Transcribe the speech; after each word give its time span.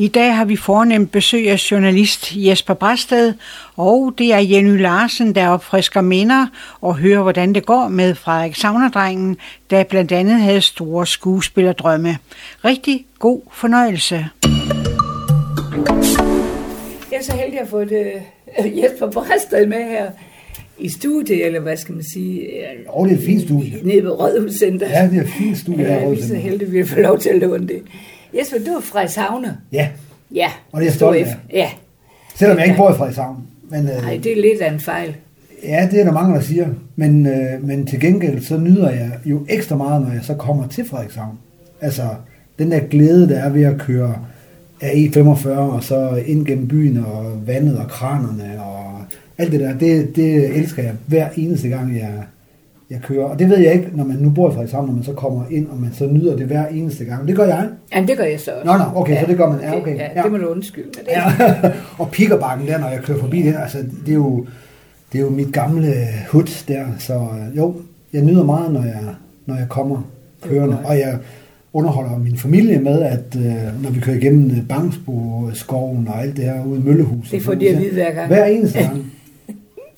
I 0.00 0.08
dag 0.08 0.36
har 0.36 0.44
vi 0.44 0.56
fornemt 0.56 1.12
besøg 1.12 1.50
af 1.50 1.70
journalist 1.70 2.32
Jesper 2.36 2.74
Brasted, 2.74 3.34
og 3.76 4.14
det 4.18 4.32
er 4.32 4.38
Jenny 4.38 4.80
Larsen, 4.80 5.34
der 5.34 5.48
opfrisker 5.48 6.00
minder 6.00 6.46
og 6.80 6.96
hører, 6.96 7.22
hvordan 7.22 7.54
det 7.54 7.66
går 7.66 7.88
med 7.88 8.14
Frederik 8.14 8.54
Saunerdrengen, 8.54 9.36
der 9.70 9.84
blandt 9.84 10.12
andet 10.12 10.40
havde 10.40 10.60
store 10.60 11.06
skuespillerdrømme. 11.06 12.18
Rigtig 12.64 13.06
god 13.18 13.40
fornøjelse. 13.52 14.26
Jeg 17.10 17.18
er 17.18 17.22
så 17.22 17.32
heldig 17.32 17.60
at 17.60 17.68
få 17.68 17.84
det, 17.84 18.12
uh, 18.58 18.78
Jesper 18.78 19.10
Brasted 19.10 19.66
med 19.66 19.84
her 19.84 20.10
i 20.78 20.88
studiet, 20.88 21.46
eller 21.46 21.60
hvad 21.60 21.76
skal 21.76 21.94
man 21.94 22.04
sige? 22.12 22.48
Åh, 22.88 23.00
oh, 23.00 23.08
det 23.08 23.14
er 23.14 23.18
et 23.18 23.26
fint 23.26 23.42
studie. 23.42 23.72
Nede 23.82 24.02
ved 24.02 24.10
Rådhuscenter. 24.10 24.88
Ja, 24.88 25.08
det 25.10 25.18
er 25.18 25.22
et 25.22 25.28
fint 25.28 25.58
studie 25.58 25.84
ja, 25.84 26.00
her 26.00 26.08
vi 26.10 26.18
er 26.18 26.22
så 26.22 26.34
heldige, 26.34 26.66
at 26.66 26.72
vi 26.72 26.84
får 26.84 27.00
lov 27.00 27.18
til 27.18 27.28
at 27.28 27.38
låne 27.38 27.68
det. 27.68 27.82
Jesper, 28.34 28.58
du 28.66 28.70
er 28.70 28.80
fra 28.80 29.06
Savne. 29.06 29.56
Ja. 29.72 29.88
Ja. 30.34 30.48
Og 30.72 30.80
det 30.80 30.88
er 30.88 30.92
stolt 30.92 31.16
af. 31.16 31.36
Ja. 31.52 31.70
Selvom 32.34 32.58
jeg 32.58 32.66
ikke 32.66 32.76
bor 32.76 32.90
i 32.90 32.94
Frederikshavn. 32.94 33.46
Men, 33.70 33.84
Nej, 33.84 34.16
øh, 34.16 34.24
det 34.24 34.32
er 34.38 34.42
lidt 34.42 34.60
af 34.60 34.72
en 34.72 34.80
fejl. 34.80 35.16
Ja, 35.64 35.88
det 35.90 36.00
er 36.00 36.04
der 36.04 36.12
mange, 36.12 36.34
der 36.34 36.40
siger. 36.40 36.68
Men, 36.96 37.26
øh, 37.26 37.64
men 37.64 37.86
til 37.86 38.00
gengæld, 38.00 38.40
så 38.40 38.56
nyder 38.56 38.90
jeg 38.90 39.10
jo 39.24 39.46
ekstra 39.48 39.76
meget, 39.76 40.02
når 40.02 40.12
jeg 40.12 40.20
så 40.22 40.34
kommer 40.34 40.68
til 40.68 40.88
Frederikshavn. 40.88 41.38
Altså, 41.80 42.02
den 42.58 42.70
der 42.70 42.80
glæde, 42.80 43.28
der 43.28 43.38
er 43.38 43.48
ved 43.48 43.62
at 43.62 43.78
køre 43.78 44.14
af 44.80 44.90
E45, 44.90 45.48
og 45.48 45.84
så 45.84 46.22
ind 46.26 46.46
gennem 46.46 46.68
byen, 46.68 46.96
og 46.96 47.46
vandet, 47.46 47.78
og 47.78 47.88
kranerne, 47.88 48.62
og 48.62 49.04
alt 49.38 49.52
det 49.52 49.60
der, 49.60 49.78
det, 49.78 50.16
det 50.16 50.56
elsker 50.56 50.82
jeg 50.82 50.92
hver 51.06 51.28
eneste 51.36 51.68
gang, 51.68 51.96
jeg, 51.96 52.12
jeg 52.90 53.00
kører. 53.02 53.24
Og 53.24 53.38
det 53.38 53.50
ved 53.50 53.58
jeg 53.58 53.72
ikke, 53.72 53.90
når 53.94 54.04
man 54.04 54.16
nu 54.16 54.30
bor 54.30 54.50
i 54.50 54.52
Frederikshavn, 54.52 54.86
når 54.86 54.94
man 54.94 55.04
så 55.04 55.12
kommer 55.12 55.44
ind, 55.50 55.66
og 55.66 55.80
man 55.80 55.90
så 55.92 56.06
nyder 56.06 56.36
det 56.36 56.46
hver 56.46 56.66
eneste 56.66 57.04
gang. 57.04 57.28
Det 57.28 57.36
gør 57.36 57.44
jeg. 57.44 57.68
Ja, 57.94 58.04
det 58.08 58.16
gør 58.16 58.24
jeg 58.24 58.40
så 58.40 58.50
også. 58.50 58.72
Nå, 58.72 58.78
nå, 58.78 58.84
okay, 58.94 59.14
ja, 59.14 59.20
så 59.20 59.26
det 59.26 59.36
gør 59.36 59.48
man. 59.48 59.60
Ja, 59.60 59.76
okay. 59.76 59.96
Ja, 59.96 60.08
ja. 60.16 60.22
det 60.22 60.32
må 60.32 60.38
du 60.38 60.46
undskylde. 60.46 60.88
Det. 60.90 61.02
Ja. 61.08 61.22
og 61.98 62.10
pikkerbakken 62.10 62.66
der, 62.68 62.78
når 62.78 62.88
jeg 62.88 63.00
kører 63.02 63.18
forbi 63.18 63.42
den, 63.42 63.54
altså, 63.54 63.78
det 63.78 64.10
er 64.10 64.14
jo, 64.14 64.46
det 65.12 65.18
er 65.18 65.22
jo 65.22 65.30
mit 65.30 65.52
gamle 65.52 65.94
hud 66.30 66.64
der, 66.68 66.84
så 66.98 67.14
øh, 67.14 67.56
jo, 67.56 67.74
jeg 68.12 68.22
nyder 68.22 68.44
meget, 68.44 68.72
når 68.72 68.82
jeg, 68.82 69.00
når 69.46 69.56
jeg 69.56 69.68
kommer 69.68 70.02
kørende, 70.42 70.78
og 70.84 70.98
jeg 70.98 71.18
underholder 71.72 72.18
min 72.18 72.36
familie 72.36 72.78
med, 72.78 73.02
at 73.02 73.36
øh, 73.36 73.82
når 73.82 73.90
vi 73.90 74.00
kører 74.00 74.16
igennem 74.16 74.50
øh, 74.50 74.68
Bangsbo-skoven 74.68 76.08
og 76.08 76.22
alt 76.22 76.36
det 76.36 76.44
her 76.44 76.64
ude 76.64 76.80
i 76.80 76.82
Møllehuset. 76.82 77.32
Det 77.32 77.42
får 77.42 77.54
de 77.54 77.68
at 77.68 77.78
vide 77.78 77.92
hver 77.92 78.12
gang. 78.12 78.26
Hver 78.26 78.44
eneste 78.44 78.78
gang. 78.78 79.12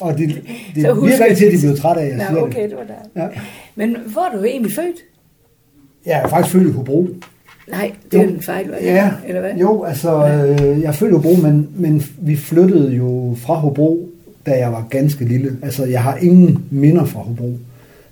Og 0.01 0.19
det, 0.19 0.43
det 0.75 0.83
så 0.83 0.95
virker 0.95 1.25
ikke 1.25 1.39
til, 1.39 1.47
at 1.47 1.53
de 1.53 1.59
bliver 1.59 1.77
trætte 1.77 2.03
af, 2.03 2.07
at 2.07 2.11
jeg 2.11 2.19
Nå, 2.19 2.25
siger 2.25 2.47
okay, 2.47 2.63
det. 2.63 2.71
det 2.71 2.79
var 2.79 2.85
der. 2.85 3.23
Ja. 3.23 3.29
Men 3.75 3.97
hvor 4.07 4.23
er 4.23 4.37
du 4.39 4.45
egentlig 4.45 4.73
født? 4.73 4.97
Jeg 6.07 6.23
er 6.25 6.29
faktisk 6.29 6.53
født 6.53 6.69
i 6.69 6.73
Hobro. 6.73 7.09
Nej, 7.69 7.93
det 8.13 8.19
jo. 8.19 8.23
er 8.23 8.29
en 8.29 8.43
fejl, 8.43 8.71
ja, 8.83 9.13
eller 9.27 9.41
hvad? 9.41 9.55
Jo, 9.55 9.83
altså, 9.83 10.27
øh, 10.27 10.81
jeg 10.81 10.89
er 10.89 10.93
født 10.93 11.11
i 11.11 11.15
Hobro, 11.15 11.35
men, 11.35 11.69
men 11.75 12.03
vi 12.19 12.37
flyttede 12.37 12.93
jo 12.93 13.37
fra 13.39 13.55
Hobro, 13.55 14.09
da 14.47 14.51
jeg 14.51 14.73
var 14.73 14.87
ganske 14.91 15.25
lille. 15.25 15.59
Altså, 15.63 15.85
jeg 15.85 16.03
har 16.03 16.17
ingen 16.17 16.65
minder 16.71 17.05
fra 17.05 17.21
Hobro. 17.21 17.59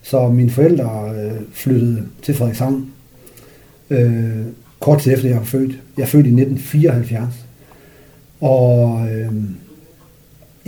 Så 0.03 0.29
mine 0.29 0.51
forældre 0.51 1.13
øh, 1.17 1.33
flyttede 1.53 2.03
til 2.23 2.35
Frederikshavn 2.35 2.91
øh, 3.91 4.47
kort 4.81 5.01
tid 5.01 5.13
efter 5.13 5.29
jeg 5.29 5.37
var 5.37 5.45
født. 5.45 5.79
Jeg 5.97 6.03
er 6.03 6.07
født 6.07 6.27
i 6.27 6.31
1974. 6.31 7.35
Og 8.41 9.07
øh, 9.11 9.33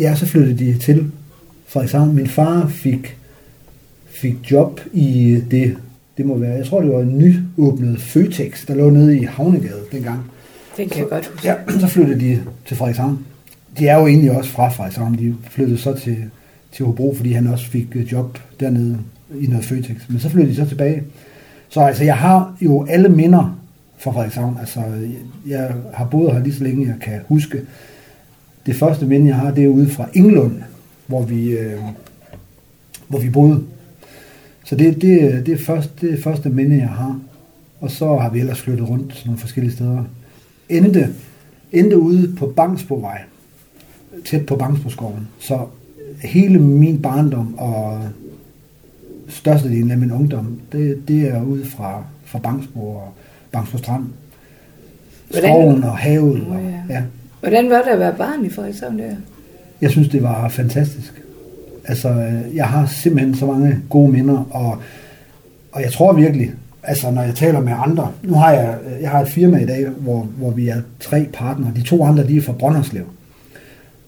ja, 0.01 0.15
så 0.15 0.27
flyttede 0.27 0.59
de 0.59 0.79
til 0.79 1.11
Frederikshavn. 1.67 2.15
Min 2.15 2.27
far 2.27 2.69
fik, 2.69 3.17
fik 4.11 4.37
job 4.51 4.81
i 4.92 5.41
det, 5.51 5.77
det 6.17 6.27
må 6.27 6.39
være, 6.39 6.57
jeg 6.57 6.67
tror 6.67 6.81
det 6.81 6.92
var 6.92 7.01
en 7.01 7.19
nyåbnet 7.19 8.01
Føtex, 8.01 8.67
der 8.67 8.75
lå 8.75 8.91
nede 8.91 9.19
i 9.19 9.25
Havnegade 9.25 9.81
dengang. 9.92 10.20
Det 10.77 10.91
kan 10.91 11.01
jeg 11.01 11.09
godt 11.09 11.27
huske. 11.27 11.48
Ja, 11.48 11.55
så 11.81 11.87
flyttede 11.87 12.20
de 12.20 12.42
til 12.67 12.77
Frederikshavn. 12.77 13.19
De 13.79 13.89
er 13.89 13.98
jo 13.98 14.07
egentlig 14.07 14.31
også 14.31 14.51
fra 14.51 14.69
Frederikshavn. 14.69 15.19
De 15.19 15.34
flyttede 15.51 15.79
så 15.79 15.95
til, 15.95 16.17
til 16.73 16.85
Hobro, 16.85 17.14
fordi 17.17 17.33
han 17.33 17.47
også 17.47 17.67
fik 17.67 18.12
job 18.12 18.39
dernede 18.61 18.98
i 19.41 19.47
noget 19.47 19.64
Føtex. 19.64 19.97
Men 20.08 20.20
så 20.20 20.29
flyttede 20.29 20.53
de 20.53 20.57
så 20.57 20.69
tilbage. 20.69 21.03
Så 21.69 21.80
altså, 21.80 22.05
jeg 22.05 22.17
har 22.17 22.57
jo 22.61 22.86
alle 22.89 23.08
minder 23.08 23.61
fra 23.98 24.13
Frederikshavn. 24.13 24.57
Altså, 24.61 24.80
jeg 25.47 25.70
har 25.95 26.05
boet 26.05 26.33
her 26.33 26.42
lige 26.42 26.55
så 26.55 26.64
længe, 26.64 26.86
jeg 26.86 26.97
kan 27.01 27.20
huske. 27.29 27.61
Det 28.67 28.77
første 28.77 29.07
minde, 29.07 29.27
jeg 29.27 29.37
har, 29.37 29.51
det 29.51 29.65
er 29.65 29.69
ude 29.69 29.91
fra 29.91 30.09
Englund, 30.15 30.53
hvor 31.07 31.23
vi, 31.23 31.51
øh, 31.51 31.81
hvor 33.09 33.19
vi 33.19 33.31
boede. 33.31 33.63
Så 34.65 34.77
det, 34.77 35.03
det, 35.03 35.47
det, 35.47 35.55
er 35.55 35.59
første, 35.59 35.91
det 36.01 36.19
er 36.19 36.23
første 36.23 36.48
minde, 36.48 36.77
jeg 36.77 36.89
har. 36.89 37.21
Og 37.81 37.91
så 37.91 38.17
har 38.17 38.31
vi 38.31 38.41
ellers 38.41 38.61
flyttet 38.61 38.89
rundt 38.89 39.15
til 39.15 39.27
nogle 39.27 39.41
forskellige 39.41 39.73
steder. 39.73 40.05
Endte, 40.69 41.09
endte 41.73 41.98
ude 41.98 42.35
på 42.39 42.47
Bangsbovej, 42.47 43.23
tæt 44.25 44.47
på 44.47 44.57
Bangsboskoven. 44.57 45.29
Så 45.39 45.67
hele 46.23 46.59
min 46.59 47.03
barndom 47.03 47.55
og 47.59 48.03
størstedelen 49.29 49.91
af 49.91 49.98
min 49.98 50.13
ungdom, 50.13 50.61
det, 50.73 51.09
det 51.09 51.29
er 51.29 51.42
ude 51.42 51.67
fra, 51.67 52.05
fra 52.25 52.39
Bangsbo 52.39 52.81
og 52.81 53.13
Bangsbo 53.53 53.79
Strand. 53.79 54.05
Skoven 55.31 55.85
og 55.85 55.98
havet. 55.98 56.47
Og, 56.47 56.61
ja. 56.89 57.03
Hvordan 57.40 57.70
var 57.70 57.83
det 57.83 57.90
at 57.90 57.98
være 57.98 58.14
barn 58.18 58.45
i 58.45 58.51
Frederikshavn 58.51 58.98
der? 58.98 59.14
Jeg 59.80 59.90
synes, 59.90 60.08
det 60.08 60.23
var 60.23 60.48
fantastisk. 60.48 61.23
Altså, 61.84 62.08
øh, 62.08 62.56
jeg 62.56 62.67
har 62.67 62.86
simpelthen 62.86 63.34
så 63.34 63.46
mange 63.46 63.78
gode 63.89 64.12
minder, 64.12 64.48
og, 64.51 64.78
og 65.73 65.83
jeg 65.83 65.92
tror 65.92 66.12
virkelig, 66.12 66.52
altså 66.83 67.11
når 67.11 67.23
jeg 67.23 67.34
taler 67.34 67.61
med 67.61 67.73
andre, 67.77 68.12
nu 68.23 68.34
har 68.34 68.52
jeg, 68.52 68.77
øh, 68.86 69.02
jeg 69.02 69.11
har 69.11 69.20
et 69.20 69.29
firma 69.29 69.58
i 69.58 69.67
dag, 69.67 69.86
hvor, 69.89 70.29
hvor 70.36 70.50
vi 70.50 70.68
er 70.68 70.80
tre 71.00 71.27
partnere. 71.33 71.73
De 71.77 71.83
to 71.83 72.05
andre, 72.05 72.27
de 72.27 72.36
er 72.36 72.42
fra 72.42 72.52
Brønderslev. 72.52 73.05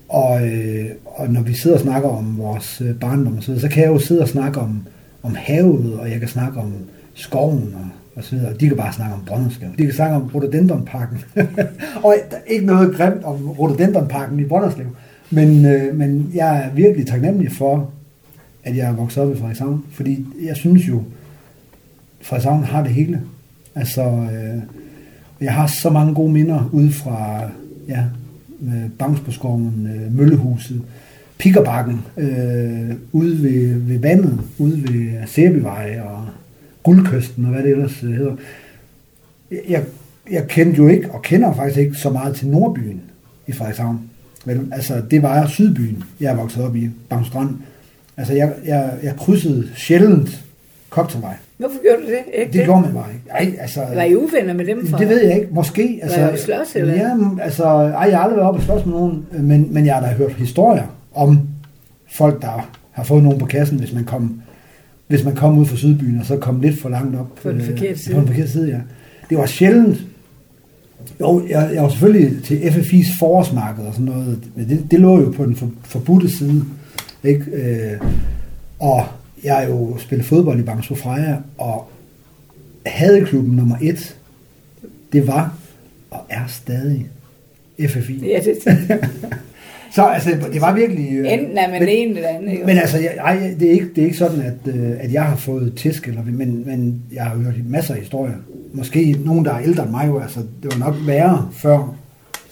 Og, 0.09 0.47
øh, 0.48 0.87
og 1.04 1.28
når 1.28 1.41
vi 1.42 1.54
sidder 1.54 1.76
og 1.76 1.82
snakker 1.82 2.09
om 2.09 2.38
vores 2.38 2.82
øh, 2.84 2.94
barndom, 2.94 3.42
så, 3.42 3.60
så 3.60 3.69
kan 3.69 3.82
jeg 3.82 3.91
jo 3.91 3.98
sidde 3.98 4.22
og 4.22 4.28
snakke 4.28 4.60
om, 4.60 4.82
om 5.22 5.34
havet, 5.34 5.98
og 5.98 6.10
jeg 6.10 6.21
kan 6.21 6.28
snakke 6.28 6.60
om 6.60 6.72
skoven 7.15 7.75
og, 7.75 7.88
og 8.17 8.25
så 8.25 8.37
videre. 8.37 8.55
De 8.55 8.69
kan 8.69 8.77
bare 8.77 8.93
snakke 8.93 9.15
om 9.15 9.25
Brønderslev. 9.27 9.71
De 9.78 9.84
kan 9.84 9.95
snakke 9.95 10.17
om 10.17 10.31
Rhododendronparken. 10.34 11.19
og 12.05 12.15
der 12.31 12.37
er 12.37 12.41
ikke 12.47 12.67
noget 12.67 12.97
grimt 12.97 13.25
om 13.25 13.50
Rhododendronparken 13.50 14.41
i 14.41 14.45
Brønderslev. 14.45 14.87
Men, 15.31 15.65
øh, 15.65 15.97
men 15.97 16.31
jeg 16.34 16.65
er 16.65 16.71
virkelig 16.75 17.06
taknemmelig 17.06 17.53
for, 17.53 17.91
at 18.65 18.77
jeg 18.77 18.89
er 18.89 18.93
vokset 18.93 19.22
op 19.22 19.33
i 19.33 19.39
Frederikshavn. 19.39 19.84
Fordi 19.93 20.27
jeg 20.43 20.56
synes 20.56 20.89
jo, 20.89 21.03
Frederikshavn 22.21 22.65
har 22.65 22.83
det 22.83 22.93
hele. 22.93 23.21
Altså, 23.75 24.03
øh, 24.03 24.62
jeg 25.41 25.55
har 25.55 25.67
så 25.67 25.91
mange 25.91 26.15
gode 26.15 26.33
minder 26.33 26.71
ude 26.72 26.93
fra 26.93 27.41
ja, 27.89 28.05
øh, 28.62 28.91
Bangsboskoven, 28.99 29.89
øh, 29.95 30.17
Møllehuset, 30.17 30.83
Pikkerbakken, 31.39 32.01
øh, 32.17 32.97
ude 33.12 33.43
ved, 33.43 33.75
ved 33.75 33.99
vandet, 33.99 34.41
ude 34.59 34.83
ved 34.83 35.27
Sæbevej 35.27 36.01
og 36.01 36.27
Guldkysten 36.82 37.44
og 37.44 37.50
hvad 37.50 37.62
det 37.62 37.70
ellers 37.70 38.00
hedder. 38.00 38.37
Jeg, 39.69 39.84
jeg 40.31 40.48
kendte 40.48 40.78
jo 40.78 40.88
ikke, 40.88 41.10
og 41.10 41.22
kender 41.22 41.54
faktisk 41.54 41.78
ikke 41.78 41.94
så 41.94 42.10
meget 42.10 42.37
til 42.37 42.48
Nordbyen 42.48 43.00
i 43.47 43.53
Frederikshavn. 43.53 44.00
Vel, 44.44 44.69
altså, 44.72 45.03
det 45.10 45.22
var 45.22 45.47
Sydbyen, 45.47 46.04
jeg 46.21 46.32
er 46.32 46.37
vokset 46.37 46.65
op 46.65 46.76
i, 46.76 46.91
Bangstrand. 47.09 47.50
Altså, 48.16 48.34
jeg, 48.34 48.53
jeg, 48.66 48.92
jeg 49.03 49.16
krydsede 49.16 49.69
sjældent 49.76 50.44
Koptervej. 50.92 51.34
Hvorfor 51.56 51.82
gjorde 51.82 52.03
du 52.03 52.06
det? 52.06 52.41
Ikke 52.41 52.53
det, 52.53 52.65
gjorde 52.65 52.81
man 52.81 52.92
bare 52.92 53.12
ikke. 53.12 53.25
Ej, 53.31 53.62
altså, 53.62 53.81
var 53.94 54.03
I 54.03 54.16
uvenner 54.16 54.54
med 54.54 54.66
dem? 54.66 54.87
Fra? 54.87 54.98
Det 54.98 55.09
ved 55.09 55.22
jeg 55.22 55.34
ikke. 55.34 55.48
Måske. 55.50 56.00
Altså, 56.03 56.21
var 56.21 56.31
I 56.32 56.38
slås, 56.38 56.76
eller? 56.76 56.94
Ja, 56.94 57.16
altså, 57.42 57.65
ej, 57.65 58.09
jeg 58.09 58.16
har 58.16 58.25
aldrig 58.25 58.37
været 58.37 58.48
oppe 58.48 58.60
og 58.60 58.65
slås 58.65 58.87
med 58.87 58.94
nogen, 58.94 59.26
men, 59.32 59.75
men 59.75 59.87
jeg 59.87 59.94
har 59.94 60.00
da 60.00 60.12
hørt 60.12 60.32
historier 60.32 60.87
om 61.15 61.41
folk, 62.10 62.42
der 62.42 62.71
har 62.91 63.04
fået 63.04 63.22
nogen 63.22 63.38
på 63.38 63.47
kassen, 63.47 63.78
hvis 63.78 63.92
man 63.92 64.04
kom, 64.04 64.41
hvis 65.12 65.25
man 65.25 65.34
kom 65.34 65.59
ud 65.59 65.67
fra 65.67 65.77
Sydbyen, 65.77 66.21
og 66.21 66.27
så 66.27 66.37
kom 66.37 66.61
lidt 66.61 66.81
for 66.81 66.89
langt 66.89 67.17
op. 67.17 67.34
På 67.43 67.50
den 67.50 67.61
forkerte 67.61 67.99
side. 67.99 68.15
På 68.15 68.21
den 68.21 68.28
forkerte 68.28 68.50
side, 68.50 68.69
ja. 68.69 68.81
Det 69.31 69.39
var 69.39 69.47
sjældent. 69.47 70.06
Jo, 71.21 71.47
jeg, 71.49 71.71
jeg 71.75 71.83
var 71.83 71.89
selvfølgelig 71.89 72.45
til 72.45 72.56
FFI's 72.56 73.19
forårsmarked 73.19 73.84
og 73.84 73.92
sådan 73.92 74.07
noget. 74.07 74.39
Men 74.54 74.69
det, 74.69 74.86
det 74.91 75.01
lå 75.01 75.21
jo 75.21 75.31
på 75.31 75.45
den 75.45 75.57
for, 75.57 75.71
forbudte 75.84 76.31
side. 76.31 76.65
Ikke? 77.25 77.45
Øh, 77.53 78.01
og 78.78 79.04
jeg 79.45 79.66
jo 79.71 79.98
spillet 79.98 80.27
fodbold 80.27 80.59
i 80.60 80.63
Bangsbo 80.63 80.95
Freja, 80.95 81.36
og 81.59 81.91
hadeklubben 82.86 83.57
nummer 83.57 83.77
et, 83.83 84.16
det 85.13 85.27
var 85.27 85.54
og 86.10 86.21
er 86.28 86.47
stadig 86.47 87.07
FFI. 87.89 88.28
Ja, 88.28 88.41
det 88.45 88.78
Så 89.94 90.03
altså, 90.03 90.30
det 90.53 90.60
var 90.60 90.74
virkelig... 90.74 91.18
Øh, 91.18 91.33
Enten 91.33 91.59
er 91.59 91.71
man 91.71 91.80
men, 91.80 91.89
en 91.89 92.16
eller 92.16 92.28
anden. 92.28 92.50
Jo. 92.50 92.66
Men 92.66 92.78
altså, 92.78 92.98
jeg, 92.98 93.15
ej, 93.21 93.54
det, 93.60 93.68
er 93.68 93.72
ikke, 93.72 93.89
det 93.94 93.98
er 93.98 94.04
ikke 94.04 94.16
sådan, 94.16 94.41
at, 94.41 94.74
øh, 94.74 94.91
at 95.00 95.12
jeg 95.12 95.22
har 95.22 95.36
fået 95.36 95.72
tæsk, 95.77 96.09
eller, 96.09 96.22
men, 96.24 96.62
men 96.66 97.03
jeg 97.12 97.24
har 97.24 97.36
hørt 97.36 97.54
masser 97.66 97.94
af 97.94 98.00
historier. 98.00 98.34
Måske 98.74 99.16
nogen, 99.24 99.44
der 99.44 99.53
er 99.54 99.62
ældre 99.62 99.83
end 99.83 99.91
mig, 99.91 100.09
jo, 100.09 100.21
altså, 100.21 100.41
det 100.62 100.72
var 100.72 100.86
nok 100.86 100.94
værre 101.06 101.48
før, 101.53 101.97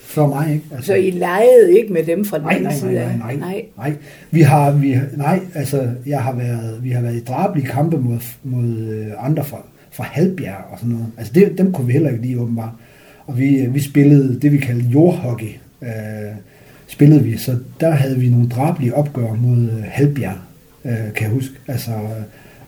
før 0.01 0.27
mig. 0.27 0.53
Ikke? 0.53 0.65
Altså, 0.73 0.87
så 0.87 0.95
I 0.95 1.11
legede 1.11 1.79
ikke 1.79 1.93
med 1.93 2.03
dem 2.03 2.25
fra 2.25 2.37
den 2.39 2.45
nej, 2.45 2.55
anden 2.55 2.69
nej, 2.69 2.75
side? 2.75 2.93
Nej, 2.93 3.17
nej, 3.17 3.37
nej, 3.37 3.65
nej. 3.77 3.93
Vi 4.31 4.41
har, 4.41 4.71
vi, 4.71 4.97
nej, 5.17 5.41
altså, 5.55 5.89
jeg 6.07 6.23
har 6.23 6.33
været, 6.33 6.79
vi 6.83 6.91
har 6.91 7.03
været 7.03 7.17
i 7.17 7.25
drabelige 7.25 7.67
kampe 7.67 7.99
mod, 7.99 8.19
mod 8.45 9.05
andre 9.19 9.45
fra, 9.45 9.63
fra 9.91 10.05
Halbjerg 10.05 10.65
og 10.73 10.79
sådan 10.79 10.93
noget. 10.93 11.07
Altså, 11.19 11.33
det, 11.33 11.59
dem 11.59 11.73
kunne 11.73 11.87
vi 11.87 11.93
heller 11.93 12.11
ikke 12.11 12.23
lige 12.23 12.41
åbenbart. 12.41 12.73
og 13.27 13.39
vi, 13.39 13.67
vi 13.71 13.81
spillede 13.81 14.41
det, 14.41 14.53
vi 14.53 14.59
kaldte 14.59 14.89
jordhockey. 14.89 15.51
Øh, 15.83 15.89
spillede 16.91 17.23
vi, 17.25 17.37
så 17.37 17.57
der 17.81 17.91
havde 17.91 18.19
vi 18.19 18.29
nogle 18.29 18.49
drabelige 18.49 18.95
opgør 18.95 19.35
mod 19.35 19.57
øh, 19.59 19.83
Halbjerg, 19.85 20.37
øh, 20.85 20.93
kan 20.93 21.23
jeg 21.27 21.31
huske. 21.31 21.55
Altså, 21.69 21.91
øh, 21.91 22.23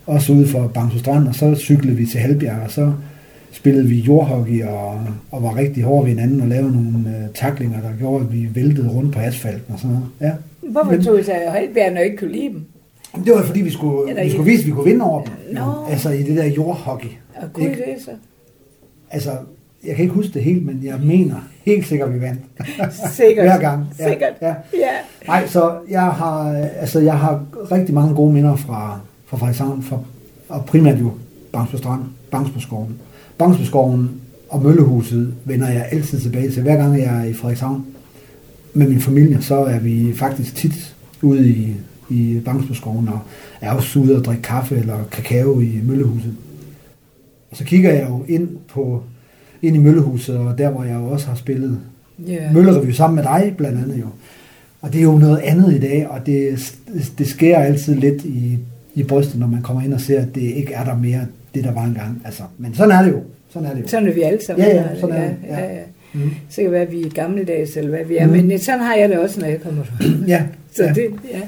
også 0.06 0.32
ude 0.32 0.46
for 0.48 0.66
Bangso 0.68 0.98
Strand, 0.98 1.28
og 1.28 1.34
så 1.34 1.54
cyklede 1.54 1.96
vi 1.96 2.06
til 2.06 2.20
Halbjerg, 2.20 2.60
og 2.64 2.70
så 2.70 2.92
spillede 3.52 3.88
vi 3.88 3.98
jordhockey 4.00 4.64
og, 4.64 5.06
og 5.30 5.42
var 5.42 5.56
rigtig 5.56 5.82
hårde 5.82 6.04
ved 6.04 6.10
hinanden 6.14 6.40
og 6.40 6.48
lavede 6.48 6.72
nogle 6.72 7.08
øh, 7.08 7.24
taklinger, 7.34 7.80
der 7.80 7.90
gjorde, 7.98 8.24
at 8.24 8.32
vi 8.32 8.48
væltede 8.54 8.88
rundt 8.90 9.14
på 9.14 9.20
asfalten 9.20 9.72
og 9.74 9.78
sådan 9.78 9.96
noget. 9.96 10.08
Ja. 10.20 10.32
Hvorfor 10.72 10.90
Men- 10.90 11.02
tog 11.04 11.20
I 11.20 11.22
så 11.22 11.32
Halbjerg, 11.48 11.92
når 11.92 12.00
I 12.00 12.04
ikke 12.04 12.16
kunne 12.16 12.32
lide 12.32 12.48
dem? 12.48 12.64
Det 13.24 13.32
var 13.34 13.42
fordi, 13.42 13.60
vi 13.60 13.70
skulle, 13.70 14.10
Eller 14.10 14.24
vi 14.24 14.30
skulle 14.30 14.50
vise, 14.50 14.62
at 14.62 14.66
vi 14.66 14.72
kunne 14.72 14.84
vinde 14.84 15.04
over 15.04 15.22
dem. 15.24 15.32
Nå. 15.52 15.86
Altså 15.90 16.10
i 16.10 16.22
det 16.22 16.36
der 16.36 16.44
jordhockey. 16.44 17.08
Og 17.36 17.52
kunne 17.52 17.66
I 17.66 17.68
Ikke? 17.70 17.82
det 17.96 18.02
så? 18.04 18.10
Altså, 19.10 19.30
jeg 19.86 19.96
kan 19.96 20.02
ikke 20.02 20.14
huske 20.14 20.34
det 20.34 20.42
helt, 20.42 20.66
men 20.66 20.80
jeg 20.84 21.00
mener 21.04 21.36
helt 21.62 21.86
sikkert, 21.86 22.08
at 22.08 22.14
vi 22.14 22.20
vandt. 22.20 22.40
Sikkert. 23.16 23.44
Hver 23.46 23.58
gang. 23.60 23.86
Ja, 23.98 24.08
Sikkert. 24.08 24.32
Ja. 24.40 24.54
Ja. 24.74 24.90
Nej, 25.26 25.46
så 25.46 25.78
jeg 25.90 26.02
har, 26.02 26.52
altså, 26.80 27.00
jeg 27.00 27.18
har 27.18 27.44
rigtig 27.72 27.94
mange 27.94 28.14
gode 28.14 28.32
minder 28.32 28.56
fra, 28.56 29.00
fra 29.26 29.36
Frederikshavn, 29.36 29.82
fra, 29.82 29.98
og 30.48 30.64
primært 30.64 31.00
jo 31.00 31.12
Bangsbo 31.52 31.76
Strand, 31.76 32.02
Bangsboskoven. 32.30 32.98
Bangsboskoven 33.38 34.10
og 34.48 34.62
Møllehuset 34.62 35.34
vender 35.44 35.68
jeg 35.68 35.88
altid 35.92 36.20
tilbage 36.20 36.50
til. 36.50 36.62
Hver 36.62 36.76
gang 36.76 36.98
jeg 36.98 37.20
er 37.20 37.24
i 37.24 37.32
Frederikshavn 37.32 37.86
med 38.74 38.88
min 38.88 39.00
familie, 39.00 39.42
så 39.42 39.54
er 39.54 39.78
vi 39.78 40.12
faktisk 40.14 40.56
tit 40.56 40.96
ude 41.22 41.48
i, 41.48 41.74
i 42.08 42.40
Bangsboskoven 42.44 43.08
og 43.08 43.18
er 43.60 43.72
også 43.72 43.98
ude 43.98 44.16
og 44.16 44.24
drikke 44.24 44.42
kaffe 44.42 44.76
eller 44.76 44.98
kakao 45.10 45.60
i 45.60 45.80
Møllehuset. 45.82 46.34
Og 47.50 47.56
så 47.56 47.64
kigger 47.64 47.92
jeg 47.92 48.06
jo 48.08 48.24
ind 48.28 48.48
på 48.68 49.02
ind 49.62 49.76
i 49.76 49.78
Møllehuset, 49.78 50.36
og 50.36 50.58
der 50.58 50.70
hvor 50.70 50.84
jeg 50.84 50.94
jo 50.94 51.06
også 51.06 51.26
har 51.26 51.34
spillet 51.34 51.78
Ja. 52.26 52.52
Møllerevy 52.52 52.90
sammen 52.90 53.14
med 53.16 53.22
dig, 53.24 53.54
blandt 53.56 53.78
andet 53.82 54.00
jo. 54.00 54.06
Og 54.80 54.92
det 54.92 54.98
er 54.98 55.02
jo 55.02 55.18
noget 55.18 55.38
andet 55.38 55.72
i 55.74 55.78
dag, 55.78 56.06
og 56.10 56.26
det, 56.26 56.74
det 57.18 57.26
sker 57.26 57.58
altid 57.58 57.94
lidt 57.94 58.24
i, 58.24 58.58
i 58.94 59.02
brystet, 59.02 59.40
når 59.40 59.46
man 59.46 59.62
kommer 59.62 59.82
ind 59.82 59.94
og 59.94 60.00
ser, 60.00 60.20
at 60.20 60.34
det 60.34 60.40
ikke 60.40 60.72
er 60.74 60.84
der 60.84 60.96
mere, 60.96 61.20
det 61.54 61.64
der 61.64 61.72
var 61.72 61.84
engang. 61.84 62.22
Altså, 62.24 62.42
men 62.58 62.74
sådan 62.74 62.98
er 62.98 63.02
det 63.02 63.12
jo. 63.12 63.20
Sådan 63.52 63.68
er 63.68 63.74
det 63.74 63.82
jo. 63.82 63.88
Sådan 63.88 64.08
er 64.08 64.12
vi 64.12 64.22
alle 64.22 64.44
sammen. 64.46 64.66
Ja, 64.66 64.74
ja, 64.76 65.00
sådan 65.00 65.16
er 65.16 65.20
det, 65.28 65.36
Ja, 65.48 65.58
ja. 65.60 65.74
ja. 65.74 65.80
Mm. 66.14 66.30
Så 66.48 66.56
kan 66.56 66.64
det 66.64 66.72
være, 66.72 66.82
at 66.82 66.92
vi 66.92 67.02
er 67.02 67.08
gammeldags, 67.10 67.76
eller 67.76 67.90
hvad 67.90 68.04
vi 68.04 68.16
er. 68.16 68.26
Mm. 68.26 68.32
Men 68.32 68.58
sådan 68.58 68.80
har 68.80 68.94
jeg 68.94 69.08
det 69.08 69.18
også, 69.18 69.40
når 69.40 69.46
jeg 69.46 69.60
kommer. 69.60 69.82
Ja, 70.28 70.42
Så 70.76 70.84
ja. 70.84 70.92
det, 70.92 71.06
ja. 71.32 71.40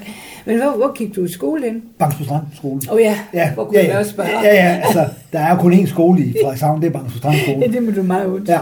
Men 0.45 0.57
hvor, 0.57 0.77
hvor 0.77 0.93
gik 0.95 1.15
du 1.15 1.25
i 1.25 1.27
skole 1.27 1.63
hen? 1.65 1.81
Bangsbo 1.99 2.23
Strand 2.23 2.43
skole. 2.55 2.81
Åh 2.89 2.95
oh, 2.95 3.01
ja, 3.01 3.17
Ja, 3.33 3.53
hvor 3.53 3.65
kunne 3.65 3.77
ja, 3.77 3.83
jeg 3.83 3.91
ja. 3.93 3.99
også 3.99 4.11
spørge? 4.11 4.29
Ja, 4.43 4.53
ja, 4.55 4.81
altså, 4.83 5.07
der 5.33 5.39
er 5.39 5.57
kun 5.57 5.73
én 5.73 5.85
skole 5.87 6.25
i 6.25 6.33
Frederikshavn, 6.41 6.81
det 6.81 6.87
er 6.87 6.91
Bangsbo 6.91 7.17
Strand 7.17 7.35
skole. 7.43 7.59
Ja, 7.59 7.67
det 7.67 7.83
må 7.83 7.91
du 7.91 8.03
meget 8.03 8.25
undskylde. 8.25 8.59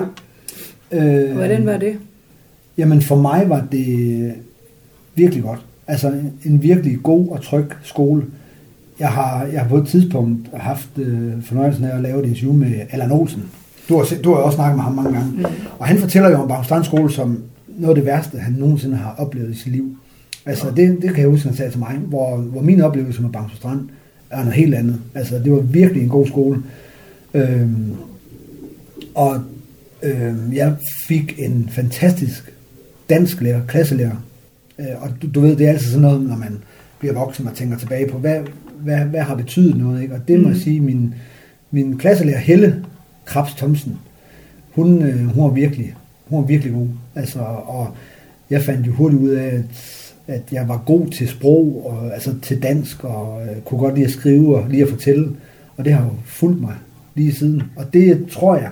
Ja. 0.91 1.05
Øh, 1.05 1.35
Hvordan 1.35 1.65
var 1.65 1.77
det? 1.77 1.97
Jamen 2.77 3.01
for 3.01 3.15
mig 3.15 3.49
var 3.49 3.65
det 3.71 4.33
virkelig 5.15 5.43
godt. 5.43 5.59
Altså 5.87 6.07
en, 6.07 6.33
en 6.45 6.63
virkelig 6.63 6.97
god 7.03 7.29
og 7.29 7.41
tryg 7.41 7.65
skole. 7.83 8.23
Jeg 8.99 9.09
har, 9.09 9.45
jeg 9.45 9.61
har 9.61 9.69
på 9.69 9.77
et 9.77 9.87
tidspunkt 9.87 10.47
haft 10.53 10.89
øh, 10.97 11.43
fornøjelsen 11.43 11.85
af 11.85 11.95
at 11.95 12.01
lave 12.01 12.23
et 12.23 12.29
interview 12.29 12.53
med 12.53 12.73
Allan 12.91 13.11
Olsen. 13.11 13.43
Du 13.89 13.97
har, 13.97 14.07
du 14.23 14.33
har 14.33 14.41
også 14.41 14.55
snakket 14.55 14.75
med 14.75 14.83
ham 14.83 14.93
mange 14.93 15.13
gange. 15.13 15.31
Mm. 15.37 15.45
Og 15.79 15.87
han 15.87 15.97
fortæller 15.97 16.29
jo 16.29 16.37
om 16.37 16.47
Bang 16.47 16.65
Strand 16.65 16.83
skole 16.83 17.11
som 17.11 17.43
noget 17.67 17.89
af 17.89 17.95
det 17.95 18.05
værste, 18.05 18.37
han 18.37 18.53
nogensinde 18.53 18.95
har 18.95 19.15
oplevet 19.17 19.49
i 19.51 19.57
sit 19.57 19.71
liv. 19.71 19.97
Altså 20.45 20.71
det, 20.75 21.01
det 21.01 21.09
kan 21.13 21.19
jeg 21.19 21.29
huske, 21.29 21.47
han 21.47 21.57
sagde 21.57 21.71
til 21.71 21.79
mig, 21.79 21.95
hvor, 21.95 22.37
hvor 22.37 22.61
min 22.61 22.81
oplevelse 22.81 23.21
med 23.21 23.29
Bang 23.29 23.51
Strand 23.55 23.89
er 24.29 24.37
noget 24.37 24.53
helt 24.53 24.75
andet. 24.75 25.01
Altså 25.15 25.39
det 25.39 25.51
var 25.51 25.59
virkelig 25.59 26.03
en 26.03 26.09
god 26.09 26.27
skole. 26.27 26.63
Øhm, 27.33 27.95
og 29.15 29.41
øhm, 30.03 30.53
jeg 30.53 30.75
fik 31.07 31.35
en 31.37 31.69
fantastisk 31.71 32.53
dansk 33.09 33.41
lærer, 33.41 33.65
klasselærer. 33.65 34.25
Øh, 34.79 35.01
og 35.01 35.09
du, 35.21 35.27
du 35.35 35.41
ved, 35.41 35.55
det 35.55 35.65
er 35.65 35.71
altid 35.71 35.87
sådan 35.87 36.01
noget, 36.01 36.21
når 36.21 36.37
man 36.37 36.59
bliver 36.99 37.13
voksen 37.13 37.47
og 37.47 37.53
tænker 37.55 37.77
tilbage 37.77 38.07
på, 38.07 38.17
hvad, 38.17 38.39
hvad, 38.79 38.99
hvad 38.99 39.21
har 39.21 39.35
betydet 39.35 39.77
noget, 39.77 40.01
ikke? 40.01 40.15
Og 40.15 40.27
det 40.27 40.39
må 40.39 40.49
jeg 40.49 40.57
sige, 40.57 40.79
min, 40.79 41.13
min 41.71 41.97
klasselærer 41.97 42.39
Helle 42.39 42.85
Krabs 43.25 43.53
Thomsen, 43.53 43.97
hun, 44.71 45.03
øh, 45.03 45.27
hun 45.27 45.43
var 45.43 45.49
virkelig, 45.49 45.95
hun 46.27 46.41
var 46.41 46.47
virkelig 46.47 46.73
god. 46.73 46.87
Altså, 47.15 47.39
og 47.65 47.95
jeg 48.49 48.61
fandt 48.61 48.87
jo 48.87 48.91
hurtigt 48.91 49.21
ud 49.21 49.29
af, 49.29 49.45
at, 49.45 49.63
at 50.27 50.41
jeg 50.51 50.67
var 50.67 50.83
god 50.85 51.07
til 51.07 51.27
sprog, 51.27 51.81
og, 51.85 52.13
altså 52.13 52.33
til 52.41 52.63
dansk, 52.63 53.03
og 53.03 53.41
øh, 53.41 53.61
kunne 53.61 53.79
godt 53.79 53.95
lide 53.95 54.05
at 54.05 54.11
skrive 54.11 54.57
og 54.57 54.69
lige 54.69 54.83
at 54.83 54.89
fortælle. 54.89 55.29
Og 55.77 55.85
det 55.85 55.93
har 55.93 56.03
jo 56.03 56.11
fulgt 56.25 56.61
mig 56.61 56.75
lige 57.15 57.33
siden. 57.33 57.63
Og 57.75 57.93
det 57.93 58.27
tror 58.31 58.55
jeg, 58.55 58.69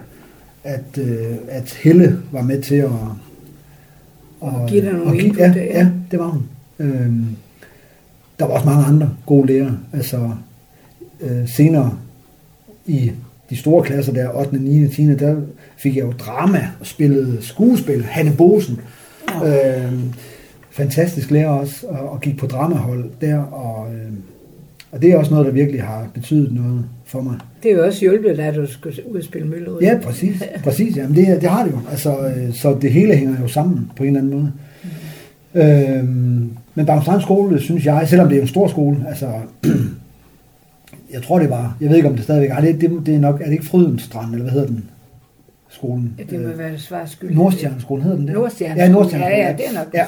at, 0.63 0.97
øh, 0.97 1.35
at 1.47 1.73
Helle 1.83 2.19
var 2.31 2.41
med 2.41 2.61
til 2.61 2.75
at... 2.75 2.89
Og 4.39 4.67
give 4.69 4.81
dig 4.81 4.93
nogle 4.93 5.05
og 5.05 5.15
input, 5.15 5.39
ja, 5.39 5.53
ja. 5.55 5.63
ja, 5.63 5.89
det 6.11 6.19
var 6.19 6.27
hun. 6.27 6.43
Øhm, 6.79 7.25
der 8.39 8.45
var 8.45 8.53
også 8.53 8.65
mange 8.65 8.85
andre 8.85 9.09
gode 9.25 9.47
lærere. 9.47 9.77
Altså 9.93 10.29
øh, 11.21 11.47
senere 11.49 11.97
i 12.85 13.11
de 13.49 13.57
store 13.57 13.83
klasser 13.83 14.13
der, 14.13 14.29
8., 14.29 14.57
9., 14.57 14.87
10., 14.87 15.05
der 15.05 15.35
fik 15.77 15.95
jeg 15.95 16.05
jo 16.05 16.11
drama 16.11 16.69
og 16.79 16.85
spillede 16.85 17.37
skuespil. 17.41 18.03
Hanne 18.03 18.33
Bosen. 18.37 18.79
Øh, 19.45 19.93
fantastisk 20.71 21.31
lærer 21.31 21.49
også, 21.49 21.87
og, 21.87 22.09
og 22.09 22.21
gik 22.21 22.37
på 22.37 22.47
dramahold 22.47 23.05
der, 23.21 23.37
og, 23.37 23.93
øh, 23.93 24.11
og 24.91 25.01
det 25.01 25.11
er 25.11 25.17
også 25.17 25.31
noget, 25.31 25.45
der 25.45 25.51
virkelig 25.51 25.83
har 25.83 26.07
betydet 26.13 26.53
noget 26.53 26.85
for 27.05 27.21
mig. 27.21 27.35
Det 27.63 27.71
er 27.71 27.75
jo 27.75 27.85
også 27.85 27.99
hjulpet 27.99 28.37
dig, 28.37 28.45
at 28.45 28.55
du 28.55 28.65
skulle 28.67 28.95
ud 29.11 29.17
og 29.17 29.23
spille 29.23 29.47
møllerud. 29.47 29.81
Ja, 29.81 29.99
præcis. 30.03 30.43
præcis 30.63 30.97
jamen 30.97 31.15
det, 31.15 31.41
det 31.41 31.49
har 31.49 31.63
det 31.63 31.71
jo. 31.71 31.79
Altså, 31.91 32.17
øh, 32.19 32.53
så 32.53 32.77
det 32.81 32.91
hele 32.91 33.15
hænger 33.15 33.41
jo 33.41 33.47
sammen 33.47 33.91
på 33.95 34.03
en 34.03 34.07
eller 34.07 34.19
anden 34.19 34.33
måde. 34.33 34.51
Mm. 35.53 35.59
Øhm, 35.61 36.49
men 36.75 36.85
Bangstrand 36.85 37.21
skole, 37.21 37.59
synes 37.59 37.85
jeg, 37.85 38.05
selvom 38.07 38.29
det 38.29 38.37
er 38.37 38.41
en 38.41 38.47
stor 38.47 38.67
skole, 38.67 38.97
altså, 39.07 39.27
jeg 41.13 41.23
tror 41.23 41.39
det 41.39 41.49
var, 41.49 41.77
jeg 41.81 41.89
ved 41.89 41.97
ikke 41.97 42.09
om 42.09 42.15
det 42.15 42.23
stadigvæk 42.23 42.49
er, 42.49 42.61
det, 42.61 42.81
det, 42.81 43.05
det 43.05 43.15
er 43.15 43.19
nok, 43.19 43.41
er 43.41 43.45
det 43.45 43.51
ikke 43.51 43.65
Frydenstrand, 43.65 44.31
eller 44.31 44.43
hvad 44.43 44.51
hedder 44.51 44.67
den? 44.67 44.83
Skolen? 45.81 46.13
Ja, 46.19 46.23
det 46.29 46.41
må 46.41 46.47
være 46.57 46.77
svar 46.77 47.05
skyld. 47.05 47.35
Nordstjerneskolen 47.35 48.03
hedder 48.03 48.17
den 48.17 48.27
det? 48.27 48.33
Nordstjerne. 48.35 48.81
Ja, 48.81 48.89
Nordstjerne. 48.89 49.25
Ja, 49.25 49.47
ja, 49.47 49.51
det 49.57 49.67
er 49.69 49.73
nok 49.73 49.93
ja. 49.93 50.05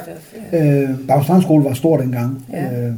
Ja. 0.52 0.82
Øh, 0.82 0.88
Bangstrand 1.08 1.42
skole 1.42 1.64
var 1.64 1.72
stor 1.72 1.96
dengang. 1.96 2.44
Ja. 2.52 2.86
Øh, 2.86 2.92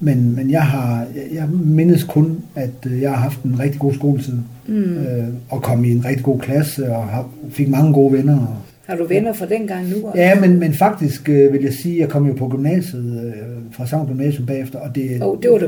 men, 0.00 0.36
men 0.36 0.50
jeg 0.50 0.62
har, 0.62 1.06
jeg, 1.32 1.48
mindes 1.48 2.04
kun, 2.04 2.38
at 2.54 2.70
øh, 2.86 3.00
jeg 3.02 3.10
har 3.10 3.16
haft 3.16 3.42
en 3.42 3.58
rigtig 3.58 3.80
god 3.80 3.94
skoletid. 3.94 4.34
Mm. 4.66 4.74
Øh, 4.98 5.24
og 5.48 5.62
kom 5.62 5.84
i 5.84 5.90
en 5.92 6.04
rigtig 6.04 6.24
god 6.24 6.40
klasse, 6.40 6.92
og 6.92 7.04
har, 7.04 7.28
fik 7.50 7.68
mange 7.68 7.92
gode 7.92 8.12
venner. 8.12 8.38
Og, 8.38 8.56
Har 8.86 8.96
du 8.96 9.06
venner 9.06 9.32
fra 9.32 9.46
dengang 9.46 9.88
nu? 9.88 10.06
også? 10.06 10.18
Ja, 10.18 10.40
men, 10.40 10.58
men 10.58 10.74
faktisk 10.74 11.28
øh, 11.28 11.52
vil 11.52 11.62
jeg 11.62 11.72
sige, 11.72 11.94
at 11.94 12.00
jeg 12.00 12.08
kom 12.08 12.26
jo 12.26 12.32
på 12.32 12.48
gymnasiet, 12.48 13.24
øh, 13.24 13.32
fra 13.72 13.86
Savn 13.86 14.06
Gymnasium 14.06 14.46
bagefter, 14.46 14.78
og 14.78 14.94
det... 14.94 15.22
Oh, 15.22 15.38
det 15.42 15.50
var 15.50 15.58
da 15.58 15.66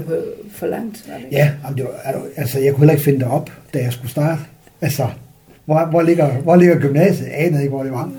for 0.51 0.67
langt. 0.67 1.05
Var 1.09 1.15
det? 1.15 1.27
Ja, 1.33 1.51
det 1.77 1.85
var, 1.85 2.23
altså 2.37 2.59
jeg 2.61 2.73
kunne 2.73 2.81
heller 2.81 2.93
ikke 2.93 3.05
finde 3.05 3.19
det 3.19 3.29
op, 3.29 3.51
da 3.75 3.79
jeg 3.79 3.93
skulle 3.93 4.11
starte. 4.11 4.41
Altså, 4.81 5.07
hvor, 5.65 5.87
hvor, 5.91 6.03
ligger, 6.03 6.33
hvor 6.33 6.57
ligger 6.57 6.81
gymnasiet? 6.81 7.27
Jeg 7.29 7.35
anede 7.47 7.63
ikke, 7.63 7.75
hvor 7.75 7.83
det 7.83 7.93
var. 7.93 8.13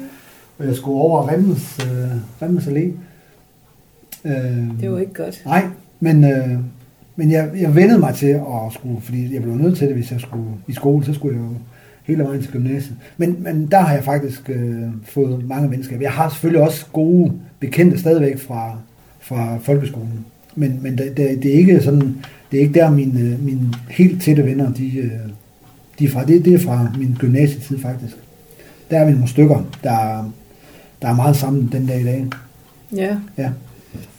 Og 0.58 0.66
jeg 0.66 0.76
skulle 0.76 0.98
over 0.98 1.32
Remmes, 1.32 1.80
øh, 1.80 2.12
Remmes 2.42 2.68
Allé. 2.68 2.92
Øh, 4.26 4.82
Det 4.82 4.92
var 4.92 5.00
ikke 5.00 5.14
godt. 5.14 5.42
Nej, 5.46 5.66
men, 6.00 6.24
øh, 6.24 6.50
men 7.16 7.32
jeg, 7.32 7.50
jeg 7.60 7.76
vendede 7.76 8.00
mig 8.00 8.16
til 8.16 8.28
at 8.28 8.74
skulle, 8.74 9.02
fordi 9.02 9.34
jeg 9.34 9.42
blev 9.42 9.56
nødt 9.56 9.78
til 9.78 9.88
det, 9.88 9.96
hvis 9.96 10.12
jeg 10.12 10.20
skulle 10.20 10.46
i 10.68 10.74
skole, 10.74 11.06
så 11.06 11.14
skulle 11.14 11.38
jeg 11.38 11.44
jo 11.46 11.56
hele 12.04 12.24
vejen 12.24 12.42
til 12.42 12.52
gymnasiet. 12.52 12.98
Men, 13.18 13.36
men 13.40 13.68
der 13.72 13.80
har 13.80 13.94
jeg 13.94 14.04
faktisk 14.04 14.50
øh, 14.50 14.82
fået 15.04 15.48
mange 15.48 15.72
venskaber. 15.72 16.02
Jeg 16.02 16.12
har 16.12 16.30
selvfølgelig 16.30 16.62
også 16.62 16.86
gode 16.94 17.34
bekendte 17.60 18.00
stadigvæk 18.00 18.40
fra, 18.40 18.78
fra 19.20 19.58
folkeskolen. 19.58 20.26
Men, 20.56 20.80
men 20.82 20.98
det, 20.98 21.18
det, 21.18 21.44
det, 21.44 21.54
er 21.54 21.58
ikke 21.58 21.82
sådan, 21.82 22.16
det 22.52 22.58
er 22.58 22.62
ikke 22.62 22.80
der 22.80 22.92
mine, 22.92 23.38
mine 23.42 23.74
helt 23.90 24.22
tætte 24.22 24.46
venner, 24.46 24.74
de, 24.74 24.98
øh, 24.98 25.12
de 26.00 26.06
er 26.06 26.10
fra. 26.10 26.26
Det, 26.26 26.46
det 26.46 26.54
er 26.54 26.60
fra 26.60 26.88
min 26.98 27.16
gymnasietid 27.20 27.80
faktisk. 27.80 28.18
Der 28.92 28.98
er 29.00 29.06
vi 29.06 29.12
nogle 29.12 29.28
stykker, 29.28 29.64
der, 29.84 30.32
der 31.02 31.08
er 31.08 31.16
meget 31.16 31.36
sammen 31.36 31.70
den 31.72 31.88
dag 31.88 32.02
i 32.02 32.04
dag. 32.04 32.26
Ja. 32.96 33.18
Ja. 33.38 33.50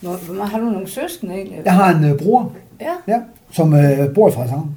Hvor, 0.01 0.17
hvor 0.27 0.35
meget, 0.35 0.51
har 0.51 0.59
du 0.59 0.65
nogle 0.65 0.89
søskende 0.89 1.35
egentlig? 1.35 1.59
Jeg 1.65 1.73
har 1.75 1.95
en 1.99 2.05
øh, 2.05 2.19
bror, 2.19 2.53
Ja, 2.81 3.13
ja, 3.15 3.21
som 3.51 3.75
øh, 3.75 4.15
bor 4.15 4.29
i 4.29 4.33
Frederikshavn. 4.33 4.71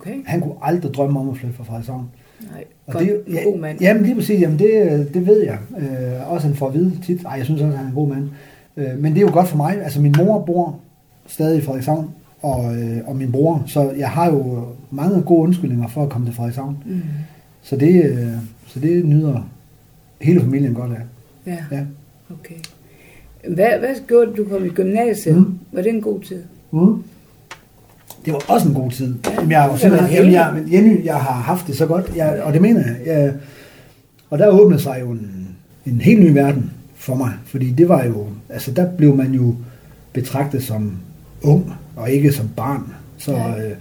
okay. 0.00 0.14
Han 0.26 0.40
kunne 0.40 0.54
aldrig 0.62 0.94
drømme 0.94 1.20
om 1.20 1.28
at 1.30 1.36
flytte 1.36 1.56
fra 1.56 1.64
Frederikshavn. 1.64 2.08
Nej, 2.52 2.64
Og 2.86 3.00
det, 3.00 3.10
er 3.10 3.32
ja, 3.32 3.42
god 3.44 3.58
mand. 3.58 3.80
Jamen 3.80 4.02
lige 4.02 4.14
præcis, 4.14 4.40
jamen 4.40 4.58
det, 4.58 5.08
det 5.14 5.26
ved 5.26 5.42
jeg. 5.44 5.58
Øh, 5.78 6.32
også 6.32 6.46
han 6.46 6.56
får 6.56 6.68
at 6.68 6.74
vide 6.74 6.92
tit. 7.06 7.22
Ej, 7.24 7.32
jeg 7.32 7.44
synes 7.44 7.60
også, 7.62 7.76
han 7.76 7.84
er 7.86 7.88
en 7.88 7.94
god 7.94 8.08
mand. 8.08 8.28
Øh, 8.76 8.98
men 8.98 9.12
det 9.12 9.18
er 9.18 9.22
jo 9.26 9.32
godt 9.32 9.48
for 9.48 9.56
mig. 9.56 9.82
Altså 9.82 10.00
min 10.00 10.14
mor 10.18 10.38
bor 10.44 10.76
stadig 11.26 11.58
i 11.58 11.62
Frederikshavn, 11.62 12.10
og, 12.42 12.76
øh, 12.76 12.98
og 13.06 13.16
min 13.16 13.32
bror. 13.32 13.62
Så 13.66 13.90
jeg 13.98 14.08
har 14.10 14.26
jo 14.30 14.64
mange 14.94 15.22
gode 15.22 15.40
undskyldninger 15.42 15.88
for 15.88 16.02
at 16.02 16.08
komme 16.10 16.26
til 16.26 16.34
Frederikshavn. 16.34 16.76
Mm. 16.86 17.00
Så 17.62 17.76
det, 17.76 18.04
øh, 18.04 18.28
så 18.66 18.80
det 18.80 19.04
nyder 19.04 19.48
hele 20.20 20.40
familien 20.40 20.74
godt 20.74 20.92
af. 20.92 21.00
Ja, 21.46 21.76
Ja. 21.76 21.84
okay. 22.30 22.54
Hvad, 23.54 23.78
hvad 23.78 24.06
gjorde 24.08 24.26
du, 24.26 24.42
du 24.44 24.48
kom 24.48 24.64
i 24.64 24.68
gymnasiet? 24.68 25.36
Mm. 25.36 25.58
Var 25.72 25.82
det 25.82 25.90
en 25.94 26.00
god 26.00 26.20
tid? 26.20 26.42
Mm. 26.70 27.02
Det 28.24 28.32
var 28.32 28.42
også 28.48 28.68
en 28.68 28.74
god 28.74 28.90
tid. 28.90 29.14
Ja, 29.24 29.30
Jamen, 29.34 29.50
jeg, 29.50 29.68
det 29.72 29.80
simpelthen, 29.80 30.10
var 30.10 30.16
jamen, 30.16 30.32
jeg, 30.32 30.52
men 30.54 30.72
Jenny, 30.72 31.04
jeg 31.04 31.14
har 31.14 31.32
haft 31.40 31.66
det 31.66 31.76
så 31.76 31.86
godt, 31.86 32.12
jeg, 32.16 32.42
og 32.42 32.52
det 32.52 32.62
mener 32.62 32.80
jeg. 32.86 32.96
jeg 33.06 33.34
og 34.30 34.38
der 34.38 34.48
åbnede 34.48 34.80
sig 34.82 34.98
jo 35.00 35.10
en, 35.10 35.48
en 35.86 36.00
helt 36.00 36.20
ny 36.20 36.30
verden 36.32 36.70
for 36.94 37.14
mig, 37.14 37.32
fordi 37.44 37.70
det 37.70 37.88
var 37.88 38.04
jo, 38.04 38.26
altså 38.48 38.70
der 38.72 38.90
blev 38.96 39.16
man 39.16 39.32
jo 39.32 39.54
betragtet 40.12 40.62
som 40.62 40.92
ung, 41.42 41.72
og 41.96 42.10
ikke 42.10 42.32
som 42.32 42.48
barn. 42.56 42.92
Så, 43.18 43.32
Ja. 43.32 43.66
øh, 43.70 43.76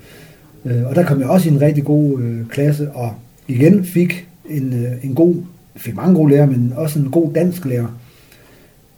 øh, 0.66 0.84
og 0.86 0.96
der 0.96 1.06
kom 1.06 1.20
jeg 1.20 1.30
også 1.30 1.50
i 1.50 1.52
en 1.52 1.62
rigtig 1.62 1.84
god 1.84 2.22
øh, 2.22 2.48
klasse, 2.48 2.92
og 2.92 3.14
igen 3.48 3.86
fik 3.86 4.28
en, 4.50 4.74
øh, 4.74 5.06
en 5.06 5.16
god, 5.16 5.36
fik 5.76 5.96
mange 5.96 6.16
gode 6.16 6.32
lærere, 6.32 6.48
men 6.48 6.74
også 6.76 7.00
en 7.00 7.12
god 7.12 7.34
dansk 7.34 7.66
lærer. 7.66 8.00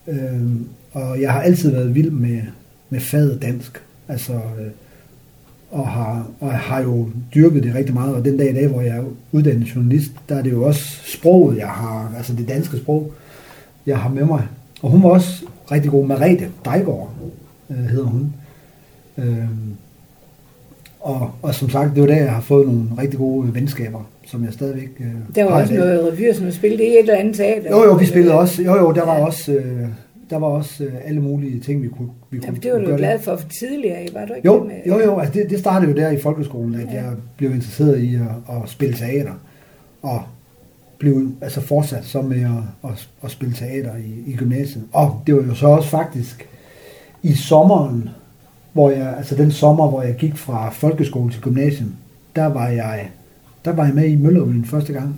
Øh, 0.07 0.51
og 0.91 1.21
jeg 1.21 1.31
har 1.31 1.41
altid 1.41 1.71
været 1.71 1.95
vild 1.95 2.11
med, 2.11 2.41
med 2.89 2.99
faget 2.99 3.41
dansk. 3.41 3.81
Altså, 4.07 4.33
øh, 4.33 4.71
og 5.71 5.87
har, 5.87 6.27
og 6.39 6.51
har 6.51 6.81
jo 6.81 7.09
dyrket 7.35 7.63
det 7.63 7.75
rigtig 7.75 7.93
meget, 7.93 8.15
og 8.15 8.25
den 8.25 8.37
dag 8.37 8.51
i 8.51 8.53
dag, 8.53 8.67
hvor 8.67 8.81
jeg 8.81 8.97
er 8.97 9.03
uddannet 9.31 9.75
journalist, 9.75 10.11
der 10.29 10.35
er 10.35 10.41
det 10.41 10.51
jo 10.51 10.63
også 10.63 10.83
sproget, 11.05 11.57
jeg 11.57 11.67
har, 11.67 12.13
altså 12.17 12.33
det 12.33 12.47
danske 12.47 12.77
sprog, 12.77 13.11
jeg 13.85 13.97
har 13.97 14.09
med 14.09 14.25
mig. 14.25 14.47
Og 14.81 14.89
hun 14.89 15.03
var 15.03 15.09
også 15.09 15.45
rigtig 15.71 15.91
god, 15.91 16.07
Merete 16.07 16.49
Dejgaard 16.65 17.13
øh, 17.69 17.77
hedder 17.77 18.05
hun. 18.05 18.33
Øh, 19.17 19.47
og, 21.05 21.31
og 21.41 21.55
som 21.55 21.69
sagt, 21.69 21.95
det 21.95 22.01
var 22.01 22.07
der, 22.07 22.15
jeg 22.15 22.31
har 22.31 22.41
fået 22.41 22.67
nogle 22.67 22.83
rigtig 22.99 23.19
gode 23.19 23.53
venskaber, 23.53 24.09
som 24.27 24.43
jeg 24.43 24.53
stadigvæk 24.53 24.89
øh, 24.99 25.05
Der 25.35 25.43
var 25.43 25.61
også 25.61 25.73
noget 25.73 26.11
revy, 26.13 26.33
som 26.33 26.51
spillede 26.51 26.83
i 26.83 26.87
et 26.87 26.99
eller 26.99 27.15
andet 27.15 27.35
teater. 27.35 27.69
Jo, 27.71 27.83
jo, 27.83 27.93
vi 27.93 28.05
spillede 28.05 28.33
også, 28.39 28.63
jo, 28.63 28.75
jo, 28.75 28.91
der 28.91 29.05
var 29.05 29.19
også, 29.19 29.51
øh, 29.51 29.87
der 30.29 30.37
var 30.37 30.47
også 30.47 30.83
øh, 30.83 30.91
alle 31.05 31.21
mulige 31.21 31.59
ting, 31.59 31.83
vi 31.83 31.87
kunne, 31.87 32.09
vi 32.29 32.37
kunne 32.37 32.45
Jamen, 32.45 32.61
det 32.61 32.71
var 32.73 32.79
du 32.79 32.85
gøre 32.85 32.97
glad 32.97 33.11
der. 33.11 33.17
for 33.19 33.39
tidligere, 33.59 34.07
var 34.13 34.25
du 34.25 34.33
ikke 34.33 34.45
Jo, 34.47 34.59
det 34.59 34.67
med? 34.67 34.75
jo, 34.87 34.99
jo, 35.05 35.19
altså 35.19 35.33
det, 35.33 35.49
det 35.49 35.59
startede 35.59 35.91
jo 35.91 35.97
der 35.97 36.09
i 36.09 36.19
folkeskolen, 36.21 36.75
at 36.75 36.87
Ja. 36.93 36.93
jeg 36.93 37.11
blev 37.37 37.51
interesseret 37.51 37.99
i 37.99 38.15
at, 38.15 38.21
at 38.63 38.69
spille 38.69 38.95
teater, 38.95 39.33
og 40.01 40.21
blev 40.99 41.27
altså 41.41 41.61
fortsat 41.61 42.05
så 42.05 42.21
med 42.21 42.41
at, 42.41 42.89
at, 42.91 43.09
at 43.23 43.31
spille 43.31 43.53
teater 43.55 43.91
i, 43.95 44.31
i 44.31 44.35
gymnasiet. 44.35 44.83
Og 44.93 45.21
det 45.27 45.35
var 45.35 45.41
jo 45.43 45.53
så 45.55 45.67
også 45.67 45.89
faktisk 45.89 46.47
i 47.23 47.33
sommeren, 47.33 48.09
hvor 48.75 48.89
jeg, 48.89 49.13
altså 49.17 49.35
den 49.35 49.51
sommer, 49.51 49.87
hvor 49.89 50.01
jeg 50.01 50.15
gik 50.15 50.37
fra 50.37 50.69
folkeskole 50.69 51.31
til 51.31 51.41
gymnasium, 51.41 51.93
der 52.35 52.45
var 52.45 52.67
jeg, 52.67 53.09
der 53.65 53.73
var 53.73 53.85
jeg 53.85 53.93
med 53.93 54.05
i 54.05 54.15
Møllerøen 54.15 54.65
første 54.65 54.93
gang. 54.93 55.15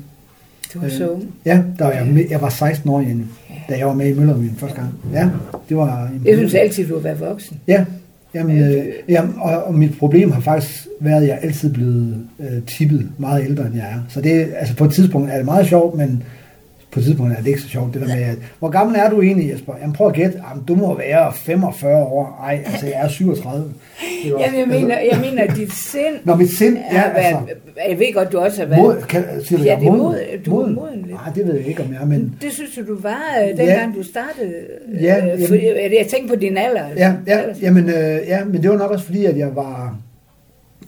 Du 0.74 0.80
var 0.80 0.86
Øh, 0.86 0.92
så 0.92 1.10
ung. 1.10 1.24
Ja, 1.46 1.62
der 1.80 1.86
var 1.86 1.92
jeg, 1.92 2.08
med, 2.08 2.26
jeg 2.30 2.42
var 2.42 2.50
16 2.50 2.90
år, 2.90 3.00
Jenny, 3.00 3.24
da 3.70 3.78
jeg 3.78 3.88
var 3.88 3.94
med 3.94 4.08
i 4.08 4.14
Møllerøen 4.14 4.56
første 4.58 4.76
gang. 4.76 4.94
Ja, 5.14 5.30
det 5.70 5.78
var... 5.78 6.10
Jeg 6.26 6.38
synes 6.38 6.54
altid, 6.54 6.88
du 6.88 6.94
har 6.94 7.02
været 7.02 7.20
voksen. 7.20 7.58
Ja, 7.68 7.86
jamen, 8.34 8.60
øh, 8.64 8.86
jamen 9.10 9.34
og, 9.38 9.64
og 9.64 9.74
mit 9.74 9.98
problem 10.00 10.32
har 10.32 10.42
faktisk 10.42 10.88
været, 11.00 11.22
at 11.22 11.28
jeg 11.28 11.40
altid 11.42 11.74
blevet 11.74 12.18
øh, 12.40 12.62
tippet 12.68 13.10
meget 13.18 13.46
ældre, 13.46 13.66
end 13.66 13.76
jeg 13.76 13.86
er. 13.86 14.00
Så 14.10 14.22
det, 14.22 14.48
altså 14.56 14.76
på 14.76 14.86
et 14.86 14.92
tidspunkt 14.94 15.32
er 15.32 15.36
det 15.38 15.46
meget 15.46 15.68
sjovt, 15.68 15.98
men 15.98 16.24
på 16.98 17.02
et 17.02 17.06
tidspunkt 17.06 17.34
er 17.34 17.38
det 17.38 17.48
ikke 17.48 17.62
så 17.62 17.68
sjovt, 17.70 17.94
det 17.94 18.02
der 18.02 18.08
med, 18.16 18.24
at, 18.24 18.38
hvor 18.60 18.70
gammel 18.70 18.96
er 19.00 19.10
du 19.10 19.22
egentlig, 19.22 19.52
Jesper? 19.54 19.74
Jamen 19.82 19.94
prøv 19.94 20.08
at 20.08 20.14
gætte, 20.14 20.42
jamen, 20.50 20.64
du 20.68 20.76
må 20.76 20.98
være 20.98 21.34
45 21.34 22.04
år. 22.06 22.40
Ej, 22.44 22.64
altså 22.66 22.86
jeg 22.86 22.96
er 22.96 23.08
37. 23.08 23.64
Det 24.24 24.34
var- 24.34 24.40
Jamen, 24.40 24.60
jeg 24.60 24.68
mener, 24.68 25.00
jeg 25.00 25.20
mener, 25.30 25.44
at 25.44 25.56
dit 25.56 25.72
sind 25.74 26.16
Nå, 26.24 26.36
mit 26.36 26.50
sind, 26.50 26.78
ja, 26.92 27.02
altså, 27.16 27.40
jeg 27.90 28.00
ved 28.00 28.14
godt, 28.14 28.32
du 28.32 28.38
også 28.40 28.62
har 28.62 28.68
været... 28.70 28.82
mod, 28.82 29.02
kan, 29.10 29.24
siger 29.44 29.60
du, 29.60 29.64
Ja, 29.66 29.76
det 29.80 29.88
er 29.88 29.92
moden? 29.92 30.00
mod- 30.02 30.44
du 30.46 30.60
er 30.62 30.68
moden 30.68 30.96
lidt. 31.02 31.12
Nej, 31.12 31.34
det 31.36 31.48
ved 31.48 31.56
jeg 31.56 31.68
ikke, 31.68 31.84
om 31.84 31.94
jeg 31.94 32.02
er, 32.02 32.06
men 32.06 32.36
Det 32.42 32.52
synes 32.52 32.70
du, 32.76 32.94
du 32.94 33.00
var, 33.02 33.24
øh, 33.42 33.58
dengang 33.58 33.96
du 33.96 34.04
startede. 34.04 34.54
Ja, 35.02 35.18
øh, 35.18 35.28
jamen- 35.28 35.48
for, 35.48 35.56
jeg, 35.56 35.92
jeg 36.00 36.08
tænkte 36.08 36.34
på 36.36 36.40
din 36.40 36.58
alder. 36.58 36.84
altså. 36.84 37.04
Ja, 37.04 37.14
ja, 37.28 37.42
Ellers- 37.42 37.62
jamen, 37.62 37.90
øh, 37.90 38.20
ja, 38.28 38.46
men 38.46 38.62
det 38.64 38.70
var 38.70 38.78
nok 38.78 38.92
også 38.92 39.06
fordi, 39.06 39.26
at 39.26 39.38
jeg 39.38 39.56
var... 39.56 39.96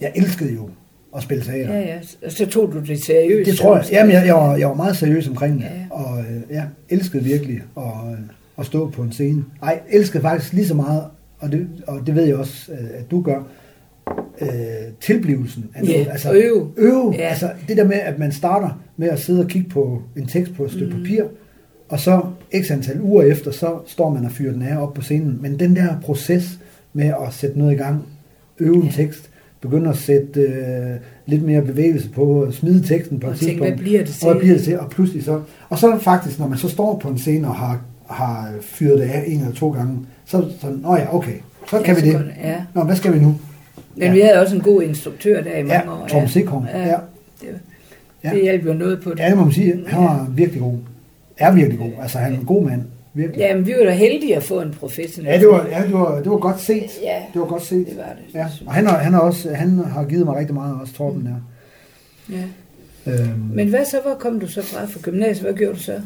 Jeg 0.02 0.12
elskede 0.16 0.54
jo 0.54 0.70
at 1.16 1.24
spille 1.24 1.44
teater. 1.44 1.74
ja, 1.74 1.80
ja. 1.80 1.98
Og 2.26 2.32
så 2.32 2.46
tog 2.46 2.74
du 2.74 2.80
det 2.80 3.04
seriøst. 3.04 3.50
Det 3.50 3.60
tror 3.60 3.76
jeg. 3.78 3.86
Jamen, 3.92 4.12
jeg, 4.14 4.26
jeg, 4.26 4.36
var, 4.36 4.56
jeg 4.56 4.68
var 4.68 4.74
meget 4.74 4.98
seriøs 4.98 5.28
omkring 5.28 5.54
det. 5.58 5.64
Ja, 5.64 5.68
ja. 5.74 5.86
Og 5.92 6.20
øh, 6.20 6.42
jeg 6.56 6.68
elskede 6.90 7.24
virkelig 7.24 7.62
at, 7.78 7.84
øh, 8.12 8.18
at 8.60 8.66
stå 8.66 8.90
på 8.90 9.02
en 9.02 9.12
scene. 9.12 9.44
Ej, 9.64 9.80
elskede 9.90 10.22
faktisk 10.22 10.54
lige 10.54 10.68
så 10.68 10.74
meget, 10.74 11.04
og 11.40 11.52
det, 11.52 11.68
og 11.88 12.00
det 12.08 12.16
ved 12.16 12.24
jeg 12.24 12.36
også, 12.36 12.72
øh, 12.72 12.78
at 12.94 13.12
du 13.12 13.22
gør, 13.22 13.44
øh, 14.42 14.48
tilblivelsen. 15.02 15.66
af 15.76 15.84
Ja, 15.84 15.92
noget. 15.92 16.08
altså, 16.12 16.34
øve. 16.34 16.72
Øve. 16.78 17.14
Ja. 17.18 17.22
Altså, 17.28 17.50
det 17.68 17.78
der 17.78 17.84
med, 17.84 17.96
at 18.04 18.20
man 18.20 18.32
starter 18.32 18.82
med 18.98 19.10
at 19.10 19.20
sidde 19.20 19.40
og 19.42 19.48
kigge 19.48 19.70
på 19.70 20.02
en 20.18 20.26
tekst 20.28 20.54
på 20.56 20.66
et 20.66 20.72
stykke 20.72 20.94
Mhm. 20.96 21.04
papir, 21.04 21.24
og 21.90 22.00
så 22.00 22.22
x 22.62 22.72
antal 22.72 23.02
uger 23.02 23.24
efter, 23.24 23.52
så 23.52 23.78
står 23.88 24.10
man 24.10 24.26
og 24.26 24.32
fyrer 24.32 24.54
den 24.54 24.62
af 24.62 24.78
op 24.82 24.94
på 24.94 25.02
scenen. 25.02 25.38
Men 25.42 25.60
den 25.60 25.76
der 25.76 26.00
proces 26.02 26.60
med 26.94 27.06
at 27.06 27.34
sætte 27.34 27.60
noget 27.60 27.72
i 27.74 27.76
gang, 27.76 28.06
øve 28.60 28.76
en 28.76 28.84
Ja. 28.84 28.92
tekst, 28.92 29.30
begynde 29.62 29.90
at 29.90 29.98
sætte 29.98 30.40
øh, 30.42 30.96
lidt 31.26 31.44
mere 31.44 31.62
bevægelse 31.62 32.10
på, 32.10 32.48
smide 32.52 32.88
teksten 32.88 33.20
på 33.20 33.28
Og 33.28 33.34
et 33.34 33.40
tænke, 33.40 33.52
tidspunkt. 33.52 33.74
hvad 33.74 33.84
bliver 33.84 34.00
det 34.04 34.10
til? 34.14 34.28
Og 34.28 34.34
hvad 34.34 34.42
bliver 34.42 34.56
det 34.56 34.64
til? 34.64 34.80
Og 34.80 34.90
pludselig 34.90 35.24
så... 35.24 35.42
Og 35.70 35.78
så 35.80 35.98
faktisk, 36.02 36.40
når 36.40 36.48
man 36.48 36.58
så 36.58 36.70
står 36.70 36.98
på 36.98 37.08
en 37.10 37.18
scene 37.18 37.48
og 37.48 37.56
har, 37.56 37.82
har 38.10 38.52
fyret 38.62 39.00
det 39.00 39.04
af 39.06 39.24
en 39.28 39.40
eller 39.40 39.54
to 39.54 39.70
gange, 39.72 39.98
så 40.26 40.46
sådan, 40.62 40.78
nå 40.78 40.96
ja, 40.96 41.16
okay, 41.16 41.34
så 41.70 41.78
Ja, 41.78 41.84
kan 41.84 41.96
vi 41.96 42.02
det. 42.02 42.12
går 42.14 42.20
det, 42.20 42.32
ja. 42.44 42.56
Nå, 42.74 42.84
hvad 42.84 42.96
skal 42.96 43.14
vi 43.14 43.20
nu? 43.20 43.36
Men 43.96 44.04
Ja. 44.08 44.12
vi 44.14 44.20
havde 44.20 44.42
også 44.42 44.56
en 44.56 44.62
god 44.62 44.82
instruktør 44.82 45.42
der 45.42 45.52
i 45.52 45.58
Ja, 45.58 45.64
mange 45.64 45.92
år. 45.92 46.08
Torben 46.08 46.30
Sikholm. 46.30 46.66
Ja. 46.74 46.88
Ja. 46.88 46.96
Det, 47.42 47.48
Ja. 48.24 48.30
det 48.30 48.42
hjalp 48.42 48.66
jo 48.66 48.74
noget 48.74 49.02
på 49.04 49.10
det. 49.10 49.20
ja, 49.20 49.30
det 49.30 49.38
må 49.38 49.44
man 49.44 49.54
sige. 49.54 49.84
Han 49.88 50.04
var 50.04 50.28
virkelig 50.36 50.62
god. 50.62 50.78
Er 51.38 51.52
virkelig 51.54 51.80
god. 51.80 51.92
Altså, 52.02 52.18
han 52.18 52.34
er 52.34 52.38
en 52.40 52.46
god 52.46 52.64
mand. 52.66 52.82
Virkelig. 53.14 53.40
Jamen, 53.40 53.66
vi 53.68 53.74
var 53.80 53.86
da 53.86 53.92
heldige 53.92 54.36
at 54.36 54.44
få 54.44 54.62
en 54.62 54.76
professionel. 54.80 55.32
Ja, 55.32 55.40
det 55.40 55.48
var, 55.48 55.68
ja, 55.72 55.84
det 55.84 55.94
var, 55.94 56.16
det 56.22 56.32
var 56.32 56.38
godt 56.38 56.62
set. 56.62 56.90
Ja, 57.04 57.24
Det 57.34 57.42
var 57.42 57.48
godt 57.48 57.64
set. 57.66 57.88
det 57.88 57.98
var 57.98 58.04
det. 58.04 58.40
Ja, 58.40 58.48
og 58.66 58.74
han 58.74 58.86
har, 58.88 58.98
han 58.98 59.14
har 59.14 59.20
også 59.20 59.54
han 59.54 59.78
har 59.78 60.04
givet 60.06 60.26
mig 60.26 60.36
rigtig 60.36 60.56
meget, 60.56 60.82
også 60.82 60.94
Torben 60.94 61.26
der. 61.26 61.32
jeg. 62.30 62.44
Ja. 63.06 63.12
Øhm, 63.12 63.40
Men 63.54 63.68
hvad 63.70 63.86
så? 63.86 63.98
Hvor 64.06 64.16
kom 64.20 64.40
du 64.40 64.48
så 64.48 64.62
fra 64.62 64.86
for 64.86 65.02
gymnasiet? 65.02 65.44
Hvad 65.44 65.54
gjorde 65.54 65.74
du 65.74 65.80
så? 65.80 66.02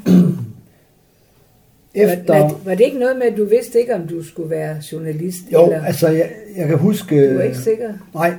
efter... 1.96 2.38
Var, 2.40 2.60
var, 2.66 2.76
det 2.76 2.84
ikke 2.86 3.00
noget 3.00 3.18
med, 3.18 3.28
at 3.28 3.38
du 3.38 3.46
vidste 3.46 3.80
ikke, 3.80 3.96
om 3.96 4.08
du 4.08 4.24
skulle 4.24 4.50
være 4.50 4.76
journalist? 4.92 5.42
Jo, 5.54 5.66
eller? 5.66 5.86
altså, 5.86 6.08
jeg, 6.08 6.30
jeg 6.58 6.68
kan 6.68 6.78
huske... 6.78 7.30
Du 7.32 7.36
var 7.38 7.44
ikke 7.44 7.58
sikker? 7.58 7.94
Nej, 8.14 8.34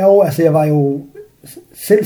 jo, 0.00 0.22
altså, 0.22 0.42
jeg 0.42 0.54
var 0.54 0.64
jo... 0.64 1.00
Selv, 1.74 2.04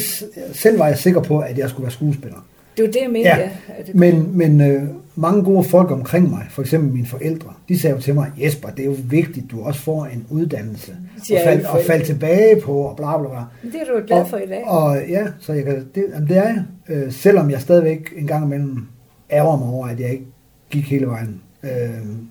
selv 0.52 0.78
var 0.78 0.86
jeg 0.88 0.98
sikker 0.98 1.22
på, 1.22 1.38
at 1.38 1.58
jeg 1.58 1.68
skulle 1.70 1.82
være 1.84 1.92
skuespiller. 1.92 2.46
Det 2.78 2.86
var 2.86 2.92
det, 2.92 3.00
jeg 3.02 3.10
mente, 3.10 3.28
Ja, 3.28 3.38
ja. 3.38 3.50
Det, 3.86 3.94
Men, 3.94 4.30
men 4.38 4.60
øh, 4.60 4.82
mange 5.14 5.44
gode 5.44 5.64
folk 5.64 5.90
omkring 5.90 6.30
mig, 6.30 6.46
for 6.50 6.62
eksempel 6.62 6.92
mine 6.92 7.06
forældre, 7.06 7.52
de 7.68 7.80
sagde 7.80 7.96
jo 7.96 8.02
til 8.02 8.14
mig, 8.14 8.30
Jesper, 8.42 8.68
det 8.68 8.80
er 8.80 8.84
jo 8.86 8.96
vigtigt, 9.04 9.50
du 9.50 9.62
også 9.62 9.80
får 9.80 10.04
en 10.06 10.26
uddannelse. 10.30 10.96
Og 11.30 11.38
fald, 11.44 11.64
og 11.64 11.80
fald 11.86 12.04
tilbage 12.04 12.60
på, 12.60 12.72
og 12.72 12.96
bla 12.96 13.18
bla 13.18 13.28
bla. 13.28 13.38
Men 13.62 13.72
det 13.72 13.80
er 13.80 13.84
du 13.84 13.98
jo 13.98 14.04
glad 14.06 14.26
for 14.26 14.36
i 14.36 14.46
dag. 14.46 14.64
Og, 14.66 14.82
og 14.82 15.08
ja, 15.08 15.26
så 15.40 15.52
jeg 15.52 15.64
kan, 15.64 15.88
det, 15.94 16.04
jamen, 16.14 16.28
det 16.28 16.36
er 16.36 16.42
jeg. 16.42 16.64
Øh, 16.88 17.12
selvom 17.12 17.50
jeg 17.50 17.60
stadigvæk 17.60 18.12
en 18.16 18.26
gang 18.26 18.44
imellem 18.44 18.86
ærger 19.32 19.56
mig 19.56 19.68
over, 19.68 19.86
at 19.86 20.00
jeg 20.00 20.10
ikke 20.10 20.26
gik 20.70 20.90
hele 20.90 21.06
vejen. 21.06 21.40
Øh, 21.62 21.70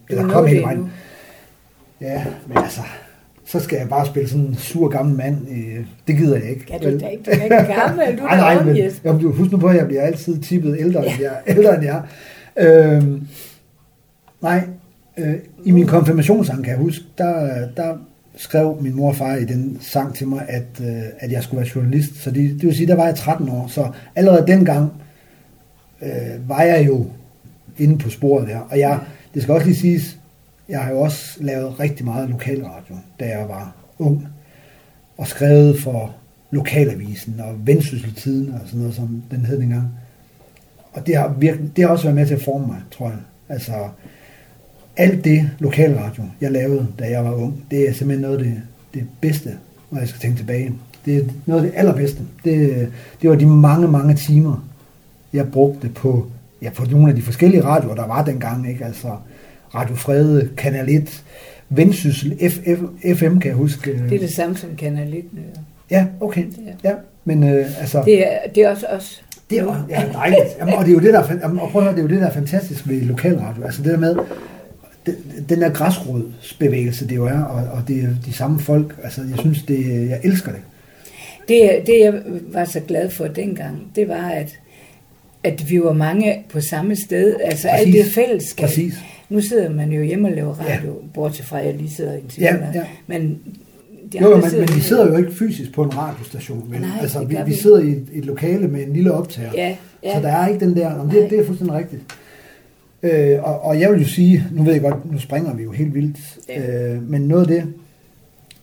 eller 0.09 0.29
kom 0.29 0.45
hele 0.45 0.61
vejen. 0.61 0.79
nu. 0.79 0.89
Ja, 2.01 2.25
men 2.47 2.57
altså, 2.57 2.81
så 3.47 3.59
skal 3.59 3.77
jeg 3.77 3.89
bare 3.89 4.05
spille 4.05 4.29
sådan 4.29 4.45
en 4.45 4.55
sur 4.55 4.89
gammel 4.89 5.15
mand. 5.15 5.37
Øh, 5.49 5.85
det 6.07 6.17
gider 6.17 6.37
jeg 6.37 6.49
ikke. 6.49 6.65
Ja, 6.69 6.77
du 6.77 6.95
er 6.95 6.99
da 6.99 7.07
ikke, 7.07 7.23
du 7.23 7.31
er 7.31 7.43
ikke 7.43 7.73
gammel, 7.81 8.17
du 8.17 8.23
er 8.23 8.35
nej, 8.35 8.63
nej, 8.63 9.13
men 9.13 9.21
du 9.21 9.31
husk 9.31 9.51
nu 9.51 9.57
på, 9.57 9.67
at 9.67 9.75
jeg 9.75 9.87
bliver 9.87 10.01
altid 10.01 10.41
tippet 10.41 10.77
ældre, 10.79 11.01
ja. 11.01 11.11
end 11.11 11.21
jeg, 11.21 11.41
ældre 11.57 11.75
end 11.75 11.83
jeg. 11.83 12.01
Øhm, 12.57 13.27
nej, 14.41 14.63
øh, 15.17 15.35
i 15.63 15.71
min 15.71 15.87
konfirmationssang, 15.87 16.63
kan 16.63 16.71
jeg 16.71 16.79
huske, 16.79 17.05
der, 17.17 17.67
der 17.77 17.97
skrev 18.35 18.77
min 18.81 18.95
mor 18.95 19.09
og 19.09 19.15
far 19.15 19.35
i 19.35 19.45
den 19.45 19.77
sang 19.81 20.15
til 20.15 20.27
mig, 20.27 20.45
at, 20.47 20.81
øh, 20.81 21.03
at 21.19 21.31
jeg 21.31 21.43
skulle 21.43 21.57
være 21.57 21.69
journalist. 21.75 22.23
Så 22.23 22.31
det, 22.31 22.49
det 22.49 22.63
vil 22.63 22.75
sige, 22.75 22.87
der 22.87 22.95
var 22.95 23.05
jeg 23.05 23.15
13 23.15 23.49
år. 23.49 23.67
Så 23.67 23.91
allerede 24.15 24.47
dengang 24.47 24.91
øh, 26.01 26.49
var 26.49 26.61
jeg 26.61 26.87
jo 26.87 27.05
inde 27.77 27.97
på 27.97 28.09
sporet 28.09 28.47
der. 28.47 28.59
Og 28.59 28.79
jeg, 28.79 28.99
det 29.33 29.41
skal 29.41 29.53
også 29.53 29.67
lige 29.67 29.77
siges, 29.77 30.16
jeg 30.69 30.79
har 30.79 30.91
jo 30.91 30.99
også 30.99 31.37
lavet 31.43 31.79
rigtig 31.79 32.05
meget 32.05 32.29
lokalradio, 32.29 32.95
da 33.19 33.25
jeg 33.25 33.49
var 33.49 33.75
ung. 33.99 34.27
Og 35.17 35.27
skrevet 35.27 35.79
for 35.79 36.15
Lokalavisen 36.51 37.39
og 37.39 37.67
Vendsysseltiden 37.67 38.53
og 38.53 38.59
sådan 38.65 38.79
noget, 38.79 38.95
som 38.95 39.23
den 39.31 39.45
hed 39.45 39.59
dengang. 39.59 39.89
Og 40.93 41.07
det 41.07 41.17
har, 41.17 41.35
virkelig, 41.39 41.75
det 41.75 41.83
har 41.83 41.91
også 41.91 42.03
været 42.03 42.15
med 42.15 42.27
til 42.27 42.33
at 42.33 42.41
forme 42.41 42.67
mig, 42.67 42.77
tror 42.91 43.09
jeg. 43.09 43.17
Altså, 43.49 43.71
alt 44.97 45.23
det 45.23 45.49
lokalradio, 45.59 46.23
jeg 46.41 46.51
lavede, 46.51 46.87
da 46.99 47.09
jeg 47.09 47.25
var 47.25 47.33
ung, 47.33 47.63
det 47.71 47.89
er 47.89 47.93
simpelthen 47.93 48.21
noget 48.21 48.37
af 48.37 48.43
det, 48.43 48.61
det 48.93 49.07
bedste, 49.21 49.57
når 49.91 49.99
jeg 49.99 50.07
skal 50.07 50.21
tænke 50.21 50.37
tilbage. 50.37 50.73
Det 51.05 51.17
er 51.17 51.23
noget 51.45 51.65
af 51.65 51.71
det 51.71 51.79
allerbedste. 51.79 52.21
Det, 52.43 52.87
det 53.21 53.29
var 53.29 53.35
de 53.35 53.45
mange, 53.45 53.87
mange 53.87 54.15
timer, 54.15 54.67
jeg 55.33 55.51
brugte 55.51 55.89
på, 55.89 56.27
ja, 56.61 56.69
på 56.69 56.85
nogle 56.85 57.09
af 57.09 57.15
de 57.15 57.21
forskellige 57.21 57.63
radioer, 57.63 57.95
der 57.95 58.07
var 58.07 58.25
dengang. 58.25 58.69
Ikke? 58.69 58.85
Altså 58.85 59.17
Radio 59.77 59.95
Frede, 59.95 60.49
Kanal 60.57 60.89
1, 60.89 61.23
Vendsyssel, 61.69 62.37
FF, 62.49 62.79
FM, 63.17 63.37
kan 63.39 63.49
jeg 63.49 63.55
huske. 63.55 64.03
Det 64.09 64.15
er 64.15 64.19
det 64.19 64.33
samme 64.33 64.57
som 64.57 64.75
Kanal 64.75 65.13
1 65.13 65.23
nu. 65.33 65.41
Ja, 65.91 66.05
okay. 66.21 66.45
Ja, 66.83 66.91
men 67.25 67.43
øh, 67.43 67.79
altså... 67.79 68.01
Det 68.05 68.27
er, 68.27 68.37
det 68.55 68.63
er 68.63 68.69
også 68.69 68.85
os. 68.85 69.23
Det 69.49 69.59
er 69.59 69.85
ja, 69.89 70.03
dejligt. 70.13 70.57
Jamen, 70.59 70.73
og 70.73 70.85
det 70.85 70.91
er 70.91 70.93
jo 70.93 70.99
det, 70.99 71.13
der 71.13 71.19
er, 71.19 71.37
jamen, 71.41 71.59
og 71.59 71.69
prøv 71.69 71.81
at 71.81 71.83
høre, 71.83 71.95
det 71.95 71.99
er 71.99 72.03
jo 72.03 72.09
det, 72.09 72.21
der 72.21 72.27
er 72.27 72.33
fantastisk 72.33 72.87
ved 72.87 73.01
lokalradio. 73.01 73.63
Altså 73.63 73.83
det 73.83 73.91
der 73.91 73.97
med, 73.97 74.15
den, 75.05 75.15
den 75.49 75.61
der 75.61 75.69
græsrodsbevægelse, 75.69 77.07
det 77.07 77.15
jo 77.15 77.25
er, 77.25 77.39
og, 77.39 77.63
og 77.73 77.87
det 77.87 78.03
er 78.03 78.07
de 78.25 78.33
samme 78.33 78.59
folk. 78.59 78.95
Altså 79.03 79.21
jeg 79.29 79.39
synes, 79.39 79.63
det, 79.63 80.09
jeg 80.09 80.19
elsker 80.23 80.51
det. 80.51 80.61
Det, 81.47 81.69
det, 81.85 81.99
jeg 81.99 82.13
var 82.51 82.65
så 82.65 82.79
glad 82.79 83.09
for 83.09 83.27
dengang, 83.27 83.91
det 83.95 84.07
var, 84.07 84.29
at 84.29 84.59
at 85.43 85.69
vi 85.69 85.81
var 85.81 85.93
mange 85.93 86.43
på 86.49 86.61
samme 86.61 86.95
sted. 86.95 87.35
Altså 87.43 87.67
Præcis. 87.69 87.85
alt 87.85 88.05
det 88.05 88.13
fællesskab. 88.13 88.65
Præcis. 88.67 88.93
Nu 89.29 89.41
sidder 89.41 89.69
man 89.69 89.91
jo 89.91 90.01
hjemme 90.03 90.27
og 90.27 90.33
laver 90.33 90.53
radio, 90.53 90.91
ja. 90.91 91.07
bortset 91.13 91.45
fra, 91.45 91.59
at 91.59 91.65
jeg 91.65 91.75
lige 91.75 91.89
sidder 91.91 92.13
i 92.13 92.17
en 92.19 92.31
Ja, 92.39 92.47
time. 92.53 92.71
ja. 92.73 92.83
Men 93.07 93.39
de 94.13 94.17
Jo, 94.21 94.35
men, 94.35 94.43
men 94.59 94.75
vi 94.75 94.81
sidder 94.81 95.07
jo 95.07 95.17
ikke 95.17 95.31
fysisk 95.31 95.73
på 95.73 95.83
en 95.83 95.97
radiostation. 95.97 96.65
Men, 96.69 96.81
Nej, 96.81 96.89
altså, 97.01 97.23
vi, 97.23 97.37
vi 97.45 97.53
sidder 97.53 97.79
i 97.79 97.89
et, 97.89 98.07
et 98.13 98.25
lokale 98.25 98.67
med 98.67 98.83
en 98.87 98.93
lille 98.93 99.11
optager. 99.13 99.51
Ja, 99.55 99.75
ja. 100.03 100.15
Så 100.15 100.21
der 100.21 100.29
er 100.31 100.47
ikke 100.47 100.65
den 100.65 100.75
der, 100.75 101.03
Nej. 101.03 101.13
det, 101.13 101.29
det 101.29 101.39
er 101.39 101.45
fuldstændig 101.45 101.77
rigtigt. 101.77 102.01
Øh, 103.03 103.43
og, 103.43 103.61
og 103.61 103.79
jeg 103.79 103.91
vil 103.91 104.01
jo 104.01 104.07
sige, 104.07 104.43
nu 104.51 104.63
ved 104.63 104.73
jeg 104.73 104.81
godt, 104.81 105.11
nu 105.11 105.19
springer 105.19 105.53
vi 105.53 105.63
jo 105.63 105.71
helt 105.71 105.93
vildt, 105.93 106.17
Ja. 106.49 106.93
øh, 106.93 107.09
men 107.09 107.21
noget 107.21 107.41
af 107.41 107.47
det, 107.47 107.73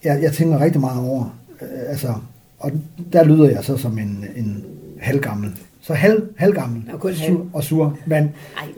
jeg, 0.05 0.23
jeg 0.23 0.33
tænker 0.33 0.61
rigtig 0.61 0.81
meget 0.81 1.09
over, 1.09 1.39
øh, 1.63 1.69
altså, 1.89 2.15
og 2.59 2.73
der 3.13 3.25
lyder 3.25 3.51
jeg 3.51 3.65
så 3.65 3.77
som 3.77 3.99
en, 3.99 4.25
en 4.37 4.65
halvgammel, 5.01 5.51
så 5.81 5.95
halv, 5.95 6.23
halvgammel 6.37 6.83
kun 6.99 7.15
sur, 7.15 7.47
og 7.53 7.65
sur, 7.65 7.99
men, 8.07 8.17
Ej, 8.23 8.31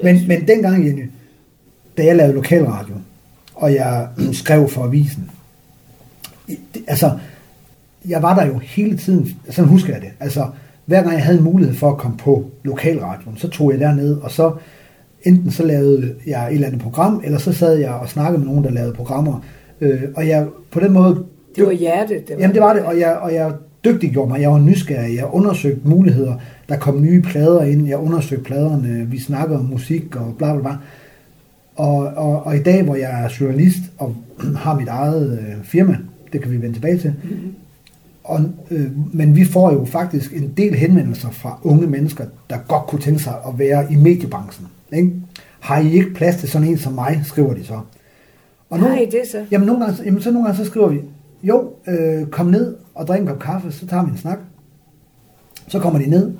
men, 0.03 0.29
men 0.29 0.49
dengang, 0.49 0.87
Jenny, 0.87 1.05
da 1.97 2.05
jeg 2.05 2.17
lavede 2.17 2.35
lokalradio, 2.35 2.95
og 3.55 3.75
jeg 3.75 4.09
skrev 4.43 4.69
for 4.69 4.85
avisen, 4.85 5.31
det, 6.49 6.83
altså, 6.87 7.11
jeg 8.09 8.23
var 8.23 8.35
der 8.35 8.47
jo 8.47 8.59
hele 8.59 8.97
tiden, 8.97 9.29
sådan 9.51 9.71
husker 9.71 9.93
jeg 9.93 10.03
det, 10.03 10.11
altså, 10.21 10.47
hver 10.85 11.03
gang 11.03 11.15
jeg 11.15 11.25
havde 11.25 11.39
en 11.39 11.45
mulighed 11.45 11.75
for 11.75 11.91
at 11.91 11.99
komme 11.99 12.17
på 12.17 12.51
lokalradioen, 12.65 13.37
så 13.37 13.49
tog 13.49 13.73
jeg 13.73 13.81
derned, 13.81 14.17
og 14.17 14.31
så 14.31 14.53
enten 15.23 15.51
så 15.51 15.67
lavede 15.67 16.15
jeg 16.27 16.49
et 16.49 16.55
eller 16.55 16.67
andet 16.67 16.83
program, 16.83 17.21
eller 17.25 17.39
så 17.39 17.53
sad 17.53 17.77
jeg 17.77 17.91
og 17.91 18.09
snakkede 18.09 18.39
med 18.39 18.47
nogen, 18.47 18.65
der 18.65 18.71
lavede 18.71 18.93
programmer, 18.93 19.45
øh, 19.81 20.03
og 20.17 20.29
jeg 20.29 20.47
på 20.71 20.81
den 20.81 20.93
måde... 20.93 21.25
Det 21.57 21.67
var 21.67 21.73
hjertet. 21.73 22.29
Det 22.29 22.37
var 22.37 22.41
Jamen 22.41 22.55
det 22.55 22.63
var 22.63 22.73
det, 22.73 22.83
og 22.83 22.99
jeg, 22.99 23.17
og 23.17 23.35
jeg 23.35 23.53
dygtiggjorde 23.85 24.29
mig, 24.29 24.41
jeg 24.41 24.51
var 24.51 24.59
nysgerrig, 24.59 25.17
jeg 25.17 25.27
undersøgte 25.33 25.89
muligheder, 25.89 26.35
der 26.69 26.77
kom 26.77 27.03
nye 27.03 27.23
plader 27.23 27.63
ind, 27.63 27.89
jeg 27.89 27.99
undersøgte 27.99 28.45
pladerne, 28.45 29.07
vi 29.11 29.21
snakkede 29.21 29.59
om 29.59 29.65
musik 29.65 30.17
og 30.17 30.35
bla 30.39 30.53
bla 30.53 30.63
bla. 30.63 30.77
Og, 31.77 31.97
og, 31.99 32.47
og 32.47 32.57
i 32.57 32.63
dag, 32.63 32.83
hvor 32.83 32.95
jeg 32.95 33.25
er 33.25 33.29
journalist 33.41 33.79
og 33.99 34.17
har 34.65 34.75
mit 34.79 34.89
eget 34.89 35.39
øh, 35.39 35.65
firma, 35.65 35.99
det 36.33 36.43
kan 36.43 36.51
vi 36.51 36.63
vende 36.63 36.75
tilbage 36.75 36.99
til, 36.99 37.15
Mhm. 37.25 37.55
og, 38.25 38.41
øh, 38.71 38.91
men 39.15 39.37
vi 39.37 39.45
får 39.45 39.73
jo 39.73 39.85
faktisk 39.85 40.33
en 40.33 40.53
del 40.57 40.75
henvendelser 40.75 41.31
fra 41.31 41.59
unge 41.63 41.87
mennesker, 41.87 42.25
der 42.51 42.57
godt 42.69 42.87
kunne 42.87 43.01
tænke 43.01 43.23
sig 43.23 43.35
at 43.49 43.59
være 43.59 43.93
i 43.93 43.97
mediebranchen. 43.97 44.67
Ikke? 44.93 45.13
Har 45.61 45.79
I 45.81 45.93
ikke 45.93 46.15
plads 46.15 46.37
til 46.37 46.49
sådan 46.49 46.69
en 46.69 46.79
som 46.79 46.93
mig, 46.93 47.21
skriver 47.25 47.55
de 47.55 47.65
så. 47.65 47.81
Og 48.71 48.79
Nej, 48.79 49.09
det 49.11 49.21
er 49.21 49.27
så. 49.31 49.45
Jamen, 49.51 49.67
nogle 49.67 49.85
gange, 49.85 50.03
jamen 50.05 50.23
så 50.23 50.31
nogle 50.31 50.49
gange 50.49 50.65
så 50.65 50.71
skriver 50.71 50.89
vi, 50.89 51.01
jo, 51.43 51.71
øh, 51.89 52.27
kom 52.27 52.47
ned 52.47 52.77
og 52.95 53.07
drik 53.07 53.21
en 53.21 53.27
kop 53.27 53.39
kaffe, 53.39 53.73
så 53.73 53.87
tager 53.87 54.05
vi 54.05 54.11
en 54.11 54.17
snak. 54.19 54.39
Så 55.69 55.79
kommer 55.79 55.99
de 56.01 56.07
ned. 56.11 56.33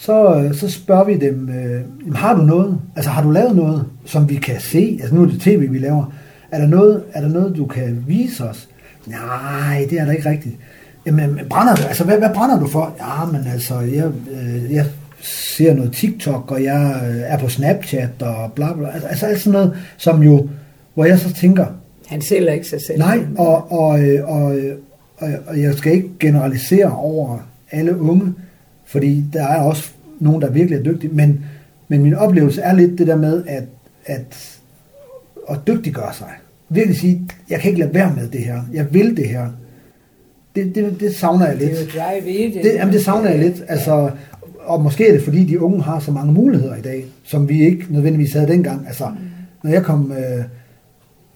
Så, 0.00 0.34
øh, 0.34 0.54
så 0.54 0.70
spørger 0.70 1.04
vi 1.04 1.16
dem, 1.16 1.48
øh, 1.48 2.14
har 2.14 2.34
du 2.34 2.42
noget? 2.42 2.80
Altså 2.96 3.10
har 3.10 3.22
du 3.22 3.30
lavet 3.30 3.56
noget, 3.56 3.84
som 4.04 4.28
vi 4.28 4.34
kan 4.34 4.60
se? 4.60 4.98
Altså 5.00 5.14
nu 5.14 5.22
er 5.22 5.26
det 5.26 5.40
tv, 5.40 5.72
vi 5.72 5.78
laver. 5.78 6.12
Er 6.50 6.58
der 6.58 6.66
noget, 6.66 7.02
er 7.12 7.20
der 7.20 7.28
noget 7.28 7.56
du 7.56 7.66
kan 7.66 8.04
vise 8.06 8.44
os? 8.44 8.68
Nej, 9.06 9.86
det 9.90 10.00
er 10.00 10.04
der 10.04 10.12
ikke 10.12 10.30
rigtigt. 10.30 10.56
Jamen, 11.06 11.40
brænder 11.50 11.74
du? 11.74 11.82
Altså, 11.82 12.04
hvad, 12.04 12.18
hvad 12.18 12.30
brænder 12.34 12.60
du 12.60 12.66
for? 12.66 12.96
Ja, 12.98 13.24
men 13.24 13.46
altså, 13.52 13.80
jeg, 13.80 14.10
øh, 14.32 14.72
jeg 14.72 14.86
ser 15.22 15.74
noget 15.74 15.92
TikTok, 15.92 16.50
og 16.50 16.64
jeg 16.64 17.02
øh, 17.10 17.20
er 17.20 17.38
på 17.38 17.48
Snapchat, 17.48 18.22
og 18.22 18.52
bla 18.52 18.72
bla. 18.72 18.88
Altså, 18.88 19.08
altså 19.08 19.26
alt 19.26 19.40
sådan 19.40 19.52
noget, 19.52 19.76
som 19.96 20.22
jo, 20.22 20.48
hvor 20.94 21.04
jeg 21.04 21.18
så 21.18 21.32
tænker, 21.32 21.66
Han 22.06 22.20
sælger 22.20 22.52
ikke 22.52 22.68
sig 22.68 22.80
selv. 22.86 22.98
Nej, 22.98 23.18
og, 23.38 23.72
og, 23.72 24.02
øh, 24.02 24.28
og, 24.28 24.56
øh, 24.56 24.76
og, 25.18 25.28
og 25.46 25.60
jeg 25.60 25.74
skal 25.74 25.92
ikke 25.92 26.08
generalisere 26.20 26.96
over 26.96 27.38
alle 27.70 28.00
unge, 28.00 28.34
fordi 28.90 29.24
der 29.32 29.46
er 29.46 29.60
også 29.62 29.90
nogen, 30.20 30.42
der 30.42 30.50
virkelig 30.50 30.78
er 30.78 30.82
dygtige, 30.82 31.12
men, 31.14 31.44
men 31.88 32.02
min 32.02 32.14
oplevelse 32.14 32.60
er 32.60 32.74
lidt 32.74 32.98
det 32.98 33.06
der 33.06 33.16
med, 33.16 33.44
at, 33.46 33.64
at, 34.06 34.58
at 35.50 35.58
dygtiggøre 35.66 36.14
sig. 36.14 36.28
Virkelig 36.68 36.96
sige, 36.96 37.22
jeg 37.50 37.60
kan 37.60 37.68
ikke 37.70 37.80
lade 37.80 37.94
være 37.94 38.12
med 38.16 38.28
det 38.28 38.40
her, 38.40 38.62
jeg 38.72 38.94
vil 38.94 39.16
det 39.16 39.28
her. 39.28 39.46
Det, 40.56 40.74
det, 40.74 41.00
det 41.00 41.14
savner 41.16 41.46
jeg 41.46 41.58
Det 41.58 41.66
lidt. 41.68 41.78
er 41.78 41.82
jo 41.82 42.20
drive 42.20 42.30
i 42.30 42.52
det. 42.54 42.64
Det, 42.64 42.74
jamen, 42.74 42.94
det 42.94 43.04
savner 43.04 43.30
jeg 43.30 43.38
lidt. 43.38 43.62
Altså, 43.68 44.10
og 44.60 44.82
måske 44.82 45.08
er 45.08 45.12
det, 45.12 45.22
fordi 45.22 45.44
de 45.44 45.60
unge 45.60 45.82
har 45.82 45.98
så 46.00 46.12
mange 46.12 46.32
muligheder 46.32 46.76
i 46.76 46.80
dag, 46.80 47.04
som 47.24 47.48
vi 47.48 47.64
ikke 47.64 47.86
nødvendigvis 47.90 48.32
havde 48.32 48.48
dengang. 48.48 48.86
Altså, 48.86 49.08
Mm. 49.08 49.16
når 49.64 49.70
jeg 49.70 49.82
kom 49.82 50.12
øh, 50.12 50.44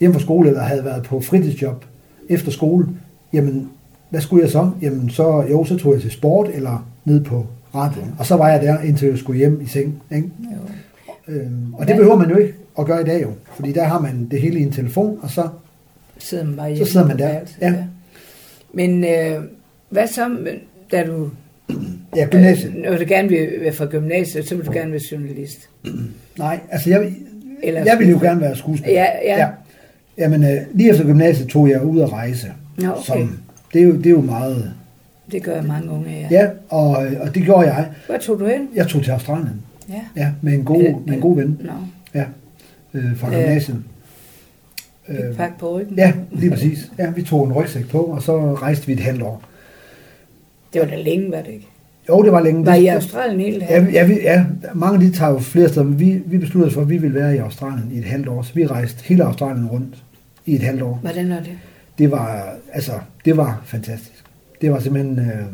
hjem 0.01 0.13
fra 0.13 0.21
skole, 0.21 0.49
eller 0.49 0.63
havde 0.63 0.85
været 0.85 1.03
på 1.03 1.21
fritidsjob 1.21 1.85
efter 2.29 2.51
skole, 2.51 2.87
jamen, 3.33 3.69
hvad 4.15 4.23
skulle 4.23 4.43
jeg 4.43 4.51
så? 4.51 4.71
Jamen, 4.83 5.11
så, 5.11 5.45
jo, 5.51 5.65
så 5.65 5.77
tog 5.77 5.93
jeg 5.93 6.03
til 6.03 6.11
sport, 6.11 6.49
eller 6.55 6.89
ned 7.05 7.25
på 7.25 7.47
radioen. 7.75 8.15
Og 8.19 8.27
så 8.27 8.37
var 8.37 8.49
jeg 8.49 8.63
der, 8.63 8.81
indtil 8.81 9.09
jeg 9.09 9.19
skulle 9.19 9.39
hjem 9.39 9.61
i 9.61 9.67
seng. 9.67 10.03
Ikke? 10.15 10.29
Jo. 11.29 11.33
Øhm, 11.35 11.75
og 11.75 11.89
det 11.89 11.97
behøver 11.97 12.17
man 12.17 12.31
jo 12.31 12.37
ikke 12.37 12.55
at 12.79 12.87
gøre 12.87 13.01
i 13.01 13.05
dag 13.05 13.23
jo. 13.23 13.29
Fordi 13.55 13.73
der 13.73 13.85
har 13.85 14.01
man 14.01 14.29
det 14.31 14.41
hele 14.41 14.59
i 14.59 14.63
en 14.63 14.73
telefon, 14.73 15.19
og 15.23 15.31
så 15.31 15.49
Sidder 16.19 16.45
man 16.45 16.57
bare 16.57 16.77
Så 16.77 16.85
sidder 16.85 17.07
man 17.07 17.19
der. 17.19 17.29
værelset, 17.29 17.57
Ja. 17.61 17.75
Men 18.75 19.05
øh, 19.05 19.43
hvad 19.91 20.07
så, 20.07 20.37
da 20.93 21.05
du... 21.07 21.31
ja, 22.17 22.27
gymnasiet. 22.31 22.73
Øh, 22.77 22.83
når 22.91 22.99
du 22.99 23.05
gerne 23.09 23.29
vil 23.29 23.49
være 23.61 23.73
fra 23.73 23.87
gymnasiet, 23.87 24.49
så 24.49 24.57
vil 24.57 24.67
du 24.67 24.73
gerne 24.73 24.91
være 24.93 25.01
journalist. 25.13 25.69
Nej, 26.39 26.61
altså 26.71 26.91
jeg, 26.91 27.13
Eller 27.63 27.85
jeg 27.85 27.99
ville 27.99 28.11
jo 28.13 28.19
gerne 28.21 28.41
være 28.41 28.57
skuespiller. 28.57 29.01
Ja, 29.01 29.07
ja. 29.25 29.39
ja. 29.39 29.49
Jamen, 30.19 30.45
øh, 30.45 30.61
lige 30.75 30.91
efter 30.91 31.05
gymnasiet 31.05 31.49
tog 31.49 31.69
jeg 31.71 31.83
ud 31.83 32.01
at 32.01 32.13
rejse. 32.13 32.47
Nå, 32.79 32.91
okay. 32.91 33.03
Som, 33.03 33.39
det, 33.75 33.83
er 33.83 33.87
jo, 33.87 33.97
det 33.97 34.07
er 34.07 34.11
jo 34.11 34.21
meget... 34.21 34.73
Det 35.33 35.43
gør 35.43 35.63
mange 35.63 35.91
unge, 35.91 36.11
ja. 36.11 36.27
Ja, 36.31 36.47
og, 36.69 37.07
øh, 37.07 37.13
og 37.21 37.35
det 37.35 37.43
gjorde 37.43 37.67
jeg. 37.75 37.89
Hvor 38.07 38.17
tog 38.17 38.41
du 38.41 38.47
hen? 38.47 38.69
Jeg 38.75 38.87
tog 38.89 39.03
til 39.03 39.11
Australien. 39.11 39.61
Ja. 39.89 40.01
Ja, 40.17 40.33
med 40.43 40.53
en 40.53 40.65
god, 40.65 40.83
det- 40.83 40.97
med 41.07 41.15
en 41.15 41.21
god 41.21 41.37
ven. 41.37 41.59
Nå, 41.65 41.71
Ja, 42.15 42.25
øh, 42.95 43.17
fra 43.17 43.27
Øh, 43.29 43.33
gymnasiet. 43.35 43.83
øh, 45.09 45.17
Øh, 45.31 45.37
pak 45.37 45.59
på 45.59 45.79
ryggen. 45.79 45.97
ja, 45.99 46.13
lige 46.33 46.51
præcis. 46.51 46.91
Ja, 46.99 47.11
vi 47.11 47.23
tog 47.23 47.47
en 47.47 47.53
rygsæk 47.53 47.89
på, 47.89 47.99
og 47.99 48.23
så 48.23 48.55
rejste 48.55 48.87
vi 48.87 48.93
et 48.93 49.01
halvt 49.01 49.23
år. 49.23 49.43
Det 50.73 50.81
var 50.81 50.87
da 50.87 50.97
længe, 50.97 51.31
var 51.31 51.43
det 51.43 51.49
ikke? 51.53 51.67
Jo, 52.09 52.23
det 52.23 52.33
var 52.33 52.41
længe. 52.41 52.67
Var 52.67 52.75
Det- 52.75 52.83
I 52.83 52.87
Australien 52.87 53.41
hele 53.41 53.65
Ja, 53.71 53.75
dagen? 53.75 53.87
vi- 53.87 53.93
ja, 53.93 54.07
vi, 54.07 54.19
ja, 54.23 54.45
mange 54.75 54.95
af 54.95 55.01
de 55.11 55.17
tager 55.19 55.33
jo 55.33 55.39
flere 55.39 55.69
steder, 55.69 55.85
men 55.87 56.01
vi, 56.01 56.23
vi 56.27 56.39
besluttede 56.39 56.67
os 56.69 56.75
for, 56.75 56.81
at 56.81 56.89
vi 56.89 56.97
ville 56.99 57.15
være 57.21 57.35
i 57.35 57.39
Australien 57.39 57.91
i 57.95 57.99
et 57.99 58.05
halvt 58.05 58.29
år. 58.29 58.43
Så 58.43 58.55
vi 58.55 58.67
rejste 58.67 59.03
hele 59.05 59.25
Australien 59.25 59.67
rundt 59.69 60.03
i 60.47 60.55
et 60.55 60.63
halvt 60.63 60.83
år. 60.83 60.99
Hvordan 61.03 61.31
var 61.31 61.37
det? 61.39 61.51
Det 61.99 62.11
var, 62.11 62.55
altså, 62.73 62.93
det 63.25 63.37
var 63.37 63.63
fantastisk. 63.65 64.25
Det 64.61 64.71
var 64.71 64.81
simpelthen, 64.81 65.19
øh, 65.19 65.47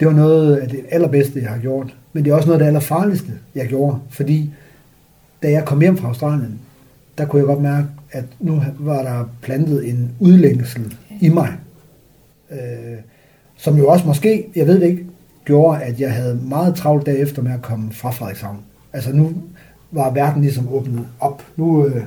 det 0.00 0.08
var 0.08 0.14
noget 0.14 0.56
af 0.56 0.68
det 0.68 0.80
allerbedste, 0.90 1.40
jeg 1.40 1.50
har 1.50 1.58
gjort. 1.58 1.96
Men 2.12 2.24
det 2.24 2.30
er 2.30 2.34
også 2.34 2.48
noget 2.48 2.60
af 2.60 2.64
det 2.64 2.66
allerfarligste, 2.66 3.32
jeg 3.54 3.66
gjorde. 3.66 3.98
Fordi 4.10 4.54
da 5.42 5.50
jeg 5.50 5.64
kom 5.64 5.80
hjem 5.80 5.96
fra 5.96 6.08
Australien, 6.08 6.60
der 7.18 7.26
kunne 7.26 7.40
jeg 7.40 7.46
godt 7.46 7.62
mærke, 7.62 7.86
at 8.10 8.24
nu 8.40 8.62
var 8.78 9.02
der 9.02 9.24
plantet 9.42 9.88
en 9.88 10.12
udlængsel 10.20 10.94
i 11.20 11.28
mig. 11.28 11.52
Øh, 12.50 12.98
som 13.56 13.76
jo 13.78 13.88
også 13.88 14.06
måske, 14.06 14.46
jeg 14.56 14.66
ved 14.66 14.80
det 14.80 14.86
ikke, 14.86 15.06
gjorde, 15.44 15.82
at 15.82 16.00
jeg 16.00 16.14
havde 16.14 16.40
meget 16.42 16.74
travlt 16.74 17.06
derefter 17.06 17.42
med 17.42 17.52
at 17.52 17.62
komme 17.62 17.92
fra 17.92 18.10
Frederikshavn. 18.10 18.58
Altså 18.92 19.12
nu 19.12 19.32
var 19.90 20.10
verden 20.10 20.42
ligesom 20.42 20.68
åbnet 20.68 21.06
op. 21.20 21.42
Nu, 21.56 21.86
øh, 21.86 22.04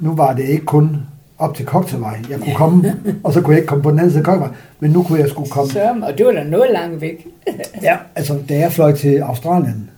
nu 0.00 0.14
var 0.14 0.34
det 0.34 0.44
ikke 0.44 0.64
kun 0.64 0.96
op 1.38 1.54
til 1.54 1.66
Cocktailvej. 1.66 2.18
Jeg 2.30 2.40
kunne 2.40 2.54
komme, 2.54 2.96
og 3.24 3.32
så 3.32 3.40
kunne 3.40 3.52
jeg 3.52 3.58
ikke 3.58 3.68
komme 3.68 3.82
på 3.82 3.90
den 3.90 3.98
anden 3.98 4.12
side 4.12 4.24
af 4.30 4.48
men 4.80 4.90
nu 4.90 5.02
kunne 5.02 5.20
jeg 5.20 5.28
skulle 5.28 5.50
komme. 5.50 5.72
Sørm, 5.72 6.02
og 6.02 6.18
det 6.18 6.26
var 6.26 6.32
da 6.32 6.44
noget 6.44 6.70
langt 6.72 7.00
væk. 7.00 7.26
Ja, 7.82 7.96
altså 8.16 8.38
da 8.48 8.58
jeg 8.58 8.72
fløj 8.72 8.92
til 8.92 9.18
Australien, 9.18 9.90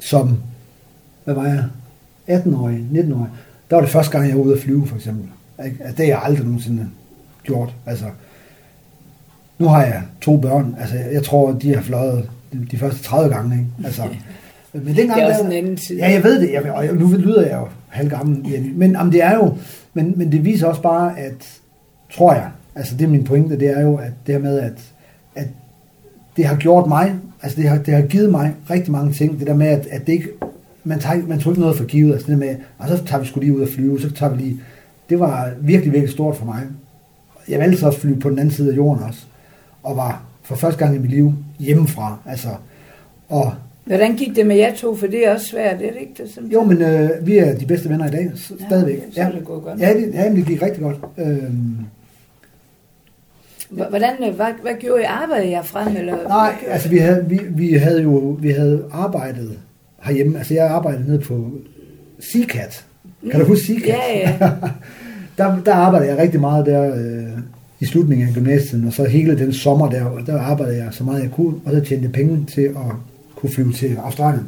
som, 0.00 0.38
hvad 1.24 1.34
var 1.34 1.44
jeg, 1.46 1.64
18-årig, 2.40 2.84
19-årig, 2.92 3.28
der 3.70 3.76
var 3.76 3.80
det 3.80 3.90
første 3.90 4.12
gang, 4.12 4.28
jeg 4.28 4.36
var 4.36 4.42
ude 4.42 4.54
at 4.54 4.60
flyve, 4.60 4.86
for 4.86 4.96
eksempel. 4.96 5.24
Altså, 5.58 5.76
det 5.88 5.98
har 5.98 6.04
jeg 6.04 6.20
aldrig 6.24 6.44
nogensinde 6.44 6.86
gjort. 7.42 7.74
Altså, 7.86 8.04
nu 9.58 9.68
har 9.68 9.84
jeg 9.84 10.02
to 10.20 10.36
børn. 10.36 10.76
Altså, 10.80 10.96
jeg 11.12 11.22
tror, 11.22 11.52
de 11.52 11.74
har 11.74 11.82
fløjet 11.82 12.30
de, 12.70 12.78
første 12.78 13.02
30 13.02 13.34
gange. 13.34 13.56
Ikke? 13.56 13.66
Altså, 13.84 14.02
men 14.72 14.96
dengang, 14.96 15.20
Det 15.20 15.22
er 15.22 15.26
også 15.28 15.40
der- 15.42 15.46
en 15.50 15.56
anden 15.56 15.76
tid. 15.76 15.96
Ja, 15.96 16.10
jeg 16.10 16.24
ved 16.24 16.40
det. 16.40 16.52
Jeg, 16.52 16.72
og 16.72 16.84
nu 16.96 17.08
lyder 17.08 17.42
jeg 17.42 17.52
jo 17.60 17.66
halvgammel. 17.88 18.72
Men 18.74 18.90
jamen, 18.92 19.12
det 19.12 19.22
er 19.22 19.34
jo, 19.34 19.54
men, 19.94 20.14
men 20.16 20.32
det 20.32 20.44
viser 20.44 20.66
også 20.66 20.82
bare, 20.82 21.18
at, 21.18 21.60
tror 22.12 22.32
jeg, 22.32 22.50
altså 22.74 22.96
det 22.96 23.04
er 23.04 23.08
min 23.08 23.24
pointe, 23.24 23.58
det 23.58 23.68
er 23.68 23.80
jo, 23.80 23.96
at 23.96 24.12
det 24.26 24.34
her 24.34 24.42
med, 24.42 24.58
at, 24.58 24.92
at 25.34 25.48
det 26.36 26.46
har 26.46 26.56
gjort 26.56 26.88
mig, 26.88 27.14
altså 27.42 27.60
det 27.60 27.68
har, 27.68 27.78
det 27.78 27.94
har 27.94 28.02
givet 28.02 28.30
mig 28.30 28.54
rigtig 28.70 28.92
mange 28.92 29.12
ting. 29.12 29.38
Det 29.38 29.46
der 29.46 29.54
med, 29.54 29.66
at, 29.66 29.86
at 29.86 30.06
det 30.06 30.12
ikke, 30.12 30.28
man, 30.84 30.98
tager, 30.98 31.26
man 31.26 31.38
tog 31.38 31.52
ikke 31.52 31.60
noget 31.60 31.76
for 31.76 31.84
givet. 31.84 32.12
Altså 32.12 32.26
det 32.26 32.40
der 32.40 32.46
med, 32.46 32.56
og 32.78 32.88
så 32.88 33.04
tager 33.04 33.20
vi 33.20 33.26
sgu 33.26 33.40
lige 33.40 33.56
ud 33.56 33.62
og 33.62 33.68
flyve, 33.68 34.00
så 34.00 34.10
tager 34.10 34.34
vi 34.34 34.42
lige, 34.42 34.60
det 35.10 35.20
var 35.20 35.52
virkelig, 35.60 35.92
virkelig 35.92 36.12
stort 36.12 36.36
for 36.36 36.44
mig. 36.44 36.62
Jeg 37.48 37.58
valgte 37.58 37.78
så 37.78 37.88
at 37.88 37.94
flyve 37.94 38.20
på 38.20 38.30
den 38.30 38.38
anden 38.38 38.54
side 38.54 38.72
af 38.72 38.76
jorden 38.76 39.02
også, 39.02 39.26
og 39.82 39.96
var 39.96 40.22
for 40.42 40.54
første 40.54 40.78
gang 40.78 40.96
i 40.96 40.98
mit 40.98 41.10
liv 41.10 41.34
hjemmefra. 41.58 42.18
Altså, 42.26 42.48
og 43.28 43.54
Hvordan 43.84 44.16
gik 44.16 44.36
det 44.36 44.46
med 44.46 44.56
jer 44.56 44.74
to? 44.74 44.96
For 44.96 45.06
det 45.06 45.26
er 45.26 45.32
også 45.34 45.46
svært, 45.46 45.74
er 45.74 45.78
det 45.78 46.00
ikke 46.00 46.22
det? 46.22 46.30
Som 46.30 46.44
jo, 46.46 46.64
men 46.64 46.82
øh, 46.82 47.10
vi 47.22 47.38
er 47.38 47.54
de 47.58 47.66
bedste 47.66 47.88
venner 47.88 48.06
i 48.06 48.10
dag, 48.10 48.30
s- 48.36 48.52
Ja, 48.60 48.66
stadigvæk. 48.66 48.98
så 49.12 49.20
er 49.20 49.30
det 49.30 49.44
gået 49.44 49.62
godt. 49.62 49.80
Ja, 49.80 49.92
det, 49.94 50.10
ja, 50.14 50.28
men 50.28 50.36
det 50.36 50.46
gik 50.46 50.62
rigtig 50.62 50.82
godt. 50.82 50.96
Øhm, 51.18 51.76
Hvordan, 53.70 54.12
øh, 54.28 54.34
hvad, 54.34 54.46
hvad 54.62 54.72
gjorde 54.80 55.02
I? 55.02 55.04
Arbejdede 55.04 55.50
jeg 55.50 55.64
frem? 55.64 55.96
Eller? 55.96 56.28
Nej, 56.28 56.54
altså 56.68 56.88
vi 56.88 56.98
havde, 56.98 57.24
vi, 57.28 57.40
vi 57.50 57.72
havde 57.72 58.02
jo 58.02 58.36
vi 58.40 58.50
havde 58.50 58.84
arbejdet 58.92 59.58
herhjemme. 60.02 60.38
Altså 60.38 60.54
jeg 60.54 60.66
arbejdede 60.66 61.08
nede 61.08 61.18
på 61.20 61.50
Seacat. 62.20 62.84
Kan 63.30 63.40
du 63.40 63.46
huske 63.46 63.66
Seacat? 63.66 63.86
Ja, 63.88 64.18
ja. 64.18 64.32
der, 65.38 65.62
der 65.66 65.74
arbejdede 65.74 66.10
jeg 66.10 66.18
rigtig 66.18 66.40
meget 66.40 66.66
der 66.66 66.94
øh, 66.96 67.38
i 67.80 67.84
slutningen 67.84 68.28
af 68.28 68.34
gymnasiet, 68.34 68.86
og 68.86 68.92
så 68.92 69.04
hele 69.04 69.38
den 69.38 69.52
sommer 69.52 69.90
der, 69.90 70.18
der 70.26 70.40
arbejdede 70.40 70.76
jeg 70.76 70.88
så 70.90 71.04
meget 71.04 71.22
jeg 71.22 71.30
kunne, 71.30 71.54
og 71.64 71.72
så 71.72 71.80
tjente 71.80 72.08
penge 72.08 72.46
til 72.54 72.60
at 72.62 72.76
kunne 73.40 73.52
flyve 73.52 73.72
til 73.72 73.96
Australien. 73.96 74.46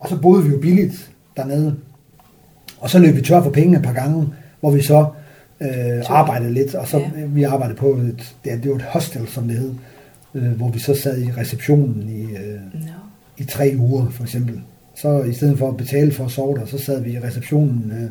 Og 0.00 0.08
så 0.08 0.16
boede 0.16 0.44
vi 0.44 0.50
jo 0.50 0.58
billigt 0.58 1.10
dernede. 1.36 1.76
Og 2.80 2.90
så 2.90 2.98
løb 2.98 3.16
vi 3.16 3.22
tør 3.22 3.42
for 3.42 3.50
penge 3.50 3.76
et 3.76 3.82
par 3.82 3.92
gange, 3.92 4.28
hvor 4.60 4.70
vi 4.70 4.82
så 4.82 5.06
øh, 5.60 6.02
arbejdede 6.08 6.52
lidt, 6.54 6.74
og 6.74 6.88
så 6.88 6.98
ja. 6.98 7.24
vi 7.26 7.42
arbejdede 7.42 7.76
på 7.76 7.88
et, 7.88 8.36
det, 8.44 8.62
det 8.62 8.70
var 8.70 8.76
et 8.76 8.82
hostel, 8.82 9.28
som 9.28 9.48
det 9.48 9.56
hed, 9.56 9.74
øh, 10.34 10.50
hvor 10.52 10.68
vi 10.68 10.78
så 10.78 10.94
sad 10.94 11.22
i 11.22 11.30
receptionen 11.30 12.08
i, 12.08 12.22
øh, 12.22 12.60
no. 12.72 12.92
i 13.38 13.44
tre 13.44 13.74
uger, 13.78 14.10
for 14.10 14.22
eksempel. 14.22 14.60
Så 14.94 15.22
i 15.22 15.32
stedet 15.32 15.58
for 15.58 15.68
at 15.68 15.76
betale 15.76 16.12
for 16.12 16.24
at 16.24 16.30
sove 16.30 16.58
der, 16.58 16.66
så 16.66 16.78
sad 16.78 17.02
vi 17.02 17.12
i 17.12 17.18
receptionen 17.18 17.92
øh, 17.92 18.10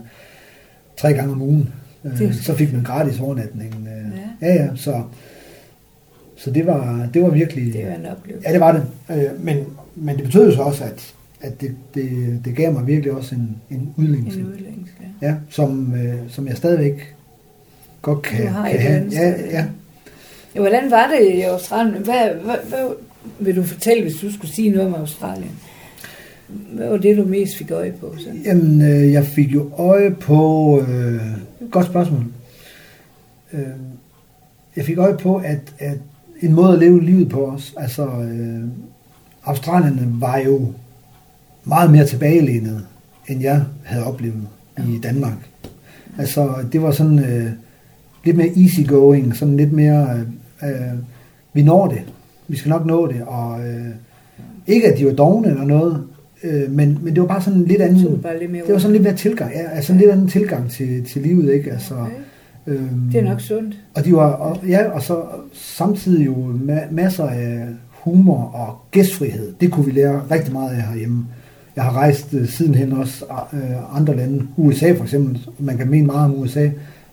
tre 0.97 1.13
gange 1.13 1.31
om 1.31 1.41
ugen. 1.41 1.69
Øh, 2.03 2.33
så 2.33 2.55
fik 2.55 2.73
man 2.73 2.83
gratis 2.83 3.19
overnatning. 3.19 3.87
Øh, 3.87 4.19
ja. 4.41 4.47
ja, 4.47 4.63
ja, 4.63 4.69
så, 4.75 5.03
så 6.35 6.51
det 6.51 6.65
var, 6.65 7.09
det 7.13 7.23
var 7.23 7.29
virkelig... 7.29 7.73
Det 7.73 7.87
var 7.87 7.95
en 7.95 8.05
oplevelse. 8.05 8.47
Ja, 8.47 8.53
det 8.53 8.59
var 8.59 8.71
det. 8.71 8.83
Øh, 9.09 9.43
men, 9.43 9.57
men 9.95 10.15
det 10.17 10.25
betød 10.25 10.55
så 10.55 10.61
også, 10.61 10.83
at, 10.83 11.13
at 11.41 11.61
det, 11.61 11.75
det, 11.93 12.39
det 12.45 12.55
gav 12.55 12.73
mig 12.73 12.87
virkelig 12.87 13.11
også 13.11 13.35
en, 13.35 13.57
en 13.69 13.93
udlængelse. 13.97 14.39
En 14.39 14.45
udlængelse, 14.45 14.93
ja. 15.21 15.27
ja 15.27 15.35
som, 15.49 15.95
øh, 15.95 16.15
som 16.29 16.47
jeg 16.47 16.57
stadigvæk 16.57 17.15
godt 18.01 18.21
kan, 18.21 18.45
du 18.45 18.51
har 18.51 18.69
kan 18.69 18.79
have. 18.79 19.09
Ja, 19.11 19.29
ja. 19.29 19.65
ja. 20.55 20.59
Hvordan 20.61 20.91
var 20.91 21.07
det 21.07 21.35
i 21.35 21.41
Australien? 21.41 22.03
Hvad, 22.03 22.29
hvad, 22.43 22.55
hvad 22.67 22.89
vil 23.39 23.55
du 23.55 23.63
fortælle, 23.63 24.03
hvis 24.03 24.15
du 24.15 24.33
skulle 24.33 24.53
sige 24.53 24.69
noget 24.69 24.87
om 24.87 24.93
Australien? 24.93 25.51
Hvad 26.47 26.89
var 26.89 26.97
det, 26.97 27.17
du 27.17 27.25
mest 27.25 27.57
fik 27.57 27.71
øje 27.71 27.93
på? 27.99 28.15
Så? 28.17 28.29
Jamen, 28.45 28.81
øh, 28.81 29.11
jeg 29.11 29.25
fik 29.25 29.53
jo 29.53 29.71
øje 29.77 30.11
på... 30.11 30.79
Øh, 30.81 31.21
godt 31.71 31.85
spørgsmål. 31.85 32.25
Øh, 33.53 33.59
jeg 34.75 34.85
fik 34.85 34.97
øje 34.97 35.17
på, 35.17 35.35
at, 35.35 35.73
at 35.79 35.97
en 36.41 36.53
måde 36.53 36.73
at 36.73 36.79
leve 36.79 37.03
livet 37.03 37.29
på 37.29 37.45
os, 37.45 37.73
altså 37.77 38.05
øh, 38.05 38.63
australierne 39.45 40.07
var 40.21 40.37
jo 40.37 40.67
meget 41.63 41.91
mere 41.91 42.05
tilbagelænet, 42.05 42.85
end 43.27 43.41
jeg 43.41 43.61
havde 43.83 44.05
oplevet 44.05 44.47
i 44.77 44.99
Danmark. 45.03 45.49
Altså, 46.17 46.49
det 46.71 46.81
var 46.81 46.91
sådan 46.91 47.19
øh, 47.19 47.49
lidt 48.23 48.37
mere 48.37 48.51
easygoing, 48.57 49.35
sådan 49.35 49.57
lidt 49.57 49.73
mere, 49.73 50.25
øh, 50.63 50.69
øh, 50.69 50.97
vi 51.53 51.63
når 51.63 51.87
det, 51.87 52.01
vi 52.47 52.57
skal 52.57 52.69
nok 52.69 52.85
nå 52.85 53.07
det, 53.07 53.21
og 53.27 53.67
øh, 53.67 53.87
ikke 54.67 54.93
at 54.93 54.99
de 54.99 55.05
var 55.05 55.11
dogne 55.13 55.47
eller 55.49 55.65
noget, 55.65 56.03
øh, 56.43 56.71
men, 56.71 56.99
men 57.01 57.13
det 57.13 57.21
var 57.21 57.27
bare 57.27 57.41
sådan 57.41 57.65
lidt 57.65 57.81
anden, 57.81 57.99
det 57.99 58.23
var, 58.23 58.29
det 58.39 58.73
var 58.73 58.79
sådan 58.79 58.91
lidt 58.91 59.03
mere 59.03 59.15
tilgang, 59.15 59.51
ja, 59.53 59.69
altså 59.69 59.93
en 59.93 59.99
lidt 59.99 60.11
anden 60.11 60.27
tilgang 60.27 60.69
til, 60.69 61.05
til 61.05 61.21
livet, 61.21 61.53
ikke? 61.53 61.71
Altså, 61.71 61.95
okay. 61.95 62.11
Øhm, 62.67 63.09
det 63.11 63.19
er 63.19 63.23
nok 63.23 63.41
sundt. 63.41 63.75
Og 63.93 64.05
de 64.05 64.13
var, 64.13 64.31
og, 64.31 64.67
ja, 64.67 64.89
og 64.89 65.01
så 65.01 65.23
samtidig 65.53 66.25
jo 66.25 66.33
ma- 66.67 66.91
masser 66.91 67.27
af 67.27 67.65
humor 68.03 68.43
og 68.43 68.77
gæstfrihed. 68.91 69.53
Det 69.61 69.71
kunne 69.71 69.85
vi 69.85 69.91
lære 69.91 70.21
rigtig 70.31 70.53
meget 70.53 70.75
af 70.75 70.81
herhjemme. 70.81 71.25
Jeg 71.75 71.83
har 71.83 71.93
rejst 71.93 72.33
uh, 72.33 72.47
sidenhen 72.47 72.91
også 72.91 73.25
uh, 73.53 73.97
andre 73.97 74.15
lande, 74.15 74.47
USA 74.57 74.93
for 74.97 75.03
eksempel, 75.03 75.47
man 75.59 75.77
kan 75.77 75.89
mene 75.89 76.05
meget 76.05 76.25
om 76.25 76.39
USA, 76.39 76.69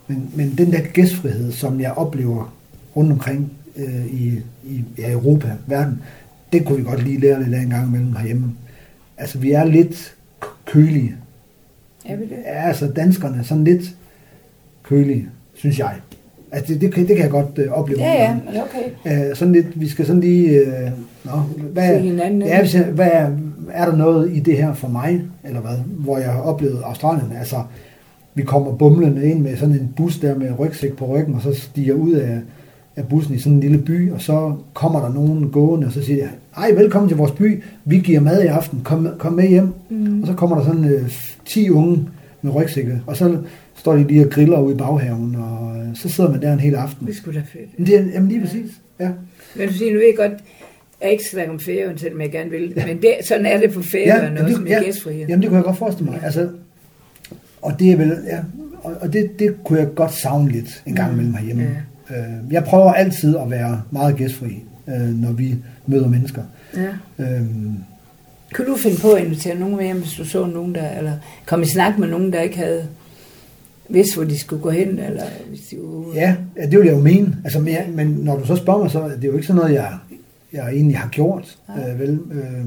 men, 0.06 0.30
men 0.34 0.54
den 0.58 0.72
der 0.72 0.80
gæstfrihed, 0.80 1.52
som 1.52 1.80
jeg 1.80 1.92
oplever 1.92 2.54
rundt 2.96 3.12
omkring 3.12 3.52
uh, 3.76 4.06
i, 4.06 4.42
i 4.64 4.84
ja, 4.98 5.10
Europa, 5.10 5.52
verden, 5.66 6.02
det 6.52 6.64
kunne 6.64 6.78
vi 6.78 6.84
godt 6.84 7.04
lige 7.04 7.20
lære 7.20 7.42
lidt 7.42 7.54
af 7.54 7.60
en 7.60 7.70
gang 7.70 7.88
imellem 7.88 8.16
herhjemme. 8.16 8.52
Altså, 9.18 9.38
vi 9.38 9.52
er 9.52 9.64
lidt 9.64 10.14
kølige. 10.64 11.16
Er 12.04 12.16
vi 12.16 12.22
det? 12.22 12.36
Ja, 12.44 12.68
altså 12.68 12.88
danskerne 12.88 13.44
sådan 13.44 13.64
lidt 13.64 13.96
kølige 14.82 15.28
synes 15.54 15.78
jeg. 15.78 15.94
Altså, 16.52 16.74
det, 16.74 16.80
det, 16.80 16.96
det 16.96 17.06
kan 17.06 17.18
jeg 17.18 17.30
godt 17.30 17.58
øh, 17.58 17.72
opleve. 17.72 18.00
Ja, 18.00 18.12
ja, 18.12 18.34
men 18.34 18.62
okay. 18.62 19.28
Øh, 19.28 19.36
sådan 19.36 19.52
lidt, 19.52 19.80
vi 19.80 19.88
skal 19.88 20.06
sådan 20.06 20.20
lige... 20.20 20.48
Øh, 20.50 20.90
nå, 21.24 21.32
hvad, 21.72 22.00
hinanden, 22.00 22.42
ja, 22.42 22.60
hvis 22.60 22.74
jeg, 22.74 22.84
hvad 22.84 23.08
er, 23.12 23.30
er 23.72 23.84
der 23.84 23.96
noget 23.96 24.36
i 24.36 24.40
det 24.40 24.56
her 24.56 24.74
for 24.74 24.88
mig, 24.88 25.22
eller 25.44 25.60
hvad, 25.60 25.76
hvor 25.88 26.18
jeg 26.18 26.32
har 26.32 26.40
oplevet 26.40 26.82
Australien? 26.84 27.32
Altså, 27.38 27.56
vi 28.34 28.42
kommer 28.42 28.72
bumlende 28.72 29.30
ind 29.30 29.40
med 29.40 29.56
sådan 29.56 29.74
en 29.74 29.92
bus 29.96 30.18
der 30.18 30.34
med 30.34 30.58
rygsæk 30.58 30.96
på 30.96 31.06
ryggen, 31.06 31.34
og 31.34 31.42
så 31.42 31.54
stiger 31.54 31.94
ud 31.94 32.12
af, 32.12 32.38
af 32.96 33.08
bussen 33.08 33.34
i 33.34 33.38
sådan 33.38 33.52
en 33.52 33.60
lille 33.60 33.78
by, 33.78 34.12
og 34.12 34.20
så 34.20 34.52
kommer 34.74 35.00
der 35.00 35.12
nogen 35.14 35.50
gående, 35.50 35.86
og 35.86 35.92
så 35.92 36.02
siger 36.02 36.18
jeg, 36.18 36.30
ej, 36.56 36.72
velkommen 36.72 37.08
til 37.08 37.16
vores 37.16 37.32
by, 37.32 37.62
vi 37.84 37.98
giver 37.98 38.20
mad 38.20 38.42
i 38.42 38.46
aften, 38.46 38.80
kom, 38.84 39.08
kom 39.18 39.32
med 39.32 39.48
hjem. 39.48 39.68
Mm. 39.90 40.20
Og 40.22 40.26
så 40.26 40.34
kommer 40.34 40.56
der 40.56 40.64
sådan 40.64 40.84
øh, 40.84 41.10
10 41.44 41.70
unge 41.70 42.08
med 42.42 42.54
rygsække, 42.54 43.00
og 43.06 43.16
så 43.16 43.36
står 43.80 43.94
de 43.94 44.06
lige 44.08 44.26
og 44.26 44.30
griller 44.30 44.60
ude 44.60 44.74
i 44.74 44.78
baghaven, 44.78 45.36
og 45.36 45.76
øh, 45.76 45.96
så 45.96 46.08
sidder 46.08 46.30
man 46.30 46.42
der 46.42 46.52
en 46.52 46.60
hel 46.60 46.74
aften. 46.74 47.06
Det 47.06 47.16
skulle 47.16 47.40
da 47.40 47.44
fedt. 47.52 47.78
Men 47.78 47.86
det 47.86 47.94
er, 47.94 48.04
jamen 48.14 48.28
lige 48.28 48.40
præcis, 48.40 48.70
ja. 49.00 49.10
Men 49.56 49.68
du 49.68 49.74
siger, 49.74 49.92
nu 49.92 49.98
ved 49.98 50.06
jeg 50.06 50.16
godt, 50.16 50.32
jeg 51.02 51.10
ikke 51.12 51.24
snakke 51.24 51.52
om 51.52 51.60
Færøen, 51.60 51.98
selvom 51.98 52.20
jeg 52.20 52.30
gerne 52.30 52.50
vil, 52.50 52.72
ja. 52.76 52.86
men 52.86 53.02
det, 53.02 53.14
sådan 53.24 53.46
er 53.46 53.60
det 53.60 53.72
på 53.72 53.82
Færøen 53.82 54.36
ja, 54.36 54.44
også 54.44 54.60
med 54.60 54.70
ja, 54.70 54.82
gæstfrihed. 54.82 55.26
Jamen 55.28 55.40
det 55.42 55.48
kunne 55.48 55.56
jeg 55.56 55.64
godt 55.64 55.76
forestille 55.76 56.10
mig. 56.10 56.18
Ja. 56.20 56.26
Altså, 56.26 56.48
og 57.62 57.78
det 57.78 57.90
er 57.90 57.96
vel, 57.96 58.18
ja, 58.26 58.38
og, 58.82 58.96
og 59.00 59.12
det, 59.12 59.38
det 59.38 59.64
kunne 59.64 59.78
jeg 59.78 59.94
godt 59.94 60.14
savne 60.14 60.52
lidt 60.52 60.82
en 60.86 60.94
gang 60.94 61.12
imellem 61.12 61.34
herhjemme. 61.34 61.62
Ja. 62.10 62.16
Øh, 62.16 62.52
jeg 62.52 62.64
prøver 62.64 62.92
altid 62.92 63.36
at 63.36 63.50
være 63.50 63.82
meget 63.90 64.16
gæstfri, 64.16 64.62
øh, 64.88 65.20
når 65.20 65.32
vi 65.32 65.54
møder 65.86 66.08
mennesker. 66.08 66.42
Ja. 66.76 67.24
Øhm, 67.24 67.74
kunne 68.54 68.66
du 68.66 68.76
finde 68.76 68.96
på 69.00 69.12
at 69.12 69.24
invitere 69.24 69.58
nogen 69.58 69.76
med 69.76 69.84
hjem, 69.84 69.98
hvis 69.98 70.12
du 70.12 70.24
så 70.24 70.46
nogen, 70.46 70.74
der, 70.74 70.98
eller 70.98 71.12
komme 71.46 71.64
i 71.64 71.68
snak 71.68 71.98
med 71.98 72.08
nogen, 72.08 72.32
der 72.32 72.40
ikke 72.40 72.56
havde 72.56 72.86
vidste, 73.90 74.16
hvor 74.16 74.24
de 74.24 74.38
skulle 74.38 74.62
gå 74.62 74.70
hen? 74.70 74.98
Eller 74.98 75.24
hvis 75.48 75.60
de 75.60 75.76
var... 75.80 76.14
ja, 76.14 76.36
det 76.56 76.78
vil 76.78 76.86
jeg 76.86 76.96
jo 76.96 77.02
mene. 77.02 77.36
Altså, 77.44 77.60
men, 77.60 77.96
men 77.96 78.06
når 78.06 78.38
du 78.38 78.46
så 78.46 78.56
spørger 78.56 78.82
mig, 78.82 78.90
så 78.90 79.08
det 79.08 79.24
er 79.24 79.28
jo 79.28 79.34
ikke 79.34 79.46
sådan 79.46 79.60
noget, 79.60 79.74
jeg, 79.74 79.98
jeg 80.52 80.72
egentlig 80.72 80.98
har 80.98 81.08
gjort. 81.08 81.58
Ja. 81.68 81.92
Øh, 81.92 82.00
vel, 82.00 82.20
øh, 82.32 82.66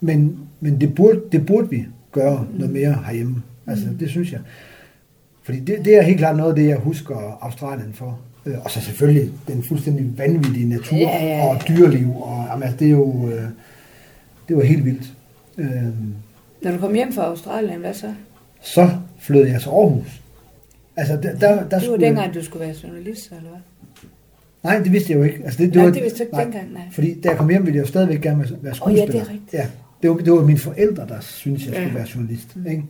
men 0.00 0.38
men 0.60 0.80
det, 0.80 0.94
burde, 0.94 1.20
det 1.32 1.46
burde 1.46 1.70
vi 1.70 1.86
gøre 2.12 2.46
mm. 2.52 2.58
noget 2.58 2.72
mere 2.72 2.98
herhjemme. 3.06 3.42
Altså, 3.66 3.86
mm. 3.90 3.98
det 3.98 4.10
synes 4.10 4.32
jeg. 4.32 4.40
Fordi 5.42 5.60
det, 5.60 5.84
det 5.84 5.96
er 5.96 6.02
helt 6.02 6.18
klart 6.18 6.36
noget 6.36 6.50
af 6.50 6.56
det, 6.56 6.66
jeg 6.68 6.76
husker 6.76 7.38
Australien 7.40 7.92
for. 7.92 8.18
Øh, 8.46 8.54
og 8.64 8.70
så 8.70 8.80
selvfølgelig 8.80 9.32
den 9.48 9.62
fuldstændig 9.62 10.18
vanvittige 10.18 10.68
natur 10.68 10.96
ja, 10.96 11.24
ja, 11.24 11.36
ja. 11.36 11.46
og 11.46 11.60
dyreliv. 11.68 12.10
Og, 12.16 12.46
jamen, 12.50 12.62
altså, 12.62 12.78
det 12.78 12.86
er 12.86 12.90
jo 12.90 13.28
øh, 13.28 13.42
det 14.48 14.56
var 14.56 14.62
helt 14.62 14.84
vildt. 14.84 15.12
Øh, 15.58 15.68
Når 16.62 16.70
du 16.70 16.78
kom 16.78 16.94
hjem 16.94 17.12
fra 17.12 17.22
Australien, 17.22 17.80
hvad 17.80 17.94
så? 17.94 18.14
Så 18.60 18.90
flyttede 19.18 19.52
jeg 19.52 19.60
til 19.60 19.68
Aarhus. 19.68 20.20
Altså, 20.96 21.16
der, 21.16 21.38
der, 21.38 21.68
der 21.68 21.78
det 21.78 21.90
var 21.90 21.96
dengang, 21.96 22.34
du 22.34 22.44
skulle 22.44 22.66
være 22.66 22.74
journalist, 22.82 23.30
eller 23.30 23.50
hvad? 23.50 23.60
Nej, 24.62 24.78
det 24.78 24.92
vidste 24.92 25.12
jeg 25.12 25.18
jo 25.18 25.24
ikke. 25.24 25.44
Altså, 25.44 25.58
det, 25.58 25.68
det 25.68 25.76
nej, 25.76 25.84
var, 25.84 25.92
det 25.92 26.02
vidste 26.02 26.20
jeg 26.20 26.26
ikke 26.26 26.36
nej, 26.36 26.44
dengang, 26.44 26.72
nej. 26.72 26.82
Fordi 26.92 27.20
da 27.20 27.28
jeg 27.28 27.38
kom 27.38 27.48
hjem, 27.48 27.66
ville 27.66 27.76
jeg 27.76 27.82
jo 27.82 27.88
stadigvæk 27.88 28.20
gerne 28.20 28.38
være 28.62 28.74
skuespiller. 28.74 29.02
Oh, 29.02 29.08
ja, 29.08 29.18
det 29.18 29.20
er 29.20 29.32
rigtigt. 29.32 29.52
Ja, 29.52 29.66
det 30.02 30.10
var, 30.10 30.16
det 30.16 30.32
var 30.32 30.44
mine 30.44 30.58
forældre, 30.58 31.06
der 31.08 31.20
syntes, 31.20 31.66
jeg 31.66 31.74
skulle 31.74 31.88
ja. 31.88 31.94
være 31.94 32.06
journalist. 32.14 32.56
Mm. 32.56 32.66
Ikke? 32.66 32.82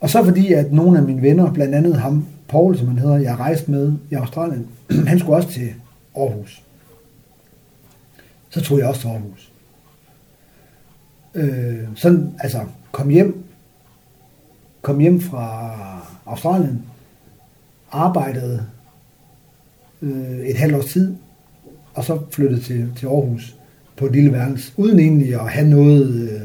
Og 0.00 0.10
så 0.10 0.24
fordi, 0.24 0.52
at 0.52 0.72
nogle 0.72 0.98
af 0.98 1.04
mine 1.04 1.22
venner, 1.22 1.52
blandt 1.52 1.74
andet 1.74 1.96
ham, 1.96 2.26
Paul, 2.48 2.78
som 2.78 2.88
han 2.88 2.98
hedder, 2.98 3.16
jeg 3.16 3.30
har 3.30 3.40
rejst 3.40 3.68
med 3.68 3.92
i 4.10 4.14
Australien, 4.14 4.68
han 5.06 5.18
skulle 5.18 5.36
også 5.36 5.48
til 5.48 5.74
Aarhus. 6.16 6.62
Så 8.50 8.60
tog 8.60 8.78
jeg 8.78 8.86
også 8.86 9.00
til 9.00 9.08
Aarhus. 9.08 9.52
Øh, 11.34 11.78
sådan, 11.94 12.34
altså, 12.38 12.60
kom 12.92 13.08
hjem, 13.08 13.45
kom 14.86 14.98
hjem 14.98 15.20
fra 15.20 15.70
Australien, 16.26 16.82
arbejdede 17.92 18.66
øh, 20.02 20.38
et 20.38 20.56
halvt 20.56 20.76
års 20.76 20.84
tid, 20.84 21.14
og 21.94 22.04
så 22.04 22.18
flyttede 22.30 22.60
til, 22.60 22.92
til 22.96 23.06
Aarhus 23.06 23.56
på 23.96 24.06
et 24.06 24.12
lille 24.12 24.32
værelse, 24.32 24.72
uden 24.76 24.98
egentlig 24.98 25.34
at 25.34 25.50
have 25.50 25.68
noget 25.68 26.30
øh, 26.30 26.40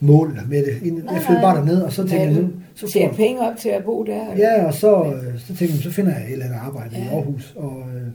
mål 0.00 0.40
med 0.48 0.58
det. 0.58 0.72
Jeg 1.12 1.22
flyttede 1.26 1.42
bare 1.42 1.56
derned, 1.56 1.82
og 1.82 1.92
så 1.92 2.02
tænkte 2.02 2.16
jeg, 2.16 2.32
nu, 2.32 2.50
så 2.74 2.92
får 2.92 3.14
penge 3.16 3.40
op 3.40 3.56
til 3.56 3.68
at 3.68 3.84
bo 3.84 4.04
der? 4.04 4.30
Eller? 4.30 4.52
Ja, 4.52 4.66
og 4.66 4.74
så, 4.74 5.04
øh, 5.04 5.40
så 5.40 5.46
tænkte 5.46 5.74
jeg, 5.74 5.82
så 5.82 5.90
finder 5.90 6.12
jeg 6.12 6.26
et 6.26 6.32
eller 6.32 6.44
andet 6.44 6.58
arbejde 6.58 6.96
ja. 6.96 7.04
i 7.04 7.08
Aarhus, 7.08 7.54
og 7.56 7.82
øh, 7.94 8.08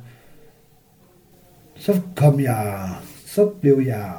så 1.76 2.00
kom 2.16 2.40
jeg, 2.40 2.90
så 3.26 3.46
blev 3.46 3.82
jeg 3.86 4.12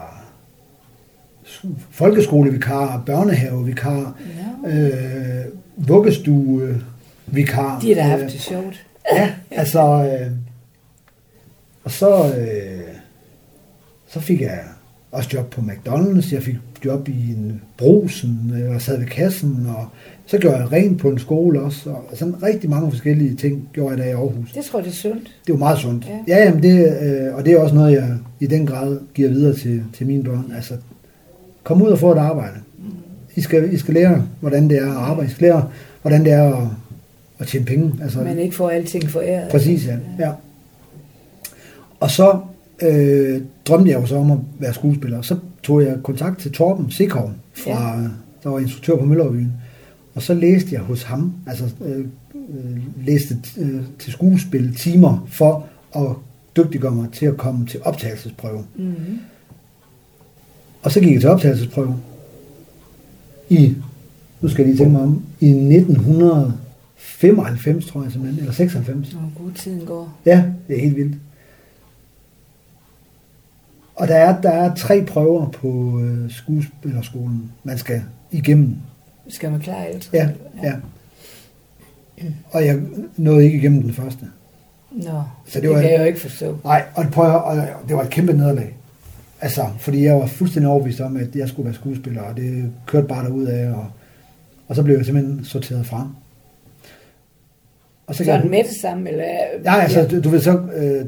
folkeskolevikar, 1.90 3.02
børnehavevikar, 3.06 4.16
ja. 4.64 4.70
øh, 4.70 5.44
vuggestuevikar. 5.76 7.80
De 7.80 7.88
har 7.88 7.94
da 7.94 8.02
haft 8.02 8.32
det 8.32 8.40
sjovt. 8.40 8.86
Ja, 9.12 9.30
altså... 9.50 10.16
Øh, 10.20 10.30
og 11.84 11.90
så, 11.90 12.34
øh, 12.38 12.80
så 14.08 14.20
fik 14.20 14.40
jeg 14.40 14.60
også 15.12 15.30
job 15.34 15.50
på 15.50 15.60
McDonald's, 15.60 16.34
jeg 16.34 16.42
fik 16.42 16.56
job 16.84 17.08
i 17.08 17.30
en 17.30 17.60
brusen, 17.78 18.52
jeg 18.70 18.82
sad 18.82 18.98
ved 18.98 19.06
kassen, 19.06 19.66
og 19.76 19.86
så 20.26 20.38
gjorde 20.38 20.56
jeg 20.56 20.72
rent 20.72 21.00
på 21.00 21.08
en 21.08 21.18
skole 21.18 21.60
også, 21.60 21.90
og 21.90 22.04
sådan 22.14 22.42
rigtig 22.42 22.70
mange 22.70 22.90
forskellige 22.90 23.36
ting 23.36 23.68
gjorde 23.72 23.90
jeg 23.90 23.98
der 23.98 24.04
i 24.04 24.12
Aarhus. 24.12 24.52
Det 24.52 24.64
tror 24.64 24.78
jeg, 24.78 24.84
det 24.84 24.92
er 24.92 24.96
sundt. 24.96 25.36
Det 25.46 25.52
var 25.52 25.58
meget 25.58 25.78
sundt. 25.78 26.06
Ja. 26.28 26.36
Ja, 26.36 26.44
jamen 26.44 26.62
det, 26.62 26.98
øh, 27.02 27.34
og 27.34 27.44
det 27.44 27.52
er 27.52 27.58
også 27.58 27.74
noget, 27.74 27.92
jeg 27.92 28.08
i 28.40 28.46
den 28.46 28.66
grad 28.66 28.98
giver 29.14 29.28
videre 29.28 29.54
til, 29.54 29.82
til 29.92 30.06
mine 30.06 30.24
børn. 30.24 30.52
Altså, 30.56 30.74
kom 31.62 31.82
ud 31.82 31.88
og 31.88 31.98
få 31.98 32.12
et 32.12 32.18
arbejde. 32.18 32.54
I 33.34 33.40
skal, 33.40 33.74
I 33.74 33.78
skal 33.78 33.94
lære, 33.94 34.26
hvordan 34.40 34.70
det 34.70 34.78
er 34.78 34.90
at 34.90 34.96
arbejde. 34.96 35.30
I 35.30 35.32
skal 35.32 35.46
lære, 35.46 35.68
hvordan 36.02 36.24
det 36.24 36.32
er 36.32 36.56
at, 36.56 36.68
at 37.38 37.46
tjene 37.46 37.66
penge. 37.66 37.94
Altså, 38.02 38.22
Man 38.22 38.38
ikke 38.38 38.54
får 38.54 38.70
alting 38.70 39.10
foræret. 39.10 39.50
Præcis, 39.50 39.86
ja. 39.86 39.96
ja. 40.18 40.32
Og 42.00 42.10
så 42.10 42.40
øh, 42.82 43.40
drømte 43.66 43.90
jeg 43.90 44.00
jo 44.00 44.06
så 44.06 44.16
om 44.16 44.30
at 44.30 44.38
være 44.58 44.74
skuespiller. 44.74 45.22
Så 45.22 45.36
tog 45.62 45.82
jeg 45.82 45.96
kontakt 46.02 46.38
til 46.38 46.52
Torben 46.52 46.90
Sikov, 46.90 47.32
fra, 47.54 47.70
ja. 47.70 48.08
der 48.42 48.48
var 48.50 48.58
instruktør 48.58 48.96
på 48.96 49.04
Møllerbyen. 49.04 49.52
Og 50.14 50.22
så 50.22 50.34
læste 50.34 50.68
jeg 50.72 50.80
hos 50.80 51.02
ham, 51.02 51.34
altså 51.46 51.64
øh, 51.84 51.98
øh, 52.34 53.06
læste 53.06 53.36
øh, 53.58 53.80
til 53.98 54.12
skuespil 54.12 54.74
timer 54.74 55.26
for 55.28 55.66
at 55.96 56.16
dygtiggøre 56.56 56.94
mig 56.94 57.08
til 57.12 57.26
at 57.26 57.36
komme 57.36 57.66
til 57.66 57.80
optagelsesprøve. 57.84 58.64
Mm-hmm. 58.76 59.18
Og 60.82 60.92
så 60.92 61.00
gik 61.00 61.12
jeg 61.12 61.20
til 61.20 61.30
optagelsesprøve 61.30 61.96
i, 63.48 63.74
nu 64.40 64.48
skal 64.48 64.62
jeg 64.62 64.66
lige 64.74 64.78
tænke 64.84 64.92
mig 64.92 65.02
om, 65.02 65.22
i 65.40 65.48
1995, 65.50 67.86
tror 67.86 68.02
jeg 68.02 68.12
simpelthen, 68.12 68.40
eller 68.40 68.52
96. 68.52 69.12
Nå, 69.14 69.20
god 69.44 69.52
tiden 69.52 69.86
går. 69.86 70.18
Ja, 70.26 70.44
det 70.68 70.76
er 70.76 70.80
helt 70.80 70.96
vildt. 70.96 71.16
Og 73.94 74.08
der 74.08 74.14
er, 74.16 74.40
der 74.40 74.50
er 74.50 74.74
tre 74.74 75.04
prøver 75.08 75.48
på 75.48 76.00
øh, 76.00 76.30
skuespillerskolen, 76.30 77.52
man 77.64 77.78
skal 77.78 78.02
igennem. 78.30 78.76
Skal 79.28 79.50
man 79.50 79.60
klare 79.60 79.86
alt? 79.86 80.10
Ja, 80.12 80.28
ja. 80.62 80.72
Og 82.50 82.66
jeg 82.66 82.80
nåede 83.16 83.44
ikke 83.44 83.58
igennem 83.58 83.82
den 83.82 83.92
første. 83.92 84.26
Nå, 84.92 85.22
Så 85.46 85.54
det 85.54 85.62
det, 85.62 85.70
var- 85.70 85.76
det 85.76 85.82
kan 85.84 85.92
jeg 85.92 86.00
jo 86.00 86.04
ikke 86.04 86.20
forstå. 86.20 86.58
Nej, 86.64 86.84
og, 86.94 87.04
prøv, 87.12 87.26
at- 87.34 87.42
og 87.42 87.56
det 87.88 87.96
var 87.96 88.02
et 88.02 88.10
kæmpe 88.10 88.32
nederlag. 88.32 88.76
Altså, 89.42 89.66
fordi 89.78 90.04
jeg 90.04 90.14
var 90.16 90.26
fuldstændig 90.26 90.70
overbevist 90.70 91.00
om, 91.00 91.16
at 91.16 91.36
jeg 91.36 91.48
skulle 91.48 91.64
være 91.66 91.74
skuespiller, 91.74 92.22
og 92.22 92.36
det 92.36 92.72
kørte 92.86 93.06
bare 93.06 93.24
derud 93.24 93.44
af, 93.46 93.70
og, 93.70 93.86
og 94.68 94.76
så 94.76 94.82
blev 94.82 94.96
jeg 94.96 95.04
simpelthen 95.04 95.44
sorteret 95.44 95.86
fra. 95.86 96.08
Og 98.06 98.14
Så 98.14 98.22
er 98.22 98.26
jeg- 98.26 98.46
med 98.50 98.58
det 98.64 98.76
samme? 98.80 99.10
Eller, 99.10 99.24
Ja, 99.64 99.80
altså, 99.80 100.06
du, 100.10 100.20
du 100.20 100.28
ved, 100.28 100.40
så 100.40 100.60
øh, 100.76 101.04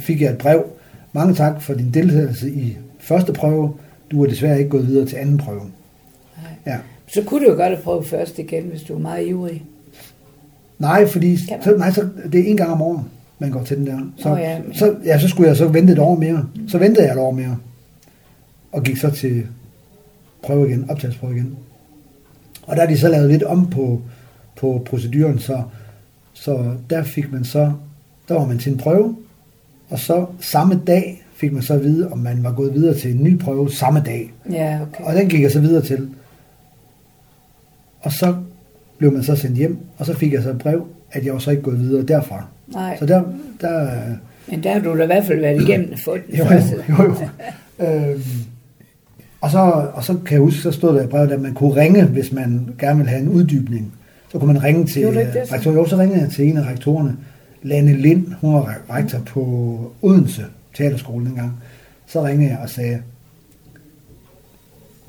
fik 0.00 0.20
jeg 0.20 0.30
et 0.32 0.38
brev. 0.38 0.64
Mange 1.12 1.34
tak 1.34 1.62
for 1.62 1.74
din 1.74 1.90
deltagelse 1.94 2.50
i 2.50 2.76
første 2.98 3.32
prøve. 3.32 3.72
Du 4.10 4.22
er 4.24 4.28
desværre 4.28 4.58
ikke 4.58 4.70
gået 4.70 4.86
videre 4.86 5.06
til 5.06 5.16
anden 5.16 5.38
prøve. 5.38 5.60
Nej. 5.60 6.52
Ja. 6.74 6.78
Så 7.06 7.22
kunne 7.22 7.44
du 7.46 7.50
jo 7.50 7.56
godt 7.56 7.68
have 7.68 7.82
prøvet 7.82 8.06
først 8.06 8.38
igen, 8.38 8.64
hvis 8.64 8.82
du 8.82 8.94
er 8.94 8.98
meget 8.98 9.26
ivrig. 9.26 9.64
Nej, 10.78 11.06
fordi 11.06 11.36
så, 11.36 11.74
nej, 11.78 11.90
så, 11.90 12.08
det 12.32 12.40
er 12.40 12.44
en 12.44 12.56
gang 12.56 12.70
om 12.70 12.82
året, 12.82 13.00
man 13.38 13.50
går 13.50 13.62
til 13.64 13.76
den 13.76 13.86
der. 13.86 13.98
Så, 14.16 14.28
Nå 14.28 14.36
ja. 14.36 14.58
så, 14.72 14.94
ja, 15.04 15.18
så 15.18 15.28
skulle 15.28 15.48
jeg 15.48 15.56
så 15.56 15.68
vente 15.68 15.92
et 15.92 15.98
år 15.98 16.14
mere. 16.16 16.44
Så 16.68 16.78
ventede 16.78 17.06
jeg 17.06 17.12
et 17.12 17.18
år 17.20 17.30
mere. 17.30 17.56
Og 18.76 18.82
gik 18.82 18.96
så 18.96 19.10
til 19.10 19.46
prøve 20.42 20.68
igen, 20.68 20.90
optagelsesprøve 20.90 21.34
igen. 21.34 21.56
Og 22.62 22.76
der 22.76 22.82
er 22.82 22.86
de 22.86 22.98
så 22.98 23.08
lavet 23.08 23.30
lidt 23.30 23.42
om 23.42 23.70
på, 23.70 24.02
på 24.56 24.82
proceduren, 24.86 25.38
så, 25.38 25.62
så 26.32 26.74
der 26.90 27.02
fik 27.02 27.32
man 27.32 27.44
så, 27.44 27.72
der 28.28 28.34
var 28.34 28.46
man 28.46 28.58
til 28.58 28.72
en 28.72 28.78
prøve, 28.78 29.16
og 29.88 29.98
så 29.98 30.26
samme 30.40 30.80
dag 30.86 31.26
fik 31.34 31.52
man 31.52 31.62
så 31.62 31.74
at 31.74 31.84
vide, 31.84 32.12
om 32.12 32.18
man 32.18 32.42
var 32.42 32.52
gået 32.52 32.74
videre 32.74 32.94
til 32.94 33.10
en 33.10 33.24
ny 33.24 33.38
prøve 33.38 33.72
samme 33.72 34.02
dag. 34.06 34.32
Ja, 34.50 34.78
okay. 34.82 35.04
Og 35.04 35.14
den 35.14 35.28
gik 35.28 35.42
jeg 35.42 35.52
så 35.52 35.60
videre 35.60 35.82
til. 35.82 36.08
Og 38.00 38.12
så 38.12 38.36
blev 38.98 39.12
man 39.12 39.22
så 39.22 39.36
sendt 39.36 39.56
hjem, 39.56 39.78
og 39.98 40.06
så 40.06 40.14
fik 40.14 40.32
jeg 40.32 40.42
så 40.42 40.50
et 40.50 40.58
brev, 40.58 40.86
at 41.12 41.24
jeg 41.24 41.32
var 41.32 41.38
så 41.38 41.50
ikke 41.50 41.62
gået 41.62 41.80
videre 41.80 42.02
derfra. 42.02 42.46
Nej, 42.68 42.96
Så 42.98 43.06
der, 43.06 43.22
der 43.60 43.90
men 44.48 44.62
der 44.62 44.72
har 44.72 44.80
du 44.80 44.98
da 44.98 45.02
i 45.02 45.06
hvert 45.06 45.24
fald 45.24 45.40
været 45.40 45.62
igennem 45.62 45.96
få 46.04 46.16
den 46.16 46.36
jo, 46.38 46.44
første. 46.44 46.84
jo, 46.88 47.04
jo. 47.04 47.14
øhm, 47.86 48.20
og, 49.46 49.52
så, 49.52 49.58
og 49.94 50.04
så 50.04 50.14
kan 50.26 50.32
jeg 50.32 50.40
huske, 50.40 50.60
så 50.62 50.70
stod 50.70 50.94
der 50.94 51.02
i 51.02 51.06
brevet, 51.06 51.32
at 51.32 51.40
man 51.40 51.54
kunne 51.54 51.76
ringe, 51.80 52.04
hvis 52.04 52.32
man 52.32 52.68
gerne 52.78 52.96
ville 52.96 53.10
have 53.10 53.22
en 53.22 53.28
uddybning. 53.28 53.92
Så 54.32 54.38
kunne 54.38 54.52
man 54.52 54.62
ringe 54.62 54.86
til 54.86 55.02
ikke 55.02 55.20
det 55.20 55.48
så? 55.48 55.54
rektor. 55.54 55.72
Jo, 55.72 55.86
så 55.86 55.96
ringede 55.96 56.20
jeg 56.20 56.30
til 56.30 56.48
en 56.48 56.56
af 56.56 56.70
rektorerne, 56.70 57.16
Lane 57.62 57.92
Lind, 57.92 58.26
hun 58.40 58.54
var 58.54 58.62
re- 58.62 58.94
rektor 58.94 59.18
på 59.18 59.42
Odense 60.02 60.44
Teaterskole 60.76 61.26
dengang. 61.26 61.52
Så 62.06 62.24
ringede 62.24 62.50
jeg 62.50 62.58
og 62.62 62.68
sagde, 62.68 62.98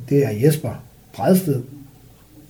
det 0.10 0.26
er 0.26 0.30
Jesper 0.45 0.84
Bredsted. 1.15 1.62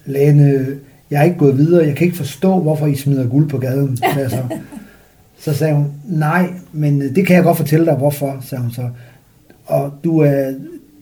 Lane, 0.05 0.67
jeg 1.11 1.19
er 1.19 1.23
ikke 1.23 1.37
gået 1.37 1.57
videre, 1.57 1.85
jeg 1.85 1.95
kan 1.95 2.05
ikke 2.05 2.17
forstå, 2.17 2.59
hvorfor 2.59 2.87
I 2.87 2.95
smider 2.95 3.27
guld 3.27 3.49
på 3.49 3.57
gaden, 3.57 3.97
sagde 3.97 4.29
så. 4.29 4.43
Så 5.39 5.53
sagde 5.53 5.73
hun, 5.75 5.91
nej, 6.05 6.53
men 6.73 7.15
det 7.15 7.27
kan 7.27 7.35
jeg 7.35 7.43
godt 7.43 7.57
fortælle 7.57 7.85
dig, 7.85 7.95
hvorfor, 7.95 8.37
sagde 8.41 8.61
hun 8.61 8.71
så. 8.71 8.89
Og 9.65 9.93
du 10.03 10.19
er, 10.19 10.53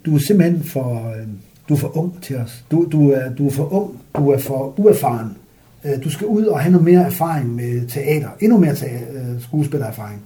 du 0.06 0.16
er 0.16 0.20
simpelthen 0.20 0.64
for, 0.64 1.10
øh, 1.10 1.28
du 1.70 1.74
er 1.74 1.78
for 1.78 1.98
ung 1.98 2.22
til 2.22 2.36
os. 2.38 2.66
Du, 2.72 2.88
du, 2.92 3.12
er, 3.12 3.30
du 3.34 3.48
er 3.48 3.52
for 3.52 3.74
ung, 3.74 4.00
du 4.18 4.30
er 4.30 4.38
for 4.38 4.80
uerfaren. 4.80 5.38
Øh, 5.86 6.04
Du 6.04 6.10
skal 6.10 6.28
ud 6.28 6.46
og 6.46 6.60
have 6.60 6.72
noget 6.72 6.86
mere 6.86 7.02
erfaring 7.06 7.56
med 7.56 7.88
teater. 7.88 8.30
Endnu 8.40 8.58
mere 8.58 8.76
teater, 8.76 9.06
øh, 9.14 9.42
skuespillererfaring. 9.42 10.22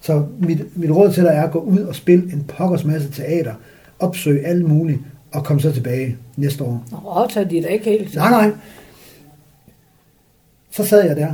Så 0.00 0.24
mit, 0.38 0.76
mit 0.76 0.90
råd 0.90 1.12
til 1.12 1.22
dig 1.22 1.30
er 1.30 1.42
at 1.42 1.50
gå 1.50 1.58
ud 1.58 1.78
og 1.78 1.94
spille 1.94 2.32
en 2.32 2.44
pokkers 2.48 2.84
masse 2.84 3.10
teater. 3.10 3.54
Opsøg 3.98 4.46
alt 4.46 4.68
muligt, 4.68 5.00
og 5.32 5.44
kom 5.44 5.60
så 5.60 5.72
tilbage 5.72 6.16
næste 6.36 6.64
år. 6.64 6.84
Nå, 6.90 7.26
tager 7.30 7.48
de 7.48 7.62
da 7.62 7.66
ikke 7.66 7.84
helt. 7.84 8.14
Nej, 8.14 8.30
nej. 8.30 8.50
Så 10.70 10.84
sad 10.84 11.06
jeg 11.06 11.16
der, 11.16 11.28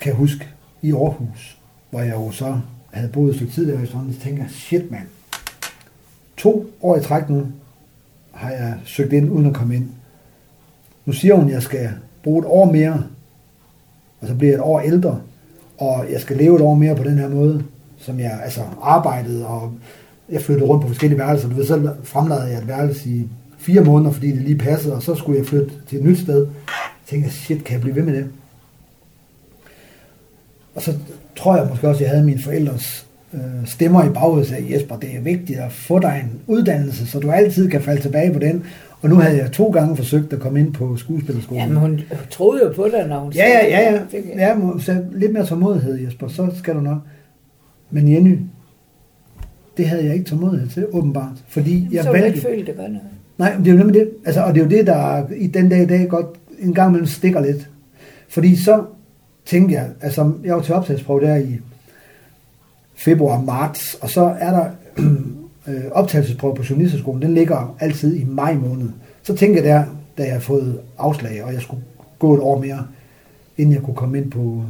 kan 0.00 0.08
jeg 0.08 0.14
huske, 0.14 0.46
i 0.82 0.92
Aarhus, 0.92 1.58
hvor 1.90 2.00
jeg 2.00 2.14
jo 2.14 2.30
så 2.30 2.58
havde 2.90 3.08
boet 3.08 3.30
et 3.30 3.36
stykke 3.36 3.52
tid 3.52 3.72
der 3.72 3.86
sådan, 3.86 4.12
så 4.12 4.20
tænker 4.20 4.42
jeg, 4.42 4.50
shit 4.50 4.90
mand, 4.90 5.06
to 6.42 6.70
år 6.82 6.96
i 6.96 7.00
træk 7.00 7.28
nu, 7.28 7.46
har 8.32 8.50
jeg 8.50 8.74
søgt 8.84 9.12
ind 9.12 9.30
uden 9.30 9.46
at 9.46 9.54
komme 9.54 9.76
ind. 9.76 9.88
Nu 11.06 11.12
siger 11.12 11.34
hun, 11.34 11.46
at 11.46 11.52
jeg 11.52 11.62
skal 11.62 11.90
bruge 12.22 12.38
et 12.38 12.44
år 12.48 12.72
mere, 12.72 13.04
og 14.20 14.28
så 14.28 14.34
bliver 14.34 14.52
jeg 14.52 14.56
et 14.56 14.64
år 14.64 14.80
ældre, 14.80 15.20
og 15.78 16.06
jeg 16.10 16.20
skal 16.20 16.36
leve 16.36 16.56
et 16.56 16.62
år 16.62 16.74
mere 16.74 16.96
på 16.96 17.02
den 17.02 17.18
her 17.18 17.28
måde, 17.28 17.64
som 17.98 18.20
jeg 18.20 18.40
altså 18.44 18.60
arbejdede, 18.80 19.46
og 19.46 19.72
jeg 20.28 20.42
flyttede 20.42 20.68
rundt 20.68 20.82
på 20.82 20.88
forskellige 20.88 21.18
værelser. 21.18 21.48
Du 21.48 21.54
ved, 21.54 21.66
så 21.66 21.94
fremlagde 22.02 22.42
jeg 22.42 22.58
et 22.58 22.68
værelse 22.68 23.08
i 23.08 23.28
fire 23.58 23.84
måneder, 23.84 24.10
fordi 24.12 24.30
det 24.30 24.42
lige 24.42 24.58
passede, 24.58 24.94
og 24.94 25.02
så 25.02 25.14
skulle 25.14 25.38
jeg 25.38 25.46
flytte 25.46 25.72
til 25.88 25.98
et 25.98 26.04
nyt 26.04 26.18
sted. 26.18 26.46
Jeg 26.46 27.06
tænkte, 27.06 27.30
shit, 27.30 27.64
kan 27.64 27.72
jeg 27.72 27.80
blive 27.80 27.96
ved 27.96 28.02
med 28.02 28.16
det? 28.16 28.26
Og 30.74 30.82
så 30.82 30.94
tror 31.36 31.56
jeg 31.56 31.66
måske 31.70 31.88
også, 31.88 31.98
at 31.98 32.02
jeg 32.02 32.10
havde 32.10 32.24
mine 32.24 32.42
forældres 32.42 33.06
øh, 33.34 33.66
stemmer 33.66 34.04
i 34.04 34.08
baghovedet, 34.08 34.48
sagde, 34.48 34.74
Jesper, 34.74 34.96
det 34.96 35.16
er 35.16 35.20
vigtigt 35.20 35.58
at 35.58 35.72
få 35.72 35.98
dig 35.98 36.24
en 36.24 36.40
uddannelse, 36.46 37.06
så 37.06 37.18
du 37.18 37.30
altid 37.30 37.70
kan 37.70 37.80
falde 37.80 38.02
tilbage 38.02 38.32
på 38.32 38.38
den. 38.38 38.64
Og 39.02 39.08
nu 39.08 39.14
havde 39.14 39.36
jeg 39.36 39.52
to 39.52 39.70
gange 39.70 39.96
forsøgt 39.96 40.32
at 40.32 40.40
komme 40.40 40.60
ind 40.60 40.72
på 40.72 40.96
skuespillerskolen. 40.96 41.62
Jamen, 41.62 41.76
hun 41.76 42.00
troede 42.30 42.62
jo 42.64 42.72
på 42.72 42.88
dig, 42.92 43.08
når 43.08 43.18
hun 43.18 43.32
Ja, 43.32 43.48
ja, 43.48 43.66
ja, 43.68 43.92
ja. 44.12 44.48
Ja 44.48 44.78
så 44.78 45.04
lidt 45.12 45.32
mere 45.32 45.46
tålmodighed, 45.46 45.98
Jesper, 45.98 46.28
så 46.28 46.50
skal 46.54 46.74
du 46.74 46.80
nok. 46.80 46.98
Men 47.90 48.12
Jenny, 48.12 48.38
det 49.76 49.88
havde 49.88 50.04
jeg 50.04 50.14
ikke 50.14 50.24
tålmodighed 50.24 50.68
til, 50.68 50.86
åbenbart. 50.92 51.44
Fordi 51.48 51.88
jeg 51.92 52.04
så 52.04 52.10
valgte... 52.10 52.28
ikke 52.28 52.40
føle, 52.40 52.66
det 52.66 52.76
gør 52.76 52.88
noget. 52.88 53.00
Nej, 53.38 53.56
det 53.58 53.66
er 53.66 53.72
jo 53.72 53.78
nemlig 53.78 53.94
det. 53.94 54.10
Altså, 54.24 54.42
og 54.42 54.54
det 54.54 54.60
er 54.60 54.64
jo 54.64 54.70
det, 54.70 54.86
der 54.86 55.24
i 55.36 55.46
den 55.46 55.68
dag 55.68 55.82
i 55.82 55.86
dag 55.86 56.08
godt 56.08 56.26
en 56.58 56.74
gang 56.74 56.88
imellem 56.88 57.06
stikker 57.06 57.40
lidt. 57.40 57.70
Fordi 58.28 58.56
så 58.56 58.84
tænkte 59.46 59.74
jeg, 59.74 59.88
altså 60.00 60.32
jeg 60.44 60.54
var 60.54 60.62
til 60.62 60.74
optagelsesprøve 60.74 61.20
der 61.20 61.36
i 61.36 61.60
februar, 62.94 63.40
marts, 63.40 63.94
og 63.94 64.10
så 64.10 64.34
er 64.40 64.50
der 64.50 64.66
øh, 65.68 65.84
optagelsesprøve 65.92 66.54
på 66.54 66.62
journalisterskolen, 66.70 67.22
den 67.22 67.34
ligger 67.34 67.76
altid 67.80 68.16
i 68.16 68.24
maj 68.24 68.54
måned. 68.54 68.88
Så 69.22 69.34
tænkte 69.34 69.62
jeg 69.62 69.64
der, 69.64 69.84
da 70.18 70.22
jeg 70.22 70.32
havde 70.32 70.44
fået 70.44 70.80
afslag, 70.98 71.44
og 71.44 71.52
jeg 71.52 71.62
skulle 71.62 71.82
gå 72.18 72.34
et 72.34 72.40
år 72.40 72.60
mere, 72.60 72.86
inden 73.58 73.74
jeg 73.74 73.82
kunne 73.82 73.96
komme 73.96 74.18
ind 74.18 74.30
på, 74.30 74.64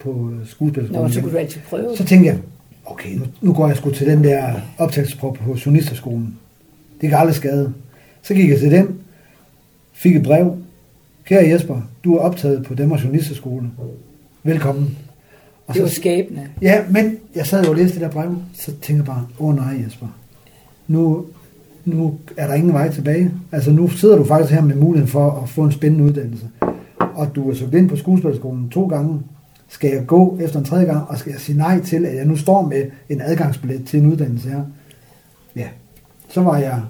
på 0.00 0.30
skuespillerskolen. 0.44 1.02
Nå, 1.02 1.12
så 1.12 1.20
kunne 1.20 1.32
du 1.32 1.38
altid 1.38 1.60
prøve. 1.70 1.96
Så 1.96 2.04
tænkte 2.04 2.26
jeg, 2.26 2.38
okay, 2.84 3.16
nu, 3.18 3.24
nu 3.40 3.52
går 3.52 3.66
jeg 3.66 3.76
sgu 3.76 3.90
til 3.90 4.06
den 4.06 4.24
der 4.24 4.54
optagelsesprøve 4.78 5.34
på 5.34 5.56
journalisterskolen. 5.66 6.38
Det 7.00 7.08
kan 7.08 7.18
aldrig 7.18 7.34
skade. 7.34 7.72
Så 8.22 8.34
gik 8.34 8.50
jeg 8.50 8.58
til 8.58 8.70
den, 8.70 8.98
fik 9.92 10.16
et 10.16 10.22
brev. 10.22 10.56
Kære 11.24 11.48
Jesper, 11.48 11.80
du 12.04 12.16
er 12.16 12.20
optaget 12.20 12.64
på 12.64 12.74
Danmarks 12.74 13.02
Journalisterskole. 13.02 13.70
Velkommen. 14.42 14.98
Og 15.66 15.74
Det 15.74 15.82
var 15.82 15.88
så, 15.88 15.94
skæbne. 15.94 16.48
ja, 16.62 16.84
men 16.90 17.16
jeg 17.34 17.46
sad 17.46 17.64
jo 17.64 17.70
og 17.70 17.76
læste 17.76 17.94
det 17.94 18.00
der 18.00 18.10
brev, 18.10 18.36
så 18.54 18.66
tænkte 18.66 18.94
jeg 18.94 19.04
bare, 19.04 19.26
åh 19.38 19.48
oh, 19.48 19.56
nej 19.56 19.82
Jesper, 19.86 20.06
nu, 20.88 21.24
nu 21.84 22.14
er 22.36 22.46
der 22.46 22.54
ingen 22.54 22.72
vej 22.72 22.92
tilbage. 22.92 23.30
Altså 23.52 23.70
nu 23.70 23.88
sidder 23.88 24.16
du 24.16 24.24
faktisk 24.24 24.52
her 24.54 24.62
med 24.62 24.74
muligheden 24.74 25.08
for 25.10 25.30
at 25.42 25.48
få 25.48 25.64
en 25.64 25.72
spændende 25.72 26.04
uddannelse. 26.04 26.48
Og 26.98 27.34
du 27.34 27.50
er 27.50 27.54
søgt 27.54 27.74
ind 27.74 27.88
på 27.88 27.96
skuespillerskolen 27.96 28.68
to 28.70 28.86
gange. 28.86 29.20
Skal 29.68 29.90
jeg 29.90 30.06
gå 30.06 30.38
efter 30.40 30.58
en 30.58 30.64
tredje 30.64 30.84
gang, 30.86 31.04
og 31.08 31.18
skal 31.18 31.30
jeg 31.30 31.40
sige 31.40 31.58
nej 31.58 31.80
til, 31.80 32.06
at 32.06 32.16
jeg 32.16 32.24
nu 32.24 32.36
står 32.36 32.62
med 32.62 32.84
en 33.08 33.20
adgangsbillet 33.20 33.86
til 33.86 34.00
en 34.00 34.06
uddannelse 34.12 34.48
her? 34.48 34.60
Ja. 35.56 35.66
så 36.28 36.40
var 36.42 36.58
jeg 36.58 36.80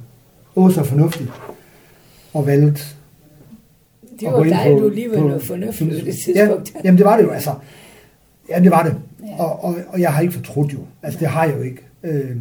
også 0.57 0.75
så 0.75 0.85
fornuftig 0.85 1.27
og 2.35 2.47
valgte 2.47 2.83
Det 4.21 4.29
var 4.33 4.45
dejligt, 4.45 4.79
på- 4.81 4.89
du 4.89 4.95
lige 4.95 5.11
var 5.11 5.17
noget 5.21 5.43
fornuftigt 5.43 5.91
på 5.91 5.95
det 5.97 6.07
Ja, 6.07 6.13
tidspunkt. 6.45 6.73
jamen 6.85 6.99
det 6.99 7.07
var 7.07 7.17
det 7.17 7.25
jo, 7.25 7.31
altså. 7.31 7.51
Ja, 8.49 8.61
det 8.61 8.71
var 8.71 8.83
det. 8.83 8.95
Ja. 9.27 9.43
Og, 9.43 9.65
og, 9.65 9.77
og 9.89 10.01
jeg 10.01 10.13
har 10.13 10.21
ikke 10.21 10.35
fortrudt 10.35 10.73
jo. 10.73 10.79
Altså, 11.03 11.21
det 11.21 11.29
har 11.29 11.45
jeg 11.45 11.57
jo 11.57 11.63
ikke. 11.63 11.83
Øh, 12.03 12.37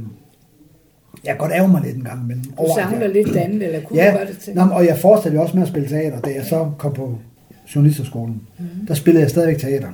jeg 1.24 1.34
kan 1.34 1.38
godt 1.38 1.52
ærge 1.52 1.68
mig 1.68 1.82
lidt 1.82 1.96
en 1.96 2.04
gang, 2.04 2.28
men 2.28 2.46
Du 2.58 2.66
savner 2.76 3.08
lidt 3.08 3.36
andet, 3.36 3.64
eller 3.64 3.82
kunne 3.82 4.04
Ja, 4.04 4.18
du 4.22 4.32
det 4.32 4.38
til? 4.38 4.56
Nå, 4.56 4.62
og 4.62 4.86
jeg 4.86 4.98
fortsatte 4.98 5.36
jo 5.36 5.42
også 5.42 5.56
med 5.56 5.64
at 5.64 5.70
spille 5.70 5.90
teater, 5.90 6.22
da 6.22 6.30
jeg 6.36 6.46
så 6.46 6.72
kom 6.78 6.94
på 6.94 7.18
journalisterskolen. 7.76 8.42
Mm. 8.60 8.66
Der 8.88 8.94
spillede 8.94 9.22
jeg 9.22 9.30
stadigvæk 9.30 9.58
teater, 9.58 9.90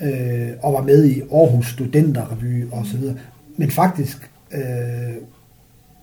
øh, 0.00 0.50
og 0.62 0.72
var 0.72 0.82
med 0.82 1.04
i 1.04 1.20
Aarhus 1.20 1.66
Studenterrevy 1.72 2.70
og 2.70 2.86
så 2.86 2.96
videre. 2.96 3.16
Men 3.56 3.70
faktisk, 3.70 4.30
øh, 4.52 4.60